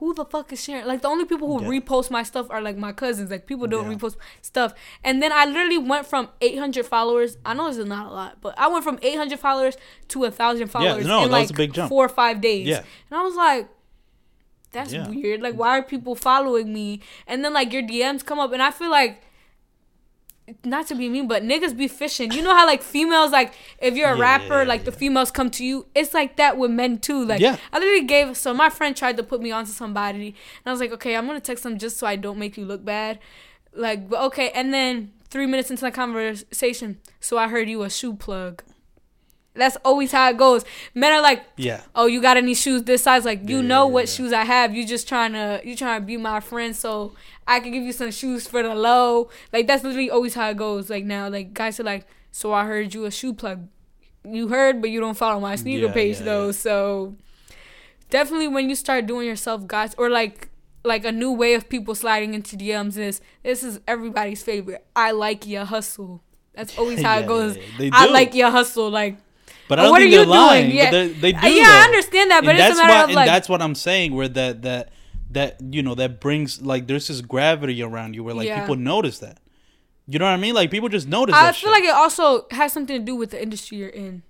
Who 0.03 0.13
the 0.13 0.25
fuck 0.25 0.51
is 0.51 0.61
sharing? 0.61 0.85
Like 0.85 1.01
the 1.01 1.07
only 1.07 1.23
people 1.25 1.47
who 1.47 1.63
Yeah. 1.63 1.79
repost 1.79 2.11
my 2.11 2.23
stuff 2.23 2.47
are 2.49 2.61
like 2.61 2.75
my 2.77 2.91
cousins. 2.91 3.31
Like 3.31 3.45
people 3.47 3.67
don't 3.67 3.89
Yeah. 3.89 3.95
repost 3.97 4.17
stuff. 4.41 4.73
And 5.03 5.23
then 5.23 5.31
I 5.31 5.45
literally 5.45 5.77
went 5.77 6.05
from 6.05 6.27
800 6.41 6.85
followers. 6.85 7.37
I 7.45 7.53
know 7.53 7.67
this 7.69 7.77
is 7.77 7.85
not 7.85 8.11
a 8.11 8.13
lot, 8.13 8.37
but 8.41 8.53
I 8.57 8.67
went 8.67 8.83
from 8.83 8.99
800 9.01 9.39
followers 9.39 9.77
to 10.09 10.25
a 10.25 10.31
thousand 10.31 10.67
followers 10.67 11.05
no, 11.07 11.23
in 11.23 11.31
like 11.31 11.49
a 11.49 11.53
big 11.53 11.73
jump. 11.73 11.87
four 11.89 12.03
or 12.05 12.09
five 12.09 12.41
days. 12.41 12.67
Yeah. 12.67 12.83
And 13.09 13.19
I 13.19 13.23
was 13.23 13.35
like, 13.35 13.69
that's 14.73 14.91
Yeah. 14.91 15.07
weird. 15.07 15.41
Like, 15.41 15.55
why 15.55 15.77
are 15.77 15.83
people 15.83 16.15
following 16.15 16.73
me? 16.73 16.99
And 17.25 17.45
then 17.45 17.53
like 17.53 17.71
your 17.71 17.83
DMs 17.83 18.25
come 18.25 18.39
up, 18.39 18.51
and 18.51 18.61
I 18.61 18.71
feel 18.71 18.91
like. 18.91 19.21
Not 20.65 20.87
to 20.87 20.95
be 20.95 21.07
mean, 21.07 21.27
but 21.29 21.41
niggas 21.43 21.75
be 21.77 21.87
fishing. 21.87 22.33
You 22.33 22.41
know 22.41 22.53
how 22.53 22.65
like 22.65 22.81
females 22.83 23.31
like 23.31 23.53
if 23.79 23.95
you're 23.95 24.11
a 24.11 24.17
Yeah, 24.17 24.21
rapper, 24.21 24.61
yeah, 24.63 24.67
like 24.67 24.83
the 24.83 24.91
females 24.91 25.31
come 25.31 25.49
to 25.51 25.63
you. 25.65 25.85
It's 25.95 26.13
like 26.13 26.35
that 26.35 26.57
with 26.57 26.69
men 26.71 26.99
too. 26.99 27.23
Like 27.23 27.39
Yeah. 27.39 27.57
I 27.71 27.79
literally 27.79 28.05
gave 28.05 28.35
so 28.35 28.53
my 28.53 28.69
friend 28.69 28.95
tried 28.95 29.15
to 29.17 29.23
put 29.23 29.41
me 29.41 29.51
onto 29.51 29.71
somebody, 29.71 30.27
and 30.27 30.35
I 30.65 30.71
was 30.71 30.81
like, 30.81 30.91
okay, 30.91 31.15
I'm 31.15 31.27
gonna 31.27 31.39
text 31.39 31.63
them 31.63 31.77
just 31.77 31.97
so 31.97 32.05
I 32.07 32.17
don't 32.17 32.37
make 32.37 32.57
you 32.57 32.65
look 32.65 32.83
bad. 32.83 33.19
Like, 33.73 34.09
but 34.09 34.19
okay, 34.27 34.49
and 34.51 34.73
then 34.73 35.13
three 35.29 35.45
minutes 35.45 35.71
into 35.71 35.85
the 35.85 35.91
conversation, 35.91 36.99
so 37.21 37.37
I 37.37 37.47
heard 37.47 37.69
you 37.69 37.83
a 37.83 37.89
shoe 37.89 38.13
plug. 38.13 38.63
That's 39.55 39.77
always 39.85 40.11
how 40.11 40.29
it 40.31 40.37
goes. 40.37 40.65
Men 40.95 41.11
are 41.13 41.21
like, 41.21 41.43
Yeah. 41.57 41.81
oh, 41.93 42.07
you 42.07 42.21
got 42.21 42.37
any 42.37 42.55
shoes 42.55 42.83
this 42.83 43.03
size? 43.03 43.23
Like, 43.23 43.47
you 43.47 43.57
Yeah, 43.57 43.61
know 43.67 43.87
yeah, 43.87 43.93
what 43.93 44.07
yeah. 44.07 44.13
shoes 44.13 44.33
I 44.33 44.45
have. 44.45 44.75
You 44.75 44.83
just 44.85 45.07
trying 45.07 45.33
to, 45.33 45.61
you 45.63 45.75
trying 45.75 46.01
to 46.01 46.05
be 46.05 46.17
my 46.17 46.39
friend, 46.39 46.75
so 46.75 47.13
I 47.47 47.59
can 47.59 47.71
give 47.71 47.83
you 47.83 47.91
some 47.93 48.11
shoes 48.11 48.47
for 48.47 48.63
the 48.63 48.73
low. 48.75 49.29
Like, 49.51 49.67
that's 49.67 49.83
literally 49.83 50.09
always 50.09 50.33
how 50.35 50.49
it 50.49 50.57
goes. 50.57 50.89
Like 50.89 51.05
now, 51.05 51.27
like 51.29 51.53
guys 51.53 51.79
are 51.79 51.83
like, 51.83 52.05
so 52.31 52.53
I 52.53 52.65
heard 52.65 52.93
you 52.93 53.05
a 53.05 53.11
shoe 53.11 53.33
plug. 53.33 53.67
You 54.25 54.47
heard, 54.47 54.79
but 54.81 54.89
you 54.89 54.99
don't 55.01 55.17
follow 55.17 55.39
my 55.39 55.55
sneaker 55.57 55.87
Yeah, 55.87 55.93
page 55.93 56.19
yeah, 56.19 56.25
though. 56.25 56.45
yeah. 56.47 56.51
So 56.53 57.15
definitely 58.09 58.47
when 58.47 58.69
you 58.69 58.75
start 58.75 59.05
doing 59.05 59.27
yourself 59.27 59.67
guys 59.67 59.93
or 59.97 60.09
like 60.09 60.49
like 60.85 61.05
a 61.05 61.11
new 61.11 61.31
way 61.31 61.53
of 61.53 61.69
people 61.69 61.95
sliding 61.95 62.33
into 62.33 62.55
DMs 62.57 62.97
is 62.97 63.21
this 63.43 63.63
is 63.63 63.79
everybody's 63.87 64.43
favorite. 64.43 64.85
I 64.95 65.11
like 65.11 65.47
your 65.47 65.65
hustle. 65.65 66.21
That's 66.53 66.77
always 66.79 67.01
how 67.01 67.19
it 67.19 67.27
goes. 67.27 67.55
yeah, 67.57 67.63
yeah. 67.63 67.77
They 67.77 67.89
I 67.93 68.05
like 68.07 68.33
your 68.35 68.49
hustle. 68.51 68.89
Like 68.89 69.17
But 69.69 69.79
I 69.79 69.83
don't 69.83 69.91
what 69.91 69.99
think 70.01 70.13
are 70.13 70.17
they're 70.17 70.25
you 70.25 70.29
lying. 70.31 70.65
doing? 70.67 70.77
Yeah. 70.77 70.91
But 70.91 71.21
they, 71.21 71.33
Uh, 71.33 71.41
do. 71.41 71.51
yeah, 71.53 71.65
I 71.67 71.83
understand 71.85 72.31
that, 72.31 72.41
but 72.43 72.49
and 72.55 72.59
it's 72.59 72.65
a 72.65 72.67
that's 72.69 72.77
matter 72.79 72.93
why, 72.93 73.03
of, 73.03 73.09
and 73.09 73.15
like- 73.15 73.25
that's 73.27 73.49
what 73.49 73.61
I'm 73.61 73.75
saying. 73.75 74.13
Where 74.13 74.27
that 74.27 74.61
that 74.63 74.89
that 75.33 75.57
you 75.61 75.83
know 75.83 75.95
that 75.95 76.19
brings 76.19 76.61
like 76.61 76.87
there's 76.87 77.07
this 77.07 77.21
gravity 77.21 77.81
around 77.83 78.15
you 78.15 78.23
where 78.23 78.33
like 78.33 78.47
Yeah. 78.47 78.61
people 78.61 78.75
notice 78.75 79.19
that. 79.19 79.39
You 80.07 80.19
know 80.19 80.25
what 80.25 80.31
I 80.31 80.37
mean? 80.37 80.53
Like 80.53 80.69
people 80.71 80.89
just 80.89 81.07
notice. 81.07 81.35
I 81.35 81.51
feel 81.51 81.53
shit. 81.53 81.71
like 81.71 81.83
it 81.83 81.93
also 81.93 82.45
has 82.51 82.73
something 82.73 82.97
to 82.99 83.03
do 83.05 83.15
with 83.15 83.31
the 83.31 83.41
industry 83.41 83.77
you're 83.77 83.89
in. 83.89 84.23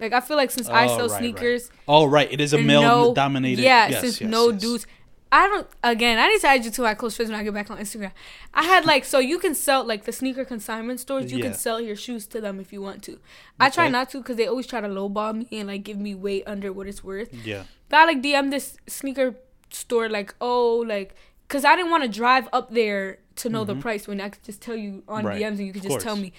Like 0.00 0.12
I 0.12 0.20
feel 0.20 0.36
like 0.36 0.50
since 0.50 0.68
oh, 0.68 0.72
I 0.72 0.84
Oh, 0.84 0.88
sell 0.88 0.98
right, 0.98 1.10
right. 1.10 1.18
sneakers, 1.20 1.70
Oh 1.88 2.04
right, 2.06 2.30
it 2.30 2.40
is 2.40 2.52
a 2.52 2.58
male 2.58 2.82
no- 2.82 3.14
dominated. 3.14 3.62
Yeah, 3.62 3.88
yes, 3.88 4.00
since 4.00 4.20
yes, 4.20 4.30
no 4.30 4.50
yes. 4.50 4.60
dudes. 4.60 4.86
I 5.32 5.48
don't. 5.48 5.66
Again, 5.82 6.18
I 6.18 6.28
need 6.28 6.40
to 6.42 6.46
add 6.48 6.64
you 6.64 6.70
to 6.70 6.82
my 6.82 6.94
close 6.94 7.16
friends 7.16 7.28
when 7.30 7.40
I 7.40 7.42
get 7.42 7.52
back 7.54 7.68
on 7.68 7.78
Instagram. 7.78 8.12
I 8.52 8.62
had 8.64 8.84
like 8.84 9.04
so 9.04 9.18
you 9.18 9.38
can 9.38 9.54
sell 9.54 9.82
like 9.84 10.04
the 10.04 10.12
sneaker 10.12 10.44
consignment 10.44 11.00
stores. 11.00 11.32
You 11.32 11.38
Yeah. 11.38 11.44
can 11.46 11.54
sell 11.54 11.80
your 11.80 11.96
shoes 11.96 12.26
to 12.28 12.40
them 12.40 12.60
if 12.60 12.72
you 12.72 12.80
want 12.82 13.02
to. 13.04 13.18
I 13.58 13.68
try 13.70 13.88
not 13.88 14.10
to 14.10 14.18
because 14.18 14.36
they 14.36 14.46
always 14.46 14.66
try 14.66 14.80
to 14.80 14.86
lowball 14.88 15.34
me 15.34 15.48
and 15.58 15.68
like 15.68 15.82
give 15.82 15.96
me 15.98 16.14
way 16.14 16.44
under 16.44 16.72
what 16.72 16.86
it's 16.86 17.02
worth. 17.02 17.32
Yeah. 17.44 17.64
But 17.88 17.96
I 18.00 18.04
like 18.04 18.22
DM 18.22 18.50
this 18.50 18.76
sneaker 18.86 19.34
store 19.74 20.08
like 20.08 20.34
oh 20.40 20.84
like 20.86 21.14
because 21.46 21.64
I 21.64 21.76
didn't 21.76 21.90
want 21.90 22.02
to 22.04 22.08
drive 22.08 22.48
up 22.52 22.72
there 22.72 23.18
to 23.36 23.48
know 23.48 23.64
the 23.64 23.74
price 23.74 24.06
when 24.08 24.20
I 24.20 24.28
could 24.28 24.42
just 24.44 24.60
tell 24.62 24.76
you 24.76 25.02
on 25.08 25.18
Mm-hmm. 25.24 25.26
Right. 25.26 25.42
DMs 25.42 25.58
and 25.58 25.66
you 25.66 25.72
could 25.72 25.84
Of 25.84 25.90
just 25.90 26.04
tell 26.04 26.16
me. 26.16 26.32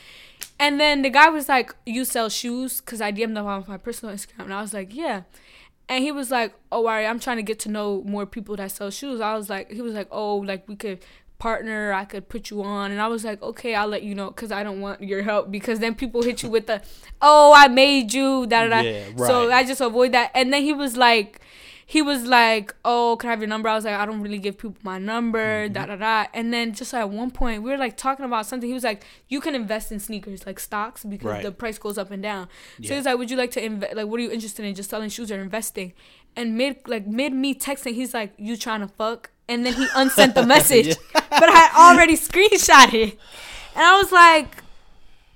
And 0.59 0.79
then 0.79 1.01
the 1.01 1.09
guy 1.09 1.27
was 1.29 1.49
like, 1.49 1.75
"You 1.85 2.05
sell 2.05 2.29
shoes?" 2.29 2.79
Because 2.79 3.01
I 3.01 3.11
DM'd 3.11 3.37
him 3.37 3.45
on 3.45 3.65
my 3.67 3.77
personal 3.77 4.15
Instagram, 4.15 4.45
and 4.45 4.53
I 4.53 4.61
was 4.61 4.73
like, 4.73 4.95
"Yeah." 4.95 5.23
And 5.89 6.03
he 6.03 6.11
was 6.11 6.31
like, 6.31 6.53
"Oh, 6.71 6.79
alright, 6.87 7.05
I'm 7.07 7.19
trying 7.19 7.37
to 7.37 7.43
get 7.43 7.59
to 7.59 7.69
know 7.69 8.01
more 8.05 8.25
people 8.25 8.55
that 8.55 8.71
sell 8.71 8.89
shoes." 8.89 9.19
I 9.21 9.35
was 9.35 9.49
like, 9.49 9.69
he 9.71 9.81
was 9.81 9.93
like, 9.93 10.07
"Oh, 10.11 10.37
like 10.37 10.67
we 10.67 10.75
could 10.77 10.99
partner. 11.37 11.91
I 11.91 12.05
could 12.05 12.29
put 12.29 12.49
you 12.49 12.63
on." 12.63 12.91
And 12.91 13.01
I 13.01 13.07
was 13.07 13.25
like, 13.25 13.41
"Okay, 13.43 13.75
I'll 13.75 13.87
let 13.87 14.03
you 14.03 14.15
know," 14.15 14.29
because 14.29 14.51
I 14.51 14.63
don't 14.63 14.79
want 14.79 15.01
your 15.03 15.21
help 15.23 15.51
because 15.51 15.79
then 15.79 15.93
people 15.93 16.23
hit 16.23 16.41
you 16.41 16.49
with 16.49 16.67
the, 16.67 16.81
"Oh, 17.21 17.53
I 17.55 17.67
made 17.67 18.13
you," 18.13 18.47
da 18.47 18.63
da 18.63 18.69
da. 18.69 18.79
Yeah, 18.81 19.03
So. 19.17 19.51
I 19.51 19.63
just 19.65 19.81
avoid 19.81 20.13
that. 20.13 20.31
And 20.33 20.53
then 20.53 20.63
he 20.63 20.73
was 20.73 20.95
like, 20.95 21.41
he 21.87 22.01
was 22.01 22.23
like, 22.25 22.73
"Oh, 22.83 23.15
can 23.19 23.29
I 23.29 23.33
have 23.33 23.39
your 23.41 23.47
number?" 23.47 23.69
I 23.69 23.75
was 23.75 23.85
like, 23.85 23.93
"I 23.95 24.05
don't 24.07 24.21
really 24.21 24.39
give 24.39 24.57
people 24.57 24.75
my 24.83 24.97
number." 24.97 25.65
Mm-hmm. 25.65 25.73
Da 25.73 25.85
da 25.85 25.95
da. 25.97 26.25
And 26.33 26.51
then 26.51 26.73
just 26.73 26.93
at 26.93 27.09
one 27.09 27.29
point, 27.31 27.61
we 27.63 27.69
were 27.69 27.77
like 27.77 27.95
talking 27.95 28.25
about 28.25 28.45
something. 28.47 28.67
He 28.67 28.73
was 28.73 28.83
like, 28.83 29.03
"You 29.29 29.39
can 29.39 29.53
invest 29.55 29.91
in 29.91 29.99
sneakers 29.99 30.45
like 30.47 30.59
stocks 30.59 31.03
because 31.03 31.25
Right. 31.31 31.43
the 31.43 31.51
price 31.51 31.77
goes 31.77 31.97
up 31.97 32.09
and 32.11 32.23
down." 32.23 32.47
So 32.47 32.83
Yeah. 32.83 32.89
he 32.89 32.95
was 32.97 33.05
like, 33.05 33.17
"Would 33.19 33.29
you 33.31 33.37
like 33.37 33.51
to 33.51 33.63
invest? 33.63 33.95
Like, 33.95 34.07
what 34.07 34.19
are 34.19 34.23
you 34.23 34.31
interested 34.31 34.65
in? 34.65 34.73
Just 34.73 34.89
selling 34.89 35.09
shoes 35.09 35.31
or 35.31 35.39
investing?" 35.39 35.93
And 36.35 36.57
mid 36.57 36.77
like 36.87 37.05
mid 37.07 37.33
me 37.33 37.53
texting, 37.53 37.93
he's 37.93 38.13
like, 38.13 38.33
"You 38.37 38.57
trying 38.57 38.81
to 38.81 38.87
fuck?" 38.87 39.29
And 39.47 39.63
then 39.65 39.73
he 39.73 39.85
unsent 39.95 40.33
the 40.33 40.45
message, 40.55 40.95
but 41.13 41.49
I 41.49 41.51
had 41.51 41.71
already 41.93 42.17
screenshot 42.17 42.91
it, 42.95 43.19
and 43.75 43.83
I 43.83 43.95
was 43.97 44.11
like, 44.11 44.63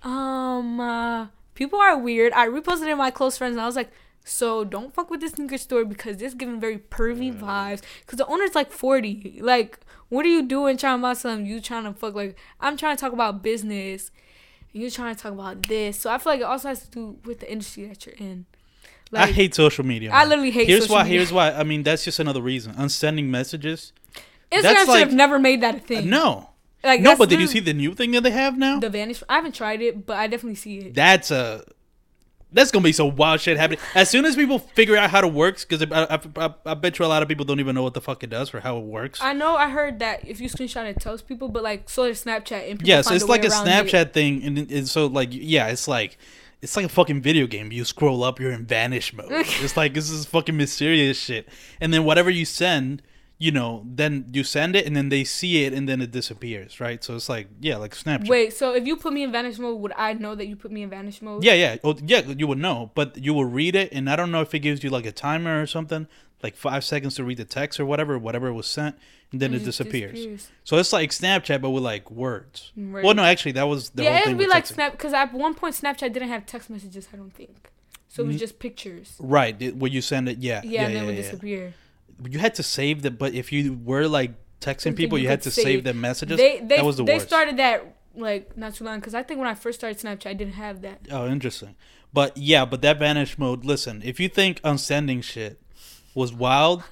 um, 0.03 0.79
uh, 0.79 1.27
people 1.53 1.79
are 1.79 1.97
weird. 1.97 2.33
I 2.33 2.47
reposted 2.47 2.83
it 2.83 2.89
in 2.89 2.97
my 2.97 3.11
close 3.11 3.37
friends, 3.37 3.51
and 3.53 3.61
I 3.61 3.65
was 3.65 3.75
like, 3.75 3.91
so 4.29 4.63
don't 4.63 4.93
fuck 4.93 5.09
with 5.09 5.21
this 5.21 5.31
sneaker 5.31 5.57
store 5.57 5.85
because 5.85 6.17
this 6.17 6.33
giving 6.33 6.59
very 6.59 6.77
pervy 6.77 7.33
mm. 7.33 7.39
vibes. 7.39 7.81
Because 8.01 8.17
the 8.17 8.27
owner's 8.27 8.55
like 8.55 8.71
forty. 8.71 9.39
Like, 9.41 9.79
what 10.09 10.25
are 10.25 10.29
you 10.29 10.43
doing 10.43 10.77
trying 10.77 10.99
to 10.99 11.01
buy 11.01 11.13
something? 11.13 11.45
You 11.45 11.59
trying 11.59 11.85
to 11.85 11.93
fuck? 11.93 12.13
Like, 12.13 12.37
I'm 12.59 12.77
trying 12.77 12.95
to 12.95 13.01
talk 13.01 13.13
about 13.13 13.41
business, 13.41 14.11
and 14.73 14.83
you 14.83 14.91
trying 14.91 15.15
to 15.15 15.21
talk 15.21 15.33
about 15.33 15.63
this. 15.63 15.99
So 15.99 16.11
I 16.11 16.17
feel 16.17 16.33
like 16.33 16.41
it 16.41 16.43
also 16.43 16.67
has 16.67 16.83
to 16.83 16.91
do 16.91 17.17
with 17.25 17.39
the 17.39 17.51
industry 17.51 17.87
that 17.87 18.05
you're 18.05 18.15
in. 18.15 18.45
Like, 19.11 19.29
I 19.29 19.31
hate 19.31 19.55
social 19.55 19.85
media. 19.85 20.11
I 20.11 20.25
literally 20.25 20.51
hate 20.51 20.67
Here's 20.67 20.83
social 20.83 20.97
why. 20.97 21.03
media. 21.03 21.17
Here's 21.17 21.31
why. 21.31 21.45
Here's 21.45 21.55
why 21.55 21.61
I 21.61 21.63
mean, 21.63 21.83
that's 21.83 22.05
just 22.05 22.19
another 22.19 22.41
reason. 22.41 22.75
Unsending 22.77 23.31
messages. 23.31 23.93
Instagram 24.51 24.61
that's 24.61 24.79
should 24.81 24.87
like- 24.89 24.99
have 24.99 25.13
never 25.13 25.39
made 25.39 25.61
that 25.61 25.75
a 25.75 25.79
thing. 25.79 26.09
No. 26.09 26.51
like 26.83 27.01
No, 27.01 27.15
but 27.15 27.29
did 27.29 27.39
you 27.39 27.47
see 27.47 27.59
the 27.59 27.73
new 27.73 27.93
thing 27.93 28.11
that 28.11 28.21
they 28.21 28.31
have 28.31 28.57
now? 28.57 28.79
the 28.79 28.89
vanish? 28.89 29.23
I 29.27 29.35
haven't 29.35 29.55
tried 29.55 29.81
it, 29.81 30.05
but 30.05 30.17
I 30.17 30.27
definitely 30.27 30.55
see 30.55 30.77
it. 30.79 30.93
That's 30.93 31.31
a. 31.31 31.63
That's 32.51 32.71
gonna 32.71 32.83
be 32.83 32.91
some 32.91 33.15
wild 33.15 33.41
shit 33.41 33.57
happening 33.57 33.79
as 33.93 34.09
soon 34.09 34.25
as 34.25 34.35
people 34.35 34.59
figure 34.59 34.97
out 34.97 35.11
how 35.11 35.19
it 35.25 35.33
works. 35.33 35.65
Because 35.65 35.85
I, 35.91 36.15
I, 36.15 36.19
I, 36.45 36.53
I 36.65 36.73
bet 36.73 36.97
you 36.97 37.05
a 37.05 37.07
lot 37.07 37.21
of 37.21 37.29
people 37.29 37.45
don't 37.45 37.59
even 37.59 37.75
know 37.75 37.83
what 37.83 37.93
the 37.93 38.01
fuck 38.01 38.23
it 38.23 38.29
does 38.29 38.53
or 38.53 38.59
how 38.59 38.77
it 38.77 38.85
works. 38.85 39.21
I 39.21 39.33
know 39.33 39.55
I 39.55 39.69
heard 39.69 39.99
that 39.99 40.27
if 40.27 40.41
you 40.41 40.49
screenshot 40.49 40.85
it, 40.85 40.99
tells 40.99 41.21
people, 41.21 41.49
but 41.49 41.61
like 41.61 41.89
so 41.89 42.07
does 42.07 42.23
Snapchat 42.23 42.69
and 42.69 42.79
people 42.79 42.87
Yes, 42.87 43.05
find 43.05 43.15
it's 43.15 43.29
like 43.29 43.45
a 43.45 43.49
around 43.49 43.67
it. 43.67 43.71
Snapchat 43.71 44.13
thing, 44.13 44.43
and 44.43 44.71
it's 44.71 44.91
so 44.91 45.05
like 45.05 45.29
yeah, 45.31 45.67
it's 45.67 45.87
like 45.87 46.17
it's 46.61 46.75
like 46.75 46.85
a 46.85 46.89
fucking 46.89 47.21
video 47.21 47.45
game. 47.47 47.71
You 47.71 47.85
scroll 47.85 48.23
up, 48.23 48.39
you're 48.39 48.51
in 48.51 48.65
vanish 48.65 49.13
mode. 49.13 49.27
it's 49.31 49.77
like 49.77 49.93
this 49.93 50.09
is 50.09 50.25
fucking 50.25 50.57
mysterious 50.57 51.19
shit, 51.19 51.47
and 51.79 51.93
then 51.93 52.03
whatever 52.03 52.29
you 52.29 52.45
send, 52.45 53.01
you 53.41 53.51
know, 53.51 53.83
then 53.85 54.25
you 54.33 54.43
send 54.43 54.75
it, 54.75 54.85
and 54.85 54.95
then 54.97 55.07
they 55.07 55.23
see 55.23 55.63
it, 55.63 55.71
and 55.73 55.87
then 55.87 56.01
it 56.01 56.11
disappears, 56.11 56.81
right? 56.81 57.01
So 57.01 57.15
it's 57.15 57.29
like 57.29 57.47
yeah, 57.61 57.77
like 57.77 57.95
Snapchat. 57.95 58.27
Wait, 58.27 58.53
so 58.53 58.75
if 58.75 58.85
you 58.85 58.97
put 58.97 59.13
me 59.13 59.23
in 59.23 59.31
vanish 59.31 59.57
mode, 59.57 59.79
would 59.79 59.93
I 59.95 60.11
know 60.13 60.35
that 60.35 60.45
you 60.47 60.57
put 60.57 60.71
me 60.71 60.83
in 60.83 60.89
vanish 60.89 61.21
mode? 61.21 61.43
Yeah, 61.43 61.53
yeah, 61.53 61.77
oh, 61.83 61.95
yeah. 62.05 62.19
You 62.19 62.47
would 62.47 62.57
know, 62.57 62.91
but 62.95 63.17
you 63.17 63.33
will 63.33 63.45
read 63.45 63.75
it, 63.75 63.93
and 63.93 64.09
I 64.09 64.17
don't 64.17 64.29
know 64.29 64.41
if 64.41 64.53
it 64.53 64.59
gives 64.59 64.83
you 64.83 64.89
like 64.89 65.05
a 65.05 65.13
timer 65.13 65.61
or 65.61 65.67
something, 65.67 66.07
like 66.43 66.55
five 66.55 66.83
seconds 66.83 67.15
to 67.15 67.23
read 67.23 67.37
the 67.37 67.45
text 67.45 67.79
or 67.79 67.85
whatever, 67.85 68.19
whatever 68.19 68.51
was 68.51 68.67
sent, 68.67 68.97
and 69.31 69.39
then 69.41 69.53
And 69.53 69.61
it 69.61 69.63
it 69.63 69.65
disappears. 69.65 70.11
disappears. 70.15 70.49
So 70.65 70.77
it's 70.77 70.91
like 70.91 71.11
Snapchat, 71.11 71.61
but 71.61 71.69
with 71.69 71.83
like 71.83 72.11
words. 72.11 72.73
Right. 72.75 73.05
Well, 73.05 73.13
no, 73.13 73.23
actually, 73.23 73.53
that 73.53 73.69
was 73.69 73.91
the 73.91 74.03
yeah, 74.03 74.17
whole 74.17 74.27
it'd 74.27 74.37
be 74.37 74.47
like 74.47 74.65
texting. 74.65 74.73
Snap 74.73 74.91
because 74.91 75.13
at 75.13 75.33
one 75.33 75.53
point 75.55 75.75
Snapchat 75.75 76.11
didn't 76.11 76.27
have 76.27 76.45
text 76.45 76.69
messages. 76.69 77.07
I 77.13 77.15
don't 77.15 77.33
think, 77.33 77.71
so 78.09 78.23
it 78.23 78.27
was 78.27 78.35
mm. 78.35 78.39
just 78.39 78.59
pictures. 78.59 79.15
Right, 79.17 79.55
it- 79.61 79.77
when 79.77 79.93
you 79.93 80.01
send 80.01 80.27
it, 80.27 80.39
yeah, 80.39 80.59
Yeah, 80.61 80.69
yeah, 80.71 80.85
and 80.85 80.93
yeah, 80.93 80.99
then 80.99 81.03
it 81.03 81.07
would 81.07 81.15
yeah. 81.15 81.21
disappear. 81.21 81.73
You 82.27 82.39
had 82.39 82.55
to 82.55 82.63
save 82.63 83.01
the, 83.01 83.11
but 83.11 83.33
if 83.33 83.51
you 83.51 83.79
were 83.83 84.07
like 84.07 84.31
texting 84.59 84.95
people, 84.95 85.17
you 85.17 85.23
you, 85.23 85.29
had 85.29 85.41
to 85.43 85.51
save, 85.51 85.63
save. 85.63 85.83
the 85.83 85.93
messages. 85.93 86.37
They 86.37 86.59
they 86.59 86.77
that 86.77 86.85
was 86.85 86.97
the 86.97 87.03
they 87.03 87.15
worst. 87.15 87.27
started 87.27 87.57
that 87.57 87.95
like 88.15 88.57
not 88.57 88.75
too 88.75 88.83
long 88.83 88.99
because 88.99 89.15
I 89.15 89.23
think 89.23 89.39
when 89.39 89.47
I 89.47 89.53
first 89.55 89.79
started 89.79 89.99
Snapchat, 89.99 90.27
I 90.29 90.33
didn't 90.33 90.53
have 90.53 90.81
that. 90.81 91.07
Oh, 91.11 91.27
interesting. 91.27 91.75
But 92.11 92.37
yeah, 92.37 92.65
but 92.65 92.81
that 92.81 92.99
vanish 92.99 93.37
mode. 93.37 93.65
Listen, 93.65 94.01
if 94.03 94.19
you 94.19 94.29
think 94.29 94.59
unsending 94.63 95.21
shit 95.21 95.61
was 96.13 96.33
wild, 96.33 96.83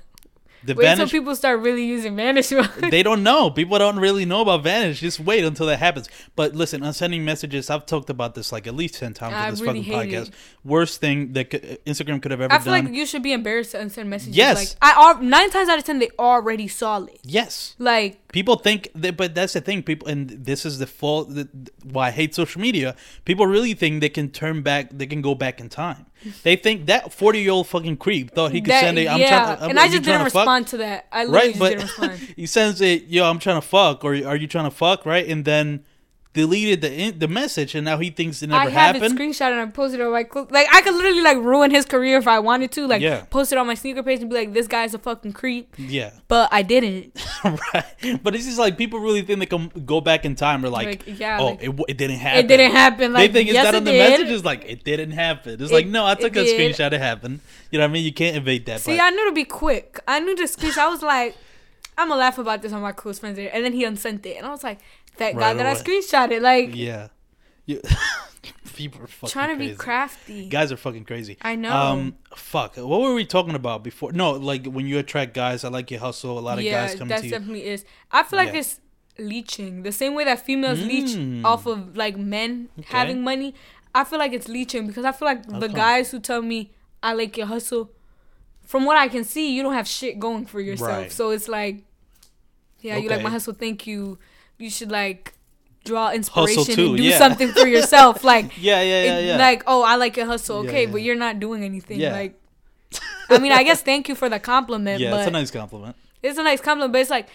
the 0.63 0.73
Wait 0.73 0.83
vanish. 0.85 1.09
till 1.11 1.19
people 1.19 1.35
start 1.35 1.59
really 1.61 1.85
using 1.85 2.15
vanish 2.15 2.51
mode. 2.51 2.69
they 2.89 3.03
don't 3.03 3.23
know. 3.23 3.49
People 3.51 3.77
don't 3.77 3.99
really 3.99 4.25
know 4.25 4.41
about 4.41 4.63
Vanish. 4.63 4.99
Just 4.99 5.19
wait 5.19 5.43
until 5.45 5.67
that 5.67 5.77
happens. 5.79 6.09
But 6.35 6.55
listen, 6.55 6.83
on 6.83 6.93
sending 6.93 7.23
messages, 7.23 7.69
I've 7.69 7.85
talked 7.85 8.09
about 8.09 8.33
this 8.35 8.51
like 8.51 8.65
at 8.67 8.75
least 8.75 8.95
ten 8.95 9.13
times 9.13 9.33
I 9.35 9.45
on 9.45 9.51
this 9.51 9.61
really 9.61 9.83
fucking 9.83 10.11
podcast. 10.11 10.27
it. 10.29 10.33
Worst 10.63 10.99
thing 10.99 11.33
that 11.33 11.53
uh, 11.53 11.57
Instagram 11.85 12.21
could 12.21 12.31
have 12.31 12.41
ever 12.41 12.51
I 12.53 12.57
feel 12.57 12.73
done. 12.73 12.85
like 12.85 12.93
you 12.93 13.05
should 13.05 13.21
be 13.23 13.33
embarrassed 13.33 13.71
to 13.71 13.77
unsend 13.77 14.07
messages. 14.07 14.35
Yes. 14.35 14.75
Like 14.81 14.95
I 14.97 15.13
nine 15.21 15.49
times 15.51 15.69
out 15.69 15.77
of 15.77 15.83
ten 15.83 15.99
they 15.99 16.09
already 16.17 16.67
saw 16.67 17.03
it. 17.03 17.19
yes, 17.23 17.75
Like 17.77 18.27
people 18.29 18.55
think 18.55 18.89
that, 18.95 19.15
but 19.15 19.35
that's 19.35 19.53
the 19.53 19.61
thing. 19.61 19.83
People, 19.83 20.07
and 20.07 20.29
this 20.29 20.65
is 20.65 20.79
the 20.79 20.87
fault. 20.87 21.31
Why 21.83 22.07
I 22.07 22.11
hate 22.11 22.33
social 22.33 22.59
media. 22.59 22.95
People 23.25 23.45
really 23.45 23.75
think 23.75 24.01
they 24.01 24.09
can 24.09 24.31
turn 24.31 24.63
back. 24.63 24.89
They 24.91 25.05
can 25.05 25.21
go 25.21 25.35
back 25.35 25.59
in 25.61 25.69
time. 25.69 26.06
They 26.43 26.55
think 26.55 26.87
that 26.87 27.13
forty-year-old 27.13 27.67
fucking 27.67 27.97
creep 27.97 28.31
thought 28.31 28.51
he 28.51 28.61
could 28.61 28.71
that, 28.71 28.81
send 28.81 28.97
it. 28.97 29.07
I'm 29.07 29.19
yeah, 29.19 29.29
trying 29.29 29.57
to, 29.57 29.63
I'm, 29.63 29.69
and 29.71 29.79
I 29.79 29.87
just 29.87 30.03
didn't 30.03 30.25
to 30.25 30.31
fuck? 30.31 30.41
respond 30.41 30.67
to 30.67 30.77
that. 30.77 31.07
I 31.11 31.25
literally 31.25 31.37
right? 31.37 31.47
just 31.49 31.59
But 31.59 31.69
didn't 31.69 31.83
respond. 31.83 32.33
he 32.35 32.45
sends 32.45 32.81
it, 32.81 33.03
yo, 33.05 33.29
I'm 33.29 33.39
trying 33.39 33.61
to 33.61 33.67
fuck, 33.67 34.03
or 34.03 34.13
are 34.13 34.35
you 34.35 34.47
trying 34.47 34.65
to 34.65 34.75
fuck, 34.75 35.05
right? 35.05 35.27
And 35.27 35.45
then 35.45 35.83
deleted 36.37 36.81
the 36.81 36.91
in- 37.03 37.19
the 37.19 37.27
message, 37.27 37.73
and 37.75 37.83
now 37.83 37.97
he 37.97 38.09
thinks 38.11 38.41
it 38.43 38.47
never 38.47 38.61
I 38.61 38.69
have 38.69 38.95
happened. 38.95 39.19
it 39.19 39.21
screenshot 39.21 39.51
and 39.51 39.59
I 39.59 39.65
posted 39.65 39.99
it 39.99 40.03
on 40.03 40.11
my 40.13 40.23
cl- 40.31 40.47
like 40.51 40.67
I 40.71 40.81
could 40.81 40.93
literally 40.93 41.21
like 41.21 41.37
ruin 41.39 41.71
his 41.71 41.85
career 41.85 42.17
if 42.17 42.27
I 42.27 42.39
wanted 42.39 42.71
to. 42.73 42.87
Like 42.87 43.01
Yeah. 43.01 43.25
post 43.29 43.51
it 43.51 43.57
on 43.57 43.65
my 43.67 43.73
sneaker 43.73 44.03
page 44.03 44.21
and 44.21 44.29
be 44.29 44.35
like, 44.35 44.53
this 44.53 44.67
guy's 44.67 44.93
a 44.93 44.99
fucking 44.99 45.33
creep. 45.33 45.73
yeah, 45.77 46.11
But 46.27 46.49
I 46.51 46.61
didn't. 46.61 47.19
right. 47.43 47.83
But 48.23 48.35
it's 48.35 48.45
just 48.45 48.59
like 48.59 48.77
people 48.77 48.99
really 48.99 49.23
think 49.23 49.39
they 49.39 49.45
can 49.47 49.67
go 49.85 49.99
back 49.99 50.23
in 50.25 50.35
time, 50.35 50.63
or 50.63 50.69
like, 50.69 50.87
Like, 51.07 51.19
yeah, 51.19 51.39
oh, 51.41 51.45
like- 51.51 51.63
it, 51.63 51.71
it 51.89 51.97
didn't 51.97 52.17
happen. 52.19 52.45
It 52.45 52.47
didn't 52.47 52.71
happen. 52.71 53.13
Like 53.13 53.31
they 53.31 53.33
think 53.39 53.49
it's 53.49 53.55
yes, 53.55 53.65
that 53.65 53.73
it 53.73 53.77
on 53.77 53.83
the 53.83 53.91
did. 53.91 54.09
messages, 54.11 54.45
like 54.45 54.63
it 54.65 54.83
didn't 54.83 55.11
happen. 55.11 55.61
It's 55.61 55.71
like 55.71 55.87
no, 55.87 56.05
I 56.05 56.15
took 56.15 56.35
a 56.35 56.43
did. 56.43 56.55
screenshot. 56.55 56.93
It 56.93 57.01
happened. 57.01 57.39
You 57.71 57.79
know 57.79 57.85
what 57.85 57.89
I 57.89 57.93
mean? 57.93 58.05
You 58.05 58.13
can't 58.13 58.37
evade 58.37 58.65
that. 58.67 58.81
See, 58.81 58.95
but- 58.95 59.03
I 59.03 59.09
knew 59.09 59.25
to 59.29 59.33
be 59.33 59.43
quick. 59.43 59.99
I 60.07 60.19
knew 60.19 60.35
to 60.35 60.43
screenshot. 60.43 60.77
I 60.77 60.87
was 60.89 61.01
like, 61.01 61.35
I'm 61.99 62.09
gonna 62.09 62.19
laugh 62.19 62.37
about 62.37 62.61
this 62.61 62.71
on 62.73 62.81
my 62.83 62.91
close 62.91 63.17
friends, 63.17 63.39
and 63.39 63.65
then 63.65 63.73
he 63.73 63.83
unsent 63.83 64.23
it, 64.27 64.37
and 64.37 64.45
I 64.45 64.51
was 64.51 64.63
like, 64.63 64.79
thank 65.17 65.35
Right 65.37 65.53
God 65.53 65.59
that 65.59 65.65
I 65.65 65.73
screenshot 65.75 66.31
it. 66.31 66.41
Like 66.41 66.75
yeah, 66.75 67.07
You- 67.65 67.81
people 68.75 69.01
are 69.03 69.07
fucking 69.07 69.31
trying 69.31 69.57
to 69.57 69.65
be 69.65 69.73
crafty. 69.75 70.47
Guys 70.49 70.71
are 70.71 70.77
fucking 70.77 71.05
crazy. 71.05 71.37
I 71.41 71.55
know. 71.55 71.71
Um, 71.75 72.15
fuck. 72.35 72.77
What 72.77 73.01
were 73.01 73.13
we 73.13 73.25
talking 73.25 73.55
about 73.55 73.83
before? 73.83 74.11
No, 74.11 74.31
like 74.31 74.65
when 74.67 74.85
you 74.87 74.99
attract 74.99 75.33
guys, 75.33 75.63
I 75.63 75.69
like 75.69 75.89
your 75.91 75.99
hustle. 75.99 76.37
A 76.37 76.41
lot 76.41 76.57
of 76.59 76.63
yeah, 76.63 76.87
guys 76.87 76.95
come 76.97 77.07
that 77.07 77.19
to 77.21 77.25
you. 77.25 77.31
definitely 77.31 77.65
is. 77.65 77.85
I 78.11 78.23
feel 78.23 78.37
like 78.37 78.53
Yeah. 78.53 78.59
it's 78.59 78.79
leeching. 79.17 79.81
The 79.83 79.91
same 79.91 80.13
way 80.13 80.23
that 80.25 80.45
females 80.45 80.79
leech 80.79 81.15
Mm. 81.17 81.43
off 81.43 81.65
of 81.65 81.97
like 81.97 82.17
men 82.17 82.69
having 82.85 83.23
money, 83.23 83.55
I 83.95 84.03
feel 84.03 84.19
like 84.19 84.31
it's 84.33 84.47
leeching 84.47 84.85
because 84.87 85.05
I 85.05 85.11
feel 85.11 85.27
like 85.27 85.45
the 85.47 85.67
guys 85.69 86.11
who 86.11 86.19
tell 86.19 86.41
me 86.43 86.71
I 87.01 87.13
like 87.13 87.35
your 87.37 87.47
hustle, 87.47 87.91
from 88.65 88.85
what 88.85 88.97
I 88.97 89.07
can 89.07 89.23
see, 89.23 89.55
you 89.55 89.63
don't 89.63 89.73
have 89.73 89.87
shit 89.87 90.19
going 90.19 90.45
for 90.45 90.59
yourself. 90.61 90.89
Right. 90.89 91.11
So 91.11 91.31
it's 91.31 91.47
like, 91.47 91.83
yeah, 92.81 92.97
you 92.97 93.09
like 93.09 93.23
my 93.23 93.29
hustle. 93.31 93.53
Thank 93.53 93.87
you. 93.87 94.19
You 94.57 94.69
should 94.69 94.91
like 94.91 95.33
draw 95.85 96.11
inspiration 96.11 96.63
too, 96.75 96.87
and 96.89 96.97
do 96.97 97.03
yeah. 97.03 97.17
something 97.17 97.49
for 97.53 97.67
yourself. 97.67 98.23
Like, 98.23 98.57
Yeah, 98.57 98.81
yeah, 98.81 99.03
yeah, 99.03 99.17
it- 99.19 99.25
yeah. 99.27 99.37
like 99.37 99.63
oh, 99.67 99.83
I 99.83 99.95
like 99.95 100.17
your 100.17 100.25
hustle. 100.25 100.63
Yeah, 100.63 100.69
Okay, 100.69 100.85
yeah. 100.85 100.91
but 100.91 101.01
you're 101.01 101.15
not 101.15 101.39
doing 101.39 101.63
anything. 101.63 101.99
Like, 102.01 102.39
I 103.29 103.39
mean, 103.39 103.51
I 103.51 103.63
guess 103.63 103.81
thank 103.81 104.07
you 104.09 104.15
for 104.15 104.29
the 104.29 104.39
compliment. 104.39 104.99
yeah, 105.01 105.11
but 105.11 105.19
it's 105.19 105.27
a 105.27 105.31
nice 105.31 105.51
compliment. 105.51 105.95
it's 106.23 106.37
a 106.37 106.43
nice 106.43 106.61
compliment, 106.61 106.93
but 106.93 107.01
it's 107.01 107.09
like 107.09 107.27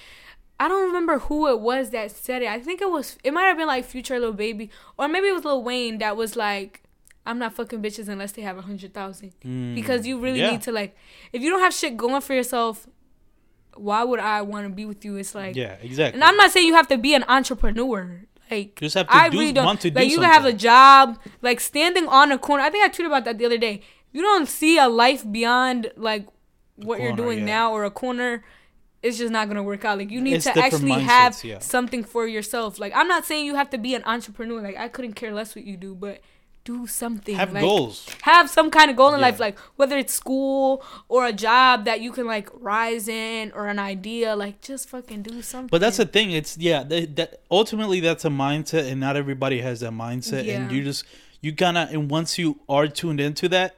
I 0.61 0.69
don't 0.69 0.85
remember 0.87 1.19
who 1.19 1.49
it 1.49 1.61
was 1.61 1.91
that 1.91 2.11
said 2.11 2.43
it. 2.43 2.49
I 2.49 2.61
think 2.61 2.81
it 2.81 2.91
was 2.91 3.17
it 3.25 3.33
might 3.33 3.45
have 3.45 3.57
been 3.57 3.67
like 3.67 3.85
Future 3.85 4.19
Lil 4.21 4.33
Baby, 4.33 4.71
or 4.99 5.09
maybe 5.09 5.29
it 5.29 5.33
was 5.35 5.45
Lil 5.45 5.63
Wayne 5.63 5.99
that 5.99 6.17
was 6.17 6.37
like, 6.37 6.83
"I'm 7.27 7.39
not 7.39 7.55
fucking 7.55 7.83
bitches 7.83 8.09
unless 8.09 8.33
they 8.33 8.43
have 8.43 8.59
a 8.59 8.63
hundred 8.63 8.95
thousand. 8.95 9.33
because 9.75 10.07
you 10.07 10.19
really 10.19 10.41
Mm, 10.41 10.53
need 10.53 10.63
to 10.63 10.73
like, 10.73 10.97
if 11.33 11.43
you 11.43 11.51
don't 11.51 11.61
have 11.61 11.75
shit 11.75 11.97
going 11.97 12.21
for 12.21 12.35
yourself, 12.35 12.87
why 13.77 14.05
would 14.05 14.21
I 14.21 14.43
want 14.43 14.67
to 14.69 14.73
be 14.75 14.85
with 14.85 15.05
you? 15.05 15.17
It's 15.17 15.35
like, 15.35 15.57
Yeah, 15.57 15.77
exactly. 15.83 16.15
and 16.21 16.25
I'm 16.25 16.37
not 16.37 16.51
saying 16.51 16.67
you 16.67 16.75
have 16.75 16.89
to 16.89 16.99
be 16.99 17.15
an 17.15 17.25
entrepreneur. 17.29 18.23
Like, 18.51 18.81
You 18.81 18.87
just 18.87 18.95
have 18.97 19.07
to 19.09 19.15
I 19.17 19.29
do- 19.31 19.39
really 19.39 19.53
don't. 19.53 19.65
want 19.65 19.81
to 19.81 19.91
do 19.91 19.99
like, 19.99 20.11
you 20.11 20.19
can 20.19 20.25
have 20.31 20.45
a 20.45 20.53
job, 20.53 21.19
like 21.41 21.59
standing 21.61 22.07
on 22.09 22.33
a 22.33 22.39
corner. 22.39 22.63
I 22.63 22.71
think 22.71 22.85
I 22.85 22.89
tweeted 22.89 23.07
about 23.07 23.25
that 23.25 23.39
the 23.39 23.47
other 23.47 23.59
day. 23.59 23.83
You 24.13 24.21
don't 24.21 24.47
see 24.47 24.77
a 24.79 24.89
life 24.89 25.25
beyond 25.31 25.91
like 25.97 26.27
what 26.77 27.01
you're 27.01 27.17
doing 27.17 27.41
yeah. 27.41 27.45
now 27.47 27.73
or 27.73 27.85
a 27.85 27.91
corner. 27.91 28.45
It's 29.03 29.19
just 29.19 29.33
not 29.33 29.49
gonna 29.49 29.63
work 29.63 29.85
out. 29.85 29.99
Like 29.99 30.11
you 30.11 30.21
need 30.21 30.35
It's 30.35 30.45
to 30.45 30.59
actually 30.59 30.93
have 30.93 31.43
yeah. 31.43 31.59
something 31.61 32.05
for 32.05 32.27
yourself. 32.27 32.79
Like 32.79 32.93
I'm 32.95 33.09
not 33.09 33.25
saying 33.25 33.47
you 33.47 33.55
have 33.55 33.71
to 33.71 33.79
be 33.79 33.95
an 33.95 34.03
entrepreneur. 34.05 34.61
Like 34.61 34.77
I 34.77 34.89
couldn't 34.89 35.15
care 35.15 35.33
less 35.33 35.57
what 35.57 35.65
you 35.65 35.77
do, 35.77 35.95
but 35.95 36.21
do 36.65 36.87
something. 36.87 37.35
have 37.35 37.53
like, 37.53 37.63
goals. 37.63 38.07
have 38.23 38.49
some 38.49 38.71
kind 38.71 38.91
of 38.91 38.97
goal 38.97 39.09
in 39.15 39.21
Yeah. 39.21 39.27
life 39.27 39.41
like 39.41 39.59
whether 39.77 39.99
it's 39.99 40.15
school 40.15 40.85
or 41.09 41.27
a 41.27 41.33
job 41.33 41.85
that 41.87 42.01
you 42.01 42.13
can 42.13 42.27
like 42.27 42.49
rise 42.55 43.09
in 43.09 43.51
or 43.53 43.67
an 43.67 43.79
idea 43.79 44.37
like 44.37 44.61
just 44.61 44.89
fucking 44.89 45.23
do 45.23 45.43
something 45.43 45.69
But 45.71 45.81
that's 45.81 45.97
the 45.97 46.07
thing. 46.07 46.31
It's 46.31 46.57
yeah. 46.59 46.83
That, 46.85 47.17
that 47.17 47.41
ultimately 47.51 48.01
that's 48.01 48.25
a 48.25 48.29
mindset, 48.31 48.91
and 48.91 49.01
not 49.01 49.17
everybody 49.17 49.61
has 49.61 49.81
that 49.81 49.93
mindset. 49.93 50.45
Yeah. 50.45 50.61
And 50.61 50.73
you 50.73 50.85
just 50.85 51.05
you 51.41 51.53
kind 51.55 51.77
of 51.77 51.91
and 51.91 52.11
once 52.11 52.39
you 52.39 52.61
are 52.69 52.87
tuned 52.87 53.21
into 53.21 53.49
that, 53.49 53.77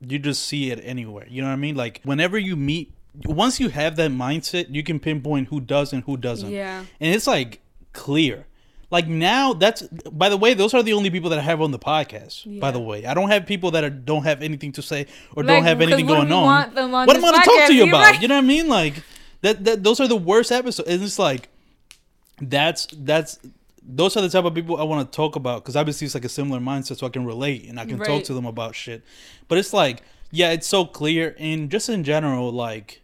you 0.00 0.18
just 0.18 0.44
see 0.46 0.70
it 0.70 0.80
anywhere. 0.82 1.26
You 1.28 1.42
know 1.42 1.48
what 1.48 1.54
I 1.54 1.56
mean? 1.56 1.74
Like 1.76 2.00
whenever 2.04 2.38
you 2.38 2.56
meet, 2.56 2.92
once 3.24 3.58
you 3.60 3.68
have 3.68 3.96
that 3.96 4.10
mindset, 4.10 4.72
you 4.74 4.82
can 4.82 4.98
pinpoint 5.00 5.48
who 5.48 5.60
does 5.60 5.92
and 5.92 6.02
who 6.04 6.16
doesn't. 6.16 6.50
Yeah. 6.50 6.84
and 7.00 7.14
it's 7.14 7.26
like 7.26 7.60
clear. 7.92 8.46
Like 8.90 9.06
now, 9.06 9.52
that's 9.52 9.82
by 9.82 10.30
the 10.30 10.36
way, 10.36 10.54
those 10.54 10.72
are 10.72 10.82
the 10.82 10.94
only 10.94 11.10
people 11.10 11.28
that 11.30 11.38
I 11.38 11.42
have 11.42 11.60
on 11.60 11.72
the 11.72 11.78
podcast. 11.78 12.58
By 12.58 12.70
the 12.70 12.80
way, 12.80 13.04
I 13.04 13.12
don't 13.12 13.28
have 13.28 13.44
people 13.44 13.70
that 13.72 13.84
are, 13.84 13.90
don't 13.90 14.22
have 14.24 14.42
anything 14.42 14.72
to 14.72 14.82
say 14.82 15.06
or 15.36 15.44
Like, 15.44 15.56
don't 15.56 15.64
have 15.64 15.80
anything 15.82 16.06
going 16.06 16.32
on. 16.32 16.76
on 16.76 16.90
what 16.90 17.16
am 17.16 17.24
I 17.24 17.30
going 17.30 17.34
to 17.34 17.44
talk 17.44 17.66
to 17.66 17.74
you 17.74 17.88
about? 17.88 18.00
right. 18.00 18.22
You 18.22 18.28
know 18.28 18.36
what 18.36 18.44
I 18.44 18.46
mean? 18.46 18.68
Like 18.68 19.02
that. 19.42 19.64
That 19.64 19.82
those 19.84 20.00
are 20.00 20.08
the 20.08 20.16
worst 20.16 20.50
episodes. 20.50 20.88
And 20.88 21.02
it's 21.02 21.18
like 21.18 21.50
that's 22.40 22.86
that's 22.92 23.38
those 23.82 24.16
are 24.16 24.20
the 24.22 24.28
type 24.28 24.44
of 24.44 24.54
people 24.54 24.76
I 24.76 24.84
want 24.84 25.10
to 25.10 25.16
talk 25.16 25.36
about 25.36 25.62
because 25.62 25.76
obviously 25.76 26.04
it's 26.06 26.14
like 26.14 26.24
a 26.24 26.28
similar 26.28 26.60
mindset, 26.60 26.98
so 26.98 27.06
I 27.06 27.10
can 27.10 27.24
relate 27.26 27.68
and 27.68 27.78
I 27.80 27.84
can 27.84 27.98
talk 27.98 28.24
to 28.24 28.34
them 28.34 28.46
about 28.46 28.74
shit. 28.74 29.02
But 29.48 29.58
it's 29.58 29.72
like, 29.72 30.02
yeah, 30.30 30.50
it's 30.52 30.66
so 30.66 30.84
clear 30.84 31.34
and 31.38 31.70
just 31.70 31.88
in 31.88 32.04
general, 32.04 32.50
like, 32.52 33.02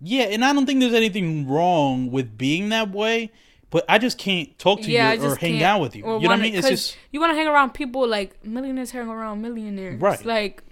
yeah, 0.00 0.24
and 0.24 0.44
I 0.44 0.52
don't 0.52 0.66
think 0.66 0.80
there's 0.80 0.94
anything 0.94 1.48
wrong 1.48 2.10
with 2.10 2.36
being 2.38 2.68
that 2.70 2.90
way. 2.90 3.32
But 3.70 3.84
I 3.88 3.98
just 3.98 4.18
can't 4.18 4.58
talk 4.58 4.80
to 4.82 4.90
yeah, 4.90 5.12
you 5.12 5.22
or 5.22 5.36
hang 5.36 5.52
can't- 5.52 5.62
out 5.62 5.80
with 5.80 5.94
you. 5.96 6.02
or 6.04 6.16
You 6.20 6.24
know 6.24 6.30
what 6.34 6.40
I 6.40 6.42
mean? 6.42 6.54
It's 6.56 6.68
just 6.68 6.96
you 7.12 7.20
want 7.20 7.30
to 7.30 7.36
hang 7.36 7.46
around 7.46 7.70
people 7.72 8.06
like 8.06 8.44
millionaires 8.44 8.90
hang 8.90 9.08
around 9.08 9.40
millionaires, 9.42 10.00
Right. 10.00 10.24
Like, 10.24 10.62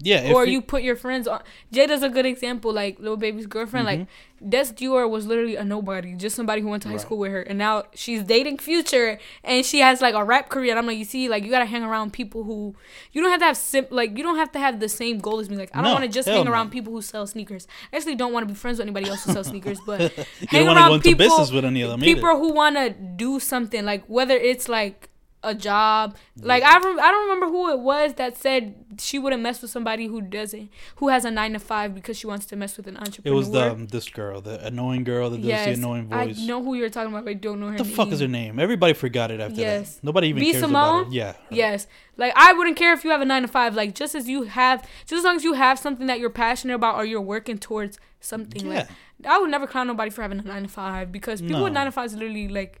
yeah. 0.00 0.32
or 0.32 0.44
you- 0.46 0.52
you 0.54 0.60
put 0.62 0.82
your 0.82 0.96
friends 0.96 1.28
on. 1.28 1.40
Jayda's 1.72 2.02
a 2.02 2.08
good 2.08 2.26
example. 2.26 2.72
Like, 2.72 2.98
Lil 2.98 3.16
Baby's 3.16 3.46
girlfriend. 3.46 3.86
Like, 3.86 4.06
Dess 4.48 4.72
Dior 4.72 5.08
was 5.08 5.26
literally 5.26 5.56
a 5.56 5.64
nobody, 5.64 6.14
just 6.14 6.34
somebody 6.34 6.62
who 6.62 6.68
went 6.68 6.82
to 6.84 6.88
high 6.88 6.94
Mm-hmm. 6.94 6.96
Right. 6.96 7.06
school 7.06 7.18
with 7.18 7.30
her, 7.32 7.42
and 7.42 7.58
now 7.58 7.84
she's 7.94 8.22
dating 8.22 8.56
Future, 8.58 9.18
and 9.44 9.64
she 9.66 9.80
has 9.80 10.00
like 10.00 10.14
a 10.14 10.24
rap 10.24 10.48
career. 10.48 10.70
And 10.70 10.78
I'm 10.78 10.86
like, 10.86 10.96
you 10.96 11.04
see, 11.04 11.28
like, 11.28 11.44
you 11.44 11.50
gotta 11.50 11.66
hang 11.66 11.82
around 11.82 12.14
people 12.14 12.44
who 12.44 12.74
you 13.12 13.20
don't 13.20 13.30
have 13.30 13.40
to 13.40 13.44
have 13.46 13.56
sim- 13.58 13.86
like 13.90 14.16
you 14.16 14.22
don't 14.22 14.36
have 14.36 14.50
to 14.52 14.58
have 14.58 14.80
the 14.80 14.88
same 14.88 15.18
goal 15.18 15.40
as 15.40 15.50
me. 15.50 15.56
Like, 15.58 15.70
I 15.74 15.82
don't 15.82 15.84
No, 15.84 15.92
want 15.92 16.04
to 16.04 16.10
just 16.10 16.26
hang 16.26 16.46
no. 16.46 16.50
around 16.52 16.70
people 16.70 16.90
who 16.90 17.02
sell 17.02 17.26
sneakers. 17.26 17.66
I 17.92 17.96
actually 17.98 18.14
don't 18.14 18.32
want 18.32 18.48
to 18.48 18.52
be 18.54 18.58
friends 18.58 18.78
with 18.78 18.86
anybody 18.86 19.10
else 19.10 19.24
who 19.24 19.32
sells 19.34 19.48
sneakers, 19.48 19.78
but 19.84 20.00
you 20.40 20.46
hang 20.48 20.66
around 20.68 20.88
go 20.88 20.94
into 20.94 21.02
people- 21.10 21.26
business 21.26 21.52
with 21.52 21.66
any 21.66 21.82
of 21.82 21.90
them 21.90 22.00
people 22.00 22.30
either. 22.30 22.38
who 22.38 22.52
want 22.54 22.76
to 22.76 22.90
do 22.90 23.40
something 23.40 23.84
like 23.84 24.04
whether 24.06 24.36
it's 24.38 24.70
like 24.70 25.09
a 25.42 25.54
job 25.54 26.16
like 26.42 26.62
I, 26.62 26.74
rem- 26.78 27.00
I 27.00 27.10
don't 27.10 27.22
remember 27.22 27.46
who 27.46 27.70
it 27.70 27.78
was 27.80 28.12
that 28.14 28.36
said 28.36 28.74
she 28.98 29.18
wouldn't 29.18 29.42
mess 29.42 29.62
with 29.62 29.70
somebody 29.70 30.06
who 30.06 30.20
doesn't 30.20 30.70
who 30.96 31.08
has 31.08 31.24
a 31.24 31.30
nine 31.30 31.54
to 31.54 31.58
five 31.58 31.94
because 31.94 32.18
she 32.18 32.26
wants 32.26 32.44
to 32.46 32.56
mess 32.56 32.76
with 32.76 32.86
an 32.86 32.98
entrepreneur. 32.98 33.34
It 33.34 33.36
was 33.38 33.50
the 33.50 33.72
um, 33.72 33.86
this 33.86 34.10
girl, 34.10 34.42
the 34.42 34.62
annoying 34.66 35.02
girl 35.02 35.30
that 35.30 35.38
does 35.40 35.64
the 35.64 35.72
annoying 35.72 36.08
voice. 36.08 36.38
I 36.38 36.44
know 36.44 36.62
who 36.62 36.74
you're 36.74 36.90
talking 36.90 37.10
about 37.12 37.24
but 37.24 37.30
I 37.30 37.34
don't 37.34 37.58
know 37.58 37.66
her 37.68 37.72
what 37.72 37.78
the 37.78 37.84
name. 37.84 37.94
fuck 37.96 38.08
is 38.12 38.20
her 38.20 38.28
name? 38.28 38.58
Everybody 38.58 38.92
forgot 38.92 39.30
it 39.30 39.40
after 39.40 39.58
Yes. 39.60 39.96
that. 39.96 40.04
Nobody 40.04 40.28
even 40.28 40.40
B. 40.40 40.52
cares 40.52 40.62
about 40.64 40.68
Simone? 40.68 41.06
it. 41.06 41.12
Yeah. 41.14 41.32
her. 41.32 41.38
Yes. 41.50 41.86
Like 42.18 42.34
I 42.36 42.52
wouldn't 42.52 42.76
care 42.76 42.92
if 42.92 43.02
you 43.04 43.10
have 43.10 43.22
a 43.22 43.24
nine 43.24 43.42
to 43.42 43.48
five. 43.48 43.74
Like 43.74 43.94
just 43.94 44.14
as 44.14 44.28
you 44.28 44.42
have, 44.42 44.82
just 45.06 45.20
as 45.20 45.24
long 45.24 45.36
as 45.36 45.44
you 45.44 45.54
have 45.54 45.78
something 45.78 46.06
that 46.08 46.18
you're 46.18 46.28
passionate 46.28 46.74
about 46.74 46.96
or 46.96 47.04
you're 47.06 47.20
working 47.20 47.56
towards 47.56 47.98
something. 48.20 48.68
Like 48.68 48.88
I 49.26 49.38
would 49.38 49.50
never 49.50 49.66
clown 49.66 49.86
nobody 49.86 50.10
for 50.10 50.20
having 50.20 50.38
a 50.38 50.42
nine 50.42 50.62
to 50.64 50.68
five 50.68 51.10
because 51.12 51.40
people 51.40 51.64
with 51.64 51.72
nine 51.72 51.86
to 51.86 51.92
fives 51.92 52.12
literally 52.14 52.48
like, 52.48 52.79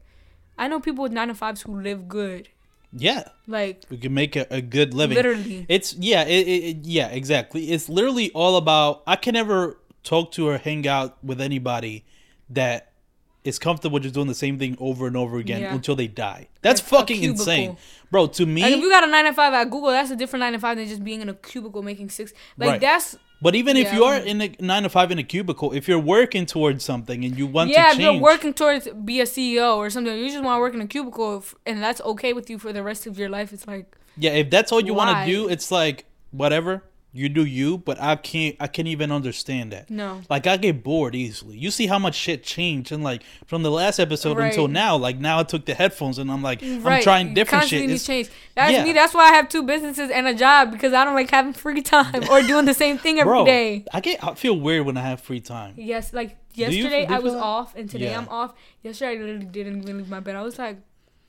I 0.60 0.68
know 0.68 0.78
people 0.78 1.02
with 1.02 1.12
nine 1.12 1.28
to 1.28 1.34
fives 1.34 1.62
who 1.62 1.80
live 1.80 2.06
good. 2.06 2.48
Yeah. 2.92 3.24
Like 3.46 3.84
We 3.88 3.96
can 3.96 4.12
make 4.14 4.36
a, 4.36 4.46
a 4.50 4.60
good 4.60 4.94
living. 4.94 5.16
Literally. 5.16 5.66
It's 5.68 5.94
yeah, 5.94 6.24
it, 6.24 6.46
it, 6.48 6.76
yeah, 6.84 7.08
exactly. 7.08 7.70
It's 7.70 7.88
literally 7.88 8.30
all 8.32 8.56
about 8.56 9.02
I 9.06 9.16
can 9.16 9.34
never 9.34 9.78
talk 10.02 10.32
to 10.32 10.48
or 10.48 10.58
hang 10.58 10.86
out 10.86 11.22
with 11.24 11.40
anybody 11.40 12.04
that 12.50 12.92
is 13.44 13.58
comfortable 13.58 13.98
just 13.98 14.14
doing 14.14 14.26
the 14.26 14.34
same 14.34 14.58
thing 14.58 14.76
over 14.80 15.06
and 15.06 15.16
over 15.16 15.38
again 15.38 15.62
Yeah. 15.62 15.74
until 15.74 15.96
they 15.96 16.08
die. 16.08 16.48
That's 16.62 16.80
Like 16.82 16.90
fucking 16.90 17.22
insane. 17.22 17.76
Bro, 18.10 18.26
to 18.28 18.44
me 18.44 18.60
Like 18.62 18.72
if 18.74 18.80
you 18.80 18.90
got 18.90 19.04
a 19.04 19.06
nine 19.06 19.24
to 19.24 19.32
five 19.32 19.54
at 19.54 19.70
Google, 19.70 19.90
that's 19.90 20.10
a 20.10 20.16
different 20.16 20.40
nine 20.40 20.52
to 20.52 20.58
five 20.58 20.76
than 20.76 20.86
just 20.86 21.02
being 21.02 21.20
in 21.22 21.28
a 21.30 21.34
cubicle 21.34 21.82
making 21.82 22.10
six. 22.10 22.32
Like 22.58 22.68
Right. 22.70 22.80
that's 22.80 23.16
But 23.42 23.54
even 23.54 23.76
if 23.76 23.92
you 23.92 24.04
are 24.04 24.16
in 24.16 24.40
a 24.42 24.54
nine 24.60 24.82
to 24.82 24.90
five 24.90 25.10
in 25.10 25.18
a 25.18 25.22
cubicle, 25.22 25.72
if 25.72 25.88
you're 25.88 25.98
working 25.98 26.44
towards 26.44 26.84
something 26.84 27.24
and 27.24 27.38
you 27.38 27.46
want 27.46 27.70
yeah. 27.70 27.84
to 27.84 27.88
If 27.88 27.96
change, 27.96 28.02
you're 28.02 28.22
working 28.22 28.52
towards 28.52 28.88
be 28.88 29.20
a 29.20 29.24
CEO 29.24 29.76
or 29.76 29.88
something, 29.88 30.14
you 30.14 30.28
just 30.28 30.44
want 30.44 30.58
to 30.58 30.60
work 30.60 30.74
in 30.74 30.80
a 30.80 30.86
cubicle, 30.86 31.44
and 31.64 31.82
that's 31.82 32.00
okay 32.02 32.32
with 32.34 32.50
you 32.50 32.58
for 32.58 32.72
the 32.72 32.82
rest 32.82 33.06
of 33.06 33.18
your 33.18 33.30
life. 33.30 33.52
It's 33.52 33.66
like 33.66 33.96
yeah, 34.16 34.32
if 34.32 34.50
that's 34.50 34.72
all 34.72 34.80
you 34.80 34.94
want 34.94 35.16
to 35.16 35.32
do, 35.32 35.48
it's 35.48 35.70
like 35.70 36.04
whatever 36.32 36.84
you 37.12 37.28
do, 37.28 37.44
you. 37.44 37.78
But 37.78 38.00
I 38.00 38.16
can't, 38.16 38.56
I 38.60 38.66
can't 38.66 38.88
even 38.88 39.10
understand 39.10 39.72
that. 39.72 39.90
No. 39.90 40.20
like 40.28 40.46
I 40.46 40.56
get 40.56 40.82
bored 40.82 41.14
easily. 41.14 41.56
You 41.58 41.70
see 41.70 41.86
how 41.86 41.98
much 41.98 42.14
shit 42.14 42.42
changed, 42.44 42.92
and 42.92 43.02
like 43.02 43.22
from 43.46 43.62
the 43.62 43.70
last 43.70 43.98
episode 43.98 44.38
until 44.38 44.68
now, 44.68 44.96
like 44.96 45.18
now 45.18 45.40
I 45.40 45.42
took 45.42 45.66
the 45.66 45.74
headphones 45.74 46.18
and 46.18 46.30
I'm 46.30 46.42
like, 46.42 46.62
I'm 46.62 47.02
trying 47.02 47.34
different 47.34 47.62
constantly 47.62 47.88
shit. 47.88 47.90
It's- 47.94 48.06
change. 48.06 48.30
That's 48.54 48.72
yeah. 48.72 48.84
me. 48.84 48.92
That's 48.92 49.14
why 49.14 49.28
I 49.30 49.32
have 49.32 49.48
two 49.48 49.62
businesses 49.62 50.10
and 50.10 50.26
a 50.26 50.34
job 50.34 50.70
because 50.72 50.92
I 50.92 51.04
don't 51.04 51.14
like 51.14 51.30
having 51.30 51.52
free 51.52 51.82
time 51.82 52.28
or 52.30 52.42
doing 52.42 52.64
the 52.66 52.74
same 52.74 52.98
thing 52.98 53.18
every 53.18 53.44
day. 53.44 53.78
bro, 53.78 53.86
I 53.92 54.00
get, 54.00 54.22
I 54.22 54.34
feel 54.34 54.58
weird 54.58 54.86
when 54.86 54.96
I 54.96 55.02
have 55.02 55.20
free 55.20 55.40
time. 55.40 55.74
Yes, 55.76 56.12
like 56.12 56.36
yesterday 56.54 57.06
do 57.06 57.12
you 57.12 57.16
I 57.16 57.20
was 57.20 57.32
that? 57.34 57.42
off 57.42 57.74
and 57.76 57.88
today 57.88 58.10
Yeah. 58.10 58.18
I'm 58.18 58.28
off. 58.28 58.54
Yesterday 58.82 59.12
I 59.12 59.14
literally 59.22 59.46
didn't 59.46 59.82
even 59.82 59.98
leave 59.98 60.08
my 60.08 60.20
bed. 60.20 60.36
I 60.36 60.42
was 60.42 60.58
like, 60.58 60.78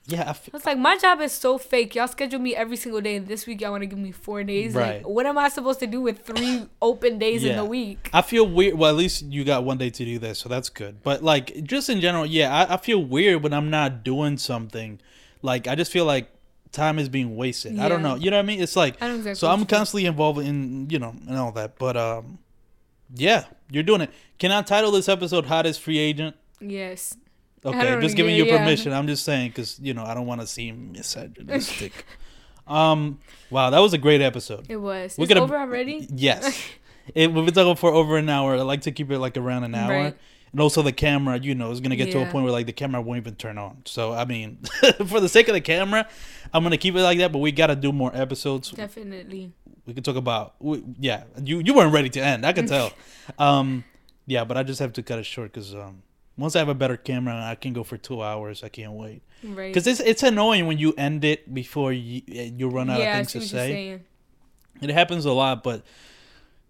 Yeah, 0.08 0.30
I 0.30 0.34
feel, 0.34 0.52
I 0.54 0.58
was 0.58 0.66
like, 0.66 0.78
my 0.80 0.97
job 0.97 1.22
is 1.22 1.32
so 1.32 1.58
fake. 1.60 1.93
Y'all 1.93 2.08
schedule 2.08 2.39
me 2.39 2.56
every 2.56 2.76
single 2.76 3.02
day, 3.02 3.18
and 3.18 3.28
this 3.28 3.45
week 3.45 3.62
y'all 3.62 3.72
want 3.72 3.84
to 3.84 3.86
give 3.88 3.99
me 3.99 4.12
four 4.12 4.43
days. 4.43 4.74
Right. 4.74 4.97
Like, 4.97 5.08
what 5.08 5.26
am 5.28 5.38
I 5.38 5.47
supposed 5.47 5.80
to 5.82 5.88
do 5.88 6.02
with 6.02 6.26
three 6.26 6.66
open 6.82 7.20
days 7.20 7.43
in 7.43 7.52
Yeah. 7.52 7.56
the 7.58 7.66
week? 7.66 8.10
I 8.12 8.22
feel 8.24 8.47
weird. 8.47 8.78
Well, 8.78 8.89
at 8.89 8.95
least 8.95 9.22
you 9.24 9.43
got 9.43 9.64
one 9.64 9.78
day 9.78 9.89
to 9.91 10.04
do 10.06 10.18
this, 10.18 10.39
so 10.39 10.49
that's 10.49 10.70
good. 10.70 11.04
But 11.04 11.24
like, 11.24 11.64
just 11.64 11.89
in 11.89 12.02
general, 12.02 12.26
yeah, 12.26 12.54
I, 12.54 12.74
I 12.74 12.78
feel 12.78 13.04
weird 13.04 13.43
when 13.43 13.54
I'm 13.54 13.70
not 13.70 14.04
doing 14.04 14.38
something. 14.38 14.99
Like, 15.43 15.68
I 15.68 15.76
just 15.76 15.91
feel 15.91 16.06
like 16.06 16.30
time 16.72 16.97
is 16.97 17.08
being 17.08 17.36
wasted. 17.36 17.80
I 17.80 17.88
don't 17.88 18.02
know. 18.02 18.16
You 18.16 18.32
know 18.32 18.38
what 18.38 18.43
I 18.43 18.47
mean? 18.47 18.60
It's 18.62 18.76
like, 18.76 18.95
exactly 18.95 19.36
so 19.36 19.49
I'm 19.49 19.66
constantly 19.66 20.06
involved 20.08 20.39
in, 20.39 20.89
you 20.89 20.97
know, 20.99 21.14
and 21.28 21.38
all 21.38 21.52
that. 21.52 21.78
But 21.78 21.95
um, 21.95 22.39
yeah, 23.14 23.45
you're 23.70 23.84
doing 23.84 24.02
it. 24.02 24.10
Can 24.39 24.52
I 24.52 24.62
title 24.64 24.89
this 24.91 25.08
episode 25.08 25.45
"Hottest 25.45 25.80
Free 25.80 25.99
Agent"? 25.99 26.36
Yes. 26.60 27.16
Okay, 27.64 28.01
just 28.01 28.16
giving 28.16 28.36
yeah, 28.36 28.43
you 28.43 28.51
yeah. 28.51 28.57
permission. 28.57 28.91
I'm 28.91 29.07
just 29.07 29.24
saying 29.24 29.49
because 29.49 29.80
you 29.80 29.93
know 29.93 30.03
I 30.03 30.14
don't 30.14 30.26
want 30.26 30.41
to 30.41 30.47
seem 30.47 30.91
misogynistic. 30.93 32.05
um, 32.68 33.20
wow, 33.49 33.70
that 33.70 33.80
was 33.80 33.93
a 33.93 33.97
great 33.97 34.22
episode. 34.22 34.66
It 34.70 34.78
was. 34.78 35.16
We're 35.18 35.26
it's 35.26 35.34
gonna- 35.34 35.43
over 35.43 35.57
already? 35.57 36.07
Yes. 36.12 36.59
it, 37.14 37.32
we've 37.32 37.45
been 37.45 37.53
talking 37.53 37.76
for 37.76 37.91
over 37.91 38.18
an 38.18 38.30
hour. 38.30 38.55
I 38.55 38.62
like 38.62 38.82
to 38.82 38.91
keep 38.91 39.12
it 39.12 39.20
like 39.20 39.38
around 39.38 39.64
an 39.64 39.76
hour. 39.76 39.89
Right. 39.89 40.18
And 40.51 40.59
also 40.59 40.82
the 40.82 40.91
camera, 40.91 41.39
you 41.39 41.55
know, 41.55 41.72
is 41.72 41.80
gonna 41.80 41.95
get 41.95 42.12
to 42.12 42.22
a 42.22 42.26
point 42.26 42.43
where 42.43 42.51
like 42.51 42.66
the 42.66 42.74
camera 42.74 43.01
won't 43.01 43.18
even 43.18 43.36
turn 43.36 43.57
on. 43.57 43.84
So 43.86 44.12
I 44.12 44.26
mean, 44.26 44.57
for 45.07 45.20
the 45.20 45.30
sake 45.30 45.47
of 45.47 45.53
the 45.53 45.62
camera, 45.62 46.07
I'm 46.53 46.64
gonna 46.64 46.78
keep 46.78 46.95
it 46.95 47.03
like 47.03 47.20
that. 47.20 47.32
But 47.32 47.39
we 47.39 47.51
gotta 47.51 47.76
do 47.76 47.91
more 47.91 48.12
episodes. 48.14 48.72
Definitely. 48.72 49.53
We 49.86 49.93
can 49.93 50.03
talk 50.03 50.16
about, 50.16 50.55
we, 50.59 50.84
yeah. 50.99 51.24
You 51.41 51.59
you 51.59 51.74
weren't 51.74 51.93
ready 51.93 52.09
to 52.09 52.20
end. 52.20 52.45
I 52.45 52.53
can 52.53 52.66
tell. 52.66 52.91
um, 53.39 53.84
yeah, 54.26 54.43
but 54.43 54.57
I 54.57 54.64
just 54.64 54.80
have 54.80 54.93
to 54.93 55.03
cut 55.03 55.20
it 55.20 55.26
short 55.26 55.53
because 55.53 55.74
um, 55.74 56.03
Once 56.41 56.55
I 56.55 56.59
have 56.59 56.69
a 56.69 56.73
better 56.73 56.97
camera, 56.97 57.35
I 57.35 57.55
can 57.55 57.71
go 57.71 57.83
for 57.83 57.97
two 57.97 58.21
hours. 58.21 58.63
I 58.63 58.69
can't 58.69 58.93
wait 58.93 59.21
Right. 59.43 59.73
because 59.73 59.87
it's 59.87 59.99
it's 59.99 60.23
annoying 60.23 60.67
when 60.67 60.77
you 60.77 60.93
end 60.97 61.23
it 61.23 61.53
before 61.53 61.93
you 61.93 62.21
you 62.27 62.67
run 62.69 62.89
out 62.89 62.99
yeah, 62.99 63.19
of 63.19 63.27
things 63.27 63.31
to 63.33 63.41
say. 63.47 63.99
It 64.81 64.89
happens 64.89 65.25
a 65.25 65.31
lot, 65.31 65.63
but 65.63 65.83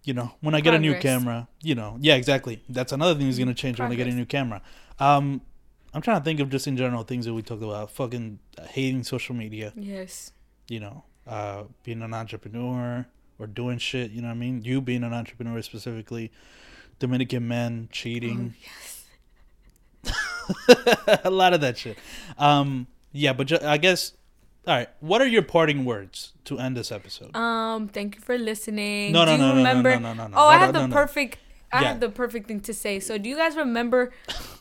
you 0.04 0.14
know, 0.14 0.32
when 0.40 0.54
I 0.54 0.60
get 0.60 0.74
a 0.74 0.78
new 0.78 0.94
camera, 0.98 1.48
you 1.62 1.74
know, 1.74 1.96
yeah, 2.00 2.16
exactly. 2.16 2.62
That's 2.68 2.92
another 2.92 3.14
thing 3.14 3.26
that's 3.26 3.38
gonna 3.38 3.54
change 3.54 3.80
when 3.80 3.90
I 3.90 3.94
get 3.94 4.06
a 4.06 4.12
new 4.12 4.26
camera. 4.26 4.60
Um, 4.98 5.40
I'm 5.94 6.02
trying 6.02 6.18
to 6.20 6.24
think 6.24 6.40
of 6.40 6.48
just 6.50 6.66
in 6.66 6.76
general 6.76 7.02
things 7.02 7.24
that 7.26 7.34
we 7.34 7.42
talked 7.42 7.62
about. 7.62 7.90
Fucking 7.90 8.38
hating 8.70 9.04
social 9.04 9.34
media. 9.34 9.72
Yes. 9.76 10.32
You 10.68 10.80
know, 10.80 11.04
uh, 11.26 11.64
being 11.84 12.02
an 12.02 12.14
entrepreneur 12.14 13.06
or 13.38 13.46
doing 13.46 13.78
shit. 13.78 14.10
You 14.10 14.22
know 14.22 14.28
what 14.28 14.34
I 14.34 14.38
mean? 14.38 14.62
You 14.62 14.80
being 14.80 15.04
an 15.04 15.12
entrepreneur 15.12 15.60
specifically. 15.62 16.30
Dominican 16.98 17.48
men 17.48 17.88
cheating. 17.92 18.54
a 21.24 21.30
lot 21.30 21.54
of 21.54 21.60
that 21.60 21.78
shit. 21.78 21.98
Um, 22.38 22.86
yeah, 23.12 23.32
but 23.32 23.46
ju- 23.48 23.58
I 23.62 23.78
guess. 23.78 24.12
All 24.66 24.74
right. 24.76 24.88
What 25.00 25.20
are 25.20 25.26
your 25.26 25.42
parting 25.42 25.84
words 25.84 26.32
to 26.44 26.58
end 26.58 26.76
this 26.76 26.92
episode? 26.92 27.34
Um, 27.36 27.88
thank 27.88 28.14
you 28.14 28.20
for 28.20 28.38
listening. 28.38 29.12
No, 29.12 29.24
no, 29.24 29.26
do 29.26 29.32
you 29.32 29.38
no, 29.38 29.54
no, 29.54 29.62
no, 29.62 29.82
no, 29.82 29.98
no, 29.98 30.14
no, 30.14 30.26
no. 30.28 30.36
Oh, 30.36 30.46
I 30.48 30.56
have 30.58 30.68
on, 30.68 30.74
the 30.74 30.86
no. 30.86 30.94
perfect. 30.94 31.38
I 31.72 31.80
Yeah. 31.82 31.88
have 31.88 32.00
the 32.00 32.10
perfect 32.10 32.46
thing 32.48 32.60
to 32.60 32.74
say. 32.74 33.00
So, 33.00 33.18
do 33.18 33.28
you 33.28 33.36
guys 33.36 33.56
remember 33.56 34.12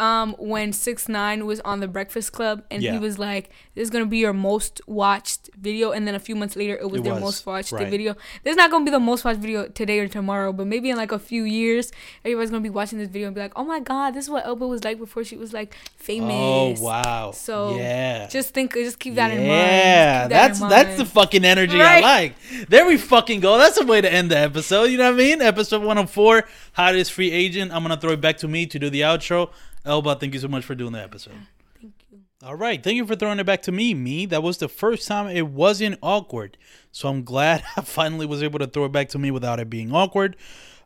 um 0.02 0.36
when 0.40 0.74
Six 0.74 1.08
Nine 1.08 1.46
was 1.46 1.60
on 1.62 1.80
the 1.80 1.88
Breakfast 1.88 2.34
Club 2.34 2.64
and 2.72 2.82
Yeah. 2.82 2.94
he 2.94 2.98
was 3.00 3.20
like, 3.20 3.52
"This 3.76 3.84
is 3.84 3.90
gonna 3.92 4.08
be 4.08 4.18
your 4.18 4.34
most 4.34 4.82
watched 4.88 5.50
video," 5.60 5.92
and 5.92 6.08
then 6.08 6.16
a 6.16 6.20
few 6.20 6.36
months 6.36 6.56
later, 6.56 6.74
it 6.76 6.90
was 6.90 7.02
It 7.02 7.04
their 7.04 7.14
was, 7.14 7.22
most 7.22 7.46
watched 7.46 7.72
right. 7.72 7.88
video. 7.88 8.16
This 8.44 8.52
is 8.52 8.58
not 8.58 8.72
gonna 8.72 8.84
be 8.84 8.92
the 8.92 9.00
most 9.00 9.24
watched 9.24 9.40
video 9.40 9.68
today 9.68 10.00
or 10.00 10.08
tomorrow, 10.08 10.52
but 10.52 10.66
maybe 10.66 10.90
in 10.90 10.98
like 10.98 11.12
a 11.12 11.20
few 11.20 11.44
years, 11.44 11.92
everybody's 12.26 12.50
gonna 12.50 12.62
be 12.64 12.70
watching 12.72 12.98
this 12.98 13.10
video 13.10 13.28
and 13.28 13.36
be 13.36 13.42
like, 13.42 13.54
"Oh 13.56 13.64
my 13.64 13.80
God, 13.80 14.12
this 14.16 14.26
is 14.26 14.30
what 14.30 14.46
Elba 14.46 14.66
was 14.68 14.84
like 14.84 14.98
before 14.98 15.24
she 15.24 15.38
was 15.38 15.54
like 15.54 15.76
famous." 15.98 16.80
Oh 16.82 16.84
wow! 16.84 17.32
So, 17.32 17.78
yeah, 17.78 18.28
Just 18.28 18.54
think, 18.56 18.74
just 18.74 18.98
keep 19.00 19.16
that 19.16 19.30
in 19.32 19.38
mind. 19.38 19.50
Yeah, 19.50 20.28
that 20.28 20.30
that's 20.30 20.60
that's 20.60 20.98
the 20.98 21.06
fucking 21.06 21.46
energy 21.46 21.78
Right. 21.78 22.04
I 22.04 22.08
like. 22.20 22.36
There 22.70 22.86
we 22.88 22.98
fucking 22.98 23.40
go. 23.40 23.58
That's 23.60 23.80
a 23.80 23.86
way 23.86 24.02
to 24.02 24.12
end 24.12 24.32
the 24.32 24.38
episode. 24.38 24.86
You 24.86 24.98
know 24.98 25.06
what 25.12 25.22
I 25.22 25.24
mean? 25.24 25.42
Episode 25.42 25.84
one 25.84 25.98
hundred 25.98 26.10
four, 26.10 26.44
hottest 26.74 27.12
free 27.14 27.32
agent. 27.32 27.72
I'm 27.72 27.84
gonna 27.84 27.98
throw 27.98 28.12
it 28.14 28.22
back 28.22 28.38
to 28.40 28.48
me 28.48 28.66
to 28.66 28.80
do 28.80 28.90
the 28.90 29.02
outro. 29.02 29.50
Elba, 29.86 30.16
thank 30.16 30.34
you 30.34 30.40
so 30.40 30.48
much 30.48 30.64
for 30.64 30.76
doing 30.76 30.94
the 30.94 31.02
episode. 31.02 31.34
Thank 31.80 31.94
you. 32.12 32.20
All 32.44 32.56
right, 32.56 32.82
thank 32.82 32.96
you 32.96 33.06
for 33.06 33.16
throwing 33.16 33.40
it 33.40 33.46
back 33.46 33.62
to 33.64 33.72
me. 33.72 33.94
Me, 33.94 34.26
that 34.28 34.44
was 34.44 34.58
the 34.58 34.68
first 34.68 35.08
time 35.08 35.28
it 35.28 35.48
wasn't 35.48 35.98
awkward. 36.02 36.58
So 36.92 37.10
I'm 37.10 37.24
glad 37.24 37.64
I 37.78 37.82
finally 37.82 38.26
was 38.26 38.44
able 38.44 38.60
to 38.60 38.68
throw 38.68 38.86
it 38.86 38.92
back 38.92 39.10
to 39.10 39.20
me 39.20 39.32
without 39.32 39.60
it 39.60 39.70
being 39.70 39.94
awkward. 39.94 40.36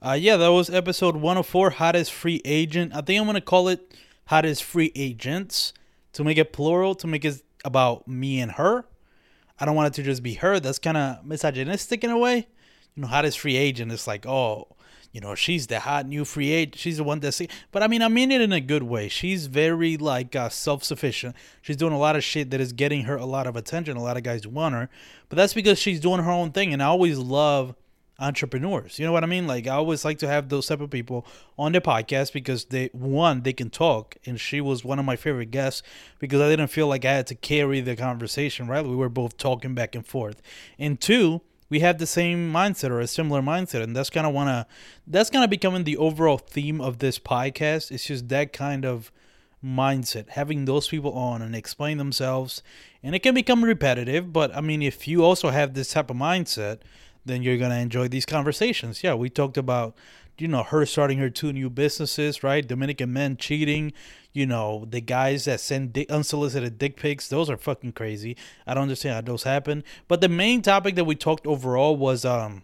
Uh, 0.02 0.14
yeah, 0.14 0.38
that 0.38 0.50
was 0.50 0.70
episode 0.70 1.16
104, 1.16 1.72
hottest 1.72 2.12
free 2.12 2.42
agent. 2.46 2.96
I 2.96 3.02
think 3.02 3.20
I'm 3.20 3.26
gonna 3.26 3.42
call 3.42 3.68
it 3.68 3.94
hottest 4.28 4.64
free 4.64 4.92
agents 4.96 5.74
to 6.14 6.24
make 6.24 6.38
it 6.38 6.54
plural, 6.54 6.96
to 6.96 7.08
make 7.08 7.26
it 7.26 7.42
about 7.64 8.08
me 8.08 8.40
and 8.40 8.54
her. 8.54 8.86
I 9.60 9.66
don't 9.66 9.76
want 9.76 9.88
it 9.88 9.94
to 9.96 10.04
just 10.04 10.22
be 10.22 10.36
her. 10.36 10.60
That's 10.60 10.80
kind 10.80 10.98
of 10.98 11.26
misogynistic 11.26 12.04
in 12.04 12.10
a 12.10 12.18
way. 12.18 12.48
You 12.96 13.02
know, 13.02 13.08
hottest 13.08 13.40
free 13.40 13.56
agent. 13.56 13.92
It's 13.92 14.08
like, 14.08 14.26
oh, 14.26 14.75
you 15.16 15.22
know, 15.22 15.34
she's 15.34 15.68
the 15.68 15.80
hot 15.80 16.06
new 16.06 16.26
free 16.26 16.52
agent. 16.52 16.76
She's 16.76 16.98
the 16.98 17.06
one 17.06 17.22
that's. 17.22 17.42
But 17.72 17.82
I 17.82 17.88
mean, 17.88 18.02
I 18.02 18.10
mean 18.10 18.34
it 18.34 18.42
in 18.42 18.52
a 18.52 18.60
good 18.60 18.84
way. 18.84 19.08
She's 19.08 19.46
very 19.46 19.96
like 19.96 20.36
uh, 20.36 20.50
self 20.50 20.84
sufficient. 20.84 21.38
She's 21.62 21.78
doing 21.78 21.94
a 21.94 21.98
lot 21.98 22.18
of 22.18 22.24
shit 22.24 22.52
that 22.52 22.60
is 22.60 22.74
getting 22.74 23.06
her 23.06 23.16
a 23.16 23.24
lot 23.24 23.48
of 23.48 23.56
attention. 23.56 23.96
A 23.96 24.04
lot 24.04 24.18
of 24.18 24.24
guys 24.24 24.46
want 24.46 24.76
her, 24.76 24.90
but 25.30 25.38
that's 25.38 25.54
because 25.54 25.80
she's 25.80 26.02
doing 26.02 26.22
her 26.22 26.30
own 26.30 26.52
thing. 26.52 26.74
And 26.74 26.84
I 26.84 26.88
always 26.88 27.18
love 27.18 27.76
entrepreneurs. 28.20 29.00
You 29.00 29.06
know 29.06 29.14
what 29.14 29.24
I 29.24 29.28
mean? 29.28 29.48
Like 29.48 29.68
I 29.68 29.76
always 29.76 30.04
like 30.04 30.18
to 30.20 30.28
have 30.28 30.50
those 30.50 30.68
type 30.68 30.82
of 30.82 30.90
people 30.90 31.26
on 31.58 31.72
the 31.72 31.80
podcast 31.80 32.34
because 32.34 32.66
they 32.66 32.90
one 32.92 33.44
they 33.44 33.54
can 33.54 33.70
talk, 33.70 34.18
and 34.26 34.38
she 34.38 34.60
was 34.60 34.84
one 34.84 35.00
of 35.00 35.06
my 35.06 35.16
favorite 35.16 35.50
guests 35.50 35.82
because 36.20 36.42
I 36.42 36.50
didn't 36.50 36.68
feel 36.68 36.88
like 36.88 37.06
I 37.06 37.14
had 37.14 37.28
to 37.28 37.36
carry 37.36 37.80
the 37.80 37.96
conversation. 37.96 38.68
Right? 38.68 38.86
We 38.86 38.98
were 38.98 39.08
both 39.08 39.38
talking 39.38 39.76
back 39.76 39.96
and 39.96 40.06
forth, 40.06 40.42
and 40.78 41.00
two. 41.00 41.40
We 41.70 41.80
have 41.80 41.98
the 41.98 42.08
same 42.08 42.52
mindset 42.54 42.92
or 42.92 43.00
a 43.00 43.08
similar 43.08 43.42
mindset, 43.42 43.82
and 43.82 43.96
that's 43.96 44.10
kind 44.10 44.28
of 44.28 44.34
wanna 44.34 44.68
that's 45.08 45.30
kind 45.30 45.44
of 45.44 45.50
becoming 45.50 45.84
the 45.84 45.98
overall 45.98 46.38
theme 46.38 46.80
of 46.80 47.00
this 47.00 47.20
podcast. 47.20 47.92
It's 47.92 48.06
just 48.06 48.30
that 48.30 48.54
kind 48.54 48.86
of 48.86 49.12
mindset, 49.64 50.30
having 50.30 50.66
those 50.66 50.88
people 50.88 51.14
on 51.14 51.42
and 51.42 51.56
explain 51.56 51.98
themselves, 51.98 52.62
and 53.02 53.16
it 53.16 53.20
can 53.20 53.34
become 53.34 53.64
repetitive. 53.64 54.32
But 54.32 54.56
I 54.56 54.62
mean, 54.62 54.82
if 54.82 55.08
you 55.08 55.24
also 55.24 55.50
have 55.50 55.74
this 55.74 55.90
type 55.90 56.12
of 56.12 56.18
mindset, 56.18 56.80
then 57.26 57.42
you're 57.42 57.58
gonna 57.58 57.80
enjoy 57.80 58.08
these 58.08 58.26
conversations. 58.26 59.04
Yeah, 59.04 59.16
we 59.16 59.30
talked 59.30 59.58
about, 59.58 59.96
you 60.38 60.48
know, 60.48 60.64
her 60.64 60.86
starting 60.86 61.18
her 61.20 61.30
two 61.30 61.54
new 61.54 61.70
businesses, 61.70 62.44
right? 62.44 62.68
Dominican 62.68 63.14
men 63.14 63.38
cheating, 63.38 63.94
you 64.34 64.46
know, 64.46 64.86
the 64.90 65.02
guys 65.02 65.46
that 65.46 65.60
send 65.60 65.94
dick, 65.94 66.10
unsolicited 66.12 66.78
dick 66.78 66.98
pics. 66.98 67.28
Those 67.28 67.50
are 67.50 67.58
fucking 67.58 67.94
crazy. 67.94 68.36
I 68.68 68.74
don't 68.74 68.84
understand 68.84 69.16
how 69.16 69.22
those 69.22 69.44
happen. 69.44 69.84
But 70.08 70.22
the 70.22 70.30
main 70.30 70.62
topic 70.62 70.96
that 70.96 71.06
we 71.06 71.16
talked 71.16 71.48
overall 71.48 71.96
was 71.96 72.26
um, 72.26 72.64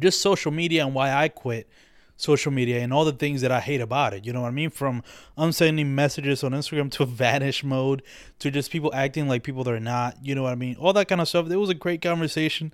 just 0.00 0.20
social 0.20 0.50
media 0.50 0.84
and 0.84 0.94
why 0.94 1.12
I 1.12 1.28
quit 1.28 1.68
social 2.16 2.52
media 2.52 2.80
and 2.80 2.92
all 2.92 3.04
the 3.04 3.12
things 3.12 3.40
that 3.40 3.50
I 3.50 3.60
hate 3.60 3.80
about 3.80 4.14
it. 4.14 4.24
You 4.24 4.32
know 4.32 4.42
what 4.42 4.48
I 4.48 4.52
mean? 4.52 4.70
From 4.70 5.02
unsending 5.36 5.94
messages 5.94 6.44
on 6.44 6.52
Instagram 6.52 6.90
to 6.92 7.04
vanish 7.04 7.64
mode 7.64 8.02
to 8.38 8.50
just 8.50 8.70
people 8.70 8.92
acting 8.94 9.28
like 9.28 9.42
people 9.42 9.64
they're 9.64 9.80
not. 9.80 10.16
You 10.22 10.34
know 10.34 10.42
what 10.42 10.52
I 10.52 10.56
mean? 10.56 10.76
All 10.76 10.92
that 10.92 11.08
kind 11.08 11.20
of 11.20 11.28
stuff. 11.28 11.50
It 11.50 11.56
was 11.56 11.70
a 11.70 11.74
great 11.74 12.02
conversation, 12.02 12.72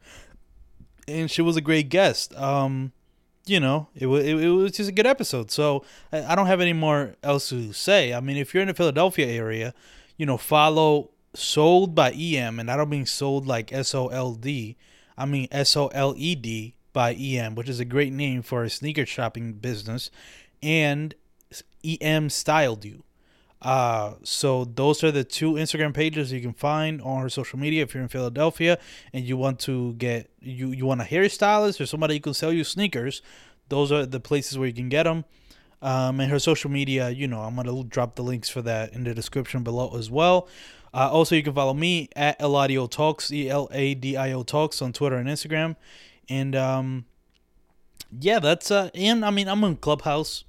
and 1.09 1.31
she 1.31 1.43
was 1.43 1.57
a 1.57 1.61
great 1.61 1.89
guest. 1.89 2.35
Um, 2.37 2.93
you 3.51 3.61
know, 3.61 3.89
it 3.95 4.07
was 4.07 4.25
it, 4.25 4.37
it 4.37 4.49
was 4.49 4.73
just 4.73 4.89
a 4.89 4.93
good 4.93 5.07
episode. 5.07 5.51
So 5.51 5.85
I, 6.13 6.25
I 6.25 6.35
don't 6.35 6.47
have 6.47 6.61
any 6.61 6.73
more 6.73 7.17
else 7.23 7.49
to 7.51 7.73
say. 7.73 8.15
I 8.15 8.21
mean, 8.21 8.37
if 8.37 8.55
you're 8.55 8.63
in 8.63 8.69
the 8.69 8.75
Philadelphia 8.75 9.27
area, 9.27 9.75
you 10.17 10.27
know, 10.27 10.37
follow 10.37 11.11
Soled 11.33 11.95
by 11.95 12.11
EM, 12.11 12.59
and 12.59 12.69
I 12.69 12.77
don't 12.77 12.89
mean 12.89 13.07
sold 13.07 13.47
like 13.47 13.73
S 13.73 13.95
O 13.95 14.09
L 14.09 14.35
D. 14.35 14.77
I 15.17 15.27
mean 15.27 15.47
S 15.53 15.77
O 15.77 15.87
L 15.89 16.13
E 16.17 16.35
D 16.35 16.75
by 16.93 17.15
EM, 17.15 17.55
which 17.55 17.69
is 17.69 17.79
a 17.79 17.85
great 17.85 18.13
name 18.13 18.43
for 18.43 18.65
a 18.65 18.71
sneaker 18.71 19.07
shopping 19.07 19.53
business, 19.53 20.11
and 20.61 21.15
EM 21.85 22.31
styled 22.31 22.85
you. 22.85 23.05
Uh, 23.63 24.15
so 24.23 24.65
those 24.65 25.05
are 25.05 25.11
the 25.11 25.25
two 25.25 25.53
Instagram 25.53 25.93
pages 25.93 26.33
you 26.33 26.41
can 26.41 26.55
find 26.55 27.03
on 27.03 27.21
her 27.21 27.29
social 27.29 27.59
media 27.59 27.83
if 27.83 27.93
you're 27.93 28.03
in 28.03 28.09
Philadelphia 28.09 28.79
and 29.13 29.25
you 29.25 29.37
want 29.37 29.59
to 29.61 29.93
get 29.95 30.31
you 30.41 30.71
you 30.73 30.87
want 30.87 31.01
a 31.01 31.05
hairstylist 31.05 31.79
or 31.81 31.87
somebody 31.87 32.15
who 32.15 32.21
can 32.21 32.35
sell 32.35 32.53
you 32.53 32.65
sneakers. 32.65 33.21
Those 33.69 33.93
are 33.93 34.07
the 34.07 34.21
places 34.21 34.59
where 34.59 34.67
you 34.67 34.75
can 34.75 34.89
get 34.89 35.05
them. 35.05 35.25
Um, 35.83 36.21
and 36.21 36.31
her 36.31 36.39
social 36.39 36.71
media, 36.71 37.11
you 37.11 37.27
know, 37.27 37.41
I'm 37.41 37.57
gonna 37.57 37.85
drop 37.85 38.17
the 38.17 38.23
links 38.23 38.49
for 38.49 38.63
that 38.63 38.93
in 38.93 39.05
the 39.05 39.15
description 39.15 39.63
below 39.63 39.97
as 39.97 40.11
well. 40.11 40.49
Uh, 40.93 41.09
also, 41.11 41.37
you 41.37 41.43
can 41.43 41.55
follow 41.55 41.75
me 41.75 42.09
at 42.17 42.39
Eladio 42.41 42.91
Talks, 42.91 43.31
E 43.31 43.49
L 43.49 43.69
A 43.73 43.95
D 43.95 44.17
I 44.17 44.33
O 44.33 44.43
Talks 44.43 44.83
on 44.83 44.93
Twitter 44.93 45.17
and 45.17 45.29
Instagram. 45.29 45.77
And 46.29 46.55
um, 46.57 47.05
yeah, 48.19 48.41
that's 48.41 48.71
uh, 48.71 48.91
and 48.95 49.25
I 49.25 49.31
mean, 49.31 49.49
I'm 49.49 49.63
on 49.65 49.77
Clubhouse. 49.77 50.45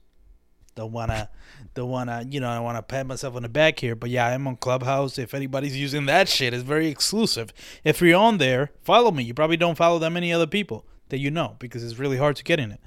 Don't 0.76 0.92
wanna, 0.92 1.30
don't 1.74 1.90
wanna, 1.90 2.26
you 2.30 2.40
know, 2.40 2.50
I 2.50 2.60
wanna 2.60 2.82
pat 2.82 3.08
myself 3.08 3.36
on 3.36 3.44
the 3.44 3.50
back 3.50 3.80
here, 3.80 3.96
but 3.96 4.10
yeah, 4.10 4.28
I'm 4.28 4.48
on 4.48 4.58
Clubhouse. 4.58 5.18
If 5.18 5.34
anybody's 5.34 5.78
using 5.78 6.06
that 6.08 6.28
shit, 6.30 6.54
it's 6.54 6.64
very 6.64 6.88
exclusive. 6.88 7.54
If 7.84 8.02
you're 8.02 8.20
on 8.20 8.38
there, 8.38 8.72
follow 8.82 9.12
me. 9.12 9.24
You 9.24 9.34
probably 9.34 9.58
don't 9.58 9.78
follow 9.78 10.00
that 10.00 10.12
many 10.12 10.34
other 10.34 10.48
people 10.48 10.86
that 11.10 11.20
you 11.20 11.30
know 11.32 11.56
because 11.60 11.84
it's 11.84 12.00
really 12.00 12.18
hard 12.18 12.36
to 12.38 12.44
get 12.44 12.60
in 12.60 12.72
it. 12.72 12.80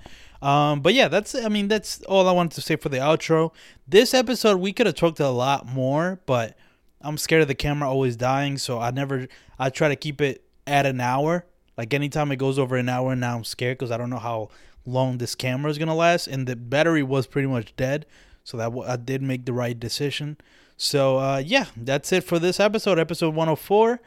Um, 0.42 0.80
but 0.80 0.92
yeah, 0.92 1.08
that's 1.08 1.34
I 1.34 1.48
mean 1.48 1.68
that's 1.68 2.02
all 2.02 2.28
I 2.28 2.32
wanted 2.32 2.52
to 2.52 2.60
say 2.60 2.76
for 2.76 2.90
the 2.90 2.98
outro. 2.98 3.52
This 3.88 4.12
episode 4.12 4.58
we 4.60 4.72
could 4.74 4.86
have 4.86 4.94
talked 4.94 5.20
a 5.20 5.30
lot 5.30 5.66
more, 5.66 6.20
but 6.26 6.56
I'm 7.00 7.16
scared 7.16 7.42
of 7.42 7.48
the 7.48 7.54
camera 7.54 7.88
always 7.88 8.16
dying, 8.16 8.58
so 8.58 8.78
I 8.78 8.90
never 8.90 9.26
I 9.58 9.70
try 9.70 9.88
to 9.88 9.96
keep 9.96 10.20
it 10.20 10.44
at 10.66 10.84
an 10.84 11.00
hour. 11.00 11.46
Like 11.78 11.94
anytime 11.94 12.30
it 12.30 12.36
goes 12.36 12.58
over 12.58 12.76
an 12.76 12.88
hour, 12.88 13.16
now 13.16 13.36
I'm 13.36 13.44
scared 13.44 13.78
because 13.78 13.90
I 13.90 13.96
don't 13.96 14.10
know 14.10 14.18
how 14.18 14.50
long 14.84 15.16
this 15.16 15.34
camera 15.34 15.70
is 15.70 15.78
gonna 15.78 15.94
last, 15.94 16.26
and 16.26 16.46
the 16.46 16.56
battery 16.56 17.02
was 17.02 17.26
pretty 17.26 17.48
much 17.48 17.74
dead, 17.76 18.04
so 18.44 18.56
that 18.58 18.66
w- 18.66 18.88
I 18.88 18.96
did 18.96 19.22
make 19.22 19.46
the 19.46 19.52
right 19.52 19.78
decision. 19.78 20.36
So 20.76 21.18
uh, 21.18 21.42
yeah, 21.44 21.66
that's 21.76 22.12
it 22.12 22.22
for 22.24 22.38
this 22.38 22.60
episode, 22.60 22.98
episode 22.98 23.34
104, 23.34 24.00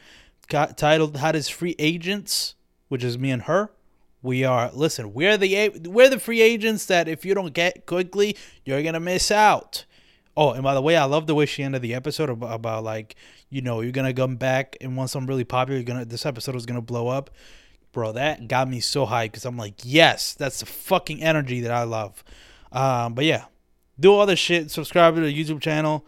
got 0.48 0.78
titled 0.78 1.18
"Hottest 1.18 1.52
Free 1.52 1.76
Agents," 1.80 2.56
which 2.88 3.04
is 3.04 3.18
me 3.18 3.32
and 3.32 3.44
her. 3.44 3.72
We 4.22 4.44
are 4.44 4.72
listen. 4.74 5.14
We're 5.14 5.38
the 5.38 5.70
we're 5.86 6.10
the 6.10 6.20
free 6.20 6.42
agents 6.42 6.86
that 6.88 7.08
if 7.08 7.26
you 7.26 7.34
don't 7.34 7.54
get 7.54 7.86
quickly, 7.86 8.36
you're 8.66 8.84
gonna 8.84 9.00
miss 9.00 9.32
out. 9.32 9.86
Oh, 10.36 10.52
and 10.52 10.64
by 10.64 10.74
the 10.74 10.82
way, 10.82 10.96
I 10.96 11.06
love 11.06 11.26
the 11.26 11.36
way 11.36 11.46
she 11.46 11.64
ended 11.64 11.82
the 11.82 11.96
episode 11.96 12.30
about, 12.30 12.54
about 12.54 12.84
like 12.84 13.16
you 13.50 13.62
know 13.62 13.82
you're 13.82 13.92
gonna 13.92 14.14
come 14.14 14.36
back 14.36 14.76
and 14.82 14.98
once 14.98 15.16
I'm 15.16 15.28
really 15.28 15.44
popular, 15.44 15.78
you're 15.80 15.86
gonna 15.86 16.06
this 16.06 16.26
episode 16.26 16.56
is 16.56 16.66
gonna 16.66 16.82
blow 16.82 17.08
up, 17.08 17.30
bro. 17.92 18.12
That 18.12 18.48
got 18.48 18.70
me 18.70 18.80
so 18.80 19.06
high 19.06 19.28
because 19.28 19.46
I'm 19.46 19.58
like, 19.58 19.76
yes, 19.84 20.34
that's 20.34 20.60
the 20.60 20.66
fucking 20.66 21.24
energy 21.24 21.62
that 21.62 21.72
I 21.72 21.84
love. 21.84 22.24
Um, 22.72 23.14
but 23.14 23.24
yeah, 23.26 23.46
do 24.00 24.14
all 24.14 24.26
this 24.26 24.40
shit. 24.40 24.72
Subscribe 24.72 25.16
to 25.16 25.22
the 25.22 25.34
YouTube 25.34 25.62
channel. 25.62 26.06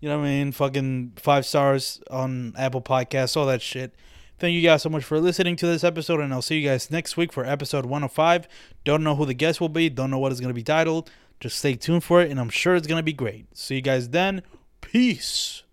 You 0.00 0.08
know 0.08 0.18
what 0.18 0.26
I 0.26 0.30
mean? 0.30 0.52
Fucking 0.52 1.12
five 1.16 1.46
stars 1.46 2.00
on 2.10 2.54
Apple 2.56 2.82
Podcasts, 2.82 3.36
all 3.36 3.46
that 3.46 3.62
shit. 3.62 3.94
Thank 4.38 4.54
you 4.54 4.62
guys 4.62 4.82
so 4.82 4.88
much 4.88 5.04
for 5.04 5.20
listening 5.20 5.54
to 5.56 5.66
this 5.66 5.84
episode, 5.84 6.18
and 6.18 6.32
I'll 6.32 6.42
see 6.42 6.58
you 6.58 6.68
guys 6.68 6.90
next 6.90 7.16
week 7.16 7.32
for 7.32 7.44
episode 7.44 7.86
105. 7.86 8.48
Don't 8.82 9.04
know 9.04 9.14
who 9.14 9.24
the 9.24 9.34
guest 9.34 9.60
will 9.60 9.68
be, 9.68 9.88
don't 9.88 10.10
know 10.10 10.18
what 10.18 10.32
it's 10.32 10.40
going 10.40 10.50
to 10.50 10.54
be 10.54 10.64
titled. 10.64 11.08
Just 11.38 11.58
stay 11.58 11.74
tuned 11.74 12.02
for 12.02 12.20
it, 12.20 12.30
and 12.30 12.40
I'm 12.40 12.48
sure 12.48 12.74
it's 12.74 12.88
going 12.88 12.98
to 12.98 13.04
be 13.04 13.12
great. 13.12 13.56
See 13.56 13.76
you 13.76 13.82
guys 13.82 14.08
then. 14.08 14.42
Peace. 14.80 15.60